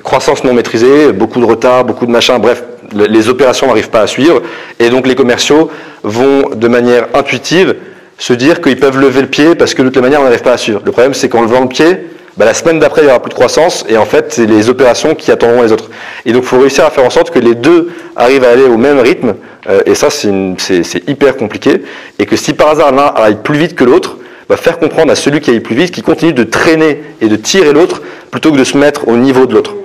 croissance 0.04 0.44
non 0.44 0.54
maîtrisée, 0.54 1.12
beaucoup 1.14 1.40
de 1.40 1.46
retard, 1.46 1.86
beaucoup 1.86 2.06
de 2.06 2.12
machin, 2.12 2.38
bref, 2.40 2.64
le- 2.96 3.06
les 3.06 3.30
opérations 3.30 3.68
n'arrivent 3.68 3.90
pas 3.90 4.02
à 4.02 4.08
suivre, 4.08 4.42
et 4.80 4.90
donc 4.90 5.08
les 5.08 5.16
commerciaux 5.16 5.70
vont 6.04 6.50
de 6.54 6.68
manière 6.68 7.08
intuitive 7.14 7.76
se 8.18 8.34
dire 8.34 8.62
qu'ils 8.62 8.78
peuvent 8.78 9.00
lever 9.00 9.22
le 9.22 9.28
pied 9.28 9.56
parce 9.56 9.74
que 9.74 9.82
de 9.82 9.90
toute 9.90 10.02
manière 10.04 10.22
on 10.22 10.26
n'arrive 10.26 10.44
pas 10.44 10.54
à 10.54 10.58
suivre. 10.58 10.82
Le 10.86 10.92
problème 10.92 11.14
c'est 11.14 11.30
qu'en 11.30 11.42
levant 11.42 11.62
le 11.62 11.68
pied, 11.68 12.08
bah, 12.38 12.46
la 12.46 12.54
semaine 12.54 12.80
d'après 12.80 13.02
il 13.02 13.06
n'y 13.06 13.10
aura 13.12 13.22
plus 13.22 13.30
de 13.30 13.36
croissance 13.36 13.86
et 13.88 13.98
en 13.98 14.06
fait 14.06 14.34
c'est 14.34 14.46
les 14.46 14.70
opérations 14.70 15.16
qui 15.16 15.32
attendront 15.32 15.62
les 15.62 15.72
autres. 15.72 15.90
Et 16.26 16.34
donc 16.34 16.44
il 16.44 16.48
faut 16.48 16.60
réussir 16.60 16.86
à 16.86 16.90
faire 16.90 17.06
en 17.06 17.10
sorte 17.10 17.30
que 17.30 17.40
les 17.40 17.56
deux 17.56 17.92
arrivent 18.16 18.44
à 18.44 18.50
aller 18.50 18.64
au 18.64 18.78
même 18.78 19.00
rythme 19.00 19.36
euh, 19.70 19.82
et 19.86 19.96
ça 19.96 20.10
c'est 20.10 21.08
hyper 21.08 21.38
compliqué 21.38 21.84
et 22.20 22.26
que 22.26 22.36
si 22.36 22.54
par 22.54 22.70
hasard 22.70 22.92
l'un 22.92 23.08
aille 23.08 23.38
plus 23.44 23.58
vite 23.58 23.76
que 23.76 23.84
l'autre, 23.84 24.18
bah, 24.50 24.58
faire 24.58 24.80
comprendre 24.80 25.12
à 25.12 25.16
celui 25.16 25.42
qui 25.42 25.52
aille 25.52 25.60
plus 25.60 25.76
vite 25.76 25.92
qu'il 25.92 26.04
continue 26.04 26.34
de 26.34 26.44
traîner 26.44 27.02
et 27.22 27.28
de 27.28 27.36
tirer 27.36 27.72
l'autre 27.72 28.02
plutôt 28.30 28.52
que 28.52 28.58
de 28.58 28.64
se 28.64 28.78
mettre 28.78 29.08
au 29.08 29.16
niveau 29.16 29.46
de 29.46 29.54
l'autre. 29.54 29.76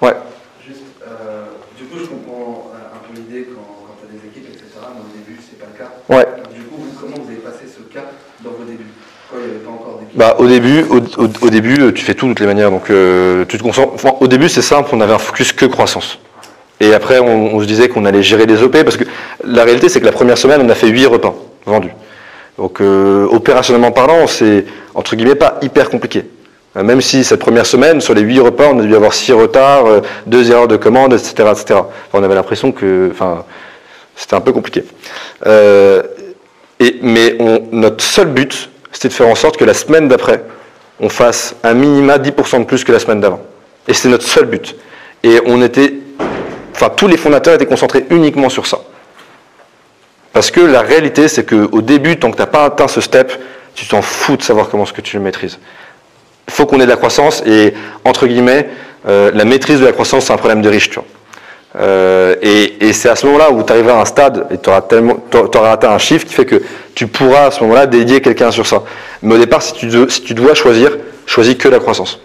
Ouais. 0.00 0.14
Juste, 0.66 0.80
euh, 1.06 1.44
du 1.78 1.84
coup, 1.84 1.98
je 2.00 2.06
comprends 2.06 2.72
euh, 2.74 2.96
un 2.96 3.00
peu 3.06 3.14
l'idée 3.14 3.46
quand, 3.54 3.86
quand 3.86 3.94
tu 4.00 4.08
as 4.08 4.18
des 4.18 4.26
équipes, 4.26 4.48
etc. 4.50 4.66
Mais 4.82 5.00
au 5.00 5.12
début, 5.14 5.38
c'est 5.38 5.58
pas 5.60 5.66
le 5.70 5.78
cas. 5.78 5.92
Ouais. 6.08 6.26
Du 6.52 6.62
coup, 6.64 6.76
vous, 6.78 6.98
comment 7.00 7.22
vous 7.22 7.30
avez 7.30 7.38
passé 7.38 7.70
ce 7.70 7.82
cap 7.94 8.12
dans 8.42 8.50
vos 8.50 8.64
débuts 8.64 8.90
Quand 9.30 9.36
il 9.38 9.44
n'y 9.44 9.50
avait 9.52 9.64
pas 9.64 9.70
encore 9.70 9.98
d'équipe 10.00 10.01
Bah, 10.14 10.36
au 10.38 10.46
début, 10.46 10.82
au, 10.90 10.98
au- 10.98 11.46
au 11.46 11.50
début, 11.50 11.80
euh, 11.80 11.92
tu 11.92 12.04
fais 12.04 12.14
tout 12.14 12.26
de 12.26 12.32
toutes 12.32 12.40
les 12.40 12.46
manières. 12.46 12.70
Donc, 12.70 12.90
euh, 12.90 13.44
tu 13.48 13.56
te 13.58 13.62
concentres. 13.62 13.92
au 14.20 14.26
début, 14.26 14.48
c'est 14.48 14.62
simple. 14.62 14.90
On 14.92 15.00
avait 15.00 15.14
un 15.14 15.18
focus 15.18 15.52
que 15.52 15.64
croissance. 15.66 16.18
Et 16.80 16.92
après, 16.92 17.18
on, 17.20 17.54
on 17.54 17.60
se 17.60 17.64
disait 17.66 17.88
qu'on 17.88 18.04
allait 18.04 18.22
gérer 18.22 18.44
les 18.46 18.62
OP 18.62 18.82
parce 18.82 18.96
que 18.96 19.04
la 19.44 19.64
réalité, 19.64 19.88
c'est 19.88 20.00
que 20.00 20.04
la 20.06 20.12
première 20.12 20.36
semaine, 20.36 20.60
on 20.62 20.68
a 20.68 20.74
fait 20.74 20.88
8 20.88 21.06
repas 21.06 21.34
vendus. 21.64 21.92
Donc, 22.58 22.80
euh, 22.80 23.26
opérationnellement 23.30 23.92
parlant, 23.92 24.26
c'est 24.26 24.66
entre 24.94 25.16
guillemets 25.16 25.34
pas 25.36 25.58
hyper 25.62 25.88
compliqué. 25.88 26.24
Euh, 26.76 26.82
Même 26.82 27.00
si 27.00 27.24
cette 27.24 27.40
première 27.40 27.64
semaine, 27.66 28.00
sur 28.02 28.12
les 28.14 28.20
8 28.22 28.40
repas, 28.40 28.66
on 28.72 28.80
a 28.80 28.82
dû 28.82 28.94
avoir 28.94 29.14
6 29.14 29.32
retards, 29.32 30.02
2 30.26 30.50
erreurs 30.50 30.68
de 30.68 30.76
commande, 30.76 31.14
etc., 31.14 31.48
etc. 31.52 31.80
On 32.12 32.22
avait 32.22 32.34
l'impression 32.34 32.72
que, 32.72 33.08
enfin, 33.12 33.44
c'était 34.16 34.34
un 34.34 34.40
peu 34.40 34.52
compliqué. 34.52 34.84
Euh, 35.46 36.02
et, 36.80 36.96
mais 37.00 37.36
on- 37.40 37.62
notre 37.72 38.04
seul 38.04 38.26
but, 38.28 38.68
c'était 38.92 39.08
de 39.08 39.14
faire 39.14 39.28
en 39.28 39.34
sorte 39.34 39.56
que 39.56 39.64
la 39.64 39.74
semaine 39.74 40.08
d'après, 40.08 40.44
on 41.00 41.08
fasse 41.08 41.56
un 41.64 41.74
minima 41.74 42.18
10% 42.18 42.60
de 42.60 42.64
plus 42.64 42.84
que 42.84 42.92
la 42.92 42.98
semaine 42.98 43.20
d'avant. 43.20 43.40
Et 43.88 43.94
c'est 43.94 44.08
notre 44.08 44.26
seul 44.26 44.44
but. 44.44 44.76
Et 45.24 45.40
on 45.46 45.62
était, 45.62 45.94
enfin, 46.74 46.90
tous 46.90 47.08
les 47.08 47.16
fondateurs 47.16 47.54
étaient 47.54 47.66
concentrés 47.66 48.06
uniquement 48.10 48.48
sur 48.48 48.66
ça. 48.66 48.78
Parce 50.32 50.50
que 50.50 50.60
la 50.60 50.80
réalité, 50.82 51.28
c'est 51.28 51.44
qu'au 51.44 51.82
début, 51.82 52.18
tant 52.18 52.30
que 52.30 52.36
tu 52.36 52.42
n'as 52.42 52.46
pas 52.46 52.64
atteint 52.64 52.88
ce 52.88 53.00
step, 53.00 53.32
tu 53.74 53.86
t'en 53.86 54.02
fous 54.02 54.36
de 54.36 54.42
savoir 54.42 54.68
comment 54.68 54.84
est-ce 54.84 54.92
que 54.92 55.00
tu 55.00 55.16
le 55.16 55.22
maîtrises. 55.22 55.58
Il 56.48 56.52
faut 56.52 56.66
qu'on 56.66 56.80
ait 56.80 56.84
de 56.84 56.90
la 56.90 56.96
croissance 56.96 57.42
et, 57.46 57.74
entre 58.04 58.26
guillemets, 58.26 58.68
euh, 59.08 59.30
la 59.34 59.44
maîtrise 59.44 59.80
de 59.80 59.84
la 59.84 59.92
croissance, 59.92 60.26
c'est 60.26 60.32
un 60.32 60.36
problème 60.36 60.62
de 60.62 60.68
riche, 60.68 60.90
tu 60.90 60.96
vois. 60.96 61.04
Euh, 61.74 62.36
et 62.42 62.88
et 62.88 62.92
c'est 62.92 63.08
à 63.08 63.16
ce 63.16 63.24
moment-là 63.26 63.50
où 63.50 63.62
tu 63.62 63.72
arriveras 63.72 63.98
à 63.98 64.02
un 64.02 64.04
stade 64.04 64.46
et 64.50 64.58
tu 64.58 64.68
auras, 64.68 65.72
atteint 65.72 65.90
un 65.90 65.98
chiffre 65.98 66.26
qui 66.26 66.34
fait 66.34 66.44
que 66.44 66.62
tu 66.94 67.06
pourras 67.06 67.46
à 67.46 67.50
ce 67.50 67.62
moment-là 67.62 67.86
dédier 67.86 68.20
quelqu'un 68.20 68.50
sur 68.50 68.66
ça. 68.66 68.82
Mais 69.22 69.34
au 69.36 69.38
départ, 69.38 69.62
si 69.62 69.72
tu, 69.72 69.86
dois- 69.86 70.10
si 70.10 70.22
tu 70.22 70.34
dois 70.34 70.54
choisir, 70.54 70.98
choisis 71.24 71.54
que 71.54 71.68
la 71.68 71.78
croissance. 71.78 72.20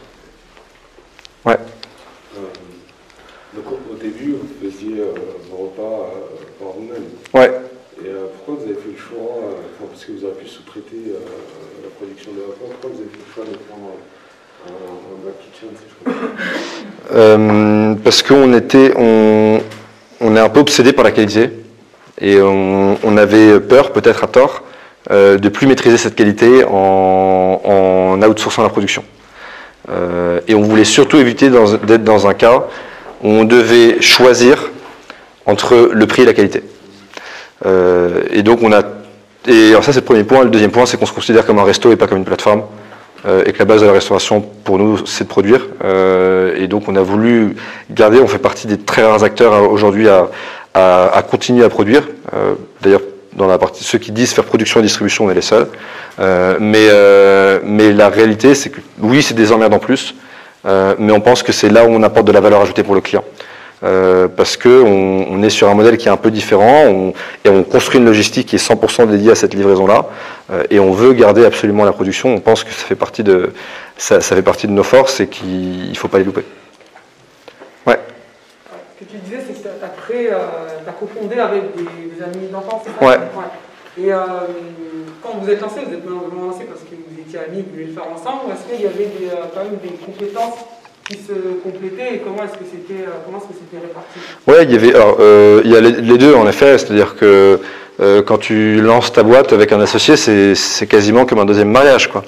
Ouais. 1.46 1.56
Euh, 2.36 2.42
donc 3.56 3.66
au, 3.72 3.96
début, 3.96 4.34
vous 4.34 4.70
faisiez 4.70 5.00
euh, 5.00 5.14
vos 5.50 5.68
repas 5.68 5.82
euh, 5.82 6.60
par 6.60 6.74
vous-même. 6.74 7.06
Ouais. 7.34 7.62
Et 8.04 8.10
pourquoi 8.36 8.56
vous 8.56 8.70
avez 8.70 8.80
fait 8.82 8.92
le 8.92 8.98
choix, 8.98 9.32
enfin, 9.40 9.90
parce 9.90 10.04
que 10.06 10.12
vous 10.12 10.26
aurez 10.26 10.36
pu 10.36 10.48
sous-traiter 10.48 11.14
la 11.84 11.90
production 11.98 12.32
des 12.34 12.42
repas, 12.42 12.68
pourquoi 12.70 12.90
vous 12.94 13.02
avez 13.02 13.10
fait 13.10 13.24
le 13.26 13.34
choix 13.34 13.46
de 13.46 13.58
prendre 13.70 13.96
Euh, 17.16 17.96
parce 18.04 18.22
qu'on 18.22 18.54
était, 18.54 18.94
on, 18.98 19.60
est 20.36 20.40
un 20.40 20.50
peu 20.50 20.60
obsédé 20.60 20.94
par 20.94 21.06
la 21.06 21.12
qualité 21.12 21.52
et 22.20 22.42
on, 22.42 23.18
avait 23.18 23.60
peur, 23.60 23.92
peut-être 23.92 24.24
à 24.24 24.28
tort, 24.28 24.64
euh, 25.12 25.38
de 25.38 25.50
plus 25.50 25.68
maîtriser 25.68 25.98
cette 25.98 26.16
qualité 26.16 26.64
en, 26.66 27.62
en 27.64 28.22
outsourçant 28.24 28.64
la 28.64 28.70
production. 28.70 29.04
Euh, 29.90 30.42
et 30.48 30.56
on 30.56 30.62
voulait 30.62 30.84
surtout 30.84 31.18
éviter 31.18 31.50
d'être 31.50 32.04
dans 32.04 32.28
un 32.28 32.34
cas 32.34 32.66
où 33.24 33.30
on 33.30 33.46
devait 33.46 34.02
choisir 34.02 34.70
entre 35.46 35.92
le 35.94 36.08
prix 36.08 36.24
et 36.24 36.26
la 36.26 36.34
qualité. 36.34 36.62
Et 38.32 38.44
donc 38.44 38.60
on 38.62 38.72
a, 38.72 38.84
et 39.48 39.70
alors 39.70 39.84
ça 39.84 39.94
c'est 39.94 40.02
le 40.02 40.06
premier 40.06 40.24
point. 40.24 40.44
Le 40.44 40.50
deuxième 40.50 40.72
point, 40.72 40.86
c'est 40.86 40.98
qu'on 40.98 41.06
se 41.06 41.14
considère 41.14 41.46
comme 41.46 41.58
un 41.58 41.64
resto 41.64 41.92
et 41.92 41.96
pas 41.96 42.06
comme 42.06 42.20
une 42.20 42.26
plateforme. 42.26 42.64
Euh, 43.26 43.44
et 43.46 43.52
que 43.52 43.60
la 43.60 43.66
base 43.66 43.82
de 43.82 43.88
la 43.88 43.94
restauration 43.94 44.42
pour 44.42 44.78
nous 44.78 45.06
c'est 45.06 45.24
de 45.24 45.30
produire. 45.30 45.68
Euh, 45.84 46.56
et 46.56 46.68
donc 46.68 46.88
on 46.88 46.96
a 46.96 47.02
voulu 47.02 47.56
garder, 47.90 48.20
on 48.20 48.28
fait 48.28 48.38
partie 48.38 48.68
des 48.68 48.78
très 48.78 49.04
rares 49.04 49.24
acteurs 49.24 49.54
euh, 49.54 49.62
aujourd'hui 49.62 50.08
à, 50.08 50.30
continuer 51.30 51.66
à 51.66 51.70
produire. 51.70 52.04
D'ailleurs, 52.84 53.02
dans 53.36 53.48
la 53.48 53.58
partie 53.58 53.84
ceux 53.84 53.98
qui 53.98 54.12
disent 54.12 54.34
faire 54.34 54.44
production 54.44 54.80
et 54.80 54.84
distribution, 54.84 55.26
on 55.26 55.32
est 55.32 55.34
les 55.34 55.42
seuls. 55.42 55.68
Mais, 56.20 56.88
mais 57.64 57.92
la 57.92 58.10
réalité, 58.10 58.54
c'est 58.54 58.70
que 58.70 58.80
oui, 59.00 59.24
c'est 59.24 59.34
des 59.34 59.52
emmerdes 59.52 59.74
en 59.74 59.80
plus, 59.80 60.14
mais 60.64 61.12
on 61.12 61.20
pense 61.20 61.42
que 61.42 61.52
c'est 61.52 61.70
là 61.70 61.84
où 61.84 61.90
on 61.90 62.04
apporte 62.04 62.28
de 62.28 62.32
la 62.32 62.42
valeur 62.42 62.62
ajoutée 62.62 62.84
pour 62.84 62.94
le 62.94 63.02
client. 63.02 63.24
Euh, 63.84 64.28
parce 64.28 64.58
que 64.58 64.82
on, 64.82 65.28
on 65.30 65.44
est 65.44 65.52
sur 65.52 65.70
un 65.70 65.76
modèle 65.76 65.98
qui 65.98 66.08
est 66.08 66.12
un 66.12 66.18
peu 66.18 66.32
différent 66.32 66.86
on- 66.88 67.14
et 67.46 67.50
on 67.50 67.62
construit 67.64 68.00
une 68.00 68.06
logistique 68.08 68.48
qui 68.48 68.56
est 68.56 68.60
100% 68.60 69.06
dédiée 69.06 69.30
à 69.30 69.36
cette 69.36 69.54
livraison-là 69.54 70.08
euh, 70.52 70.64
et 70.72 70.80
on 70.80 70.92
veut 70.94 71.14
garder 71.14 71.46
absolument 71.46 71.86
la 71.86 71.92
production. 71.92 72.34
On 72.34 72.40
pense 72.40 72.64
que 72.64 72.72
ça 72.72 72.86
fait 72.88 72.96
partie 72.96 73.22
de 73.24 73.52
ça, 73.96 74.20
ça 74.20 74.36
fait 74.36 74.42
partie 74.42 74.66
de 74.66 74.72
nos 74.72 74.82
forces 74.82 75.20
et 75.20 75.28
qu'il 75.28 75.90
ne 75.92 75.96
faut 75.96 76.08
pas 76.08 76.18
les 76.18 76.24
louper. 76.24 76.44
Ouais. 77.86 78.00
Ce 79.00 79.06
que 79.06 79.12
tu 79.12 79.18
disais, 79.18 79.42
c'est 79.46 79.54
que 79.54 79.68
tu 79.68 80.30
as 80.30 80.92
cofondé 80.94 81.40
avec 81.40 81.76
des, 81.76 81.84
des 81.84 82.24
amis 82.24 82.48
d'enfance, 82.52 82.82
c'est 82.84 83.00
ça 83.06 83.12
Ouais. 83.12 83.18
Et 84.00 84.12
euh, 84.12 84.18
quand 85.22 85.38
vous 85.40 85.50
êtes 85.52 85.62
lancé, 85.62 85.82
vous 85.88 85.94
êtes 85.94 86.04
vraiment 86.04 86.48
lancé 86.48 86.64
parce 86.66 86.82
que 86.82 86.96
vous 86.96 87.20
étiez 87.20 87.40
amis, 87.40 87.64
vous 87.64 87.72
vouliez 87.74 87.86
le 87.88 87.94
faire 87.94 88.08
ensemble, 88.12 88.52
est-ce 88.54 88.72
qu'il 88.76 88.84
y 88.84 88.88
avait 88.88 89.06
des, 89.06 89.30
quand 89.54 89.64
même 89.64 89.78
des 89.84 89.96
compétences 90.04 90.66
qui 91.08 91.16
euh, 91.30 91.60
Ouais, 94.48 94.64
il 94.64 94.72
y 94.72 94.76
avait, 94.76 94.94
alors, 94.94 95.18
euh, 95.20 95.62
il 95.64 95.72
y 95.72 95.76
a 95.76 95.82
les, 95.82 96.18
deux 96.18 96.34
en 96.34 96.48
effet, 96.48 96.78
c'est-à-dire 96.78 97.16
que 97.16 97.60
euh, 98.00 98.22
quand 98.22 98.38
tu 98.38 98.82
lances 98.82 99.12
ta 99.12 99.24
boîte 99.24 99.54
avec 99.54 99.72
un 99.72 99.80
associé, 99.80 100.18
c'est 100.18 100.54
c'est 100.56 100.86
quasiment 100.88 101.26
comme 101.26 101.40
un 101.40 101.46
deuxième 101.46 101.72
mariage, 101.72 102.10
quoi. 102.12 102.24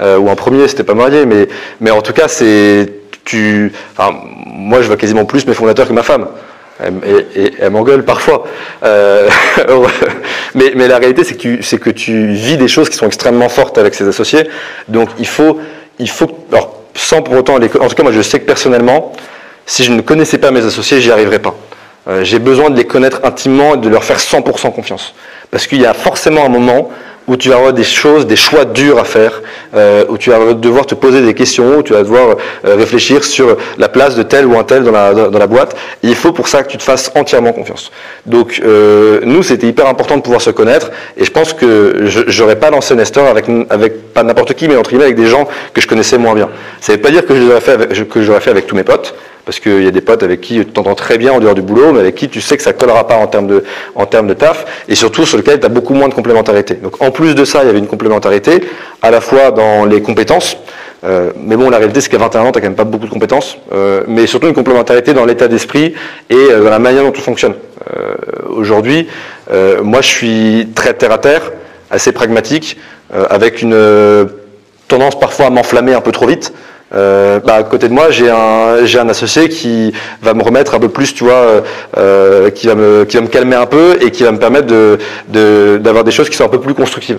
Euh, 0.00 0.18
ou 0.18 0.28
un 0.28 0.34
premier, 0.34 0.68
c'était 0.68 0.84
pas 0.84 0.94
marié, 0.94 1.26
mais 1.26 1.48
mais 1.80 1.90
en 1.90 2.02
tout 2.02 2.12
cas, 2.12 2.28
c'est 2.28 2.92
tu. 3.24 3.72
Enfin, 3.96 4.18
moi, 4.46 4.82
je 4.82 4.86
vois 4.88 4.96
quasiment 4.96 5.24
plus 5.24 5.46
mes 5.46 5.54
fondateurs 5.54 5.88
que 5.88 5.92
ma 5.92 6.02
femme. 6.02 6.26
Et, 7.06 7.40
et 7.44 7.52
elle 7.60 7.70
m'engueule 7.70 8.04
parfois. 8.04 8.44
Euh, 8.82 9.28
mais, 10.54 10.72
mais 10.74 10.88
la 10.88 10.98
réalité, 10.98 11.22
c'est 11.22 11.34
que, 11.34 11.40
tu- 11.40 11.62
c'est 11.62 11.78
que 11.78 11.88
tu 11.90 12.32
vis 12.32 12.56
des 12.56 12.66
choses 12.66 12.90
qui 12.90 12.96
sont 12.96 13.06
extrêmement 13.06 13.48
fortes 13.48 13.78
avec 13.78 13.94
ses 13.94 14.06
associés. 14.08 14.48
Donc 14.88 15.08
il 15.18 15.26
faut, 15.26 15.58
il 16.00 16.10
faut 16.10 16.28
alors, 16.52 16.83
sans 16.94 17.22
pour 17.22 17.34
autant 17.36 17.58
les. 17.58 17.68
En 17.78 17.88
tout 17.88 17.94
cas, 17.94 18.02
moi, 18.02 18.12
je 18.12 18.22
sais 18.22 18.40
que 18.40 18.46
personnellement, 18.46 19.12
si 19.66 19.84
je 19.84 19.92
ne 19.92 20.00
connaissais 20.00 20.38
pas 20.38 20.50
mes 20.50 20.64
associés, 20.64 21.00
j'y 21.00 21.10
arriverais 21.10 21.38
pas. 21.38 21.54
Euh, 22.08 22.22
J'ai 22.22 22.38
besoin 22.38 22.70
de 22.70 22.76
les 22.76 22.84
connaître 22.84 23.20
intimement 23.24 23.74
et 23.74 23.78
de 23.78 23.88
leur 23.88 24.04
faire 24.04 24.18
100% 24.18 24.72
confiance. 24.72 25.14
Parce 25.50 25.66
qu'il 25.66 25.80
y 25.80 25.86
a 25.86 25.94
forcément 25.94 26.44
un 26.44 26.48
moment 26.48 26.90
où 27.26 27.36
tu 27.36 27.48
vas 27.48 27.56
avoir 27.56 27.72
des 27.72 27.84
choses, 27.84 28.26
des 28.26 28.36
choix 28.36 28.64
durs 28.64 28.98
à 28.98 29.04
faire, 29.04 29.42
euh, 29.74 30.04
où 30.08 30.18
tu 30.18 30.30
vas 30.30 30.54
devoir 30.54 30.86
te 30.86 30.94
poser 30.94 31.22
des 31.22 31.34
questions, 31.34 31.78
où 31.78 31.82
tu 31.82 31.92
vas 31.92 32.02
devoir 32.02 32.36
euh, 32.64 32.76
réfléchir 32.76 33.24
sur 33.24 33.56
la 33.78 33.88
place 33.88 34.14
de 34.14 34.22
tel 34.22 34.46
ou 34.46 34.58
un 34.58 34.64
tel 34.64 34.84
dans 34.84 34.92
la, 34.92 35.14
dans 35.14 35.38
la 35.38 35.46
boîte. 35.46 35.76
Il 36.02 36.14
faut 36.14 36.32
pour 36.32 36.48
ça 36.48 36.62
que 36.62 36.68
tu 36.68 36.76
te 36.76 36.82
fasses 36.82 37.10
entièrement 37.14 37.52
confiance. 37.52 37.90
Donc 38.26 38.60
euh, 38.64 39.20
nous, 39.24 39.42
c'était 39.42 39.66
hyper 39.66 39.86
important 39.86 40.16
de 40.16 40.22
pouvoir 40.22 40.42
se 40.42 40.50
connaître. 40.50 40.90
Et 41.16 41.24
je 41.24 41.30
pense 41.30 41.52
que 41.52 42.04
j'aurais 42.28 42.56
pas 42.56 42.70
lancé 42.70 42.94
Nestor 42.94 43.26
avec, 43.26 43.46
avec 43.70 44.12
pas 44.12 44.22
n'importe 44.22 44.54
qui, 44.54 44.68
mais 44.68 44.76
entre 44.76 44.90
guillemets 44.90 45.04
avec 45.04 45.16
des 45.16 45.26
gens 45.26 45.48
que 45.72 45.80
je 45.80 45.88
connaissais 45.88 46.18
moins 46.18 46.34
bien. 46.34 46.48
Ça 46.80 46.92
ne 46.92 46.96
veut 46.96 47.02
pas 47.02 47.10
dire 47.10 47.26
que 47.26 47.34
je 47.34 47.40
l'aurais 47.42 47.60
fait 47.60 47.88
que 48.08 48.40
fait 48.40 48.50
avec 48.50 48.66
tous 48.66 48.76
mes 48.76 48.84
potes 48.84 49.14
parce 49.44 49.60
qu'il 49.60 49.82
y 49.82 49.86
a 49.86 49.90
des 49.90 50.00
potes 50.00 50.22
avec 50.22 50.40
qui 50.40 50.58
tu 50.58 50.66
t'entends 50.66 50.94
très 50.94 51.18
bien 51.18 51.32
en 51.32 51.40
dehors 51.40 51.54
du 51.54 51.62
boulot, 51.62 51.92
mais 51.92 52.00
avec 52.00 52.14
qui 52.14 52.28
tu 52.28 52.40
sais 52.40 52.56
que 52.56 52.62
ça 52.62 52.72
collera 52.72 53.06
pas 53.06 53.16
en 53.16 53.26
termes 53.26 53.46
de, 53.46 53.64
en 53.94 54.06
termes 54.06 54.26
de 54.26 54.34
taf, 54.34 54.64
et 54.88 54.94
surtout 54.94 55.26
sur 55.26 55.36
lequel 55.36 55.60
tu 55.60 55.66
as 55.66 55.68
beaucoup 55.68 55.94
moins 55.94 56.08
de 56.08 56.14
complémentarité. 56.14 56.74
Donc 56.74 57.02
en 57.02 57.10
plus 57.10 57.34
de 57.34 57.44
ça, 57.44 57.62
il 57.62 57.66
y 57.66 57.70
avait 57.70 57.78
une 57.78 57.86
complémentarité, 57.86 58.62
à 59.02 59.10
la 59.10 59.20
fois 59.20 59.50
dans 59.50 59.84
les 59.84 60.00
compétences, 60.00 60.56
euh, 61.04 61.32
mais 61.36 61.56
bon, 61.56 61.68
la 61.68 61.78
réalité, 61.78 62.00
c'est 62.00 62.08
qu'à 62.08 62.18
21 62.18 62.42
ans, 62.42 62.52
tu 62.52 62.60
quand 62.60 62.66
même 62.66 62.74
pas 62.74 62.84
beaucoup 62.84 63.06
de 63.06 63.10
compétences, 63.10 63.58
euh, 63.72 64.02
mais 64.08 64.26
surtout 64.26 64.46
une 64.46 64.54
complémentarité 64.54 65.12
dans 65.12 65.26
l'état 65.26 65.48
d'esprit 65.48 65.94
et 66.30 66.34
euh, 66.34 66.64
dans 66.64 66.70
la 66.70 66.78
manière 66.78 67.02
dont 67.02 67.10
tout 67.10 67.20
fonctionne. 67.20 67.54
Euh, 67.94 68.14
Aujourd'hui, 68.48 69.08
euh, 69.50 69.82
moi, 69.82 70.00
je 70.00 70.06
suis 70.08 70.68
très 70.74 70.94
terre-à-terre, 70.94 71.52
assez 71.90 72.12
pragmatique, 72.12 72.78
avec 73.30 73.62
une 73.62 73.76
tendance 74.88 75.18
parfois 75.18 75.46
à 75.46 75.50
m'enflammer 75.50 75.94
un 75.94 76.00
peu 76.00 76.10
trop 76.10 76.26
vite. 76.26 76.52
Euh, 76.94 77.40
bah, 77.40 77.54
à 77.56 77.62
côté 77.64 77.88
de 77.88 77.92
moi, 77.92 78.10
j'ai 78.10 78.30
un, 78.30 78.84
j'ai 78.84 78.98
un 78.98 79.08
associé 79.08 79.48
qui 79.48 79.92
va 80.22 80.34
me 80.34 80.42
remettre 80.42 80.74
un 80.74 80.78
peu 80.78 80.88
plus, 80.88 81.12
tu 81.14 81.24
vois, 81.24 81.32
euh, 81.34 81.60
euh, 81.96 82.50
qui, 82.50 82.66
va 82.68 82.74
me, 82.74 83.04
qui 83.04 83.16
va 83.16 83.22
me 83.22 83.28
calmer 83.28 83.56
un 83.56 83.66
peu 83.66 83.96
et 84.00 84.10
qui 84.10 84.22
va 84.22 84.32
me 84.32 84.38
permettre 84.38 84.66
de, 84.66 84.98
de- 85.28 85.78
d'avoir 85.82 86.04
des 86.04 86.12
choses 86.12 86.28
qui 86.30 86.36
sont 86.36 86.44
un 86.44 86.48
peu 86.48 86.60
plus 86.60 86.74
constructives. 86.74 87.18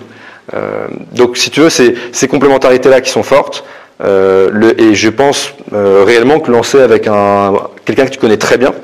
Euh, 0.54 0.86
donc, 1.12 1.36
si 1.36 1.50
tu 1.50 1.60
veux, 1.60 1.68
c'est 1.70 1.94
ces 2.12 2.28
complémentarités-là 2.28 3.00
qui 3.00 3.10
sont 3.10 3.22
fortes. 3.22 3.64
Euh, 4.04 4.50
le, 4.52 4.80
et 4.80 4.94
je 4.94 5.08
pense 5.08 5.52
euh, 5.72 6.04
réellement 6.06 6.38
que 6.38 6.50
lancer 6.50 6.80
avec 6.80 7.06
un, 7.06 7.54
quelqu'un 7.84 8.04
que 8.04 8.10
tu 8.10 8.18
connais 8.18 8.36
très 8.36 8.58
bien, 8.58 8.74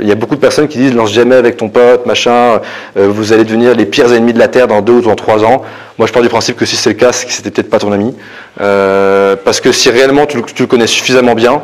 il 0.00 0.08
y 0.08 0.12
a 0.12 0.14
beaucoup 0.14 0.34
de 0.34 0.40
personnes 0.40 0.68
qui 0.68 0.78
disent 0.78 0.94
lance 0.94 1.12
jamais 1.12 1.34
avec 1.36 1.56
ton 1.56 1.68
pote, 1.68 2.06
machin, 2.06 2.60
euh, 2.96 3.08
vous 3.08 3.32
allez 3.32 3.44
devenir 3.44 3.74
les 3.74 3.86
pires 3.86 4.12
ennemis 4.12 4.32
de 4.32 4.38
la 4.38 4.48
Terre 4.48 4.68
dans 4.68 4.80
deux 4.80 4.94
ou 4.94 5.00
dans 5.02 5.14
trois 5.14 5.44
ans. 5.44 5.62
Moi, 5.98 6.06
je 6.06 6.12
pars 6.12 6.22
du 6.22 6.28
principe 6.28 6.56
que 6.56 6.64
si 6.64 6.76
c'est 6.76 6.90
le 6.90 6.96
cas, 6.96 7.12
c'est 7.12 7.26
que 7.26 7.32
c'était 7.32 7.50
peut-être 7.50 7.70
pas 7.70 7.78
ton 7.78 7.92
ami. 7.92 8.14
Euh, 8.60 9.36
parce 9.44 9.60
que 9.60 9.72
si 9.72 9.90
réellement 9.90 10.26
tu, 10.26 10.38
le- 10.38 10.66
connais 10.66 10.86
suffisamment 10.86 11.34
bien, 11.34 11.60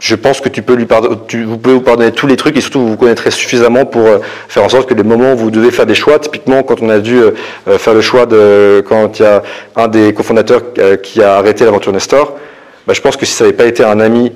je 0.00 0.16
pense 0.16 0.40
que 0.40 0.48
tu 0.48 0.62
peux 0.62 0.74
lui 0.74 0.86
pardonner, 0.86 1.16
vous 1.44 1.58
pouvez 1.58 1.76
vous 1.76 1.80
pardonner 1.80 2.10
tous 2.10 2.26
les 2.26 2.36
trucs 2.36 2.56
et 2.56 2.60
surtout 2.60 2.80
vous 2.84 2.96
connaîtrez 2.96 3.30
suffisamment 3.30 3.84
pour 3.84 4.04
euh, 4.06 4.18
faire 4.48 4.64
en 4.64 4.68
sorte 4.68 4.88
que 4.88 4.94
les 4.94 5.04
moments 5.04 5.34
où 5.34 5.36
vous 5.36 5.50
devez 5.52 5.70
faire 5.70 5.86
des 5.86 5.94
choix, 5.94 6.18
typiquement 6.18 6.64
quand 6.64 6.82
on 6.82 6.88
a 6.88 6.98
dû 6.98 7.18
euh, 7.18 7.30
euh, 7.68 7.78
faire 7.78 7.94
le 7.94 8.00
choix 8.00 8.26
de 8.26 8.84
quand 8.88 9.20
il 9.20 9.22
y 9.22 9.26
a 9.26 9.42
un 9.76 9.86
des 9.86 10.12
cofondateurs 10.12 10.62
euh, 10.78 10.96
qui 10.96 11.22
a 11.22 11.36
arrêté 11.36 11.64
l'aventure 11.64 11.92
Nestor, 11.92 12.36
bah, 12.84 12.94
je 12.94 13.00
pense 13.00 13.16
que 13.16 13.24
si 13.24 13.32
ça 13.32 13.44
n'avait 13.44 13.56
pas 13.56 13.66
été 13.66 13.84
un 13.84 14.00
ami 14.00 14.32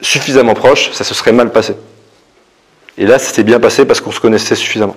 suffisamment 0.00 0.54
proche, 0.54 0.92
ça 0.92 1.04
se 1.04 1.14
serait 1.14 1.32
mal 1.32 1.50
passé. 1.50 1.74
Et 2.96 3.06
là, 3.06 3.18
ça 3.18 3.32
s'est 3.32 3.44
bien 3.44 3.60
passé 3.60 3.84
parce 3.84 4.00
qu'on 4.00 4.10
se 4.10 4.20
connaissait 4.20 4.54
suffisamment. 4.54 4.96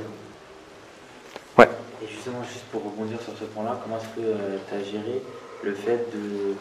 Ouais. 1.57 1.69
Et 2.03 2.07
justement, 2.07 2.43
juste 2.43 2.65
pour 2.71 2.83
rebondir 2.83 3.19
sur 3.21 3.33
ce 3.37 3.45
point-là, 3.45 3.79
comment 3.83 3.97
est-ce 3.97 4.21
que 4.21 4.27
tu 4.67 4.75
as 4.75 4.83
géré 4.83 5.21
le 5.63 5.73
fait 5.75 6.07
de, 6.13 6.55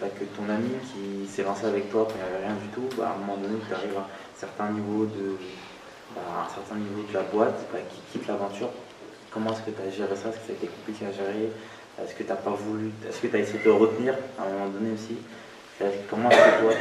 bah, 0.00 0.08
que 0.08 0.24
ton 0.24 0.48
ami 0.48 0.70
qui 0.92 1.30
s'est 1.30 1.42
lancé 1.42 1.66
avec 1.66 1.90
toi 1.90 2.06
quand 2.08 2.14
il 2.14 2.22
n'y 2.24 2.36
avait 2.36 2.46
rien 2.46 2.56
du 2.56 2.68
tout, 2.68 2.88
bah, 2.96 3.12
à 3.12 3.14
un 3.14 3.18
moment 3.18 3.36
donné, 3.36 3.56
tu 3.68 3.74
arrives 3.74 3.96
à 3.96 4.08
un 4.08 4.38
certain 4.38 4.70
niveau 4.70 5.04
de, 5.04 5.36
bah, 6.14 6.48
un 6.48 6.54
certain 6.54 6.76
niveau 6.76 7.06
de 7.06 7.14
la 7.14 7.22
boîte, 7.22 7.60
qui 7.90 8.18
quitte 8.18 8.28
l'aventure 8.28 8.68
Comment 9.32 9.52
est-ce 9.52 9.62
que 9.62 9.70
tu 9.70 9.80
as 9.80 9.90
géré 9.90 10.14
ça? 10.14 10.28
Est-ce 10.28 10.40
que 10.40 10.46
ça 10.46 10.52
a 10.52 10.56
été 10.56 10.68
compliqué 10.68 11.06
à 11.06 11.12
gérer? 11.12 11.48
Est-ce 12.00 12.14
que 12.14 12.22
tu 12.22 12.28
pas 12.28 12.50
voulu 12.50 12.92
Est-ce 13.08 13.18
que 13.20 13.26
tu 13.28 13.36
as 13.36 13.38
essayé 13.38 13.64
de 13.64 13.70
retenir 13.70 14.14
à 14.38 14.44
un 14.44 14.52
moment 14.52 14.68
donné 14.68 14.92
aussi? 14.92 15.16
Comment 16.08 16.30
est-ce 16.30 16.38
que 16.38 16.60
toi, 16.62 16.72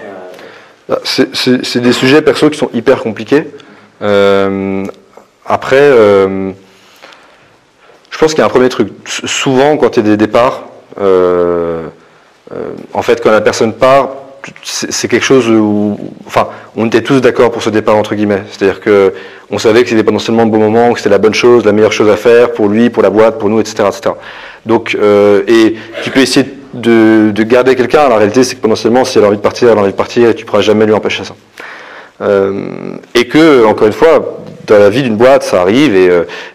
C'est 1.03 1.35
c'est- 1.35 1.79
des 1.79 1.93
sujets 1.93 2.21
perso 2.21 2.49
qui 2.49 2.57
sont 2.57 2.69
hyper 2.73 2.99
compliqués. 3.01 3.47
Euh, 4.01 4.83
après, 5.45 5.79
euh, 5.79 6.51
je 8.09 8.17
pense 8.17 8.31
qu'il 8.33 8.39
y 8.39 8.41
a 8.41 8.45
un 8.45 8.49
premier 8.49 8.69
truc. 8.69 8.89
Souvent, 9.05 9.77
quand 9.77 9.95
il 9.97 10.03
y 10.03 10.07
a 10.07 10.09
des 10.11 10.17
départs, 10.17 10.63
euh, 10.99 11.87
en 12.93 13.01
fait, 13.01 13.21
quand 13.21 13.31
la 13.31 13.41
personne 13.41 13.73
part, 13.73 14.09
c'est 14.63 15.07
quelque 15.07 15.23
chose 15.23 15.47
où, 15.49 15.97
enfin, 16.25 16.47
on 16.75 16.87
était 16.87 17.03
tous 17.03 17.21
d'accord 17.21 17.51
pour 17.51 17.61
ce 17.61 17.69
départ 17.69 17.95
entre 17.95 18.15
guillemets. 18.15 18.43
C'est-à-dire 18.51 18.79
que 18.81 19.13
on 19.51 19.59
savait 19.59 19.83
que 19.83 19.89
c'était 19.89 20.03
potentiellement 20.03 20.43
le 20.43 20.49
bon 20.49 20.57
moment, 20.57 20.91
que 20.93 20.99
c'était 20.99 21.09
la 21.11 21.19
bonne 21.19 21.33
chose, 21.35 21.63
la 21.63 21.71
meilleure 21.73 21.93
chose 21.93 22.09
à 22.09 22.17
faire 22.17 22.51
pour 22.51 22.67
lui, 22.67 22.89
pour 22.89 23.03
la 23.03 23.11
boîte, 23.11 23.37
pour 23.37 23.49
nous, 23.49 23.59
etc., 23.59 23.83
etc. 23.87 24.15
Donc, 24.65 24.97
et 25.47 25.75
tu 26.03 26.09
peux 26.09 26.21
essayer 26.21 26.45
de, 26.47 26.51
de 26.73 27.43
garder 27.43 27.75
quelqu'un. 27.75 28.09
La 28.09 28.17
réalité, 28.17 28.43
c'est 28.43 28.55
que 28.55 28.61
potentiellement, 28.61 29.05
si 29.05 29.17
elle 29.17 29.25
a 29.25 29.27
envie 29.27 29.37
de 29.37 29.41
partir, 29.41 29.69
elle 29.71 29.77
a 29.77 29.81
envie 29.81 29.91
de 29.91 29.97
partir, 29.97 30.29
et 30.29 30.35
tu 30.35 30.45
pourras 30.45 30.61
jamais 30.61 30.85
lui 30.85 30.93
empêcher 30.93 31.23
ça. 31.23 31.35
Euh, 32.21 32.97
et 33.15 33.27
que, 33.27 33.65
encore 33.65 33.87
une 33.87 33.93
fois, 33.93 34.43
dans 34.67 34.77
la 34.77 34.89
vie 34.89 35.01
d'une 35.01 35.15
boîte, 35.15 35.43
ça 35.43 35.61
arrive 35.61 35.95
et, 35.95 36.09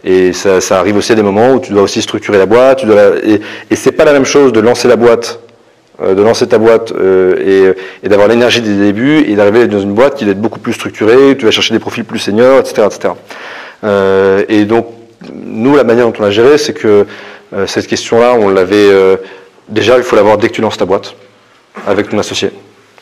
euh, 0.06 0.32
ça, 0.32 0.78
arrive 0.78 0.96
aussi 0.96 1.12
à 1.12 1.14
des 1.14 1.22
moments 1.22 1.54
où 1.54 1.60
tu 1.60 1.72
dois 1.72 1.82
aussi 1.82 2.02
structurer 2.02 2.38
la 2.38 2.46
boîte. 2.46 2.84
Et 3.24 3.40
et 3.70 3.76
c'est 3.76 3.92
pas 3.92 4.04
la 4.04 4.12
même 4.12 4.24
chose 4.24 4.52
de 4.52 4.60
lancer 4.60 4.86
la 4.86 4.96
boîte, 4.96 5.40
euh, 6.02 6.14
de 6.14 6.22
lancer 6.22 6.46
ta 6.46 6.58
boîte 6.58 6.92
et, 6.92 8.08
d'avoir 8.08 8.28
l'énergie 8.28 8.60
des 8.60 8.74
débuts 8.74 9.24
et 9.28 9.34
d'arriver 9.34 9.66
dans 9.66 9.80
une 9.80 9.94
boîte 9.94 10.14
qui 10.14 10.24
doit 10.24 10.32
être 10.32 10.40
beaucoup 10.40 10.60
plus 10.60 10.72
structurée. 10.72 11.30
où 11.30 11.34
Tu 11.34 11.44
vas 11.44 11.50
chercher 11.50 11.74
des 11.74 11.80
profils 11.80 12.04
plus 12.04 12.20
seniors, 12.20 12.60
etc., 12.60 12.86
etc. 12.86 13.14
Et 14.48 14.64
donc, 14.64 14.86
nous, 15.32 15.74
la 15.74 15.84
manière 15.84 16.06
dont 16.06 16.14
on 16.18 16.22
l'a 16.22 16.30
géré, 16.30 16.58
c'est 16.58 16.74
que 16.74 17.06
cette 17.66 17.86
question-là, 17.86 18.36
on 18.38 18.50
l'avait, 18.50 19.18
Déjà, 19.68 19.96
il 19.96 20.02
faut 20.04 20.16
l'avoir 20.16 20.38
dès 20.38 20.48
que 20.48 20.54
tu 20.54 20.60
lances 20.60 20.76
ta 20.76 20.84
boîte, 20.84 21.14
avec 21.86 22.08
ton 22.08 22.18
associé. 22.18 22.50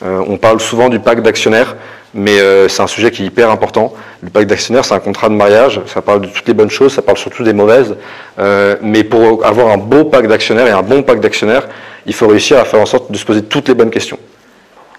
Euh, 0.04 0.22
on 0.26 0.36
parle 0.38 0.60
souvent 0.60 0.88
du 0.88 0.98
pacte 0.98 1.22
d'actionnaires, 1.22 1.76
mais 2.14 2.38
euh, 2.40 2.68
c'est 2.68 2.82
un 2.82 2.86
sujet 2.86 3.10
qui 3.10 3.22
est 3.22 3.26
hyper 3.26 3.50
important. 3.50 3.92
Le 4.22 4.30
pacte 4.30 4.48
d'actionnaires, 4.48 4.84
c'est 4.84 4.94
un 4.94 4.98
contrat 5.00 5.28
de 5.28 5.34
mariage, 5.34 5.80
ça 5.86 6.02
parle 6.02 6.22
de 6.22 6.26
toutes 6.28 6.46
les 6.48 6.54
bonnes 6.54 6.70
choses, 6.70 6.94
ça 6.94 7.02
parle 7.02 7.18
surtout 7.18 7.44
des 7.44 7.52
mauvaises. 7.52 7.94
Euh, 8.38 8.76
mais 8.82 9.04
pour 9.04 9.44
avoir 9.44 9.68
un 9.68 9.76
beau 9.78 10.04
pacte 10.04 10.28
d'actionnaires 10.28 10.66
et 10.66 10.70
un 10.70 10.82
bon 10.82 11.02
pacte 11.02 11.20
d'actionnaires, 11.22 11.66
il 12.06 12.14
faut 12.14 12.26
réussir 12.26 12.58
à 12.58 12.64
faire 12.64 12.80
en 12.80 12.86
sorte 12.86 13.10
de 13.12 13.16
se 13.16 13.24
poser 13.24 13.42
toutes 13.42 13.68
les 13.68 13.74
bonnes 13.74 13.90
questions. 13.90 14.18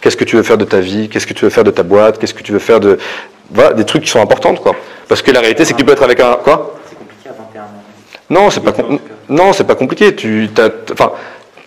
Qu'est-ce 0.02 0.18
que 0.18 0.24
tu 0.24 0.36
veux 0.36 0.44
faire 0.44 0.58
de 0.58 0.66
ta 0.66 0.80
vie? 0.80 1.10
Qu'est-ce 1.10 1.26
que 1.28 1.34
tu 1.34 1.46
veux 1.46 1.50
faire 1.52 1.64
de 1.64 1.72
ta 1.72 1.84
boîte? 1.84 2.20
Qu'est-ce 2.20 2.34
que 2.34 2.44
tu 2.44 2.52
veux 2.52 2.60
faire 2.60 2.80
de... 2.80 2.98
Voilà, 3.52 3.74
des 3.74 3.86
trucs 3.86 4.04
qui 4.04 4.10
sont 4.10 4.22
importants, 4.22 4.54
quoi. 4.56 4.76
Parce 5.08 5.22
que 5.22 5.32
la 5.32 5.40
réalité, 5.40 5.66
c'est 5.66 5.74
que 5.74 5.80
tu 5.80 5.86
peux 5.86 5.94
être 5.94 6.04
avec 6.04 6.20
un... 6.20 6.34
Quoi? 6.34 6.76
C'est 6.90 6.96
compliqué 6.98 7.30
à 7.30 7.34
21 7.34 7.62
ans. 7.64 7.66
Non, 8.30 8.50
c'est 8.50 8.62
pas, 8.62 8.72
com- 8.72 9.00
non, 9.30 9.54
c'est 9.54 9.64
pas 9.64 9.76
compliqué. 9.76 10.16
Tu, 10.16 10.50
t'as- 10.54 10.70
enfin, 10.92 11.12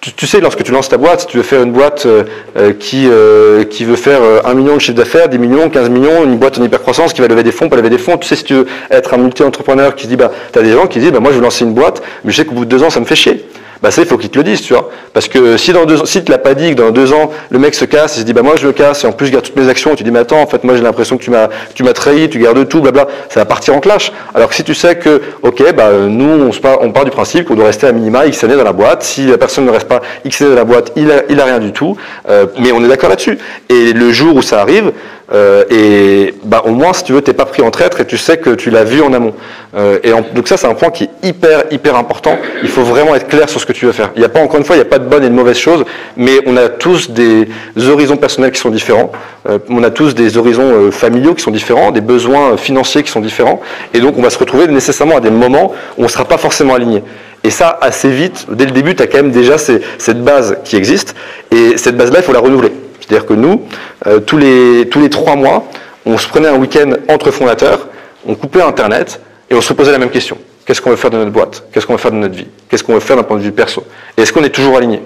tu, 0.00 0.26
sais, 0.26 0.40
lorsque 0.40 0.62
tu 0.62 0.72
lances 0.72 0.88
ta 0.88 0.96
boîte, 0.96 1.20
si 1.20 1.26
tu 1.26 1.36
veux 1.38 1.42
faire 1.42 1.62
une 1.62 1.72
boîte 1.72 2.06
euh, 2.06 2.24
euh, 2.56 2.72
qui, 2.72 3.08
euh, 3.08 3.64
qui 3.64 3.84
veut 3.84 3.96
faire 3.96 4.20
1 4.44 4.54
million 4.54 4.74
de 4.74 4.78
chiffre 4.78 4.96
d'affaires, 4.96 5.28
10 5.28 5.38
millions, 5.38 5.68
15 5.68 5.90
millions, 5.90 6.24
une 6.24 6.36
boîte 6.36 6.58
en 6.58 6.62
hypercroissance 6.62 7.12
qui 7.12 7.20
va 7.20 7.28
lever 7.28 7.42
des 7.42 7.52
fonds, 7.52 7.68
pas 7.68 7.76
lever 7.76 7.90
des 7.90 7.98
fonds, 7.98 8.16
tu 8.16 8.26
sais, 8.26 8.36
si 8.36 8.44
tu 8.44 8.54
veux 8.54 8.66
être 8.90 9.14
un 9.14 9.18
multi-entrepreneur 9.18 9.94
qui 9.94 10.04
se 10.04 10.08
dit, 10.08 10.16
bah, 10.16 10.30
tu 10.52 10.62
des 10.62 10.72
gens 10.72 10.86
qui 10.86 11.00
disent, 11.00 11.10
bah, 11.12 11.20
moi 11.20 11.32
je 11.32 11.36
veux 11.36 11.42
lancer 11.42 11.64
une 11.64 11.74
boîte, 11.74 12.02
mais 12.24 12.30
je 12.30 12.36
sais 12.36 12.44
qu'au 12.44 12.54
bout 12.54 12.64
de 12.64 12.70
deux 12.70 12.82
ans, 12.82 12.90
ça 12.90 13.00
me 13.00 13.04
fait 13.04 13.16
chier. 13.16 13.44
Bah 13.82 13.90
ça, 13.90 14.02
il 14.02 14.08
faut 14.08 14.18
qu'ils 14.18 14.30
te 14.30 14.38
le 14.38 14.44
disent, 14.44 14.62
tu 14.62 14.72
vois. 14.72 14.90
Parce 15.12 15.28
que 15.28 15.56
si 15.56 15.72
dans 15.72 15.84
deux 15.84 16.00
ans, 16.00 16.04
si 16.04 16.24
tu 16.24 16.32
l'as 16.32 16.38
pas 16.38 16.54
dit 16.54 16.70
que 16.70 16.74
dans 16.74 16.90
deux 16.90 17.12
ans, 17.12 17.30
le 17.50 17.58
mec 17.58 17.74
se 17.74 17.84
casse, 17.84 18.16
il 18.16 18.20
se 18.20 18.24
dit, 18.24 18.32
bah 18.32 18.42
moi 18.42 18.54
je 18.56 18.66
me 18.66 18.72
casse, 18.72 19.04
et 19.04 19.06
en 19.06 19.12
plus 19.12 19.26
je 19.26 19.32
garde 19.32 19.44
toutes 19.44 19.56
mes 19.56 19.68
actions, 19.68 19.92
et 19.92 19.96
tu 19.96 20.02
dis, 20.02 20.10
mais 20.10 20.18
attends, 20.18 20.40
en 20.40 20.46
fait, 20.46 20.64
moi 20.64 20.74
j'ai 20.74 20.82
l'impression 20.82 21.16
que 21.16 21.22
tu 21.22 21.30
m'as, 21.30 21.48
tu 21.74 21.84
m'as 21.84 21.92
trahi, 21.92 22.28
tu 22.28 22.38
gardes 22.38 22.66
tout, 22.68 22.80
blabla, 22.80 23.06
ça 23.28 23.40
va 23.40 23.46
partir 23.46 23.74
en 23.76 23.80
clash. 23.80 24.12
Alors 24.34 24.48
que 24.48 24.54
si 24.54 24.64
tu 24.64 24.74
sais 24.74 24.96
que, 24.96 25.22
ok, 25.42 25.74
bah 25.74 25.90
nous, 26.08 26.48
on, 26.48 26.50
part, 26.50 26.78
on 26.82 26.90
part 26.90 27.04
du 27.04 27.10
principe 27.10 27.44
qu'on 27.44 27.54
doit 27.54 27.66
rester 27.66 27.86
à 27.86 27.92
minima 27.92 28.26
X 28.26 28.42
années 28.44 28.56
dans 28.56 28.64
la 28.64 28.72
boîte, 28.72 29.02
si 29.02 29.26
la 29.26 29.38
personne 29.38 29.64
ne 29.64 29.70
reste 29.70 29.88
pas 29.88 30.00
X 30.24 30.42
années 30.42 30.50
dans 30.50 30.56
la 30.56 30.64
boîte, 30.64 30.92
il 30.96 31.10
a, 31.10 31.22
il 31.28 31.40
a 31.40 31.44
rien 31.44 31.58
du 31.58 31.72
tout, 31.72 31.96
euh, 32.28 32.46
mais 32.58 32.72
on 32.72 32.84
est 32.84 32.88
d'accord 32.88 33.10
là-dessus. 33.10 33.38
Et 33.68 33.92
le 33.92 34.10
jour 34.10 34.34
où 34.36 34.42
ça 34.42 34.60
arrive, 34.60 34.92
euh, 35.32 35.64
et 35.70 36.34
bah, 36.44 36.62
au 36.64 36.70
moins, 36.70 36.92
si 36.92 37.04
tu 37.04 37.12
veux, 37.12 37.20
t'es 37.20 37.34
pas 37.34 37.44
pris 37.44 37.62
en 37.62 37.70
traître 37.70 38.00
et 38.00 38.06
tu 38.06 38.16
sais 38.16 38.38
que 38.38 38.50
tu 38.50 38.70
l'as 38.70 38.84
vu 38.84 39.02
en 39.02 39.12
amont. 39.12 39.34
Euh, 39.76 39.98
et 40.02 40.10
donc 40.34 40.48
ça, 40.48 40.56
c'est 40.56 40.66
un 40.66 40.74
point 40.74 40.90
qui 40.90 41.04
est 41.04 41.10
hyper, 41.22 41.64
hyper 41.70 41.96
important. 41.96 42.38
Il 42.62 42.68
faut 42.68 42.82
vraiment 42.82 43.14
être 43.14 43.28
clair 43.28 43.48
sur 43.48 43.60
ce 43.60 43.66
que 43.66 43.72
tu 43.72 43.86
veux 43.86 43.92
faire. 43.92 44.10
Il 44.16 44.20
n'y 44.20 44.24
a 44.24 44.30
pas, 44.30 44.40
encore 44.40 44.58
une 44.58 44.64
fois, 44.64 44.76
il 44.76 44.78
n'y 44.78 44.86
a 44.86 44.88
pas 44.88 44.98
de 44.98 45.04
bonne 45.04 45.24
et 45.24 45.28
de 45.28 45.34
mauvaise 45.34 45.58
choses, 45.58 45.84
mais 46.16 46.40
on 46.46 46.56
a 46.56 46.68
tous 46.68 47.10
des 47.10 47.46
horizons 47.88 48.16
personnels 48.16 48.52
qui 48.52 48.60
sont 48.60 48.70
différents. 48.70 49.12
Euh, 49.48 49.58
on 49.68 49.82
a 49.82 49.90
tous 49.90 50.14
des 50.14 50.38
horizons 50.38 50.90
familiaux 50.90 51.34
qui 51.34 51.42
sont 51.42 51.50
différents, 51.50 51.90
des 51.90 52.00
besoins 52.00 52.56
financiers 52.56 53.02
qui 53.02 53.10
sont 53.10 53.20
différents. 53.20 53.60
Et 53.92 54.00
donc, 54.00 54.16
on 54.16 54.22
va 54.22 54.30
se 54.30 54.38
retrouver 54.38 54.66
nécessairement 54.66 55.18
à 55.18 55.20
des 55.20 55.30
moments 55.30 55.72
où 55.98 56.00
on 56.00 56.04
ne 56.04 56.08
sera 56.08 56.24
pas 56.24 56.38
forcément 56.38 56.74
aligné. 56.74 57.02
Et 57.44 57.50
ça, 57.50 57.78
assez 57.80 58.08
vite, 58.10 58.46
dès 58.50 58.64
le 58.64 58.72
début, 58.72 58.96
tu 58.96 59.02
as 59.02 59.06
quand 59.06 59.18
même 59.18 59.30
déjà 59.30 59.58
cette 59.58 60.24
base 60.24 60.56
qui 60.64 60.76
existe. 60.76 61.14
Et 61.50 61.76
cette 61.76 61.96
base-là, 61.96 62.20
il 62.20 62.24
faut 62.24 62.32
la 62.32 62.40
renouveler. 62.40 62.72
C'est-à-dire 63.00 63.26
que 63.26 63.34
nous, 63.34 63.62
euh, 64.06 64.20
tous, 64.20 64.38
les, 64.38 64.88
tous 64.90 65.00
les 65.00 65.10
trois 65.10 65.36
mois, 65.36 65.64
on 66.06 66.18
se 66.18 66.28
prenait 66.28 66.48
un 66.48 66.56
week-end 66.56 66.92
entre 67.08 67.30
fondateurs, 67.30 67.88
on 68.26 68.34
coupait 68.34 68.62
Internet 68.62 69.20
et 69.50 69.54
on 69.54 69.60
se 69.60 69.68
reposait 69.68 69.92
la 69.92 69.98
même 69.98 70.10
question. 70.10 70.38
Qu'est-ce 70.64 70.82
qu'on 70.82 70.90
veut 70.90 70.96
faire 70.96 71.10
de 71.10 71.16
notre 71.16 71.30
boîte? 71.30 71.64
Qu'est-ce 71.72 71.86
qu'on 71.86 71.94
veut 71.94 71.98
faire 71.98 72.10
de 72.10 72.16
notre 72.16 72.34
vie? 72.34 72.46
Qu'est-ce 72.68 72.84
qu'on 72.84 72.94
veut 72.94 73.00
faire 73.00 73.16
d'un 73.16 73.22
point 73.22 73.38
de 73.38 73.42
vue 73.42 73.52
perso? 73.52 73.84
Et 74.16 74.22
est-ce 74.22 74.32
qu'on 74.32 74.44
est 74.44 74.50
toujours 74.50 74.76
aligné? 74.76 75.00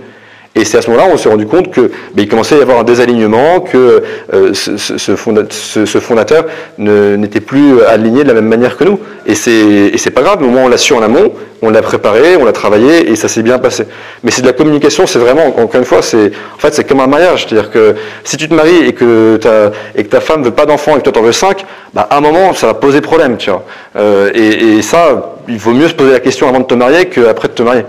Et 0.54 0.64
c'est 0.66 0.76
à 0.78 0.82
ce 0.82 0.90
moment-là 0.90 1.08
on 1.12 1.16
s'est 1.16 1.28
rendu 1.30 1.46
compte 1.46 1.70
que 1.70 1.80
ben, 2.14 2.22
il 2.24 2.28
commençait 2.28 2.56
à 2.56 2.58
y 2.58 2.62
avoir 2.62 2.78
un 2.80 2.84
désalignement, 2.84 3.60
que 3.60 4.02
euh, 4.34 4.52
ce, 4.54 4.76
ce- 4.76 4.98
ce 4.98 5.12
fonda- 5.16 5.46
ce- 5.50 5.86
ce 5.86 5.98
fondateur 5.98 6.44
n'était 6.78 7.40
plus 7.40 7.82
aligné 7.82 8.22
de 8.22 8.28
la 8.28 8.34
même 8.34 8.48
manière 8.48 8.76
que 8.76 8.84
nous. 8.84 8.98
Et 9.26 9.34
c'est 9.34 10.10
pas 10.10 10.22
grave, 10.22 10.42
au 10.42 10.48
moins 10.48 10.64
on 10.64 10.68
l'a 10.68 10.76
su 10.76 10.92
en 10.92 11.00
amont, 11.02 11.32
on 11.62 11.70
l'a 11.70 11.80
préparé, 11.80 12.36
on 12.36 12.44
l'a 12.44 12.52
travaillé 12.52 13.08
et 13.10 13.16
ça 13.16 13.28
s'est 13.28 13.42
bien 13.42 13.58
passé. 13.58 13.84
Mais 14.24 14.30
c'est 14.30 14.42
de 14.42 14.46
la 14.46 14.52
communication, 14.52 15.06
c'est 15.06 15.20
vraiment 15.20 15.46
encore 15.46 15.76
une 15.76 15.84
fois, 15.86 16.02
c'est 16.02 16.32
en 16.54 16.58
fait 16.58 16.74
c'est 16.74 16.84
comme 16.84 17.00
un 17.00 17.06
mariage, 17.06 17.46
c'est-à-dire 17.48 17.70
que 17.70 17.94
si 18.24 18.36
tu 18.36 18.48
te 18.48 18.52
maries 18.54 18.84
et 18.88 18.92
que 18.92 19.36
ta 19.36 19.70
et 19.94 20.02
que 20.04 20.08
ta 20.08 20.20
femme 20.20 20.42
veut 20.42 20.50
pas 20.50 20.66
d'enfants 20.66 20.94
et 20.96 20.98
que 20.98 21.04
toi 21.04 21.12
t'en 21.12 21.22
veux 21.22 21.32
cinq, 21.32 21.64
bah, 21.94 22.06
à 22.10 22.18
un 22.18 22.20
moment 22.20 22.52
ça 22.52 22.66
va 22.66 22.74
poser 22.74 23.00
problème, 23.00 23.36
tu 23.38 23.48
vois. 23.50 23.64
Euh, 23.96 24.30
et, 24.34 24.76
et 24.78 24.82
ça, 24.82 25.36
il 25.48 25.56
vaut 25.58 25.72
mieux 25.72 25.88
se 25.88 25.94
poser 25.94 26.12
la 26.12 26.20
question 26.20 26.48
avant 26.48 26.60
de 26.60 26.64
te 26.66 26.74
marier 26.74 27.06
qu'après 27.06 27.48
de 27.48 27.54
te 27.54 27.62
marier. 27.62 27.84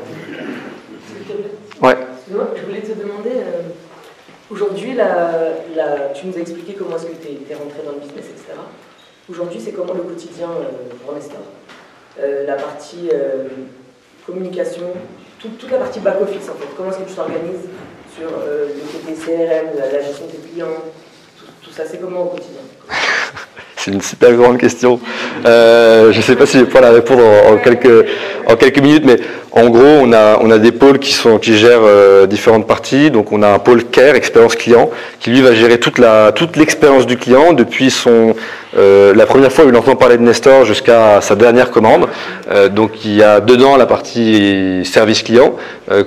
Ouais. 1.81 1.95
Je 2.33 2.65
voulais 2.65 2.81
te 2.81 2.93
demander, 2.99 3.29
euh, 3.29 3.61
aujourd'hui, 4.49 4.95
tu 6.15 6.27
nous 6.27 6.35
as 6.35 6.39
expliqué 6.39 6.73
comment 6.73 6.95
est-ce 6.95 7.05
que 7.05 7.15
tu 7.21 7.27
es, 7.51 7.53
rentré 7.55 7.81
dans 7.85 7.91
le 7.91 7.99
business, 7.99 8.25
etc. 8.25 8.53
Aujourd'hui, 9.29 9.59
c'est 9.63 9.71
comment 9.71 9.93
le 9.93 10.01
quotidien 10.01 10.49
euh, 10.49 11.13
Nestor? 11.15 11.37
Euh, 12.19 12.45
La 12.47 12.55
partie 12.55 13.09
euh, 13.13 13.47
communication, 14.25 14.93
tout- 15.39 15.49
toute 15.59 15.69
la 15.71 15.77
partie 15.77 15.99
back-office 15.99 16.49
en 16.49 16.55
fait. 16.55 16.67
Comment 16.75 16.89
est-ce 16.89 16.99
que 16.99 17.09
tu 17.09 17.13
t'organises 17.13 17.67
sur 18.17 18.29
le 18.29 18.67
côté 18.91 19.13
CRM, 19.13 19.77
la, 19.77 20.01
gestion 20.01 20.25
de 20.25 20.31
tes 20.31 20.37
clients, 20.49 20.67
tout 21.61 21.71
ça, 21.71 21.85
c'est 21.85 21.99
comment 21.99 22.23
au 22.23 22.29
quotidien? 22.29 22.61
C'est 23.83 23.91
une 23.91 24.01
super 24.01 24.31
grande 24.31 24.59
question. 24.59 24.97
Euh, 25.45 26.13
je 26.13 26.17
ne 26.17 26.23
sais 26.23 26.37
pas 26.37 26.45
si 26.45 26.53
je 26.53 26.59
vais 26.59 26.65
pouvoir 26.67 26.83
la 26.83 26.91
répondre 26.91 27.21
en, 27.49 27.57
quelques, 27.57 28.79
minutes, 28.79 29.03
mais 29.05 29.17
en 29.51 29.69
gros, 29.69 29.99
on 30.01 30.13
a, 30.13 30.57
des 30.57 30.71
pôles 30.71 30.99
qui, 30.99 31.13
gèrent 31.57 31.81
euh, 31.83 32.25
différentes 32.25 32.65
parties. 32.65 33.11
Donc, 33.11 33.33
on 33.33 33.41
a 33.41 33.49
un 33.49 33.59
pôle 33.59 33.83
care, 33.83 34.15
expérience 34.15 34.55
client, 34.55 34.89
qui 35.19 35.31
lui 35.31 35.41
va 35.41 35.53
gérer 35.53 35.79
toute 35.79 36.55
l'expérience 36.55 37.05
du 37.05 37.17
client 37.17 37.51
depuis 37.51 37.91
son, 37.91 38.35
euh, 38.77 39.13
la 39.13 39.25
première 39.25 39.51
fois 39.51 39.65
où 39.65 39.69
il 39.69 39.75
entend 39.75 39.97
parler 39.97 40.17
de 40.17 40.23
Nestor 40.23 40.63
jusqu'à 40.63 41.19
sa 41.19 41.35
dernière 41.35 41.69
commande. 41.69 42.07
Donc, 42.71 43.03
il 43.03 43.15
y 43.15 43.23
a 43.23 43.41
dedans 43.41 43.75
la 43.75 43.85
partie 43.85 44.83
service 44.85 45.23
client 45.23 45.55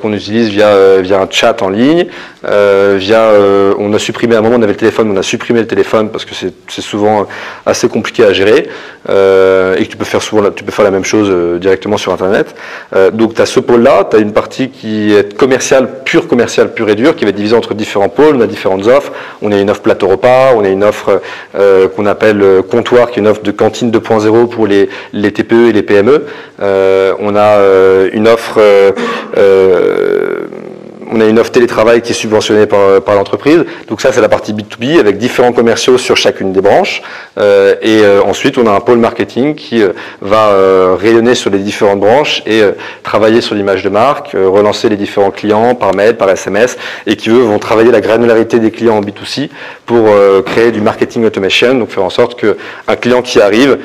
qu'on 0.00 0.12
utilise 0.14 0.48
via, 0.48 0.70
un 0.70 1.28
chat 1.30 1.60
en 1.60 1.68
ligne, 1.68 2.06
on 2.42 3.92
a 3.92 3.98
supprimé 3.98 4.34
à 4.34 4.38
un 4.38 4.42
moment, 4.42 4.56
on 4.56 4.62
avait 4.62 4.72
le 4.72 4.78
téléphone, 4.78 5.10
on 5.12 5.16
a 5.16 5.22
supprimé 5.22 5.60
le 5.60 5.66
téléphone 5.66 6.10
parce 6.10 6.24
que 6.24 6.34
c'est 6.34 6.82
souvent 6.82 7.26
assez 7.66 7.88
compliqué 7.88 8.24
à 8.24 8.32
gérer 8.32 8.68
euh, 9.10 9.74
et 9.76 9.84
que 9.84 9.90
tu 9.90 9.96
peux 9.96 10.04
faire 10.04 10.22
souvent, 10.22 10.40
la- 10.42 10.50
tu 10.52 10.64
peux 10.64 10.72
faire 10.72 10.84
la 10.84 10.90
même 10.90 11.04
chose 11.04 11.28
euh, 11.30 11.58
directement 11.58 11.96
sur 11.96 12.12
Internet. 12.12 12.54
Euh, 12.94 13.10
donc 13.10 13.34
tu 13.34 13.42
as 13.42 13.46
ce 13.46 13.60
pôle-là, 13.60 14.06
tu 14.10 14.16
as 14.16 14.20
une 14.20 14.32
partie 14.32 14.70
qui 14.70 15.12
est 15.14 15.36
commerciale, 15.36 15.88
pure 16.04 16.28
commerciale, 16.28 16.72
pure 16.72 16.88
et 16.88 16.94
dure, 16.94 17.14
qui 17.16 17.24
va 17.24 17.30
être 17.30 17.36
divisée 17.36 17.56
entre 17.56 17.74
différents 17.74 18.08
pôles, 18.08 18.36
on 18.36 18.40
a 18.40 18.46
différentes 18.46 18.86
offres. 18.86 19.12
On 19.42 19.52
a 19.52 19.58
une 19.58 19.68
offre 19.70 19.82
plateau 19.82 20.06
repas, 20.08 20.52
on 20.56 20.64
a 20.64 20.68
une 20.68 20.84
offre 20.84 21.20
euh, 21.58 21.88
qu'on 21.88 22.06
appelle 22.06 22.40
euh, 22.42 22.62
comptoir, 22.62 23.10
qui 23.10 23.18
est 23.18 23.22
une 23.22 23.28
offre 23.28 23.42
de 23.42 23.50
cantine 23.50 23.90
2.0 23.90 24.48
pour 24.48 24.66
les, 24.66 24.88
les 25.12 25.32
TPE 25.32 25.68
et 25.68 25.72
les 25.72 25.82
PME. 25.82 26.24
On 26.60 27.36
a 27.36 27.58
une 28.12 28.28
offre 28.28 28.60
on 31.16 31.20
a 31.20 31.26
une 31.26 31.38
offre 31.38 31.50
télétravail 31.50 32.02
qui 32.02 32.12
est 32.12 32.14
subventionnée 32.14 32.66
par, 32.66 33.00
par 33.02 33.14
l'entreprise. 33.14 33.64
Donc 33.88 34.00
ça, 34.00 34.12
c'est 34.12 34.20
la 34.20 34.28
partie 34.28 34.52
B2B 34.52 35.00
avec 35.00 35.18
différents 35.18 35.52
commerciaux 35.52 35.98
sur 35.98 36.16
chacune 36.16 36.52
des 36.52 36.60
branches. 36.60 37.02
Euh, 37.38 37.74
et 37.80 38.02
euh, 38.02 38.22
ensuite, 38.22 38.58
on 38.58 38.66
a 38.66 38.70
un 38.70 38.80
pôle 38.80 38.98
marketing 38.98 39.54
qui 39.54 39.82
euh, 39.82 39.92
va 40.20 40.48
euh, 40.50 40.96
rayonner 40.98 41.34
sur 41.34 41.50
les 41.50 41.58
différentes 41.58 42.00
branches 42.00 42.42
et 42.46 42.60
euh, 42.60 42.72
travailler 43.02 43.40
sur 43.40 43.54
l'image 43.54 43.82
de 43.82 43.88
marque, 43.88 44.34
euh, 44.34 44.48
relancer 44.48 44.88
les 44.88 44.96
différents 44.96 45.30
clients 45.30 45.74
par 45.74 45.94
mail, 45.94 46.16
par 46.16 46.28
SMS, 46.30 46.76
et 47.06 47.16
qui, 47.16 47.30
eux, 47.30 47.42
vont 47.42 47.58
travailler 47.58 47.90
la 47.90 48.00
granularité 48.00 48.58
des 48.58 48.70
clients 48.70 48.96
en 48.96 49.00
B2C 49.00 49.48
pour 49.86 50.08
euh, 50.08 50.42
créer 50.42 50.70
du 50.70 50.80
marketing 50.80 51.24
automation, 51.24 51.74
donc 51.74 51.90
faire 51.90 52.04
en 52.04 52.10
sorte 52.10 52.38
qu'un 52.38 52.96
client 52.96 53.22
qui 53.22 53.40
arrive, 53.40 53.78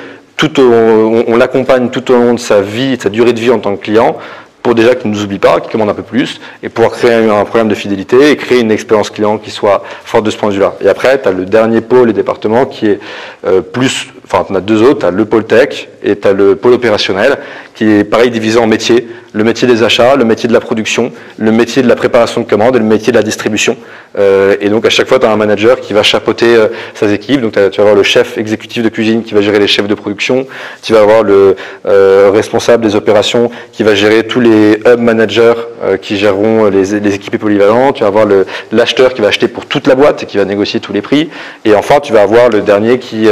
on, 0.57 1.23
on 1.27 1.37
l'accompagne 1.37 1.89
tout 1.89 2.11
au 2.11 2.15
long 2.15 2.33
de 2.33 2.39
sa 2.39 2.61
vie, 2.61 2.97
de 2.97 3.01
sa 3.01 3.09
durée 3.09 3.33
de 3.33 3.39
vie 3.39 3.51
en 3.51 3.59
tant 3.59 3.75
que 3.75 3.83
client, 3.83 4.17
pour 4.61 4.75
déjà 4.75 4.95
qu'il 4.95 5.09
ne 5.09 5.15
nous 5.15 5.23
oublie 5.23 5.39
pas, 5.39 5.59
qu'il 5.59 5.71
commande 5.71 5.89
un 5.89 5.93
peu 5.93 6.03
plus, 6.03 6.39
et 6.61 6.69
pouvoir 6.69 6.93
créer 6.93 7.13
un 7.13 7.43
programme 7.45 7.67
de 7.67 7.75
fidélité 7.75 8.31
et 8.31 8.37
créer 8.37 8.59
une 8.59 8.71
expérience 8.71 9.09
client 9.09 9.37
qui 9.37 9.51
soit 9.51 9.83
forte 10.03 10.25
de 10.25 10.31
ce 10.31 10.37
point 10.37 10.49
de 10.49 10.55
vue-là. 10.55 10.75
Et 10.81 10.87
après, 10.87 11.21
tu 11.21 11.27
as 11.27 11.31
le 11.31 11.45
dernier 11.45 11.81
pôle 11.81 12.09
et 12.09 12.13
département 12.13 12.65
qui 12.65 12.87
est 12.87 12.99
euh, 13.45 13.61
plus, 13.61 14.07
enfin, 14.31 14.45
tu 14.45 14.53
en 14.53 14.55
as 14.55 14.61
deux 14.61 14.81
autres, 14.81 14.99
tu 14.99 15.05
as 15.05 15.11
le 15.11 15.25
pôle 15.25 15.45
tech 15.45 15.89
et 16.03 16.15
tu 16.15 16.27
as 16.27 16.33
le 16.33 16.55
pôle 16.55 16.73
opérationnel, 16.73 17.37
qui 17.75 17.89
est 17.89 18.03
pareil 18.03 18.31
divisé 18.31 18.59
en 18.59 18.67
métiers, 18.67 19.07
le 19.33 19.43
métier 19.43 19.67
des 19.67 19.83
achats, 19.83 20.15
le 20.15 20.25
métier 20.25 20.47
de 20.47 20.53
la 20.53 20.59
production, 20.59 21.11
le 21.37 21.51
métier 21.51 21.81
de 21.81 21.87
la 21.87 21.95
préparation 21.95 22.41
de 22.41 22.45
commandes 22.45 22.75
et 22.75 22.79
le 22.79 22.85
métier 22.85 23.11
de 23.13 23.17
la 23.17 23.23
distribution. 23.23 23.77
Euh, 24.17 24.55
et 24.59 24.69
donc 24.69 24.85
à 24.85 24.89
chaque 24.89 25.07
fois, 25.07 25.19
tu 25.19 25.25
as 25.25 25.31
un 25.31 25.37
manager 25.37 25.79
qui 25.79 25.93
va 25.93 26.03
chapeauter 26.03 26.53
euh, 26.53 26.67
ses 26.95 27.13
équipes. 27.13 27.41
Donc 27.41 27.53
tu 27.53 27.59
vas 27.59 27.83
avoir 27.83 27.95
le 27.95 28.03
chef 28.03 28.37
exécutif 28.37 28.83
de 28.83 28.89
cuisine 28.89 29.23
qui 29.23 29.33
va 29.33 29.41
gérer 29.41 29.59
les 29.59 29.67
chefs 29.67 29.87
de 29.87 29.95
production, 29.95 30.47
tu 30.81 30.93
vas 30.93 31.01
avoir 31.01 31.23
le 31.23 31.55
euh, 31.85 32.29
responsable 32.33 32.83
des 32.85 32.95
opérations 32.95 33.51
qui 33.71 33.83
va 33.83 33.95
gérer 33.95 34.27
tous 34.27 34.41
les 34.41 34.79
hub 34.85 34.99
managers 34.99 35.53
euh, 35.83 35.97
qui 35.97 36.17
géreront 36.17 36.65
les, 36.65 36.95
équipes 36.95 37.37
polyvalentes, 37.37 37.95
tu 37.95 38.01
vas 38.01 38.07
avoir 38.07 38.27
l'acheteur 38.71 39.13
qui 39.13 39.21
va 39.21 39.29
acheter 39.29 39.47
pour 39.47 39.65
toute 39.65 39.87
la 39.87 39.95
boîte 39.95 40.23
et 40.23 40.25
qui 40.25 40.37
va 40.37 40.45
négocier 40.45 40.79
tous 40.79 40.93
les 40.93 41.01
prix. 41.01 41.29
Et 41.63 41.73
enfin, 41.73 41.99
tu 41.99 42.11
vas 42.11 42.21
avoir 42.21 42.49
le 42.49 42.61
dernier 42.61 42.99
qui 42.99 43.27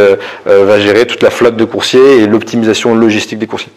va 0.45 0.79
gérer 0.79 0.88
toute 1.07 1.21
la 1.23 1.29
flotte 1.29 1.55
de 1.55 1.65
coursiers 1.65 2.17
et 2.21 2.27
l'optimisation 2.27 2.95
logistique 2.95 3.39
des 3.39 3.47
coursiers. 3.47 3.71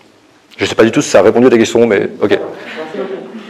Je 0.56 0.64
ne 0.64 0.68
sais 0.68 0.74
pas 0.74 0.84
du 0.84 0.90
tout 0.92 1.00
si 1.02 1.08
ça 1.10 1.20
a 1.20 1.22
répondu 1.22 1.46
à 1.46 1.50
ta 1.50 1.58
question, 1.58 1.86
mais 1.86 2.08
ok. 2.20 2.38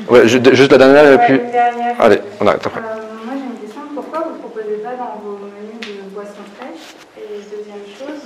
Ouais, 0.08 0.28
ju- 0.28 0.40
juste 0.52 0.72
la 0.72 0.78
dernière 0.78 1.12
et 1.12 1.18
puis... 1.18 1.38
Dernière. 1.38 1.96
Allez, 2.00 2.18
on 2.40 2.46
arrête 2.46 2.66
après. 2.66 2.80
Euh, 2.80 3.24
moi 3.24 3.34
j'ai 3.36 3.44
une 3.54 3.60
question, 3.66 3.82
pourquoi 3.94 4.20
vous 4.28 4.34
ne 4.34 4.38
proposez 4.38 4.76
pas 4.82 4.90
dans 4.96 5.20
vos 5.24 5.38
menus 5.38 5.80
de 5.80 6.14
boissons 6.14 6.44
fraîches 6.58 6.94
Et 7.18 7.38
deuxième 7.50 7.84
chose, 7.98 8.22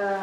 euh, 0.00 0.16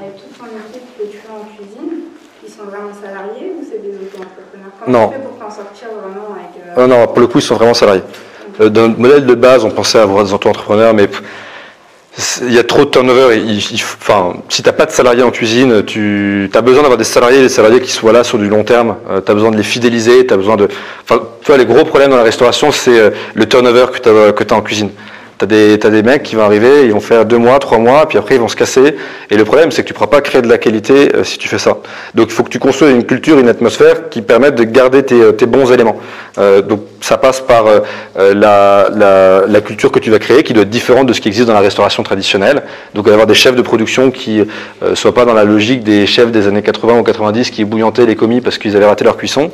avec 0.00 0.16
toute 0.16 0.38
ton 0.38 0.44
équipe 0.46 0.86
que 0.98 1.04
tu 1.10 1.18
as 1.28 1.34
en 1.34 1.44
cuisine, 1.56 1.98
ils 2.46 2.50
sont 2.52 2.64
vraiment 2.64 2.92
salariés 2.94 3.52
ou 3.58 3.64
c'est 3.64 3.82
des 3.82 3.94
auto-entrepreneurs? 3.96 4.72
Comment 4.84 4.98
Non. 4.98 5.08
tu 5.08 5.14
fais 5.14 5.20
pour 5.22 5.38
t'en 5.38 5.50
sortir 5.50 5.88
vraiment 6.00 6.34
avec. 6.34 6.62
euh, 6.66 6.82
Ah 6.82 6.86
non, 6.86 7.06
pour 7.08 7.20
le 7.20 7.26
coup, 7.26 7.38
ils 7.38 7.42
sont 7.42 7.56
vraiment 7.56 7.74
salariés. 7.74 8.02
Euh, 8.60 8.68
Dans 8.68 8.88
notre 8.88 9.00
modèle 9.00 9.26
de 9.26 9.34
base, 9.34 9.64
on 9.64 9.70
pensait 9.70 9.98
avoir 9.98 10.24
des 10.24 10.32
auto-entrepreneurs, 10.32 10.94
mais 10.94 11.08
il 12.42 12.52
y 12.52 12.58
a 12.58 12.64
trop 12.64 12.84
de 12.84 12.90
turnover. 12.90 13.36
Il- 13.36 13.58
il- 13.58 13.74
enfin, 14.00 14.34
si 14.48 14.62
tu 14.62 14.68
n'as 14.68 14.72
pas 14.72 14.86
de 14.86 14.90
salariés 14.90 15.22
en 15.22 15.30
cuisine, 15.30 15.84
tu 15.84 16.50
as 16.52 16.60
besoin 16.60 16.82
d'avoir 16.82 16.98
des 16.98 17.04
salariés, 17.04 17.40
des 17.40 17.48
salariés 17.48 17.80
qui 17.80 17.92
soient 17.92 18.12
là 18.12 18.24
sur 18.24 18.38
du 18.38 18.48
long 18.48 18.64
terme. 18.64 18.96
tu 19.24 19.30
as 19.30 19.34
besoin 19.34 19.50
de 19.50 19.56
les 19.56 19.62
fidéliser, 19.62 20.26
tu 20.26 20.34
as 20.34 20.36
besoin 20.36 20.56
de... 20.56 20.68
Enfin, 21.04 21.22
tu 21.44 21.56
les 21.56 21.64
gros 21.66 21.84
problèmes 21.84 22.10
dans 22.10 22.16
la 22.16 22.22
restauration, 22.24 22.72
c'est 22.72 22.98
euh, 22.98 23.10
le 23.34 23.46
turnover 23.46 23.86
que 23.92 23.98
tu 23.98 24.08
as, 24.08 24.54
as 24.54 24.58
en 24.58 24.62
cuisine. 24.62 24.90
Tu 25.38 25.44
as, 25.44 25.46
des 25.46 25.78
t'as 25.78 25.90
des 25.90 26.02
mecs 26.02 26.22
qui 26.22 26.36
vont 26.36 26.42
arriver, 26.42 26.84
ils 26.84 26.92
vont 26.92 27.00
faire 27.00 27.24
deux 27.24 27.38
mois, 27.38 27.58
trois 27.58 27.78
mois, 27.78 28.08
puis 28.08 28.18
après 28.18 28.34
ils 28.34 28.40
vont 28.40 28.48
se 28.48 28.56
casser. 28.56 28.96
Et 29.30 29.36
le 29.36 29.44
problème, 29.44 29.70
c'est 29.70 29.82
que 29.82 29.88
tu 29.88 29.92
ne 29.92 29.98
pourras 29.98 30.10
pas 30.10 30.20
créer 30.20 30.42
de 30.42 30.48
la 30.48 30.58
qualité 30.58 31.14
euh, 31.14 31.24
si 31.24 31.38
tu 31.38 31.48
fais 31.48 31.58
ça. 31.58 31.78
Donc 32.14 32.28
il 32.28 32.32
faut 32.32 32.42
que 32.42 32.50
tu 32.50 32.58
construises 32.58 32.92
une 32.92 33.04
culture, 33.04 33.38
une 33.38 33.48
atmosphère 33.48 34.08
qui 34.08 34.22
permette 34.22 34.54
de 34.54 34.64
garder 34.64 35.04
tes, 35.04 35.20
euh, 35.20 35.32
tes 35.32 35.46
bons 35.46 35.70
éléments. 35.72 36.00
Euh, 36.38 36.62
donc 36.62 36.82
ça 37.00 37.16
passe 37.16 37.40
par 37.40 37.66
euh, 37.66 37.80
euh, 38.18 38.34
la, 38.34 38.88
la, 38.94 39.46
la 39.46 39.60
culture 39.60 39.90
que 39.90 39.98
tu 39.98 40.10
vas 40.10 40.18
créer, 40.18 40.42
qui 40.42 40.52
doit 40.52 40.62
être 40.62 40.70
différente 40.70 41.06
de 41.06 41.12
ce 41.12 41.20
qui 41.20 41.28
existe 41.28 41.46
dans 41.46 41.54
la 41.54 41.60
restauration 41.60 42.02
traditionnelle. 42.02 42.62
Donc 42.94 43.06
d'avoir 43.06 43.26
des 43.26 43.34
chefs 43.34 43.56
de 43.56 43.62
production 43.62 44.10
qui 44.10 44.42
ne 44.82 44.94
soient 44.94 45.14
pas 45.14 45.24
dans 45.24 45.34
la 45.34 45.44
logique 45.44 45.82
des 45.82 46.06
chefs 46.06 46.30
des 46.30 46.46
années 46.46 46.62
80 46.62 46.98
ou 46.98 47.02
90 47.02 47.50
qui 47.50 47.64
bouillantaient 47.64 48.06
les 48.06 48.16
commis 48.16 48.40
parce 48.40 48.58
qu'ils 48.58 48.76
avaient 48.76 48.86
raté 48.86 49.04
leur 49.04 49.16
cuisson. 49.16 49.50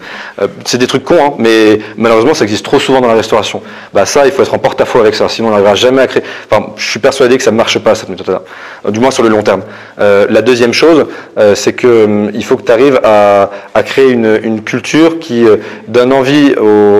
C'est 0.64 0.78
des 0.78 0.86
trucs 0.86 1.04
cons, 1.04 1.24
hein, 1.24 1.34
mais 1.38 1.80
malheureusement 1.96 2.34
ça 2.34 2.44
existe 2.44 2.64
trop 2.64 2.78
souvent 2.78 3.00
dans 3.00 3.08
la 3.08 3.14
restauration. 3.14 3.62
Bah 3.92 4.06
ça, 4.06 4.26
il 4.26 4.32
faut 4.32 4.42
être 4.42 4.54
en 4.54 4.58
porte-à-faux 4.58 5.00
avec 5.00 5.14
ça, 5.14 5.28
sinon 5.28 5.48
on 5.48 5.52
jamais 5.74 6.02
à 6.02 6.06
créer. 6.06 6.22
Enfin, 6.50 6.66
je 6.76 6.88
suis 6.88 7.00
persuadé 7.00 7.36
que 7.36 7.42
ça 7.42 7.50
ne 7.50 7.56
marche 7.56 7.78
pas 7.78 7.94
cette 7.94 8.08
méthode-là, 8.08 8.42
du 8.90 9.00
moins 9.00 9.10
sur 9.10 9.22
le 9.22 9.28
long 9.28 9.42
terme. 9.42 9.62
Euh, 10.00 10.26
la 10.28 10.42
deuxième 10.42 10.72
chose, 10.72 11.06
euh, 11.38 11.54
c'est 11.54 11.72
que 11.72 12.04
hum, 12.04 12.30
il 12.34 12.44
faut 12.44 12.56
que 12.56 12.62
tu 12.62 12.72
arrives 12.72 13.00
à, 13.04 13.50
créer 13.84 14.10
une, 14.10 14.62
culture 14.62 15.18
qui 15.18 15.44
euh, 15.44 15.56
donne 15.88 16.12
envie 16.12 16.54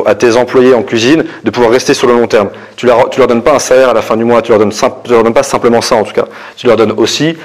à 0.07 0.15
tes 0.15 0.37
employés 0.37 0.75
en 0.75 0.83
cuisine 0.83 1.25
de 1.45 1.51
pouvoir 1.51 1.73
rester 1.73 1.95
sur 1.95 2.07
le 2.07 2.15
long 2.15 2.27
terme. 2.27 2.51
Tu 2.77 2.87
leur, 2.87 3.09
leur 3.17 3.27
donnes 3.27 3.43
pas 3.43 3.55
un 3.55 3.59
salaire 3.59 3.91
à 3.91 3.95
la 3.95 4.03
fin 4.03 4.17
du 4.17 4.25
mois, 4.25 4.43
tu 4.43 4.51
leur 4.51 4.59
donnes, 4.59 4.73
leur 5.09 5.23
donnes 5.23 5.33
pas 5.33 5.43
simplement 5.43 5.81
ça 5.81 5.97
en 5.97 6.03
tout 6.03 6.13
cas. 6.13 6.27
Tu 6.57 6.67
leur 6.67 6.77
donnes 6.77 6.93
aussi 6.97 7.37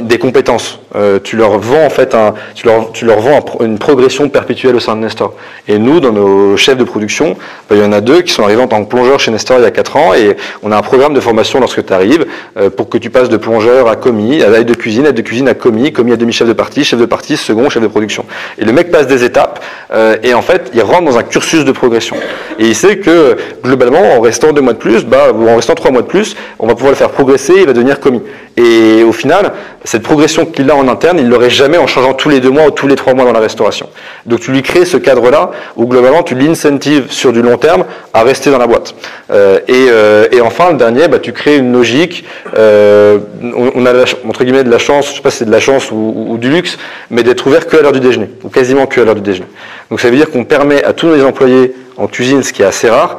des 0.00 0.18
compétences. 0.18 0.78
Tu 1.24 1.36
leur 1.36 1.58
vends 1.58 1.84
en 1.84 1.90
fait 1.90 2.14
un, 2.14 2.34
tu 2.54 2.66
leur, 2.66 2.92
tu 2.92 3.04
leur 3.04 3.20
vends 3.20 3.44
une 3.60 3.78
progression 3.78 4.28
perpétuelle 4.28 4.76
au 4.76 4.80
sein 4.80 4.94
de 4.94 5.00
Nestor. 5.00 5.34
Et 5.68 5.78
nous, 5.78 6.00
dans 6.00 6.12
nos 6.12 6.56
chefs 6.56 6.76
de 6.76 6.84
production, 6.84 7.36
ben, 7.68 7.76
il 7.76 7.82
y 7.82 7.84
en 7.84 7.92
a 7.92 8.00
deux 8.00 8.22
qui 8.22 8.32
sont 8.32 8.42
arrivés 8.42 8.62
en 8.62 8.68
tant 8.68 8.84
que 8.84 8.88
plongeurs 8.88 9.20
chez 9.20 9.30
Nestor 9.30 9.58
il 9.58 9.62
y 9.62 9.66
a 9.66 9.70
4 9.70 9.96
ans 9.96 10.14
et 10.14 10.36
on 10.62 10.72
a 10.72 10.76
un 10.76 10.82
programme 10.82 11.14
de 11.14 11.20
formation 11.20 11.60
lorsque 11.60 11.84
tu 11.84 11.92
arrives 11.92 12.26
euh, 12.56 12.70
pour 12.70 12.88
que 12.88 12.98
tu 12.98 13.10
passes 13.10 13.28
de 13.28 13.36
plongeur 13.36 13.88
à 13.88 13.96
commis, 13.96 14.42
à 14.42 14.50
aide 14.58 14.66
de 14.66 14.74
cuisine, 14.74 15.06
aide 15.06 15.14
de 15.14 15.22
cuisine 15.22 15.48
à 15.48 15.54
commis, 15.54 15.92
commis 15.92 16.12
à 16.12 16.16
demi-chef 16.16 16.46
de 16.48 16.52
partie, 16.52 16.84
chef 16.84 17.00
de 17.00 17.06
partie, 17.06 17.36
second, 17.36 17.68
chef 17.68 17.82
de 17.82 17.88
production. 17.88 18.24
Et 18.58 18.64
le 18.64 18.72
mec 18.72 18.90
passe 18.90 19.06
des 19.06 19.24
étapes 19.24 19.64
euh, 19.92 20.16
et 20.22 20.34
en 20.34 20.42
fait, 20.42 20.70
il 20.74 20.82
rentre 20.82 21.04
dans 21.04 21.18
un 21.18 21.22
cursus 21.22 21.64
de 21.64 21.72
progression. 21.72 22.16
Et 22.58 22.66
il 22.66 22.74
sait 22.74 22.98
que 22.98 23.36
globalement, 23.62 24.16
en 24.16 24.20
restant 24.20 24.52
deux 24.52 24.62
mois 24.62 24.72
de 24.72 24.78
plus, 24.78 25.04
bah, 25.04 25.32
ou 25.34 25.48
en 25.48 25.56
restant 25.56 25.74
trois 25.74 25.90
mois 25.90 26.02
de 26.02 26.06
plus, 26.06 26.36
on 26.58 26.66
va 26.66 26.74
pouvoir 26.74 26.90
le 26.90 26.96
faire 26.96 27.10
progresser, 27.10 27.54
il 27.56 27.66
va 27.66 27.72
devenir 27.72 28.00
commis. 28.00 28.22
Et 28.56 29.02
au 29.02 29.12
final, 29.12 29.52
cette 29.84 30.02
progression 30.02 30.44
qu'il 30.44 30.70
a 30.70 30.76
en 30.76 30.86
interne, 30.88 31.18
il 31.18 31.28
l'aurait 31.28 31.50
jamais 31.50 31.78
en 31.78 31.86
changeant 31.86 32.12
tous 32.12 32.28
les 32.28 32.40
deux 32.40 32.50
mois 32.50 32.66
ou 32.66 32.70
tous 32.70 32.86
les 32.86 32.96
trois 32.96 33.14
mois 33.14 33.24
dans 33.24 33.32
la 33.32 33.40
restauration. 33.40 33.88
Donc 34.26 34.40
tu 34.40 34.52
lui 34.52 34.62
crées 34.62 34.84
ce 34.84 34.98
cadre-là 34.98 35.50
où 35.76 35.86
globalement 35.86 36.22
tu 36.22 36.34
l'incentives 36.34 37.10
sur 37.10 37.32
du 37.32 37.40
long 37.40 37.56
terme 37.56 37.84
à 38.12 38.22
rester 38.22 38.50
dans 38.50 38.58
la 38.58 38.66
boîte. 38.66 38.94
Euh, 39.30 39.58
et, 39.68 39.86
euh, 39.88 40.26
et 40.30 40.40
enfin, 40.40 40.70
le 40.70 40.76
dernier, 40.76 41.08
bah, 41.08 41.18
tu 41.18 41.32
crées 41.32 41.56
une 41.56 41.72
logique. 41.72 42.24
euh, 42.56 43.18
on, 43.42 43.86
a 43.86 43.92
la 43.92 44.04
entre 44.28 44.44
guillemets 44.44 44.64
de 44.64 44.70
la 44.70 44.78
chance, 44.78 45.08
je 45.10 45.16
sais 45.16 45.22
pas 45.22 45.30
si 45.30 45.38
c'est 45.38 45.44
de 45.46 45.50
la 45.50 45.60
chance 45.60 45.90
ou, 45.90 46.36
du 46.38 46.50
luxe, 46.50 46.78
mais 47.10 47.22
d'être 47.22 47.46
ouvert 47.46 47.66
que 47.66 47.76
à 47.76 47.82
l'heure 47.82 47.92
du 47.92 48.00
déjeuner, 48.00 48.28
ou 48.42 48.48
quasiment 48.48 48.86
que 48.86 49.00
à 49.00 49.04
l'heure 49.04 49.14
du 49.14 49.20
déjeuner. 49.20 49.46
Donc 49.90 50.00
ça 50.00 50.10
veut 50.10 50.16
dire 50.16 50.30
qu'on 50.30 50.44
permet 50.44 50.84
à 50.84 50.92
tous 50.92 51.06
nos 51.06 51.24
employés 51.24 51.74
en 51.96 52.06
cuisine, 52.06 52.42
ce 52.42 52.52
qui 52.52 52.62
est 52.62 52.66
assez 52.66 52.88
rare, 52.88 53.18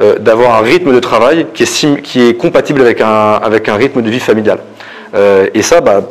euh, 0.00 0.18
d'avoir 0.18 0.56
un 0.56 0.60
rythme 0.62 0.92
de 0.92 1.00
travail 1.00 1.46
qui 1.54 1.62
est, 1.62 1.66
sim- 1.66 2.00
qui 2.02 2.28
est 2.28 2.34
compatible 2.34 2.80
avec 2.80 3.00
un, 3.00 3.34
avec 3.42 3.68
un 3.68 3.74
rythme 3.76 4.02
de 4.02 4.10
vie 4.10 4.20
familial. 4.20 4.58
Euh, 5.14 5.46
et 5.54 5.62
ça, 5.62 5.80
bah, 5.80 6.02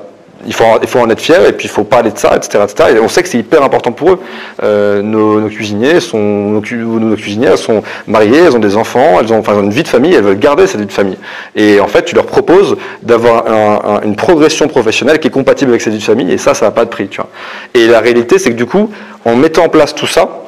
il 0.47 0.53
faut, 0.53 0.63
il 0.81 0.87
faut 0.87 0.99
en 0.99 1.09
être 1.09 1.19
fier 1.21 1.43
et 1.47 1.53
puis 1.53 1.65
il 1.67 1.71
faut 1.71 1.83
parler 1.83 2.11
de 2.11 2.17
ça, 2.19 2.35
etc. 2.35 2.63
etc. 2.63 2.89
Et 2.95 2.99
on 2.99 3.07
sait 3.07 3.23
que 3.23 3.29
c'est 3.29 3.39
hyper 3.39 3.63
important 3.63 3.91
pour 3.91 4.11
eux. 4.11 4.19
Euh, 4.63 5.01
nos, 5.01 5.39
nos 5.39 5.47
cuisiniers 5.49 5.99
sont, 5.99 6.19
nos, 6.19 6.61
cu- 6.61 6.75
nos 6.75 7.15
cuisinières 7.15 7.57
sont 7.57 7.81
mariées, 8.05 8.39
elles 8.45 8.55
ont 8.55 8.59
des 8.59 8.77
enfants, 8.77 9.17
elles 9.19 9.33
ont, 9.33 9.39
enfin, 9.39 9.59
une 9.59 9.71
vie 9.71 9.81
de 9.81 9.87
famille, 9.87 10.13
elles 10.13 10.23
veulent 10.23 10.37
garder 10.37 10.67
cette 10.67 10.81
vie 10.81 10.85
de 10.85 10.91
famille. 10.91 11.17
Et 11.55 11.79
en 11.79 11.87
fait, 11.87 12.05
tu 12.05 12.13
leur 12.13 12.27
proposes 12.27 12.75
d'avoir 13.01 13.47
un- 13.47 13.95
un- 13.95 14.01
une 14.01 14.15
progression 14.15 14.67
professionnelle 14.67 15.19
qui 15.19 15.29
est 15.29 15.31
compatible 15.31 15.71
avec 15.71 15.81
cette 15.81 15.93
vie 15.93 15.99
de 15.99 16.03
famille 16.03 16.31
et 16.31 16.37
ça, 16.37 16.53
ça 16.53 16.65
n'a 16.65 16.71
pas 16.71 16.85
de 16.85 16.89
prix. 16.91 17.07
Tu 17.07 17.17
vois. 17.17 17.29
Et 17.73 17.87
la 17.87 17.99
réalité, 17.99 18.37
c'est 18.37 18.51
que 18.51 18.55
du 18.57 18.67
coup, 18.67 18.91
en 19.25 19.35
mettant 19.35 19.63
en 19.63 19.69
place 19.69 19.95
tout 19.95 20.07
ça, 20.07 20.43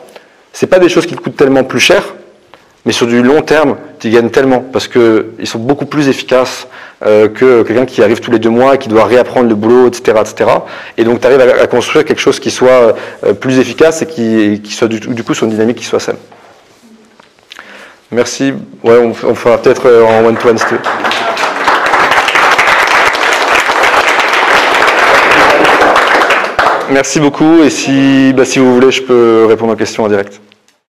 c'est 0.53 0.67
pas 0.67 0.77
des 0.79 0.89
choses 0.89 1.07
qui 1.07 1.15
te 1.15 1.21
coûtent 1.21 1.37
tellement 1.37 1.63
plus 1.63 1.79
cher, 1.79 2.03
mais 2.85 2.93
sur 2.93 3.05
du 3.07 3.21
long 3.21 3.41
terme, 3.41 3.75
tu 3.99 4.09
gagnes 4.09 4.29
tellement 4.29 4.61
parce 4.61 4.87
qu'ils 4.87 5.45
sont 5.45 5.59
beaucoup 5.59 5.85
plus 5.85 6.07
efficaces 6.07 6.67
euh, 7.05 7.27
que 7.27 7.63
quelqu'un 7.63 7.85
qui 7.85 8.01
arrive 8.01 8.21
tous 8.21 8.31
les 8.31 8.39
deux 8.39 8.49
mois 8.49 8.75
et 8.75 8.77
qui 8.77 8.89
doit 8.89 9.05
réapprendre 9.05 9.49
le 9.49 9.55
boulot, 9.55 9.87
etc. 9.87 10.17
etc. 10.21 10.49
Et 10.97 11.03
donc 11.03 11.19
tu 11.19 11.27
arrives 11.27 11.41
à, 11.41 11.67
construire 11.67 12.05
quelque 12.05 12.21
chose 12.21 12.39
qui 12.39 12.49
soit 12.49 12.95
euh, 13.25 13.33
plus 13.33 13.59
efficace 13.59 14.01
et 14.01 14.05
qui, 14.05 14.61
qui 14.63 14.73
soit 14.73 14.87
du, 14.87 15.23
coup 15.23 15.33
sur 15.33 15.45
une 15.45 15.51
dynamique 15.51 15.77
qui 15.77 15.85
soit 15.85 15.99
saine. 15.99 16.17
Merci. 18.11 18.53
Ouais, 18.83 18.97
on, 18.97 19.13
fera 19.13 19.57
peut-être 19.57 19.87
euh, 19.87 20.03
en 20.05 20.25
one-to-one. 20.25 20.57
si 20.57 20.65
tu 20.65 20.73
veux. 20.75 20.79
Merci 26.89 27.19
beaucoup 27.19 27.61
et 27.63 27.69
si, 27.69 28.31
bah, 28.33 28.45
si 28.45 28.59
vous 28.59 28.73
voulez, 28.73 28.91
je 28.91 29.01
peux 29.01 29.45
répondre 29.45 29.73
aux 29.73 29.75
questions 29.75 30.05
en 30.05 30.07
direct. 30.07 30.39